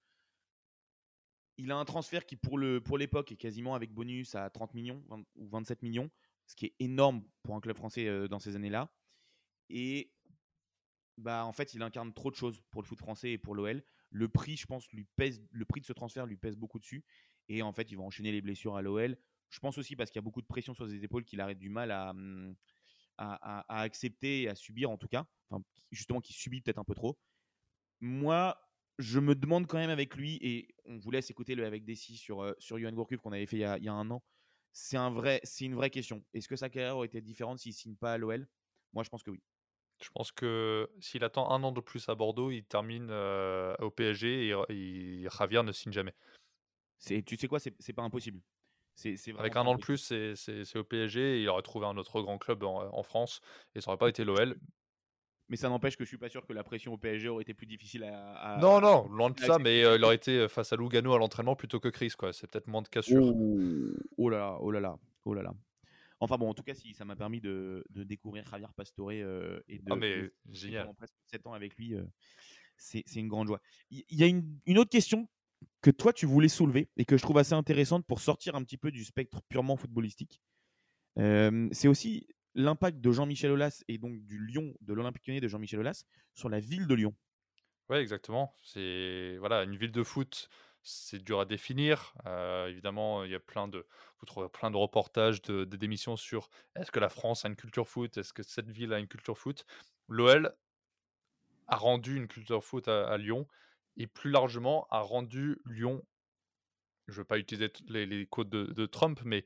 Il 1.57 1.71
a 1.71 1.75
un 1.75 1.85
transfert 1.85 2.25
qui, 2.25 2.35
pour 2.35 2.57
l'époque, 2.57 2.83
pour 2.85 3.01
est 3.01 3.37
quasiment 3.37 3.75
avec 3.75 3.93
bonus 3.93 4.35
à 4.35 4.49
30 4.49 4.73
millions 4.73 5.03
ou 5.35 5.47
27 5.47 5.83
millions, 5.83 6.09
ce 6.47 6.55
qui 6.55 6.67
est 6.67 6.75
énorme 6.79 7.23
pour 7.43 7.55
un 7.55 7.61
club 7.61 7.77
français 7.77 8.27
dans 8.27 8.39
ces 8.39 8.55
années-là. 8.55 8.91
Et 9.69 10.11
bah 11.17 11.45
en 11.45 11.53
fait, 11.53 11.73
il 11.73 11.83
incarne 11.83 12.13
trop 12.13 12.31
de 12.31 12.35
choses 12.35 12.61
pour 12.71 12.81
le 12.81 12.87
foot 12.87 12.99
français 12.99 13.31
et 13.31 13.37
pour 13.37 13.55
l'OL. 13.55 13.83
Le 14.09 14.27
prix, 14.27 14.57
je 14.57 14.65
pense, 14.65 14.91
lui 14.91 15.05
pèse, 15.15 15.41
le 15.51 15.65
prix 15.65 15.81
de 15.81 15.85
ce 15.85 15.93
transfert 15.93 16.25
lui 16.25 16.37
pèse 16.37 16.57
beaucoup 16.57 16.79
dessus. 16.79 17.05
Et 17.47 17.61
en 17.61 17.71
fait, 17.71 17.91
il 17.91 17.97
va 17.97 18.03
enchaîner 18.03 18.31
les 18.31 18.41
blessures 18.41 18.75
à 18.75 18.81
l'OL. 18.81 19.17
Je 19.49 19.59
pense 19.59 19.77
aussi 19.77 19.95
parce 19.95 20.09
qu'il 20.09 20.17
y 20.17 20.23
a 20.23 20.23
beaucoup 20.23 20.41
de 20.41 20.47
pression 20.47 20.73
sur 20.73 20.87
ses 20.87 21.03
épaules 21.03 21.23
qu'il 21.23 21.39
arrête 21.41 21.59
du 21.59 21.69
mal 21.69 21.91
à, 21.91 22.11
hum, 22.11 22.55
à, 23.17 23.81
accepter 23.81 24.43
et 24.43 24.49
à 24.49 24.55
subir 24.55 24.89
en 24.89 24.97
tout 24.97 25.07
cas. 25.07 25.25
Enfin, 25.49 25.63
justement, 25.91 26.21
qu'il 26.21 26.35
subit 26.35 26.61
peut-être 26.61 26.79
un 26.79 26.83
peu 26.83 26.95
trop. 26.95 27.19
Moi, 27.99 28.57
je 29.01 29.19
me 29.19 29.35
demande 29.35 29.67
quand 29.67 29.77
même 29.77 29.89
avec 29.89 30.15
lui, 30.15 30.37
et 30.41 30.67
on 30.85 30.97
vous 30.97 31.11
laisse 31.11 31.29
écouter 31.29 31.55
le 31.55 31.65
avec 31.65 31.83
Dessy 31.83 32.17
sur, 32.17 32.41
euh, 32.41 32.53
sur 32.59 32.77
Johan 32.77 32.91
Gourcuff 32.91 33.19
qu'on 33.19 33.31
avait 33.31 33.45
fait 33.45 33.57
il 33.57 33.61
y, 33.61 33.65
a, 33.65 33.77
il 33.77 33.83
y 33.83 33.89
a 33.89 33.93
un 33.93 34.09
an. 34.11 34.23
C'est 34.73 34.97
un 34.97 35.09
vrai, 35.09 35.41
c'est 35.43 35.65
une 35.65 35.75
vraie 35.75 35.89
question. 35.89 36.23
Est-ce 36.33 36.47
que 36.47 36.55
sa 36.55 36.69
carrière 36.69 36.95
aurait 36.95 37.07
été 37.07 37.21
différente 37.21 37.59
s'il 37.59 37.73
signe 37.73 37.95
pas 37.95 38.13
à 38.13 38.17
l'OL 38.17 38.47
Moi, 38.93 39.03
je 39.03 39.09
pense 39.09 39.23
que 39.23 39.31
oui. 39.31 39.41
Je 40.01 40.09
pense 40.09 40.31
que 40.31 40.89
s'il 40.99 41.23
attend 41.23 41.51
un 41.51 41.61
an 41.63 41.71
de 41.71 41.81
plus 41.81 42.07
à 42.09 42.15
Bordeaux, 42.15 42.49
il 42.49 42.63
termine 42.63 43.09
euh, 43.11 43.75
au 43.79 43.91
PSG 43.91 44.55
et, 44.69 45.27
Javier 45.29 45.61
ne 45.63 45.71
signe 45.71 45.91
jamais. 45.91 46.15
tu 46.99 47.35
sais 47.35 47.47
quoi, 47.47 47.59
c'est 47.59 47.93
pas 47.93 48.01
impossible. 48.01 48.41
Avec 49.37 49.55
un 49.55 49.65
an 49.65 49.75
de 49.75 49.81
plus, 49.81 50.13
c'est 50.35 50.77
au 50.77 50.83
PSG 50.83 51.37
et 51.37 51.41
il 51.41 51.49
aurait 51.49 51.61
trouvé 51.61 51.85
un 51.85 51.97
autre 51.97 52.21
grand 52.21 52.37
club 52.37 52.63
en, 52.63 53.03
France 53.03 53.41
et 53.75 53.81
ça 53.81 53.91
n'aurait 53.91 53.99
pas 53.99 54.09
été 54.09 54.23
l'OL. 54.23 54.57
Mais 55.51 55.57
ça 55.57 55.67
n'empêche 55.67 55.97
que 55.97 56.05
je 56.05 56.07
suis 56.07 56.17
pas 56.17 56.29
sûr 56.29 56.47
que 56.47 56.53
la 56.53 56.63
pression 56.63 56.93
au 56.93 56.97
PSG 56.97 57.27
aurait 57.27 57.41
été 57.41 57.53
plus 57.53 57.67
difficile 57.67 58.05
à. 58.05 58.57
non, 58.61 58.79
non, 58.79 59.09
loin 59.09 59.29
de 59.29 59.37
ça, 59.37 59.59
mais 59.59 59.83
euh, 59.83 59.97
il 59.97 60.03
aurait 60.05 60.15
été 60.15 60.47
face 60.47 60.71
à 60.71 60.77
Lugano 60.77 61.13
à 61.13 61.17
l'entraînement 61.17 61.57
plutôt 61.57 61.81
que 61.81 61.89
Chris, 61.89 62.13
quoi. 62.17 62.31
C'est 62.31 62.47
peut-être 62.47 62.67
moins 62.67 62.81
de 62.81 62.87
cassure. 62.87 63.21
Oh, 63.21 63.91
oh 64.17 64.29
là 64.29 64.37
là, 64.37 64.57
oh 64.61 64.71
là 64.71 64.79
là, 64.79 64.97
oh 65.25 65.33
là 65.33 65.43
là. 65.43 65.53
Enfin 66.21 66.37
bon, 66.37 66.47
en 66.49 66.53
tout 66.53 66.63
cas, 66.63 66.73
si 66.73 66.93
ça 66.93 67.03
m'a 67.03 67.17
permis 67.17 67.41
de, 67.41 67.83
découvrir 67.89 68.45
Javier 68.49 68.67
Pastore 68.77 69.09
euh, 69.11 69.59
et 69.67 69.79
de, 69.79 69.91
ah 69.91 69.97
mais, 69.97 70.31
génial. 70.49 70.89
presque 70.95 71.15
7 71.25 71.45
ans 71.47 71.53
avec 71.53 71.75
lui, 71.75 71.95
euh, 71.95 72.03
c'est 72.77 73.03
une 73.15 73.27
grande 73.27 73.47
joie. 73.47 73.59
Il 73.89 74.05
y, 74.09 74.23
a 74.23 74.27
une, 74.27 74.77
autre 74.77 74.89
question 74.89 75.27
que 75.81 75.91
toi 75.91 76.13
tu 76.13 76.25
voulais 76.25 76.47
soulever 76.47 76.87
et 76.95 77.03
que 77.03 77.17
je 77.17 77.23
trouve 77.23 77.39
assez 77.39 77.53
intéressante 77.53 78.05
pour 78.05 78.21
sortir 78.21 78.55
un 78.55 78.63
petit 78.63 78.77
peu 78.77 78.89
du 78.89 79.03
spectre 79.03 79.41
purement 79.49 79.75
footballistique. 79.75 80.41
c'est 81.17 81.89
aussi 81.89 82.25
l'impact 82.55 82.99
de 82.99 83.11
Jean-Michel 83.11 83.51
Aulas 83.51 83.83
et 83.87 83.97
donc 83.97 84.19
du 84.25 84.45
Lyon, 84.45 84.73
de 84.81 84.93
l'Olympique 84.93 85.27
lyonnais 85.27 85.41
de 85.41 85.47
Jean-Michel 85.47 85.79
Aulas 85.79 86.03
sur 86.33 86.49
la 86.49 86.59
ville 86.59 86.87
de 86.87 86.95
Lyon. 86.95 87.15
Oui, 87.89 87.97
exactement. 87.97 88.53
C'est 88.63 89.37
voilà, 89.39 89.63
une 89.63 89.75
ville 89.75 89.91
de 89.91 90.03
foot, 90.03 90.49
c'est 90.83 91.21
dur 91.21 91.39
à 91.39 91.45
définir. 91.45 92.13
évidemment, 92.67 93.23
il 93.23 93.31
y 93.31 93.35
a 93.35 93.39
plein 93.39 93.67
de, 93.67 93.85
vous 94.21 94.49
plein 94.49 94.71
de 94.71 94.77
reportages, 94.77 95.41
de, 95.41 95.65
démissions 95.65 96.15
sur 96.15 96.49
est-ce 96.75 96.91
que 96.91 96.99
la 96.99 97.09
France 97.09 97.45
a 97.45 97.49
une 97.49 97.55
culture 97.55 97.87
foot, 97.87 98.17
est-ce 98.17 98.33
que 98.33 98.43
cette 98.43 98.69
ville 98.69 98.93
a 98.93 98.99
une 98.99 99.07
culture 99.07 99.37
foot. 99.37 99.65
L'OL 100.07 100.53
a 101.67 101.75
rendu 101.75 102.15
une 102.15 102.27
culture 102.27 102.63
foot 102.63 102.87
à, 102.87 103.17
Lyon 103.17 103.47
et 103.97 104.07
plus 104.07 104.31
largement 104.31 104.87
a 104.89 105.01
rendu 105.01 105.59
Lyon, 105.65 106.05
je 107.07 107.13
ne 107.13 107.17
veux 107.17 107.25
pas 107.25 107.37
utiliser 107.37 107.71
les 107.89 108.25
codes 108.25 108.49
de, 108.49 108.85
Trump, 108.85 109.19
mais 109.25 109.45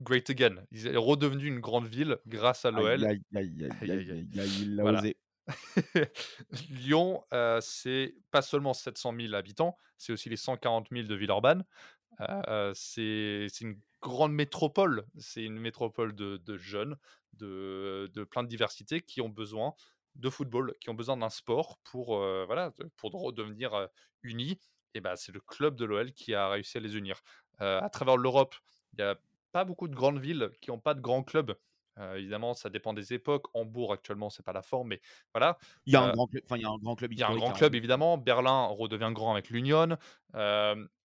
great 0.00 0.28
again. 0.30 0.56
Il 0.70 0.86
est 0.86 0.96
redevenu 0.96 1.46
une 1.46 1.60
grande 1.60 1.86
ville 1.86 2.18
grâce 2.26 2.64
à 2.64 2.70
l'OL. 2.70 3.00
Il 3.32 4.80
a 4.80 4.84
osé. 4.84 5.16
Lyon, 6.70 7.22
c'est 7.60 8.14
pas 8.30 8.42
seulement 8.42 8.74
700 8.74 9.14
000 9.18 9.34
habitants, 9.34 9.76
c'est 9.96 10.12
aussi 10.12 10.28
les 10.28 10.36
140 10.36 10.88
000 10.90 11.06
de 11.06 11.14
Villeurbanne. 11.14 11.64
c'est 12.74 13.48
une 13.60 13.80
grande 14.02 14.32
métropole, 14.32 15.06
c'est 15.18 15.44
une 15.44 15.58
métropole 15.58 16.14
de, 16.14 16.56
jeunes, 16.56 16.96
de, 17.34 18.24
plein 18.30 18.42
de 18.42 18.48
diversité 18.48 19.00
qui 19.00 19.20
ont 19.20 19.28
besoin 19.28 19.74
de 20.16 20.30
football, 20.30 20.74
qui 20.80 20.90
ont 20.90 20.94
besoin 20.94 21.16
d'un 21.16 21.30
sport 21.30 21.78
pour, 21.84 22.18
voilà, 22.46 22.72
pour 22.96 23.12
redevenir 23.12 23.88
unis. 24.22 24.58
Et 24.94 25.00
ben, 25.00 25.14
c'est 25.14 25.32
le 25.32 25.40
club 25.40 25.76
de 25.76 25.84
l'OL 25.84 26.12
qui 26.12 26.34
a 26.34 26.48
réussi 26.48 26.78
à 26.78 26.80
les 26.80 26.96
unir. 26.96 27.22
à 27.58 27.88
travers 27.90 28.16
l'Europe, 28.16 28.56
il 28.92 29.04
n'y 29.04 29.08
a 29.08 29.16
pas 29.52 29.64
beaucoup 29.64 29.88
de 29.88 29.94
grandes 29.94 30.20
villes 30.20 30.50
qui 30.60 30.70
n'ont 30.70 30.80
pas 30.80 30.94
de 30.94 31.00
grands 31.00 31.22
clubs 31.22 31.56
évidemment, 32.14 32.54
ça 32.54 32.70
dépend 32.70 32.92
des 32.92 33.12
époques. 33.14 33.46
Hambourg, 33.54 33.92
actuellement, 33.92 34.30
c'est 34.30 34.44
pas 34.44 34.52
la 34.52 34.62
forme, 34.62 34.88
mais 34.88 35.00
voilà. 35.32 35.58
Il 35.86 35.92
y 35.92 35.96
a 35.96 36.02
un 36.02 36.12
grand 36.12 36.26
club, 36.26 36.44
il 36.50 36.60
y 36.60 36.64
a 36.64 36.68
un 36.68 36.78
grand 36.78 36.96
club 36.96 37.12
Il 37.12 37.18
y 37.18 37.22
a 37.22 37.28
un 37.28 37.36
grand 37.36 37.52
club, 37.52 37.74
évidemment. 37.74 38.18
Berlin 38.18 38.66
redevient 38.66 39.10
grand 39.12 39.32
avec 39.32 39.50
l'Union. 39.50 39.96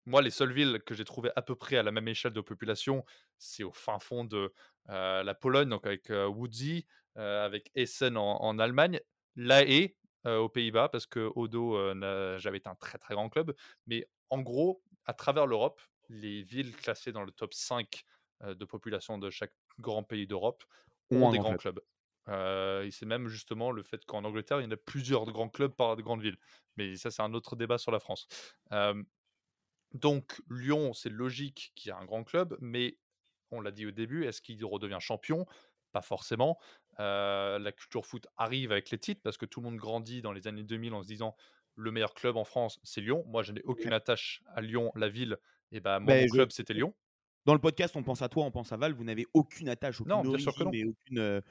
moi, 0.05 0.21
les 0.21 0.31
seules 0.31 0.51
villes 0.51 0.81
que 0.85 0.93
j'ai 0.93 1.05
trouvées 1.05 1.31
à 1.35 1.41
peu 1.41 1.55
près 1.55 1.77
à 1.77 1.83
la 1.83 1.91
même 1.91 2.07
échelle 2.07 2.33
de 2.33 2.41
population, 2.41 3.05
c'est 3.37 3.63
au 3.63 3.71
fin 3.71 3.99
fond 3.99 4.25
de 4.25 4.53
la 4.87 5.33
Pologne, 5.33 5.69
donc 5.69 5.85
avec 5.85 6.09
Woodsy, 6.09 6.85
avec 7.15 7.71
Essen 7.75 8.17
en, 8.17 8.59
Allemagne, 8.59 8.99
La 9.35 9.63
Haye 9.63 9.95
aux 10.25 10.49
Pays-Bas, 10.49 10.89
parce 10.89 11.05
que 11.05 11.31
Odo 11.35 11.77
j'avais 12.37 12.57
été 12.57 12.69
un 12.69 12.75
très 12.75 12.97
très 12.97 13.13
grand 13.13 13.29
club. 13.29 13.55
Mais 13.87 14.07
en 14.29 14.41
gros, 14.41 14.83
à 15.05 15.13
travers 15.13 15.47
l'Europe, 15.47 15.81
les 16.09 16.43
villes 16.43 16.75
classées 16.75 17.13
dans 17.13 17.23
le 17.23 17.31
top 17.31 17.53
5 17.53 18.03
de 18.43 18.65
population 18.65 19.17
de 19.17 19.29
chaque 19.29 19.53
grand 19.79 20.03
pays 20.03 20.27
d'Europe 20.27 20.63
ont 21.11 21.31
des 21.31 21.39
grands 21.39 21.57
clubs. 21.57 21.79
et 22.27 22.89
c'est 22.91 23.05
même 23.05 23.27
justement 23.27 23.71
le 23.71 23.83
fait 23.83 24.05
qu'en 24.05 24.23
Angleterre, 24.23 24.61
il 24.61 24.63
y 24.63 24.67
en 24.67 24.71
a 24.71 24.77
plusieurs 24.77 25.25
grands 25.25 25.49
clubs 25.49 25.73
par 25.73 25.95
de 25.95 26.01
grandes 26.01 26.21
villes. 26.21 26.37
Mais 26.77 26.95
ça, 26.95 27.11
c'est 27.11 27.21
un 27.21 27.33
autre 27.33 27.55
débat 27.55 27.77
sur 27.77 27.91
la 27.91 27.99
France. 27.99 28.27
donc, 29.93 30.41
Lyon, 30.49 30.93
c'est 30.93 31.09
logique 31.09 31.73
qu'il 31.75 31.89
y 31.89 31.93
ait 31.93 31.97
un 31.97 32.05
grand 32.05 32.23
club, 32.23 32.57
mais 32.61 32.97
on 33.51 33.61
l'a 33.61 33.71
dit 33.71 33.85
au 33.85 33.91
début, 33.91 34.25
est-ce 34.25 34.41
qu'il 34.41 34.63
redevient 34.65 34.99
champion? 34.99 35.45
Pas 35.91 36.01
forcément. 36.01 36.57
la 36.97 37.71
culture 37.75 38.05
foot 38.05 38.27
arrive 38.37 38.71
avec 38.71 38.89
les 38.89 38.97
titres 38.97 39.21
parce 39.23 39.37
que 39.37 39.45
tout 39.45 39.59
le 39.59 39.65
monde 39.65 39.77
grandit 39.77 40.21
dans 40.21 40.31
les 40.31 40.47
années 40.47 40.63
2000 40.63 40.93
en 40.93 41.03
se 41.03 41.07
disant 41.07 41.35
le 41.75 41.91
meilleur 41.91 42.13
club 42.13 42.37
en 42.37 42.43
France, 42.43 42.79
c'est 42.83 43.01
Lyon. 43.01 43.23
Moi, 43.27 43.43
je 43.43 43.53
n'ai 43.53 43.61
aucune 43.63 43.93
attache 43.93 44.41
à 44.53 44.61
Lyon, 44.61 44.91
la 44.95 45.09
ville. 45.09 45.37
Et 45.71 45.79
bah, 45.79 45.99
mon 45.99 46.07
ben, 46.07 46.29
club, 46.29 46.51
c'était 46.51 46.73
Lyon. 46.73 46.93
Dans 47.45 47.53
le 47.53 47.59
podcast, 47.59 47.95
on 47.95 48.03
pense 48.03 48.21
à 48.21 48.29
toi, 48.29 48.45
on 48.45 48.51
pense 48.51 48.71
à 48.71 48.77
Val. 48.77 48.93
Vous 48.93 49.03
n'avez 49.03 49.25
aucune 49.33 49.69
attache, 49.69 49.99
aucune 50.01 50.13
non, 50.13 50.25
origine 50.25 50.73
et 50.73 50.85
aucune 50.85 51.41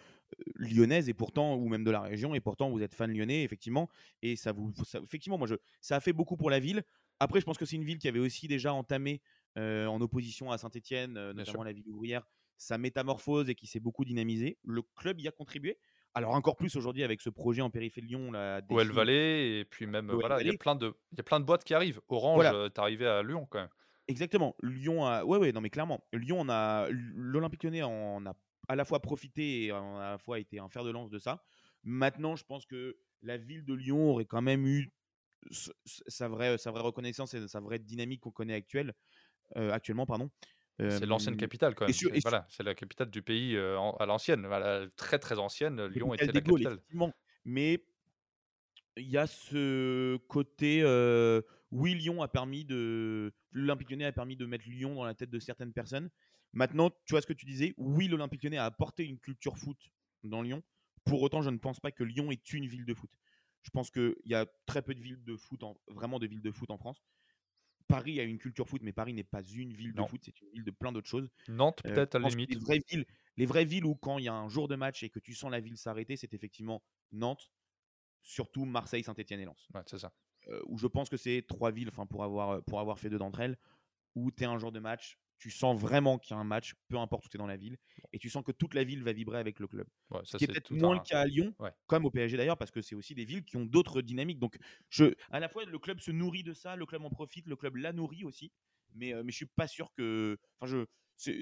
lyonnaise, 0.57 1.09
et 1.09 1.15
pourtant, 1.15 1.57
ou 1.57 1.69
même 1.69 1.85
de 1.85 1.91
la 1.91 2.01
région, 2.01 2.35
et 2.35 2.41
pourtant, 2.41 2.71
vous 2.71 2.83
êtes 2.83 2.95
fan 2.95 3.13
lyonnais, 3.13 3.43
effectivement. 3.43 3.89
Et 4.23 4.37
ça 4.37 4.53
vous, 4.53 4.73
effectivement, 5.03 5.39
moi, 5.39 5.49
je, 5.49 5.57
ça 5.81 5.97
a 5.97 6.01
fait 6.01 6.13
beaucoup 6.13 6.37
pour 6.37 6.51
la 6.51 6.61
ville. 6.61 6.83
Après, 7.19 7.41
je 7.41 7.45
pense 7.45 7.59
que 7.59 7.65
c'est 7.65 7.77
une 7.77 7.85
ville 7.85 7.99
qui 7.99 8.09
avait 8.09 8.21
aussi 8.21 8.47
déjà 8.47 8.73
entamé 8.73 9.21
en 9.57 10.01
opposition 10.01 10.51
à 10.51 10.59
Saint-Etienne, 10.59 11.33
notamment 11.33 11.65
la 11.65 11.73
ville 11.73 11.89
ouvrière, 11.89 12.25
sa 12.57 12.79
métamorphose 12.79 13.49
et 13.51 13.55
qui 13.55 13.67
s'est 13.67 13.81
beaucoup 13.81 14.05
dynamisé. 14.05 14.59
Le 14.65 14.83
club 14.97 15.21
y 15.21 15.29
a 15.29 15.33
contribué. 15.33 15.79
Alors 16.15 16.33
encore 16.33 16.57
plus 16.57 16.75
aujourd'hui 16.75 17.05
avec 17.05 17.21
ce 17.21 17.31
projet 17.31 17.63
en 17.63 17.71
périphérie 17.71 18.07
de 18.07 18.13
Lyon. 18.13 18.33
La 18.33 18.61
OL 18.69 18.91
Valley, 18.91 19.61
et 19.61 19.65
puis 19.65 19.87
même, 19.87 20.11
voilà, 20.11 20.41
il 20.41 20.49
y, 20.49 20.51
a 20.51 20.59
plein 20.59 20.75
de, 20.75 20.93
il 21.13 21.19
y 21.19 21.21
a 21.21 21.23
plein 21.23 21.39
de 21.39 21.45
boîtes 21.45 21.63
qui 21.63 21.73
arrivent. 21.73 22.01
Orange, 22.09 22.45
tu 22.45 22.57
es 22.57 22.81
arrivé 22.81 23.07
à 23.07 23.23
Lyon 23.23 23.47
quand 23.49 23.61
même. 23.61 23.69
Exactement. 24.09 24.57
Lyon 24.63 25.05
a. 25.05 25.25
Ouais, 25.25 25.39
ouais, 25.39 25.53
non, 25.53 25.61
mais 25.61 25.71
clairement. 25.71 26.05
Lyon, 26.13 26.41
on 26.41 26.49
a. 26.49 26.89
L'Olympique 26.91 27.63
lyonnais 27.65 27.83
en 27.83 28.25
a 28.27 28.35
à 28.69 28.77
la 28.77 28.85
fois 28.85 29.01
profité 29.01 29.67
et 29.67 29.73
en 29.73 29.97
a 29.99 30.05
à 30.05 30.11
la 30.13 30.19
fois 30.19 30.39
été 30.39 30.59
un 30.59 30.69
fer 30.69 30.85
de 30.85 30.91
lance 30.91 31.11
de 31.11 31.19
ça. 31.19 31.43
Maintenant, 31.83 32.37
je 32.37 32.45
pense 32.45 32.67
que 32.67 32.99
la 33.23 33.37
ville 33.37 33.65
de 33.65 33.75
Lyon 33.75 34.11
aurait 34.11 34.27
quand 34.27 34.43
même 34.43 34.67
eu 34.67 34.93
sa 35.85 36.29
vraie, 36.29 36.59
sa 36.59 36.71
vraie 36.71 36.83
reconnaissance 36.83 37.35
et 37.35 37.49
sa 37.49 37.61
vraie 37.61 37.79
dynamique 37.79 38.21
qu'on 38.21 38.31
connaît 38.31 38.55
actuelle, 38.55 38.95
euh, 39.57 39.73
actuellement. 39.73 40.07
Pardon. 40.07 40.31
C'est 40.79 41.05
l'ancienne 41.05 41.37
capitale, 41.37 41.75
quand 41.75 41.87
même. 41.87 42.21
voilà, 42.23 42.47
c'est 42.49 42.63
la 42.63 42.75
capitale 42.75 43.11
du 43.11 43.21
pays 43.21 43.55
euh, 43.55 43.79
à 43.99 44.07
l'ancienne. 44.07 44.47
Voilà, 44.47 44.87
très, 44.97 45.19
très 45.19 45.39
ancienne. 45.39 45.85
Lyon 45.89 46.15
était 46.15 46.27
la 46.27 46.41
capitale. 46.41 46.79
Mais 47.45 47.85
il 48.97 49.09
y 49.09 49.19
a 49.19 49.27
ce 49.27 50.17
côté. 50.29 50.83
Oui, 51.71 51.95
Lyon 51.95 52.23
a 52.23 52.29
permis 52.29 52.65
de. 52.65 53.33
L'Olympique 53.53 53.91
lyonnais 53.91 54.05
a 54.05 54.13
permis 54.13 54.37
de 54.37 54.47
mettre 54.47 54.69
Lyon 54.69 54.95
dans 54.95 55.05
la 55.05 55.15
tête 55.15 55.31
de 55.31 55.39
certaines 55.39 55.73
personnes. 55.73 56.11
Maintenant, 56.53 56.91
tu 57.07 57.13
vois 57.13 57.23
ce 57.23 57.27
que 57.27 57.33
tu 57.33 57.47
disais? 57.47 57.75
Oui, 57.77 58.09
l'Olympique 58.09 58.43
lyonnais 58.43 58.59
a 58.59 58.65
apporté 58.65 59.05
une 59.05 59.19
culture 59.19 59.57
foot 59.57 59.79
dans 60.25 60.43
Lyon. 60.43 60.63
Pour 61.05 61.23
autant, 61.23 61.43
je 61.43 61.51
ne 61.51 61.59
pense 61.59 61.81
pas 61.81 61.93
que 61.93 62.03
Lyon 62.05 62.31
est 62.31 62.53
une 62.53 62.67
ville 62.67 62.85
de 62.85 62.95
foot. 62.95 63.11
Je 63.63 63.71
pense 63.71 63.91
qu'il 63.91 64.15
y 64.25 64.35
a 64.35 64.47
très 64.67 64.83
peu 64.83 64.95
de 64.95 65.01
villes 65.01 65.23
de 65.23 65.37
foot, 65.37 65.63
vraiment 65.89 66.19
de 66.19 66.27
villes 66.27 66.43
de 66.43 66.51
foot 66.51 66.71
en 66.71 66.79
France. 66.79 67.03
Paris 67.89 68.21
a 68.21 68.23
une 68.23 68.39
culture 68.39 68.69
foot, 68.69 68.83
mais 68.83 68.93
Paris 68.93 69.13
n'est 69.13 69.25
pas 69.25 69.43
une 69.43 69.73
ville 69.73 69.93
de 69.93 70.03
foot, 70.05 70.21
c'est 70.25 70.41
une 70.41 70.51
ville 70.51 70.65
de 70.65 70.71
plein 70.71 70.93
d'autres 70.93 71.09
choses. 71.09 71.29
Nantes, 71.49 71.83
euh, 71.87 71.93
peut-être 71.93 72.15
à 72.15 72.19
la 72.21 72.29
limite. 72.29 72.51
Les 72.55 72.61
vraies, 72.61 72.81
villes, 72.89 73.05
les 73.37 73.47
vraies 73.47 73.65
villes 73.65 73.85
où, 73.85 73.97
quand 73.97 74.19
il 74.19 74.27
y 74.27 74.29
a 74.29 74.35
un 74.35 74.49
jour 74.49 74.69
de 74.69 74.77
match 74.77 75.03
et 75.03 75.11
que 75.11 75.19
tu 75.19 75.35
sens 75.35 75.51
la 75.51 75.61
ville 75.61 75.77
s'arrêter, 75.77 76.17
c'est 76.17 76.33
effectivement 76.33 76.83
Nantes, 77.11 77.51
surtout 78.23 78.65
Marseille, 78.65 79.03
Saint-Etienne 79.03 79.41
et 79.41 79.45
Lens. 79.45 79.69
c'est 79.87 79.99
ça. 79.99 80.13
Euh, 80.51 80.61
où 80.67 80.79
je 80.79 80.87
pense 80.87 81.09
que 81.09 81.17
c'est 81.17 81.45
trois 81.47 81.71
villes, 81.71 81.89
enfin 81.89 82.07
pour 82.07 82.25
avoir, 82.25 82.51
euh, 82.51 82.61
pour 82.63 82.81
avoir 82.81 82.99
fait 82.99 83.09
deux 83.09 83.19
d'entre 83.19 83.41
elles, 83.41 83.57
où 84.15 84.31
tu 84.31 84.43
es 84.43 84.47
un 84.47 84.59
jour 84.59 84.73
de 84.73 84.81
match, 84.81 85.19
tu 85.39 85.51
sens 85.51 85.79
vraiment 85.81 86.19
qu'il 86.19 86.35
y 86.35 86.39
a 86.39 86.41
un 86.41 86.45
match, 86.45 86.75
peu 86.89 86.99
importe 86.99 87.27
où 87.27 87.29
tu 87.29 87.37
es 87.37 87.39
dans 87.39 87.47
la 87.47 87.57
ville, 87.57 87.79
et 88.13 88.19
tu 88.19 88.29
sens 88.29 88.45
que 88.45 88.53
toute 88.53 88.75
la 88.75 88.85
ville 88.85 89.03
va 89.03 89.13
vibrer 89.13 89.39
avec 89.39 89.59
le 89.59 89.67
club. 89.67 89.87
Ce 90.25 90.37
qui 90.37 90.45
est 90.45 90.47
peut-être 90.47 90.71
moins 90.73 90.95
le 90.95 91.01
cas 91.01 91.21
à 91.21 91.27
Lyon, 91.27 91.55
comme 91.87 92.05
au 92.05 92.11
PSG 92.11 92.37
d'ailleurs, 92.37 92.59
parce 92.59 92.71
que 92.71 92.83
c'est 92.83 92.95
aussi 92.95 93.15
des 93.15 93.25
villes 93.25 93.45
qui 93.45 93.57
ont 93.57 93.65
d'autres 93.65 94.03
dynamiques. 94.03 94.39
Donc, 94.39 94.59
je, 94.91 95.15
à 95.31 95.41
la 95.41 95.49
fois, 95.49 95.65
le 95.65 95.79
club 95.79 96.01
se 96.01 96.11
nourrit 96.11 96.43
de 96.43 96.53
ça, 96.53 96.77
le 96.77 96.85
club 96.85 97.03
en 97.03 97.11
profite, 97.11 97.47
le 97.47 97.57
club 97.57 97.77
la 97.77 97.93
nourrit 97.93 98.25
aussi, 98.25 98.53
mais, 98.95 99.15
euh, 99.15 99.23
mais 99.25 99.33
je 99.33 99.37
suis 99.37 99.47
pas 99.47 99.67
sûr 99.67 99.93
que. 99.95 100.37
Enfin, 100.59 100.85
je. 101.17 101.33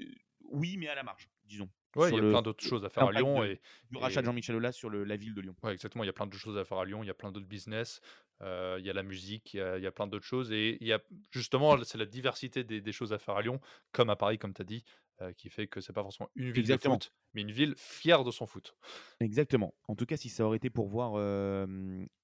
Oui, 0.45 0.77
mais 0.77 0.87
à 0.87 0.95
la 0.95 1.03
marge, 1.03 1.29
disons. 1.43 1.69
Ouais, 1.95 2.09
il 2.09 2.15
y 2.15 2.17
a 2.19 2.29
plein 2.29 2.41
d'autres 2.41 2.63
choses 2.63 2.85
à 2.85 2.89
faire 2.89 3.07
à 3.07 3.11
Lyon. 3.11 3.43
et, 3.43 3.59
du 3.89 3.97
rachat 3.97 4.21
de 4.21 4.25
Jean-Michel 4.25 4.55
Aulas 4.55 4.73
sur 4.73 4.89
la 4.89 5.15
ville 5.15 5.33
de 5.33 5.41
Lyon. 5.41 5.55
Ouais, 5.63 5.73
exactement. 5.73 6.03
Il 6.03 6.07
y 6.07 6.11
a 6.11 6.13
plein 6.13 6.27
de 6.27 6.33
choses 6.33 6.57
à 6.57 6.63
faire 6.63 6.77
à 6.77 6.85
Lyon. 6.85 7.03
Il 7.03 7.07
y 7.07 7.11
a 7.11 7.15
plein 7.15 7.31
d'autres 7.31 7.47
business. 7.47 8.01
Euh, 8.41 8.77
il 8.79 8.85
y 8.85 8.89
a 8.89 8.93
la 8.93 9.03
musique. 9.03 9.53
Il 9.53 9.59
y 9.59 9.87
a, 9.87 9.91
plein 9.91 10.07
d'autres 10.07 10.25
choses. 10.25 10.51
Et 10.51 10.77
il 10.81 10.87
y 10.87 10.93
a 10.93 11.01
justement, 11.31 11.81
c'est 11.83 11.97
la 11.97 12.05
diversité 12.05 12.63
des, 12.63 12.91
choses 12.91 13.13
à 13.13 13.17
faire 13.17 13.35
à 13.35 13.41
Lyon, 13.41 13.59
comme 13.91 14.09
à 14.09 14.15
Paris, 14.15 14.37
comme 14.37 14.53
tu 14.53 14.61
as 14.61 14.65
dit, 14.65 14.83
euh, 15.21 15.33
qui 15.33 15.49
fait 15.49 15.67
que 15.67 15.81
c'est 15.81 15.93
pas 15.93 16.03
forcément 16.03 16.29
une 16.35 16.51
ville 16.51 16.67
de 16.67 16.77
foot, 16.77 17.11
mais 17.33 17.41
une 17.41 17.51
ville 17.51 17.73
fière 17.75 18.23
de 18.23 18.31
son 18.31 18.45
foot. 18.45 18.75
Exactement. 19.19 19.73
En 19.87 19.95
tout 19.95 20.05
cas, 20.05 20.17
si 20.17 20.29
ça 20.29 20.45
aurait 20.45 20.57
été 20.57 20.69
pour 20.69 20.87
voir 20.87 21.15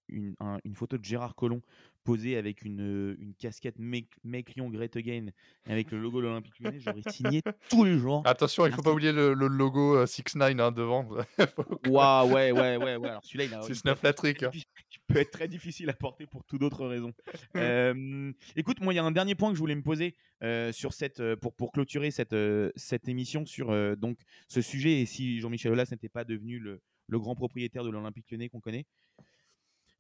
une, 0.08 0.35
photo 0.76 0.98
de 0.98 1.04
Gérard 1.04 1.36
Collomb 1.36 1.62
posé 2.04 2.38
avec 2.38 2.62
une, 2.64 3.16
une 3.20 3.34
casquette 3.34 3.80
Make, 3.80 4.56
Lyon 4.56 4.70
Great 4.70 4.96
Again 4.96 5.28
avec 5.66 5.92
le 5.92 6.00
logo 6.00 6.22
de 6.22 6.28
l'Olympique 6.28 6.60
Lyonnais, 6.60 6.80
j'aurais 6.80 7.02
signé 7.12 7.42
tous 7.68 7.84
les 7.84 7.98
jours. 7.98 8.22
Attention, 8.26 8.66
il 8.68 8.70
ne 8.70 8.76
faut 8.76 8.84
pas 8.84 8.92
oublier 8.92 9.12
le, 9.12 9.34
logo 9.34 10.06
6 10.06 10.36
9 10.36 10.60
hein, 10.60 10.72
devant. 10.72 11.08
Waouh, 11.88 12.32
ouais, 12.32 12.52
ouais, 12.52 12.78
ouais, 12.78 12.96
ouais. 12.98 13.10
Alors 13.10 13.26
celui-là, 13.26 13.62
c'est 13.64 13.74
Snuff 13.74 14.04
la 14.04 14.14
trick. 14.14 14.44
Hein. 14.44 14.52
Il 14.54 14.64
peut 15.08 15.20
être 15.20 15.32
très 15.32 15.48
difficile 15.48 15.90
à 15.90 15.94
porter 15.94 16.28
pour 16.28 16.44
toute 16.44 16.62
autre 16.62 16.86
raison. 16.86 17.12
euh, 17.56 18.32
écoute, 18.56 18.82
moi, 18.82 18.94
il 18.94 18.98
y 18.98 19.00
a 19.00 19.04
un 19.04 19.12
dernier 19.12 19.36
point 19.36 19.50
que 19.50 19.56
je 19.56 19.60
voulais 19.60 19.76
me 19.76 19.84
poser 19.84 20.16
euh, 20.44 20.72
sur 20.72 20.94
cette, 20.94 21.22
euh, 21.22 21.36
pour, 21.36 21.54
pour 21.54 21.72
clôturer 21.72 22.12
cette, 22.12 22.34
euh, 22.34 22.72
cette 22.76 23.08
émission 23.08 23.46
sur 23.46 23.68
donc 23.98 24.20
ce 24.48 24.62
sujet 24.62 25.02
et 25.02 25.06
si 25.06 25.40
Jean-Michel 25.40 25.72
Aulas 25.72 25.88
n'était 25.92 26.10
pas 26.10 26.24
devenu 26.24 26.60
le, 26.60 26.82
le 27.08 27.20
grand 27.20 27.36
propriétaire 27.36 27.84
de 27.84 27.90
l'Olympique 27.90 28.30
Lyonnais 28.30 28.50
qu'on 28.50 28.60
connaît. 28.60 28.86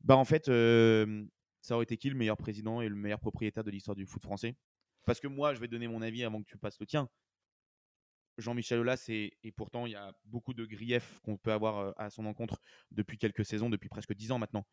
Bah 0.06 0.16
en 0.16 0.24
fait, 0.26 0.45
ça 1.62 1.76
aurait 1.76 1.84
été 1.84 1.97
qui 1.97 2.10
le 2.10 2.16
meilleur 2.16 2.38
président 2.38 2.80
et 2.82 2.88
le 2.88 2.95
meilleur 2.95 3.20
propriétaire 3.20 3.64
de 3.64 3.72
l'histoire 3.72 3.95
du 3.95 4.06
foot 4.06 4.22
français? 4.22 4.56
Parce 5.03 5.20
que 5.20 5.28
moi, 5.28 5.53
je 5.56 5.60
vais 5.60 5.68
donner 5.68 5.88
mon 5.88 6.01
avis 6.01 6.24
avant 6.24 6.41
que 6.41 6.47
tu 6.47 6.58
passes 6.58 6.80
le 6.80 6.86
tien. 6.86 7.10
Jean-Michel 8.38 8.80
Aulas, 8.80 9.06
et, 9.08 9.38
et 9.43 9.51
pourtant, 9.51 9.86
il 9.86 9.93
y 9.93 9.95
a 9.95 10.14
beaucoup 10.26 10.53
de 10.53 10.66
griefs 10.66 11.20
qu'on 11.24 11.38
peut 11.38 11.51
avoir 11.53 11.99
à 11.99 12.10
son 12.10 12.26
encontre 12.26 12.62
depuis 12.91 13.18
quelques 13.18 13.45
saisons, 13.45 13.70
depuis 13.70 13.89
presque 13.89 14.14
dix 14.14 14.32
ans 14.32 14.39
maintenant. 14.39 14.68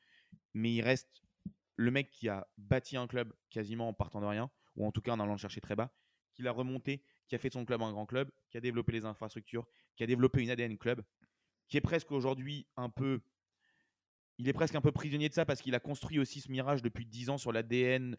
Mais 0.53 0.73
il 0.75 0.83
reste 0.83 1.23
le 1.77 1.91
mec 1.91 2.11
qui 2.11 2.29
a 2.29 2.47
bâti 2.59 2.97
un 2.97 3.07
club 3.07 3.33
quasiment 3.51 3.89
en 3.89 3.95
partant 3.95 4.21
de 4.21 4.27
rien, 4.27 4.51
ou 4.77 4.87
en 4.87 4.93
tout 4.93 5.01
cas 5.01 5.13
en 5.13 5.21
allant 5.21 5.33
le 5.33 5.39
chercher 5.39 5.61
très 5.61 5.77
bas, 5.77 5.95
qui 6.35 6.43
l'a 6.43 6.53
remonté, 6.53 7.05
qui 7.29 7.35
a 7.37 7.39
fait 7.39 7.49
de 7.49 7.55
son 7.55 7.65
club 7.65 7.83
un 7.83 7.93
grand 7.93 8.05
club, 8.07 8.31
qui 8.51 8.59
a 8.59 8.61
développé 8.61 8.93
les 8.93 9.07
infrastructures, 9.07 9.67
qui 9.97 10.03
a 10.03 10.07
développé 10.07 10.43
une 10.43 10.51
ADN 10.51 10.77
club, 10.77 11.03
qui 11.69 11.77
est 11.77 11.83
presque 11.83 12.11
aujourd'hui 12.13 12.67
un 12.77 12.91
peu. 12.91 13.23
Il 14.39 14.49
est 14.49 14.53
presque 14.53 14.75
un 14.75 14.81
peu 14.81 14.93
prisonnier 14.93 15.29
de 15.29 15.35
ça 15.35 15.45
parce 15.45 15.61
qu'il 15.61 15.75
a 15.75 15.81
construit 15.81 16.19
aussi 16.19 16.41
ce 16.41 16.51
mirage 16.51 16.83
depuis 16.83 17.07
10 17.07 17.31
ans 17.31 17.39
sur 17.39 17.53
l'ADN, 17.53 18.17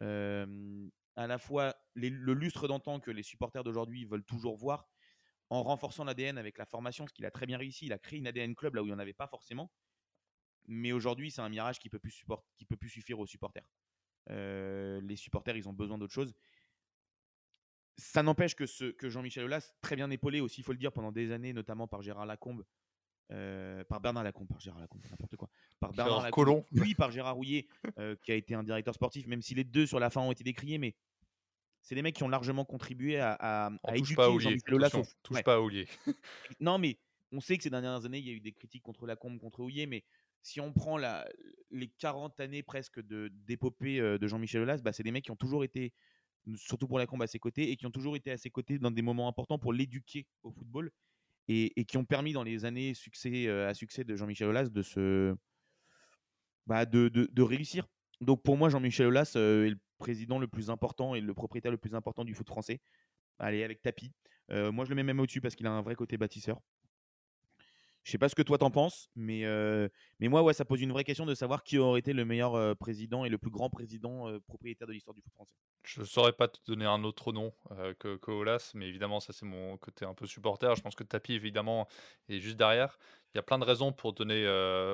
à 0.00 1.26
la 1.26 1.38
fois 1.38 1.74
le 1.94 2.34
lustre 2.34 2.68
d'antan 2.68 3.00
que 3.00 3.10
les 3.10 3.22
supporters 3.22 3.64
d'aujourd'hui 3.64 4.04
veulent 4.04 4.24
toujours 4.24 4.56
voir, 4.56 4.88
en 5.48 5.62
renforçant 5.62 6.04
l'ADN 6.04 6.38
avec 6.38 6.58
la 6.58 6.66
formation, 6.66 7.06
ce 7.06 7.12
qu'il 7.12 7.24
a 7.24 7.30
très 7.30 7.46
bien 7.46 7.58
réussi. 7.58 7.86
Il 7.86 7.92
a 7.92 7.98
créé 7.98 8.18
une 8.18 8.26
ADN 8.26 8.54
club 8.54 8.74
là 8.74 8.82
où 8.82 8.86
il 8.86 8.88
n'y 8.88 8.94
en 8.94 8.98
avait 8.98 9.14
pas 9.14 9.28
forcément. 9.28 9.72
Mais 10.66 10.92
aujourd'hui, 10.92 11.30
c'est 11.30 11.40
un 11.40 11.48
mirage 11.48 11.78
qui 11.78 11.88
peut 11.88 12.00
plus 12.00 12.24
peut 12.68 12.76
plus 12.76 12.88
suffire 12.88 13.18
aux 13.18 13.26
supporters. 13.26 13.68
Les 14.28 15.16
supporters, 15.16 15.56
ils 15.56 15.68
ont 15.68 15.72
besoin 15.72 15.98
d'autre 15.98 16.12
chose. 16.12 16.34
Ça 17.96 18.22
n'empêche 18.22 18.54
que, 18.54 18.90
que 18.90 19.08
Jean-Michel 19.08 19.44
Aulas, 19.44 19.72
très 19.80 19.96
bien 19.96 20.10
épaulé 20.10 20.40
aussi, 20.40 20.60
il 20.60 20.64
faut 20.64 20.72
le 20.72 20.78
dire, 20.78 20.92
pendant 20.92 21.12
des 21.12 21.32
années, 21.32 21.52
notamment 21.54 21.88
par 21.88 22.02
Gérard 22.02 22.26
Lacombe, 22.26 22.64
euh, 23.32 23.82
par 23.84 24.00
Bernard 24.00 24.24
Lacombe, 24.24 24.48
par 24.48 24.60
Gérard 24.60 24.80
Lacombe, 24.80 25.02
n'importe 25.10 25.36
quoi, 25.36 25.48
par 25.80 25.92
Bernard 25.92 26.22
Lacombe, 26.22 26.64
puis 26.74 26.94
par 26.96 27.10
Gérard 27.10 27.34
Rouillet, 27.34 27.66
euh, 27.98 28.14
qui 28.22 28.32
a 28.32 28.34
été 28.34 28.54
un 28.54 28.62
directeur 28.62 28.94
sportif, 28.94 29.26
même 29.26 29.42
si 29.42 29.54
les 29.54 29.64
deux 29.64 29.86
sur 29.86 29.98
la 29.98 30.10
fin 30.10 30.20
ont 30.20 30.32
été 30.32 30.44
décriés, 30.44 30.78
mais 30.78 30.94
c'est 31.82 31.94
des 31.94 32.02
mecs 32.02 32.16
qui 32.16 32.22
ont 32.22 32.28
largement 32.28 32.64
contribué 32.64 33.18
à, 33.18 33.32
à, 33.32 33.70
à 33.84 33.96
éduquer 33.96 34.22
Jean-Michel 34.38 34.74
Aulas. 34.74 34.90
touche 35.22 35.42
pas 35.42 35.54
à 35.54 35.60
Houlier. 35.60 35.86
non, 36.60 36.78
mais 36.78 36.98
on 37.32 37.40
sait 37.40 37.56
que 37.56 37.62
ces 37.62 37.70
dernières 37.70 38.04
années, 38.04 38.18
il 38.18 38.26
y 38.26 38.30
a 38.30 38.32
eu 38.32 38.40
des 38.40 38.52
critiques 38.52 38.82
contre 38.82 39.06
Lacombe, 39.06 39.38
contre 39.38 39.60
Houillet, 39.60 39.86
mais 39.86 40.04
si 40.42 40.60
on 40.60 40.72
prend 40.72 40.96
la, 40.96 41.28
les 41.70 41.88
40 41.88 42.38
années 42.40 42.62
presque 42.62 43.00
d'épopée 43.00 43.98
de, 43.98 44.16
de 44.16 44.26
Jean-Michel 44.28 44.62
Aulas, 44.62 44.78
bah, 44.82 44.92
c'est 44.92 45.02
des 45.02 45.10
mecs 45.10 45.24
qui 45.24 45.32
ont 45.32 45.36
toujours 45.36 45.64
été 45.64 45.92
surtout 46.54 46.86
pour 46.86 46.98
la 46.98 47.06
combat 47.06 47.24
à 47.24 47.28
ses 47.28 47.40
côtés, 47.40 47.70
et 47.72 47.76
qui 47.76 47.86
ont 47.86 47.90
toujours 47.90 48.16
été 48.16 48.30
à 48.30 48.36
ses 48.36 48.50
côtés 48.50 48.78
dans 48.78 48.90
des 48.92 49.02
moments 49.02 49.28
importants 49.28 49.58
pour 49.58 49.72
l'éduquer 49.72 50.26
au 50.44 50.52
football, 50.52 50.92
et, 51.48 51.84
qui 51.84 51.96
ont 51.96 52.04
permis 52.04 52.32
dans 52.32 52.42
les 52.42 52.64
années 52.64 52.94
succès, 52.94 53.46
euh, 53.46 53.68
à 53.68 53.74
succès 53.74 54.04
de 54.04 54.16
Jean-Michel 54.16 54.48
Aulas 54.48 54.68
de, 54.68 54.82
se, 54.82 55.34
bah 56.66 56.86
de, 56.86 57.08
de, 57.08 57.42
réussir. 57.42 57.86
Donc 58.20 58.42
pour 58.42 58.56
moi, 58.56 58.68
Jean-Michel 58.68 59.06
Aulas 59.06 59.32
euh, 59.36 59.66
est 59.66 59.70
le 59.70 59.78
président 59.98 60.38
le 60.38 60.48
plus 60.48 60.70
important 60.70 61.14
et 61.14 61.20
le 61.20 61.34
propriétaire 61.34 61.70
le 61.70 61.78
plus 61.78 61.94
important 61.94 62.24
du 62.24 62.34
foot 62.34 62.48
français. 62.48 62.80
Allez, 63.38 63.62
avec 63.62 63.82
tapis. 63.82 64.12
Euh, 64.50 64.72
moi, 64.72 64.84
je 64.84 64.90
le 64.90 64.96
mets 64.96 65.02
même 65.02 65.20
au-dessus 65.20 65.40
parce 65.40 65.54
qu'il 65.54 65.66
a 65.66 65.72
un 65.72 65.82
vrai 65.82 65.94
côté 65.94 66.16
bâtisseur. 66.16 66.60
Je 68.06 68.12
sais 68.12 68.18
pas 68.18 68.28
ce 68.28 68.36
que 68.36 68.42
toi 68.42 68.56
t'en 68.56 68.70
penses, 68.70 69.10
mais, 69.16 69.44
euh, 69.44 69.88
mais 70.20 70.28
moi, 70.28 70.44
ouais, 70.44 70.52
ça 70.52 70.64
pose 70.64 70.80
une 70.80 70.92
vraie 70.92 71.02
question 71.02 71.26
de 71.26 71.34
savoir 71.34 71.64
qui 71.64 71.76
aurait 71.76 71.98
été 71.98 72.12
le 72.12 72.24
meilleur 72.24 72.54
euh, 72.54 72.72
président 72.76 73.24
et 73.24 73.28
le 73.28 73.36
plus 73.36 73.50
grand 73.50 73.68
président 73.68 74.28
euh, 74.28 74.38
propriétaire 74.46 74.86
de 74.86 74.92
l'histoire 74.92 75.12
du 75.12 75.22
foot 75.22 75.32
français. 75.32 75.56
Je 75.82 76.02
ne 76.02 76.04
saurais 76.06 76.32
pas 76.32 76.46
te 76.46 76.60
donner 76.68 76.84
un 76.84 77.02
autre 77.02 77.32
nom 77.32 77.52
que, 77.98 78.16
que, 78.16 78.30
Olas, 78.30 78.70
mais 78.74 78.86
évidemment, 78.86 79.18
ça 79.18 79.32
c'est 79.32 79.44
mon 79.44 79.76
côté 79.76 80.04
un 80.04 80.14
peu 80.14 80.24
supporter. 80.26 80.72
Je 80.76 80.82
pense 80.82 80.94
que 80.94 81.02
Tapi, 81.02 81.34
évidemment, 81.34 81.88
est 82.28 82.38
juste 82.38 82.56
derrière. 82.56 82.96
Il 83.34 83.38
y 83.38 83.40
a 83.40 83.42
plein 83.42 83.58
de 83.58 83.64
raisons 83.64 83.92
pour 83.92 84.12
donner 84.12 84.46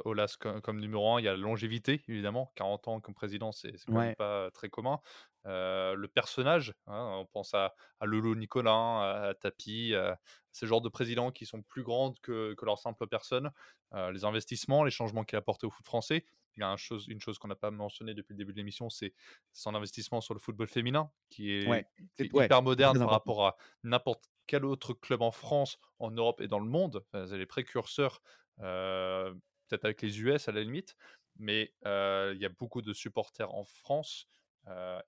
Olas 0.04 0.36
comme, 0.38 0.80
numéro 0.80 1.14
1. 1.14 1.20
Il 1.20 1.24
y 1.24 1.28
a 1.28 1.32
la 1.32 1.38
longévité, 1.38 2.02
évidemment. 2.08 2.52
40 2.56 2.88
ans 2.88 3.00
comme 3.00 3.14
président, 3.14 3.52
c'est 3.52 3.72
quand 3.86 3.92
même 3.92 4.16
pas 4.16 4.50
très 4.50 4.68
commun. 4.68 5.00
Le 5.44 6.06
personnage, 6.06 6.74
hein, 6.86 7.16
on 7.18 7.26
pense 7.26 7.54
à, 7.54 7.74
à 8.00 8.06
Lolo 8.06 8.34
Nicolin, 8.34 9.00
à, 9.00 9.34
Tapi, 9.34 9.94
à 9.94 10.18
ces 10.52 10.66
genres 10.66 10.80
de 10.80 10.88
présidents 10.88 11.30
qui 11.30 11.46
sont 11.46 11.62
plus 11.62 11.82
grandes 11.82 12.18
que, 12.20 12.54
que 12.54 12.64
leur 12.64 12.78
simple 12.78 13.06
personne. 13.06 13.50
les 13.92 14.24
investissements, 14.24 14.84
les 14.84 14.90
changements 14.90 15.24
qu'il 15.24 15.36
a 15.36 15.40
apportés 15.40 15.66
au 15.66 15.70
foot 15.70 15.86
français. 15.86 16.24
Il 16.56 16.60
y 16.60 16.64
a 16.64 16.76
chose, 16.76 17.06
une 17.08 17.20
chose 17.20 17.38
qu'on 17.38 17.48
n'a 17.48 17.54
pas 17.54 17.70
mentionnée 17.70 18.14
depuis 18.14 18.34
le 18.34 18.38
début 18.38 18.52
de 18.52 18.58
l'émission, 18.58 18.90
c'est 18.90 19.14
son 19.52 19.74
investissement 19.74 20.20
sur 20.20 20.34
le 20.34 20.40
football 20.40 20.68
féminin, 20.68 21.10
qui 21.30 21.50
est, 21.50 21.86
hyper 22.18 22.62
moderne 22.62 22.98
par 22.98 23.10
rapport 23.10 23.46
à 23.46 23.56
n'importe 23.84 24.28
quel 24.46 24.64
autre 24.64 24.92
club 24.92 25.22
en 25.22 25.30
France, 25.30 25.78
en 25.98 26.10
Europe 26.10 26.40
et 26.40 26.48
dans 26.48 26.58
le 26.58 26.68
monde. 26.68 27.02
Enfin, 27.06 27.26
c'est 27.26 27.38
les 27.38 27.46
précurseurs, 27.46 28.20
peut-être 28.58 29.84
avec 29.84 30.02
les 30.02 30.20
US 30.20 30.48
à 30.48 30.52
la 30.52 30.60
limite, 30.62 30.96
mais 31.38 31.72
il 31.84 32.38
y 32.38 32.44
a 32.44 32.50
beaucoup 32.50 32.82
de 32.82 32.92
supporters 32.92 33.52
en 33.54 33.64
France 33.64 34.28
euh, 34.28 34.41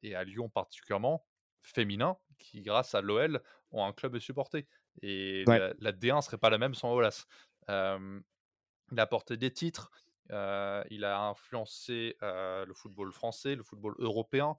et 0.02 0.14
à 0.14 0.24
Lyon 0.24 0.48
particulièrement, 0.48 1.24
féminin, 1.62 2.16
qui 2.38 2.62
grâce 2.62 2.94
à 2.94 3.00
l'OL 3.00 3.42
ont 3.72 3.84
un 3.84 3.92
club 3.92 4.12
de 4.12 4.18
supporter. 4.18 4.66
Et 5.02 5.44
la, 5.46 5.92
D1 5.92 6.22
serait 6.22 6.38
pas 6.38 6.50
la 6.50 6.58
même 6.58 6.74
sans 6.74 6.92
Olas. 6.92 7.26
il 7.68 7.72
a 7.72 9.02
apporté 9.02 9.36
des 9.36 9.52
titres, 9.52 9.90
il 10.30 11.04
a 11.04 11.20
influencé 11.20 12.16
le 12.20 12.72
football 12.74 13.12
français, 13.12 13.54
le 13.54 13.62
football 13.62 13.94
européen. 13.98 14.56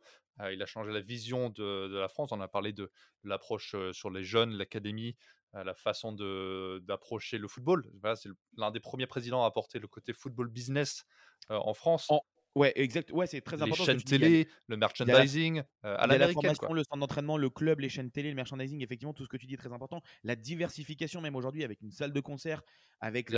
il 0.51 0.61
a 0.61 0.65
changé 0.65 0.91
la 0.91 1.01
vision 1.01 1.49
de, 1.49 1.97
la 1.97 2.07
France. 2.07 2.31
On 2.31 2.41
a 2.41 2.47
parlé 2.47 2.73
de, 2.73 2.91
l'approche 3.23 3.75
sur 3.91 4.09
les 4.09 4.23
jeunes, 4.23 4.51
l'académie, 4.53 5.15
la 5.53 5.73
façon 5.73 6.11
d'approcher 6.11 7.37
le 7.37 7.47
football. 7.47 7.89
c'est 8.15 8.29
l'un 8.57 8.71
des 8.71 8.79
premiers 8.79 9.07
présidents 9.07 9.43
à 9.43 9.47
apporter 9.47 9.79
le 9.79 9.87
côté 9.87 10.13
football 10.13 10.47
business 10.47 11.05
en 11.49 11.73
France. 11.73 12.09
Ouais, 12.55 12.71
exact. 12.75 13.11
Ouais, 13.11 13.27
c'est 13.27 13.41
très 13.41 13.61
important. 13.61 13.83
Les 13.83 13.85
chaînes 13.85 14.01
télé, 14.01 14.47
le 14.67 14.77
merchandising, 14.77 15.61
euh, 15.83 15.95
à 15.99 16.07
la 16.07 16.29
formation, 16.29 16.73
le 16.73 16.83
centre 16.83 16.97
d'entraînement, 16.97 17.37
le 17.37 17.49
club, 17.49 17.81
les 17.81 17.89
chaînes 17.89 18.11
télé, 18.11 18.29
le 18.29 18.35
merchandising, 18.35 18.81
effectivement, 18.81 19.13
tout 19.13 19.25
ce 19.25 19.29
que 19.29 19.35
tu 19.35 19.45
dis 19.45 19.55
est 19.55 19.57
très 19.57 19.73
important. 19.73 20.01
La 20.23 20.37
diversification, 20.37 21.19
même 21.19 21.35
aujourd'hui, 21.35 21.65
avec 21.65 21.81
une 21.81 21.91
salle 21.91 22.13
de 22.13 22.19
concert, 22.21 22.61
avec, 23.01 23.29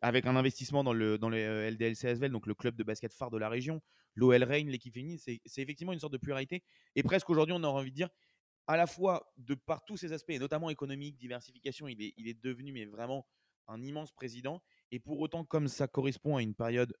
avec 0.00 0.26
un 0.26 0.34
investissement 0.34 0.82
dans 0.82 0.94
le, 0.94 1.18
dans 1.18 1.28
le 1.28 1.68
LDLC 1.70 2.06
Asvel, 2.06 2.32
donc 2.32 2.46
le 2.46 2.54
club 2.54 2.74
de 2.74 2.84
basket 2.84 3.12
phare 3.12 3.30
de 3.30 3.36
la 3.36 3.50
région, 3.50 3.82
l'OL 4.14 4.42
Reign, 4.44 4.68
l'équipe 4.70 4.94
féminine, 4.94 5.18
c'est 5.18 5.40
effectivement 5.58 5.92
une 5.92 6.00
sorte 6.00 6.14
de 6.14 6.18
pluralité. 6.18 6.62
Et 6.94 7.02
presque 7.02 7.28
aujourd'hui, 7.28 7.54
on 7.54 7.62
aurait 7.64 7.80
envie 7.80 7.90
de 7.90 7.96
dire, 7.96 8.08
à 8.66 8.78
la 8.78 8.86
fois 8.86 9.30
de 9.36 9.54
par 9.54 9.84
tous 9.84 9.98
ces 9.98 10.14
aspects, 10.14 10.32
notamment 10.40 10.70
économique, 10.70 11.18
diversification, 11.18 11.86
il 11.86 12.02
est, 12.02 12.14
il 12.16 12.28
est 12.28 12.42
devenu 12.42 12.72
mais 12.72 12.86
vraiment 12.86 13.26
un 13.68 13.82
immense 13.82 14.12
président. 14.12 14.62
Et 14.90 14.98
pour 15.00 15.20
autant, 15.20 15.44
comme 15.44 15.68
ça 15.68 15.86
correspond 15.86 16.36
à 16.36 16.42
une 16.42 16.54
période 16.54 16.94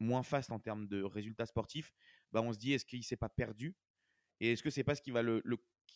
moins 0.00 0.22
faste 0.22 0.50
en 0.50 0.58
termes 0.58 0.88
de 0.88 1.02
résultats 1.02 1.46
sportifs, 1.46 1.92
bah 2.32 2.42
on 2.42 2.52
se 2.52 2.58
dit 2.58 2.72
est-ce 2.72 2.84
qu'il 2.84 3.04
s'est 3.04 3.16
pas 3.16 3.28
perdu? 3.28 3.76
Et 4.40 4.52
est-ce 4.52 4.62
que 4.62 4.70
c'est 4.70 4.84
pas 4.84 4.94
ce 4.94 5.02
qui 5.02 5.10
va 5.10 5.22
le, 5.22 5.42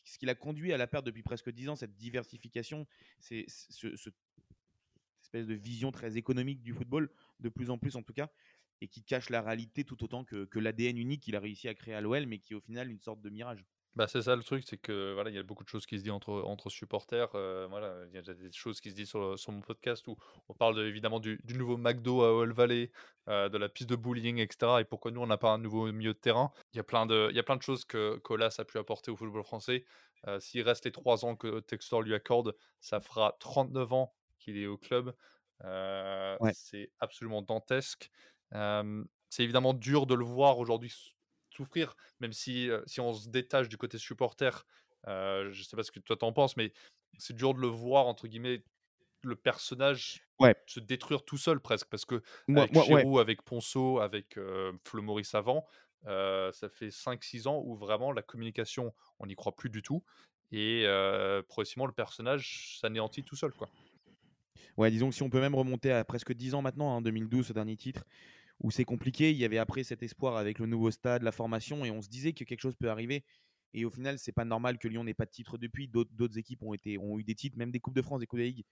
ce 0.05 0.19
qui 0.19 0.27
l'a 0.27 0.35
conduit 0.35 0.73
à 0.73 0.77
la 0.77 0.87
perte 0.87 1.07
depuis 1.07 1.23
presque 1.23 1.51
10 1.51 1.69
ans 1.71 1.77
cette 1.77 1.97
diversification, 1.97 2.87
c'est 3.19 3.47
ce, 3.49 3.89
espèce 5.23 5.47
de 5.47 5.55
vision 5.55 5.91
très 5.91 6.17
économique 6.17 6.63
du 6.63 6.75
football 6.75 7.11
de 7.41 7.49
plus 7.49 7.71
en 7.71 7.79
plus 7.79 7.97
en 7.97 8.03
tout 8.03 8.13
cas 8.13 8.31
et 8.81 8.89
qui 8.89 9.03
cache 9.03 9.31
la 9.31 9.41
réalité 9.41 9.85
tout 9.85 10.03
autant 10.05 10.25
que, 10.25 10.45
que 10.45 10.59
l'ADN 10.59 10.99
unique 10.99 11.23
qu'il 11.23 11.37
a 11.37 11.41
réussi 11.41 11.69
à 11.69 11.75
créer 11.75 11.95
à 11.95 12.01
l'OL 12.01 12.27
mais 12.27 12.39
qui 12.39 12.53
est 12.53 12.57
au 12.57 12.61
final 12.61 12.91
une 12.91 13.01
sorte 13.01 13.21
de 13.23 13.31
mirage? 13.31 13.65
Bah, 13.97 14.09
c'est 14.09 14.23
ça 14.23 14.35
le 14.35 14.43
truc, 14.43 14.65
c'est 14.67 14.77
que 14.77 15.15
voilà, 15.15 15.31
il 15.31 15.37
y 15.37 15.39
a 15.39 15.45
beaucoup 15.45 15.63
de 15.63 15.69
choses 15.69 15.87
qui 15.87 15.99
se 15.99 16.03
disent 16.03 16.13
entre, 16.13 16.43
entre 16.47 16.69
supporters. 16.69 17.29
Euh, 17.37 17.69
voilà, 17.71 17.95
il 18.09 18.15
y 18.15 18.19
a 18.19 18.23
des 18.23 18.51
choses 18.51 18.81
qui 18.81 18.91
se 18.91 18.97
disent 18.97 19.09
sur, 19.09 19.39
sur 19.39 19.53
mon 19.53 19.61
podcast 19.61 20.09
où 20.09 20.17
on 20.49 20.55
parle 20.55 20.81
évidemment 20.81 21.21
du, 21.21 21.41
du 21.45 21.55
nouveau 21.55 21.77
McDo 21.77 22.23
à 22.23 22.33
Old 22.33 22.53
Valley, 22.53 22.91
euh, 23.29 23.49
de 23.49 23.57
la 23.57 23.69
piste 23.69 23.89
de 23.89 23.95
bowling, 23.95 24.39
etc. 24.39 24.81
Et 24.81 24.85
pourquoi 24.85 25.13
nous 25.13 25.21
on 25.21 25.29
n'a 25.29 25.37
pas 25.37 25.51
un 25.51 25.59
nouveau 25.59 25.93
milieu 25.93 26.13
de 26.13 26.19
terrain. 26.19 26.51
Il 26.73 26.77
y 26.79 26.81
a 26.81 26.83
plein 26.83 27.07
de, 27.07 27.29
il 27.31 27.37
y 27.37 27.39
a 27.39 27.45
plein 27.45 27.55
de 27.55 27.63
choses 27.63 27.85
que 27.85 28.17
Colas 28.17 28.57
a 28.59 28.65
pu 28.65 28.79
apporter 28.79 29.13
au 29.13 29.17
football 29.17 29.45
français. 29.45 29.85
Euh, 30.27 30.41
s'il 30.41 30.63
reste 30.63 30.85
les 30.87 30.93
trois 30.93 31.25
ans 31.25 31.37
que 31.37 31.61
Textor 31.61 32.03
lui 32.03 32.15
accorde, 32.15 32.57
ça 32.81 32.99
fera 32.99 33.37
39 33.39 33.93
ans 33.93 34.15
qu'il 34.41 34.59
est 34.59 34.67
au 34.67 34.77
club. 34.77 35.15
C'est 36.53 36.91
absolument 36.99 37.43
dantesque. 37.43 38.11
c'est 38.51 39.45
évidemment 39.45 39.73
dur 39.73 40.07
de 40.07 40.15
le 40.15 40.25
voir 40.25 40.59
aujourd'hui 40.59 41.14
souffrir, 41.55 41.97
même 42.21 42.33
si, 42.33 42.69
si 42.87 43.01
on 43.01 43.13
se 43.13 43.29
détache 43.29 43.69
du 43.69 43.77
côté 43.77 43.99
supporter. 43.99 44.67
je 45.07 45.49
ne 45.49 45.65
sais 45.65 45.77
pas 45.77 45.83
ce 45.83 45.93
que 45.93 46.01
toi 46.01 46.17
t'en 46.17 46.33
penses, 46.33 46.57
mais 46.57 46.73
c'est 47.19 47.35
dur 47.35 47.55
de 47.55 47.61
le 47.61 47.69
voir, 47.69 48.07
entre 48.07 48.27
guillemets, 48.27 48.63
le 49.23 49.37
personnage 49.37 50.23
se 50.67 50.81
détruire 50.81 51.25
tout 51.25 51.39
seul 51.39 51.61
presque. 51.61 51.89
Parce 51.89 52.05
que 52.05 52.23
avec 52.49 52.73
moi, 52.73 53.21
avec 53.21 53.43
Ponceau, 53.43 54.01
avec 54.01 54.39
Flo 54.85 55.03
Maurice 55.03 55.35
avant, 55.35 55.65
ça 56.05 56.69
fait 56.69 56.89
5-6 56.89 57.49
ans 57.49 57.63
où 57.65 57.75
vraiment 57.77 58.13
la 58.13 58.23
communication, 58.23 58.93
on 59.19 59.27
n'y 59.27 59.35
croit 59.35 59.55
plus 59.55 59.71
du 59.71 59.83
tout. 59.83 60.03
Et 60.53 60.87
progressivement, 61.49 61.87
le 61.87 61.93
personnage 61.93 62.79
s'anéantit 62.81 63.23
tout 63.23 63.37
seul. 63.37 63.53
quoi. 63.53 63.69
Ouais, 64.77 64.91
disons 64.91 65.09
que 65.09 65.15
si 65.15 65.23
on 65.23 65.31
peut 65.31 65.41
même 65.41 65.55
remonter 65.55 65.93
à 65.93 66.05
presque 66.05 66.33
10 66.33 66.55
ans 66.55 66.63
maintenant, 66.63 66.95
en 66.95 66.99
hein, 66.99 67.03
2012, 67.03 67.47
ce 67.47 67.53
dernier 67.53 67.77
titre, 67.77 68.05
où 68.61 68.71
c'est 68.71 68.85
compliqué. 68.85 69.31
Il 69.31 69.37
y 69.37 69.45
avait 69.45 69.59
après 69.59 69.85
cet 69.85 70.03
espoir 70.03 70.37
avec 70.37 70.59
le 70.59 70.67
nouveau 70.67 70.91
stade, 70.91 71.23
la 71.23 71.33
formation, 71.33 71.85
et 71.85 71.91
on 71.91 72.03
se 72.03 72.09
disait 72.09 72.33
que 72.33 72.45
quelque 72.45 72.61
chose 72.61 72.77
peut 72.77 72.91
arriver. 72.91 73.25
Et 73.73 73.85
au 73.85 73.91
final, 73.91 74.19
c'est 74.19 74.33
pas 74.33 74.45
normal 74.45 74.79
que 74.79 74.89
Lyon 74.89 75.05
n'ait 75.05 75.15
pas 75.15 75.27
de 75.27 75.31
titre 75.31 75.59
depuis. 75.59 75.89
D'autres 75.89 76.39
équipes 76.39 76.63
ont, 76.63 76.75
eu 76.75 77.25
des 77.25 77.35
titres, 77.35 77.59
même 77.59 77.73
des 77.73 77.81
Coupes 77.81 77.97
de 77.97 78.03
France, 78.03 78.21
des 78.21 78.27
Coupes 78.27 78.39
de 78.39 78.45
Ligue. 78.45 78.65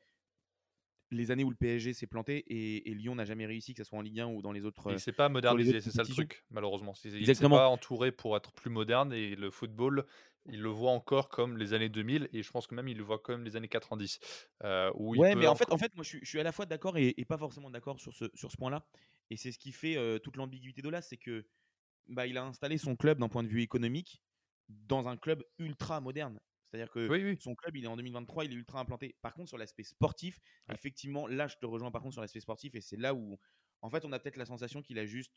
Les 1.12 1.30
années 1.30 1.44
où 1.44 1.50
le 1.50 1.56
PSG 1.56 1.92
s'est 1.92 2.06
planté 2.06 2.44
et, 2.48 2.94
Lyon 2.94 3.14
n'a 3.14 3.24
jamais 3.24 3.46
réussi, 3.46 3.74
que 3.74 3.84
ce 3.84 3.88
soit 3.88 3.98
en 3.98 4.02
Ligue 4.02 4.20
1 4.20 4.26
ou 4.26 4.42
dans 4.42 4.52
les 4.52 4.64
autres. 4.64 4.90
Il 4.90 4.98
s'est 4.98 5.12
pas 5.12 5.28
modernisé, 5.28 5.80
c'est 5.80 5.90
ça 5.90 6.02
le 6.02 6.08
truc, 6.08 6.44
malheureusement. 6.50 6.94
Il 7.04 7.26
s'est 7.26 7.48
pas 7.48 7.68
entouré 7.68 8.12
pour 8.12 8.36
être 8.36 8.52
plus 8.52 8.70
moderne 8.70 9.12
et 9.12 9.36
le 9.36 9.50
football, 9.50 10.06
il 10.46 10.60
le 10.60 10.68
voit 10.68 10.90
encore 10.90 11.28
comme 11.28 11.56
les 11.56 11.72
années 11.72 11.88
2000 11.88 12.28
et 12.32 12.42
je 12.42 12.50
pense 12.50 12.66
que 12.66 12.74
même 12.74 12.88
il 12.88 12.96
le 12.96 13.04
voit 13.04 13.18
comme 13.18 13.44
les 13.44 13.56
années 13.56 13.68
90. 13.68 14.18
Euh, 14.64 14.90
où 14.94 15.16
ouais, 15.16 15.34
mais 15.34 15.46
en 15.46 15.54
fait, 15.54 15.70
en 15.70 15.78
fait, 15.78 15.94
moi 15.94 16.04
je 16.04 16.18
suis, 16.24 16.40
à 16.40 16.42
la 16.42 16.52
fois 16.52 16.66
d'accord 16.66 16.98
et, 16.98 17.14
pas 17.28 17.38
forcément 17.38 17.70
d'accord 17.70 18.00
sur 18.00 18.12
ce, 18.12 18.24
sur 18.34 18.50
ce 18.50 18.56
point-là. 18.56 18.84
Et 19.30 19.36
c'est 19.36 19.52
ce 19.52 19.58
qui 19.58 19.72
fait 19.72 19.96
euh, 19.96 20.18
toute 20.18 20.36
l'ambiguïté 20.36 20.82
d'Olas, 20.82 21.02
c'est 21.02 21.16
que 21.16 21.46
bah, 22.08 22.26
il 22.26 22.36
a 22.36 22.44
installé 22.44 22.76
son 22.76 22.96
club 22.96 23.18
d'un 23.18 23.28
point 23.28 23.42
de 23.42 23.48
vue 23.48 23.62
économique 23.62 24.20
dans 24.68 25.08
un 25.08 25.16
club 25.16 25.44
ultra 25.58 26.00
moderne. 26.00 26.40
C'est-à-dire 26.72 26.90
que 26.90 27.12
son 27.38 27.54
club, 27.54 27.76
il 27.76 27.84
est 27.84 27.88
en 27.88 27.96
2023, 27.96 28.46
il 28.46 28.52
est 28.52 28.54
ultra 28.54 28.80
implanté. 28.80 29.14
Par 29.20 29.34
contre, 29.34 29.48
sur 29.50 29.58
l'aspect 29.58 29.82
sportif, 29.82 30.40
effectivement, 30.72 31.26
là, 31.26 31.46
je 31.46 31.56
te 31.56 31.66
rejoins 31.66 31.90
par 31.90 32.00
contre 32.00 32.14
sur 32.14 32.22
l'aspect 32.22 32.40
sportif, 32.40 32.74
et 32.74 32.80
c'est 32.80 32.96
là 32.96 33.14
où, 33.14 33.38
en 33.82 33.90
fait, 33.90 34.06
on 34.06 34.12
a 34.12 34.18
peut-être 34.18 34.36
la 34.38 34.46
sensation 34.46 34.80
qu'il 34.80 34.98
a 34.98 35.04
juste, 35.04 35.34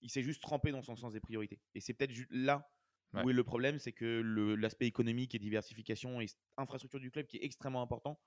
il 0.00 0.10
s'est 0.10 0.22
juste 0.22 0.40
trempé 0.42 0.70
dans 0.70 0.82
son 0.82 0.94
sens 0.94 1.12
des 1.12 1.20
priorités. 1.20 1.60
Et 1.74 1.80
c'est 1.80 1.94
peut-être 1.94 2.12
là 2.30 2.70
où 3.14 3.28
est 3.30 3.34
le 3.34 3.44
problème, 3.44 3.78
c'est 3.78 3.92
que 3.92 4.22
l'aspect 4.58 4.86
économique 4.86 5.34
et 5.34 5.38
diversification 5.38 6.20
et 6.20 6.26
infrastructure 6.56 7.00
du 7.00 7.10
club 7.10 7.26
qui 7.26 7.38
est 7.38 7.44
extrêmement 7.44 7.82
important, 7.82 8.20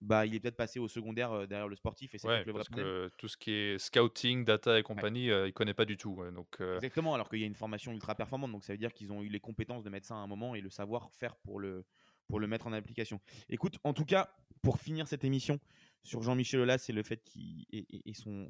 bah, 0.00 0.26
il 0.26 0.34
est 0.34 0.40
peut-être 0.40 0.56
passé 0.56 0.78
au 0.78 0.88
secondaire 0.88 1.32
euh, 1.32 1.46
derrière 1.46 1.68
le 1.68 1.74
sportif. 1.74 2.14
Et 2.14 2.18
c'est 2.18 2.28
ouais, 2.28 2.44
parce 2.44 2.68
que 2.68 3.10
tout 3.16 3.28
ce 3.28 3.36
qui 3.36 3.50
est 3.50 3.78
scouting, 3.78 4.44
data 4.44 4.78
et 4.78 4.82
compagnie, 4.82 5.24
il 5.24 5.30
euh, 5.30 5.42
ne 5.42 5.48
il 5.48 5.52
connaît 5.52 5.74
pas 5.74 5.84
du 5.84 5.96
tout. 5.96 6.22
donc, 6.32 6.60
euh 6.60 6.76
Exactement, 6.76 7.14
alors 7.14 7.28
qu'il 7.28 7.40
y 7.40 7.44
a 7.44 7.46
une 7.46 7.54
formation 7.54 7.92
ultra 7.92 8.14
performante. 8.14 8.52
Donc 8.52 8.64
ça 8.64 8.72
veut 8.72 8.78
dire 8.78 8.92
qu'ils 8.92 9.12
ont 9.12 9.22
eu 9.22 9.28
les 9.28 9.40
compétences 9.40 9.82
de 9.82 9.98
ça 10.02 10.14
à 10.14 10.18
un 10.18 10.26
moment 10.26 10.54
et 10.54 10.60
le 10.60 10.70
savoir-faire 10.70 11.34
pour 11.36 11.58
le, 11.58 11.84
pour 12.28 12.38
le 12.38 12.46
mettre 12.46 12.66
en 12.66 12.72
application. 12.72 13.20
Écoute, 13.48 13.78
en 13.82 13.92
tout 13.92 14.04
cas, 14.04 14.30
pour 14.62 14.78
finir 14.78 15.08
cette 15.08 15.24
émission 15.24 15.58
sur 16.02 16.22
Jean-Michel 16.22 16.60
Aulas, 16.60 16.78
c'est 16.78 16.92
le 16.92 17.02
fait 17.02 17.24
qu'il 17.24 17.66
et, 17.72 18.14
son, 18.14 18.46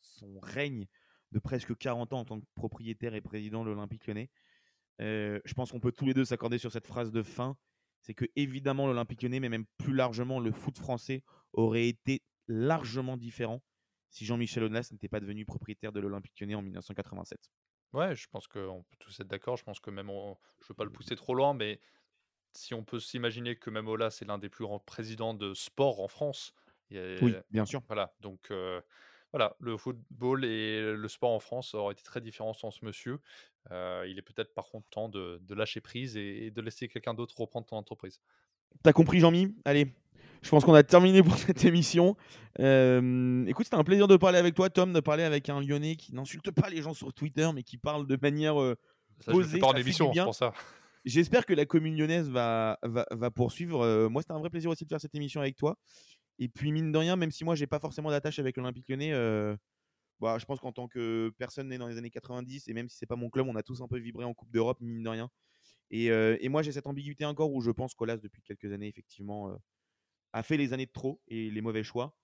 son 0.00 0.38
règne 0.40 0.86
de 1.32 1.38
presque 1.38 1.76
40 1.76 2.14
ans 2.14 2.20
en 2.20 2.24
tant 2.24 2.40
que 2.40 2.46
propriétaire 2.54 3.14
et 3.14 3.20
président 3.20 3.62
de 3.64 3.70
l'Olympique 3.70 4.06
lyonnais. 4.06 4.30
je 5.00 5.54
pense 5.54 5.72
qu'on 5.72 5.80
peut 5.80 5.92
tous 5.92 6.06
les 6.06 6.14
deux 6.14 6.24
s'accorder 6.24 6.56
sur 6.56 6.72
cette 6.72 6.86
phrase 6.86 7.12
de 7.12 7.22
fin 7.22 7.58
c'est 8.06 8.14
que 8.14 8.24
évidemment 8.36 8.86
l'Olympique 8.86 9.22
lyonnais, 9.22 9.40
mais 9.40 9.48
même 9.48 9.66
plus 9.78 9.92
largement 9.92 10.38
le 10.38 10.52
foot 10.52 10.78
français, 10.78 11.24
aurait 11.52 11.88
été 11.88 12.22
largement 12.46 13.16
différent 13.16 13.64
si 14.10 14.24
Jean-Michel 14.24 14.62
Aulas 14.62 14.90
n'était 14.92 15.08
pas 15.08 15.18
devenu 15.18 15.44
propriétaire 15.44 15.90
de 15.90 15.98
l'Olympique 15.98 16.38
lyonnais 16.40 16.54
en 16.54 16.62
1987. 16.62 17.50
Ouais, 17.92 18.14
je 18.14 18.28
pense 18.28 18.46
qu'on 18.46 18.84
peut 18.88 18.96
tous 19.00 19.18
être 19.18 19.26
d'accord. 19.26 19.56
Je 19.56 19.64
pense 19.64 19.80
que 19.80 19.90
même, 19.90 20.06
je 20.06 20.12
ne 20.12 20.68
veux 20.68 20.74
pas 20.76 20.84
le 20.84 20.92
pousser 20.92 21.16
trop 21.16 21.34
loin, 21.34 21.52
mais 21.52 21.80
si 22.52 22.74
on 22.74 22.84
peut 22.84 23.00
s'imaginer 23.00 23.56
que 23.56 23.70
même 23.70 23.88
Aulas 23.88 24.18
est 24.22 24.24
l'un 24.24 24.38
des 24.38 24.48
plus 24.48 24.64
grands 24.64 24.78
présidents 24.78 25.34
de 25.34 25.52
sport 25.52 25.98
en 25.98 26.06
France. 26.06 26.54
oui, 26.92 27.34
bien 27.50 27.64
sûr. 27.66 27.82
Voilà, 27.88 28.14
donc 28.20 28.52
euh, 28.52 28.80
voilà, 29.32 29.56
le 29.60 29.76
football 29.76 30.44
et 30.44 30.92
le 30.94 31.08
sport 31.08 31.30
en 31.30 31.40
France 31.40 31.74
auraient 31.74 31.92
été 31.92 32.02
très 32.02 32.20
différents 32.20 32.54
sans 32.54 32.70
ce 32.70 32.84
monsieur. 32.84 33.20
Euh, 33.70 34.06
il 34.08 34.18
est 34.18 34.22
peut-être 34.22 34.54
par 34.54 34.66
contre 34.66 34.88
temps 34.88 35.08
de, 35.08 35.40
lâcher 35.50 35.80
prise 35.80 36.16
et, 36.16 36.50
de 36.50 36.60
laisser 36.60 36.88
quelqu'un 36.88 37.14
d'autre 37.14 37.38
reprendre 37.40 37.66
ton 37.66 37.76
entreprise. 37.76 38.20
T'as 38.82 38.92
compris, 38.92 39.20
Jean-Mi? 39.20 39.54
Allez, 39.64 39.92
je 40.42 40.48
pense 40.48 40.64
qu'on 40.64 40.74
a 40.74 40.82
terminé 40.82 41.22
pour 41.22 41.36
cette 41.36 41.64
émission. 41.64 42.16
Euh, 42.60 43.44
écoute, 43.46 43.66
c'était 43.66 43.76
un 43.76 43.84
plaisir 43.84 44.08
de 44.08 44.16
parler 44.16 44.38
avec 44.38 44.54
toi, 44.54 44.70
Tom, 44.70 44.92
de 44.92 45.00
parler 45.00 45.24
avec 45.24 45.48
un 45.48 45.60
Lyonnais 45.60 45.96
qui 45.96 46.14
n'insulte 46.14 46.50
pas 46.50 46.68
les 46.68 46.82
gens 46.82 46.94
sur 46.94 47.12
Twitter, 47.12 47.48
mais 47.54 47.62
qui 47.62 47.78
parle 47.78 48.06
de 48.06 48.18
manière 48.20 48.60
euh, 48.60 48.76
ça, 49.20 49.32
posée. 49.32 49.58
pas 49.58 49.68
en 49.68 49.74
émission, 49.74 50.10
pour 50.12 50.34
ça. 50.34 50.52
J'espère 51.04 51.46
que 51.46 51.54
la 51.54 51.66
commune 51.66 51.96
lyonnaise 51.96 52.28
va, 52.28 52.80
va, 52.82 53.06
va 53.12 53.30
poursuivre. 53.30 54.08
moi, 54.08 54.22
c'était 54.22 54.34
un 54.34 54.40
vrai 54.40 54.50
plaisir 54.50 54.70
aussi 54.70 54.84
de 54.84 54.88
faire 54.88 55.00
cette 55.00 55.14
émission 55.14 55.40
avec 55.40 55.56
toi. 55.56 55.76
Et 56.38 56.48
puis, 56.48 56.72
mine 56.72 56.92
de 56.92 56.98
rien, 56.98 57.16
même 57.16 57.30
si 57.30 57.44
moi, 57.44 57.54
j'ai 57.54 57.66
pas 57.66 57.78
forcément 57.78 58.10
d'attache 58.10 58.38
avec 58.38 58.56
l'Olympique 58.56 58.88
lyonnais, 58.88 59.12
euh, 59.12 59.56
bah, 60.20 60.38
je 60.38 60.44
pense 60.44 60.60
qu'en 60.60 60.72
tant 60.72 60.88
que 60.88 61.32
personne 61.38 61.68
née 61.68 61.78
dans 61.78 61.88
les 61.88 61.98
années 61.98 62.10
90, 62.10 62.68
et 62.68 62.74
même 62.74 62.88
si 62.88 62.98
c'est 62.98 63.06
pas 63.06 63.16
mon 63.16 63.30
club, 63.30 63.46
on 63.48 63.56
a 63.56 63.62
tous 63.62 63.82
un 63.82 63.88
peu 63.88 63.98
vibré 63.98 64.24
en 64.24 64.34
Coupe 64.34 64.50
d'Europe, 64.50 64.80
mine 64.80 65.02
de 65.02 65.08
rien. 65.08 65.30
Et, 65.90 66.10
euh, 66.10 66.36
et 66.40 66.48
moi, 66.48 66.62
j'ai 66.62 66.72
cette 66.72 66.86
ambiguïté 66.86 67.24
encore 67.24 67.52
où 67.52 67.60
je 67.60 67.70
pense 67.70 67.94
qu'Olas, 67.94 68.18
depuis 68.18 68.42
quelques 68.42 68.72
années, 68.72 68.88
effectivement, 68.88 69.50
euh, 69.50 69.56
a 70.32 70.42
fait 70.42 70.56
les 70.56 70.72
années 70.72 70.86
de 70.86 70.92
trop 70.92 71.22
et 71.28 71.50
les 71.50 71.60
mauvais 71.60 71.84
choix. 71.84 72.16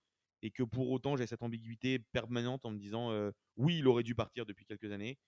Et 0.42 0.50
que 0.50 0.64
pour 0.64 0.90
autant, 0.90 1.16
j'ai 1.16 1.26
cette 1.26 1.42
ambiguïté 1.42 2.00
permanente 2.00 2.66
en 2.66 2.72
me 2.72 2.78
disant 2.78 3.12
oui, 3.56 3.78
il 3.78 3.86
aurait 3.86 4.02
dû 4.02 4.16
partir 4.16 4.44
depuis 4.44 4.64
quelques 4.66 4.90
années. 4.90 5.18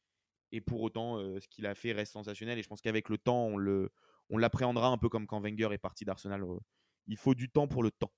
Et 0.50 0.60
pour 0.60 0.82
autant, 0.82 1.18
ce 1.40 1.46
qu'il 1.48 1.66
a 1.66 1.76
fait 1.76 1.92
reste 1.92 2.12
sensationnel. 2.12 2.58
Et 2.58 2.62
je 2.64 2.68
pense 2.68 2.80
qu'avec 2.82 3.08
le 3.08 3.16
temps, 3.16 3.46
on, 3.46 3.56
le, 3.56 3.92
on 4.28 4.38
l'appréhendra 4.38 4.88
un 4.88 4.98
peu 4.98 5.08
comme 5.08 5.28
quand 5.28 5.40
Wenger 5.40 5.68
est 5.72 5.78
parti 5.78 6.04
d'Arsenal. 6.04 6.44
il 7.06 7.16
faut 7.16 7.34
du 7.34 7.48
temps 7.48 7.68
pour 7.68 7.84
le 7.84 7.92
temps. 7.92 8.12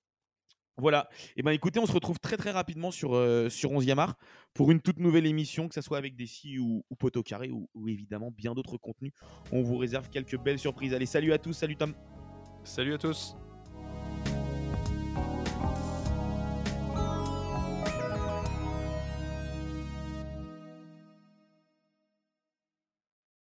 Voilà. 0.78 1.08
Et 1.12 1.32
eh 1.38 1.42
ben 1.42 1.52
écoutez, 1.52 1.80
on 1.80 1.86
se 1.86 1.92
retrouve 1.92 2.18
très 2.18 2.36
très 2.36 2.50
rapidement 2.50 2.90
sur, 2.90 3.14
euh, 3.14 3.48
sur 3.48 3.70
11e 3.70 3.98
art 3.98 4.14
pour 4.52 4.70
une 4.70 4.80
toute 4.80 4.98
nouvelle 4.98 5.26
émission, 5.26 5.68
que 5.68 5.74
ce 5.74 5.80
soit 5.80 5.98
avec 5.98 6.16
des 6.16 6.26
si 6.26 6.58
ou, 6.58 6.84
ou 6.90 6.94
Poteau 6.96 7.22
ou, 7.50 7.68
ou, 7.74 7.88
évidemment 7.88 8.30
bien 8.30 8.54
d'autres 8.54 8.76
contenus. 8.76 9.12
On 9.52 9.62
vous 9.62 9.78
réserve 9.78 10.10
quelques 10.10 10.38
belles 10.38 10.58
surprises. 10.58 10.92
Allez, 10.92 11.06
salut 11.06 11.32
à 11.32 11.38
tous, 11.38 11.54
salut 11.54 11.76
Tom. 11.76 11.94
Salut 12.64 12.94
à 12.94 12.98
tous. 12.98 13.36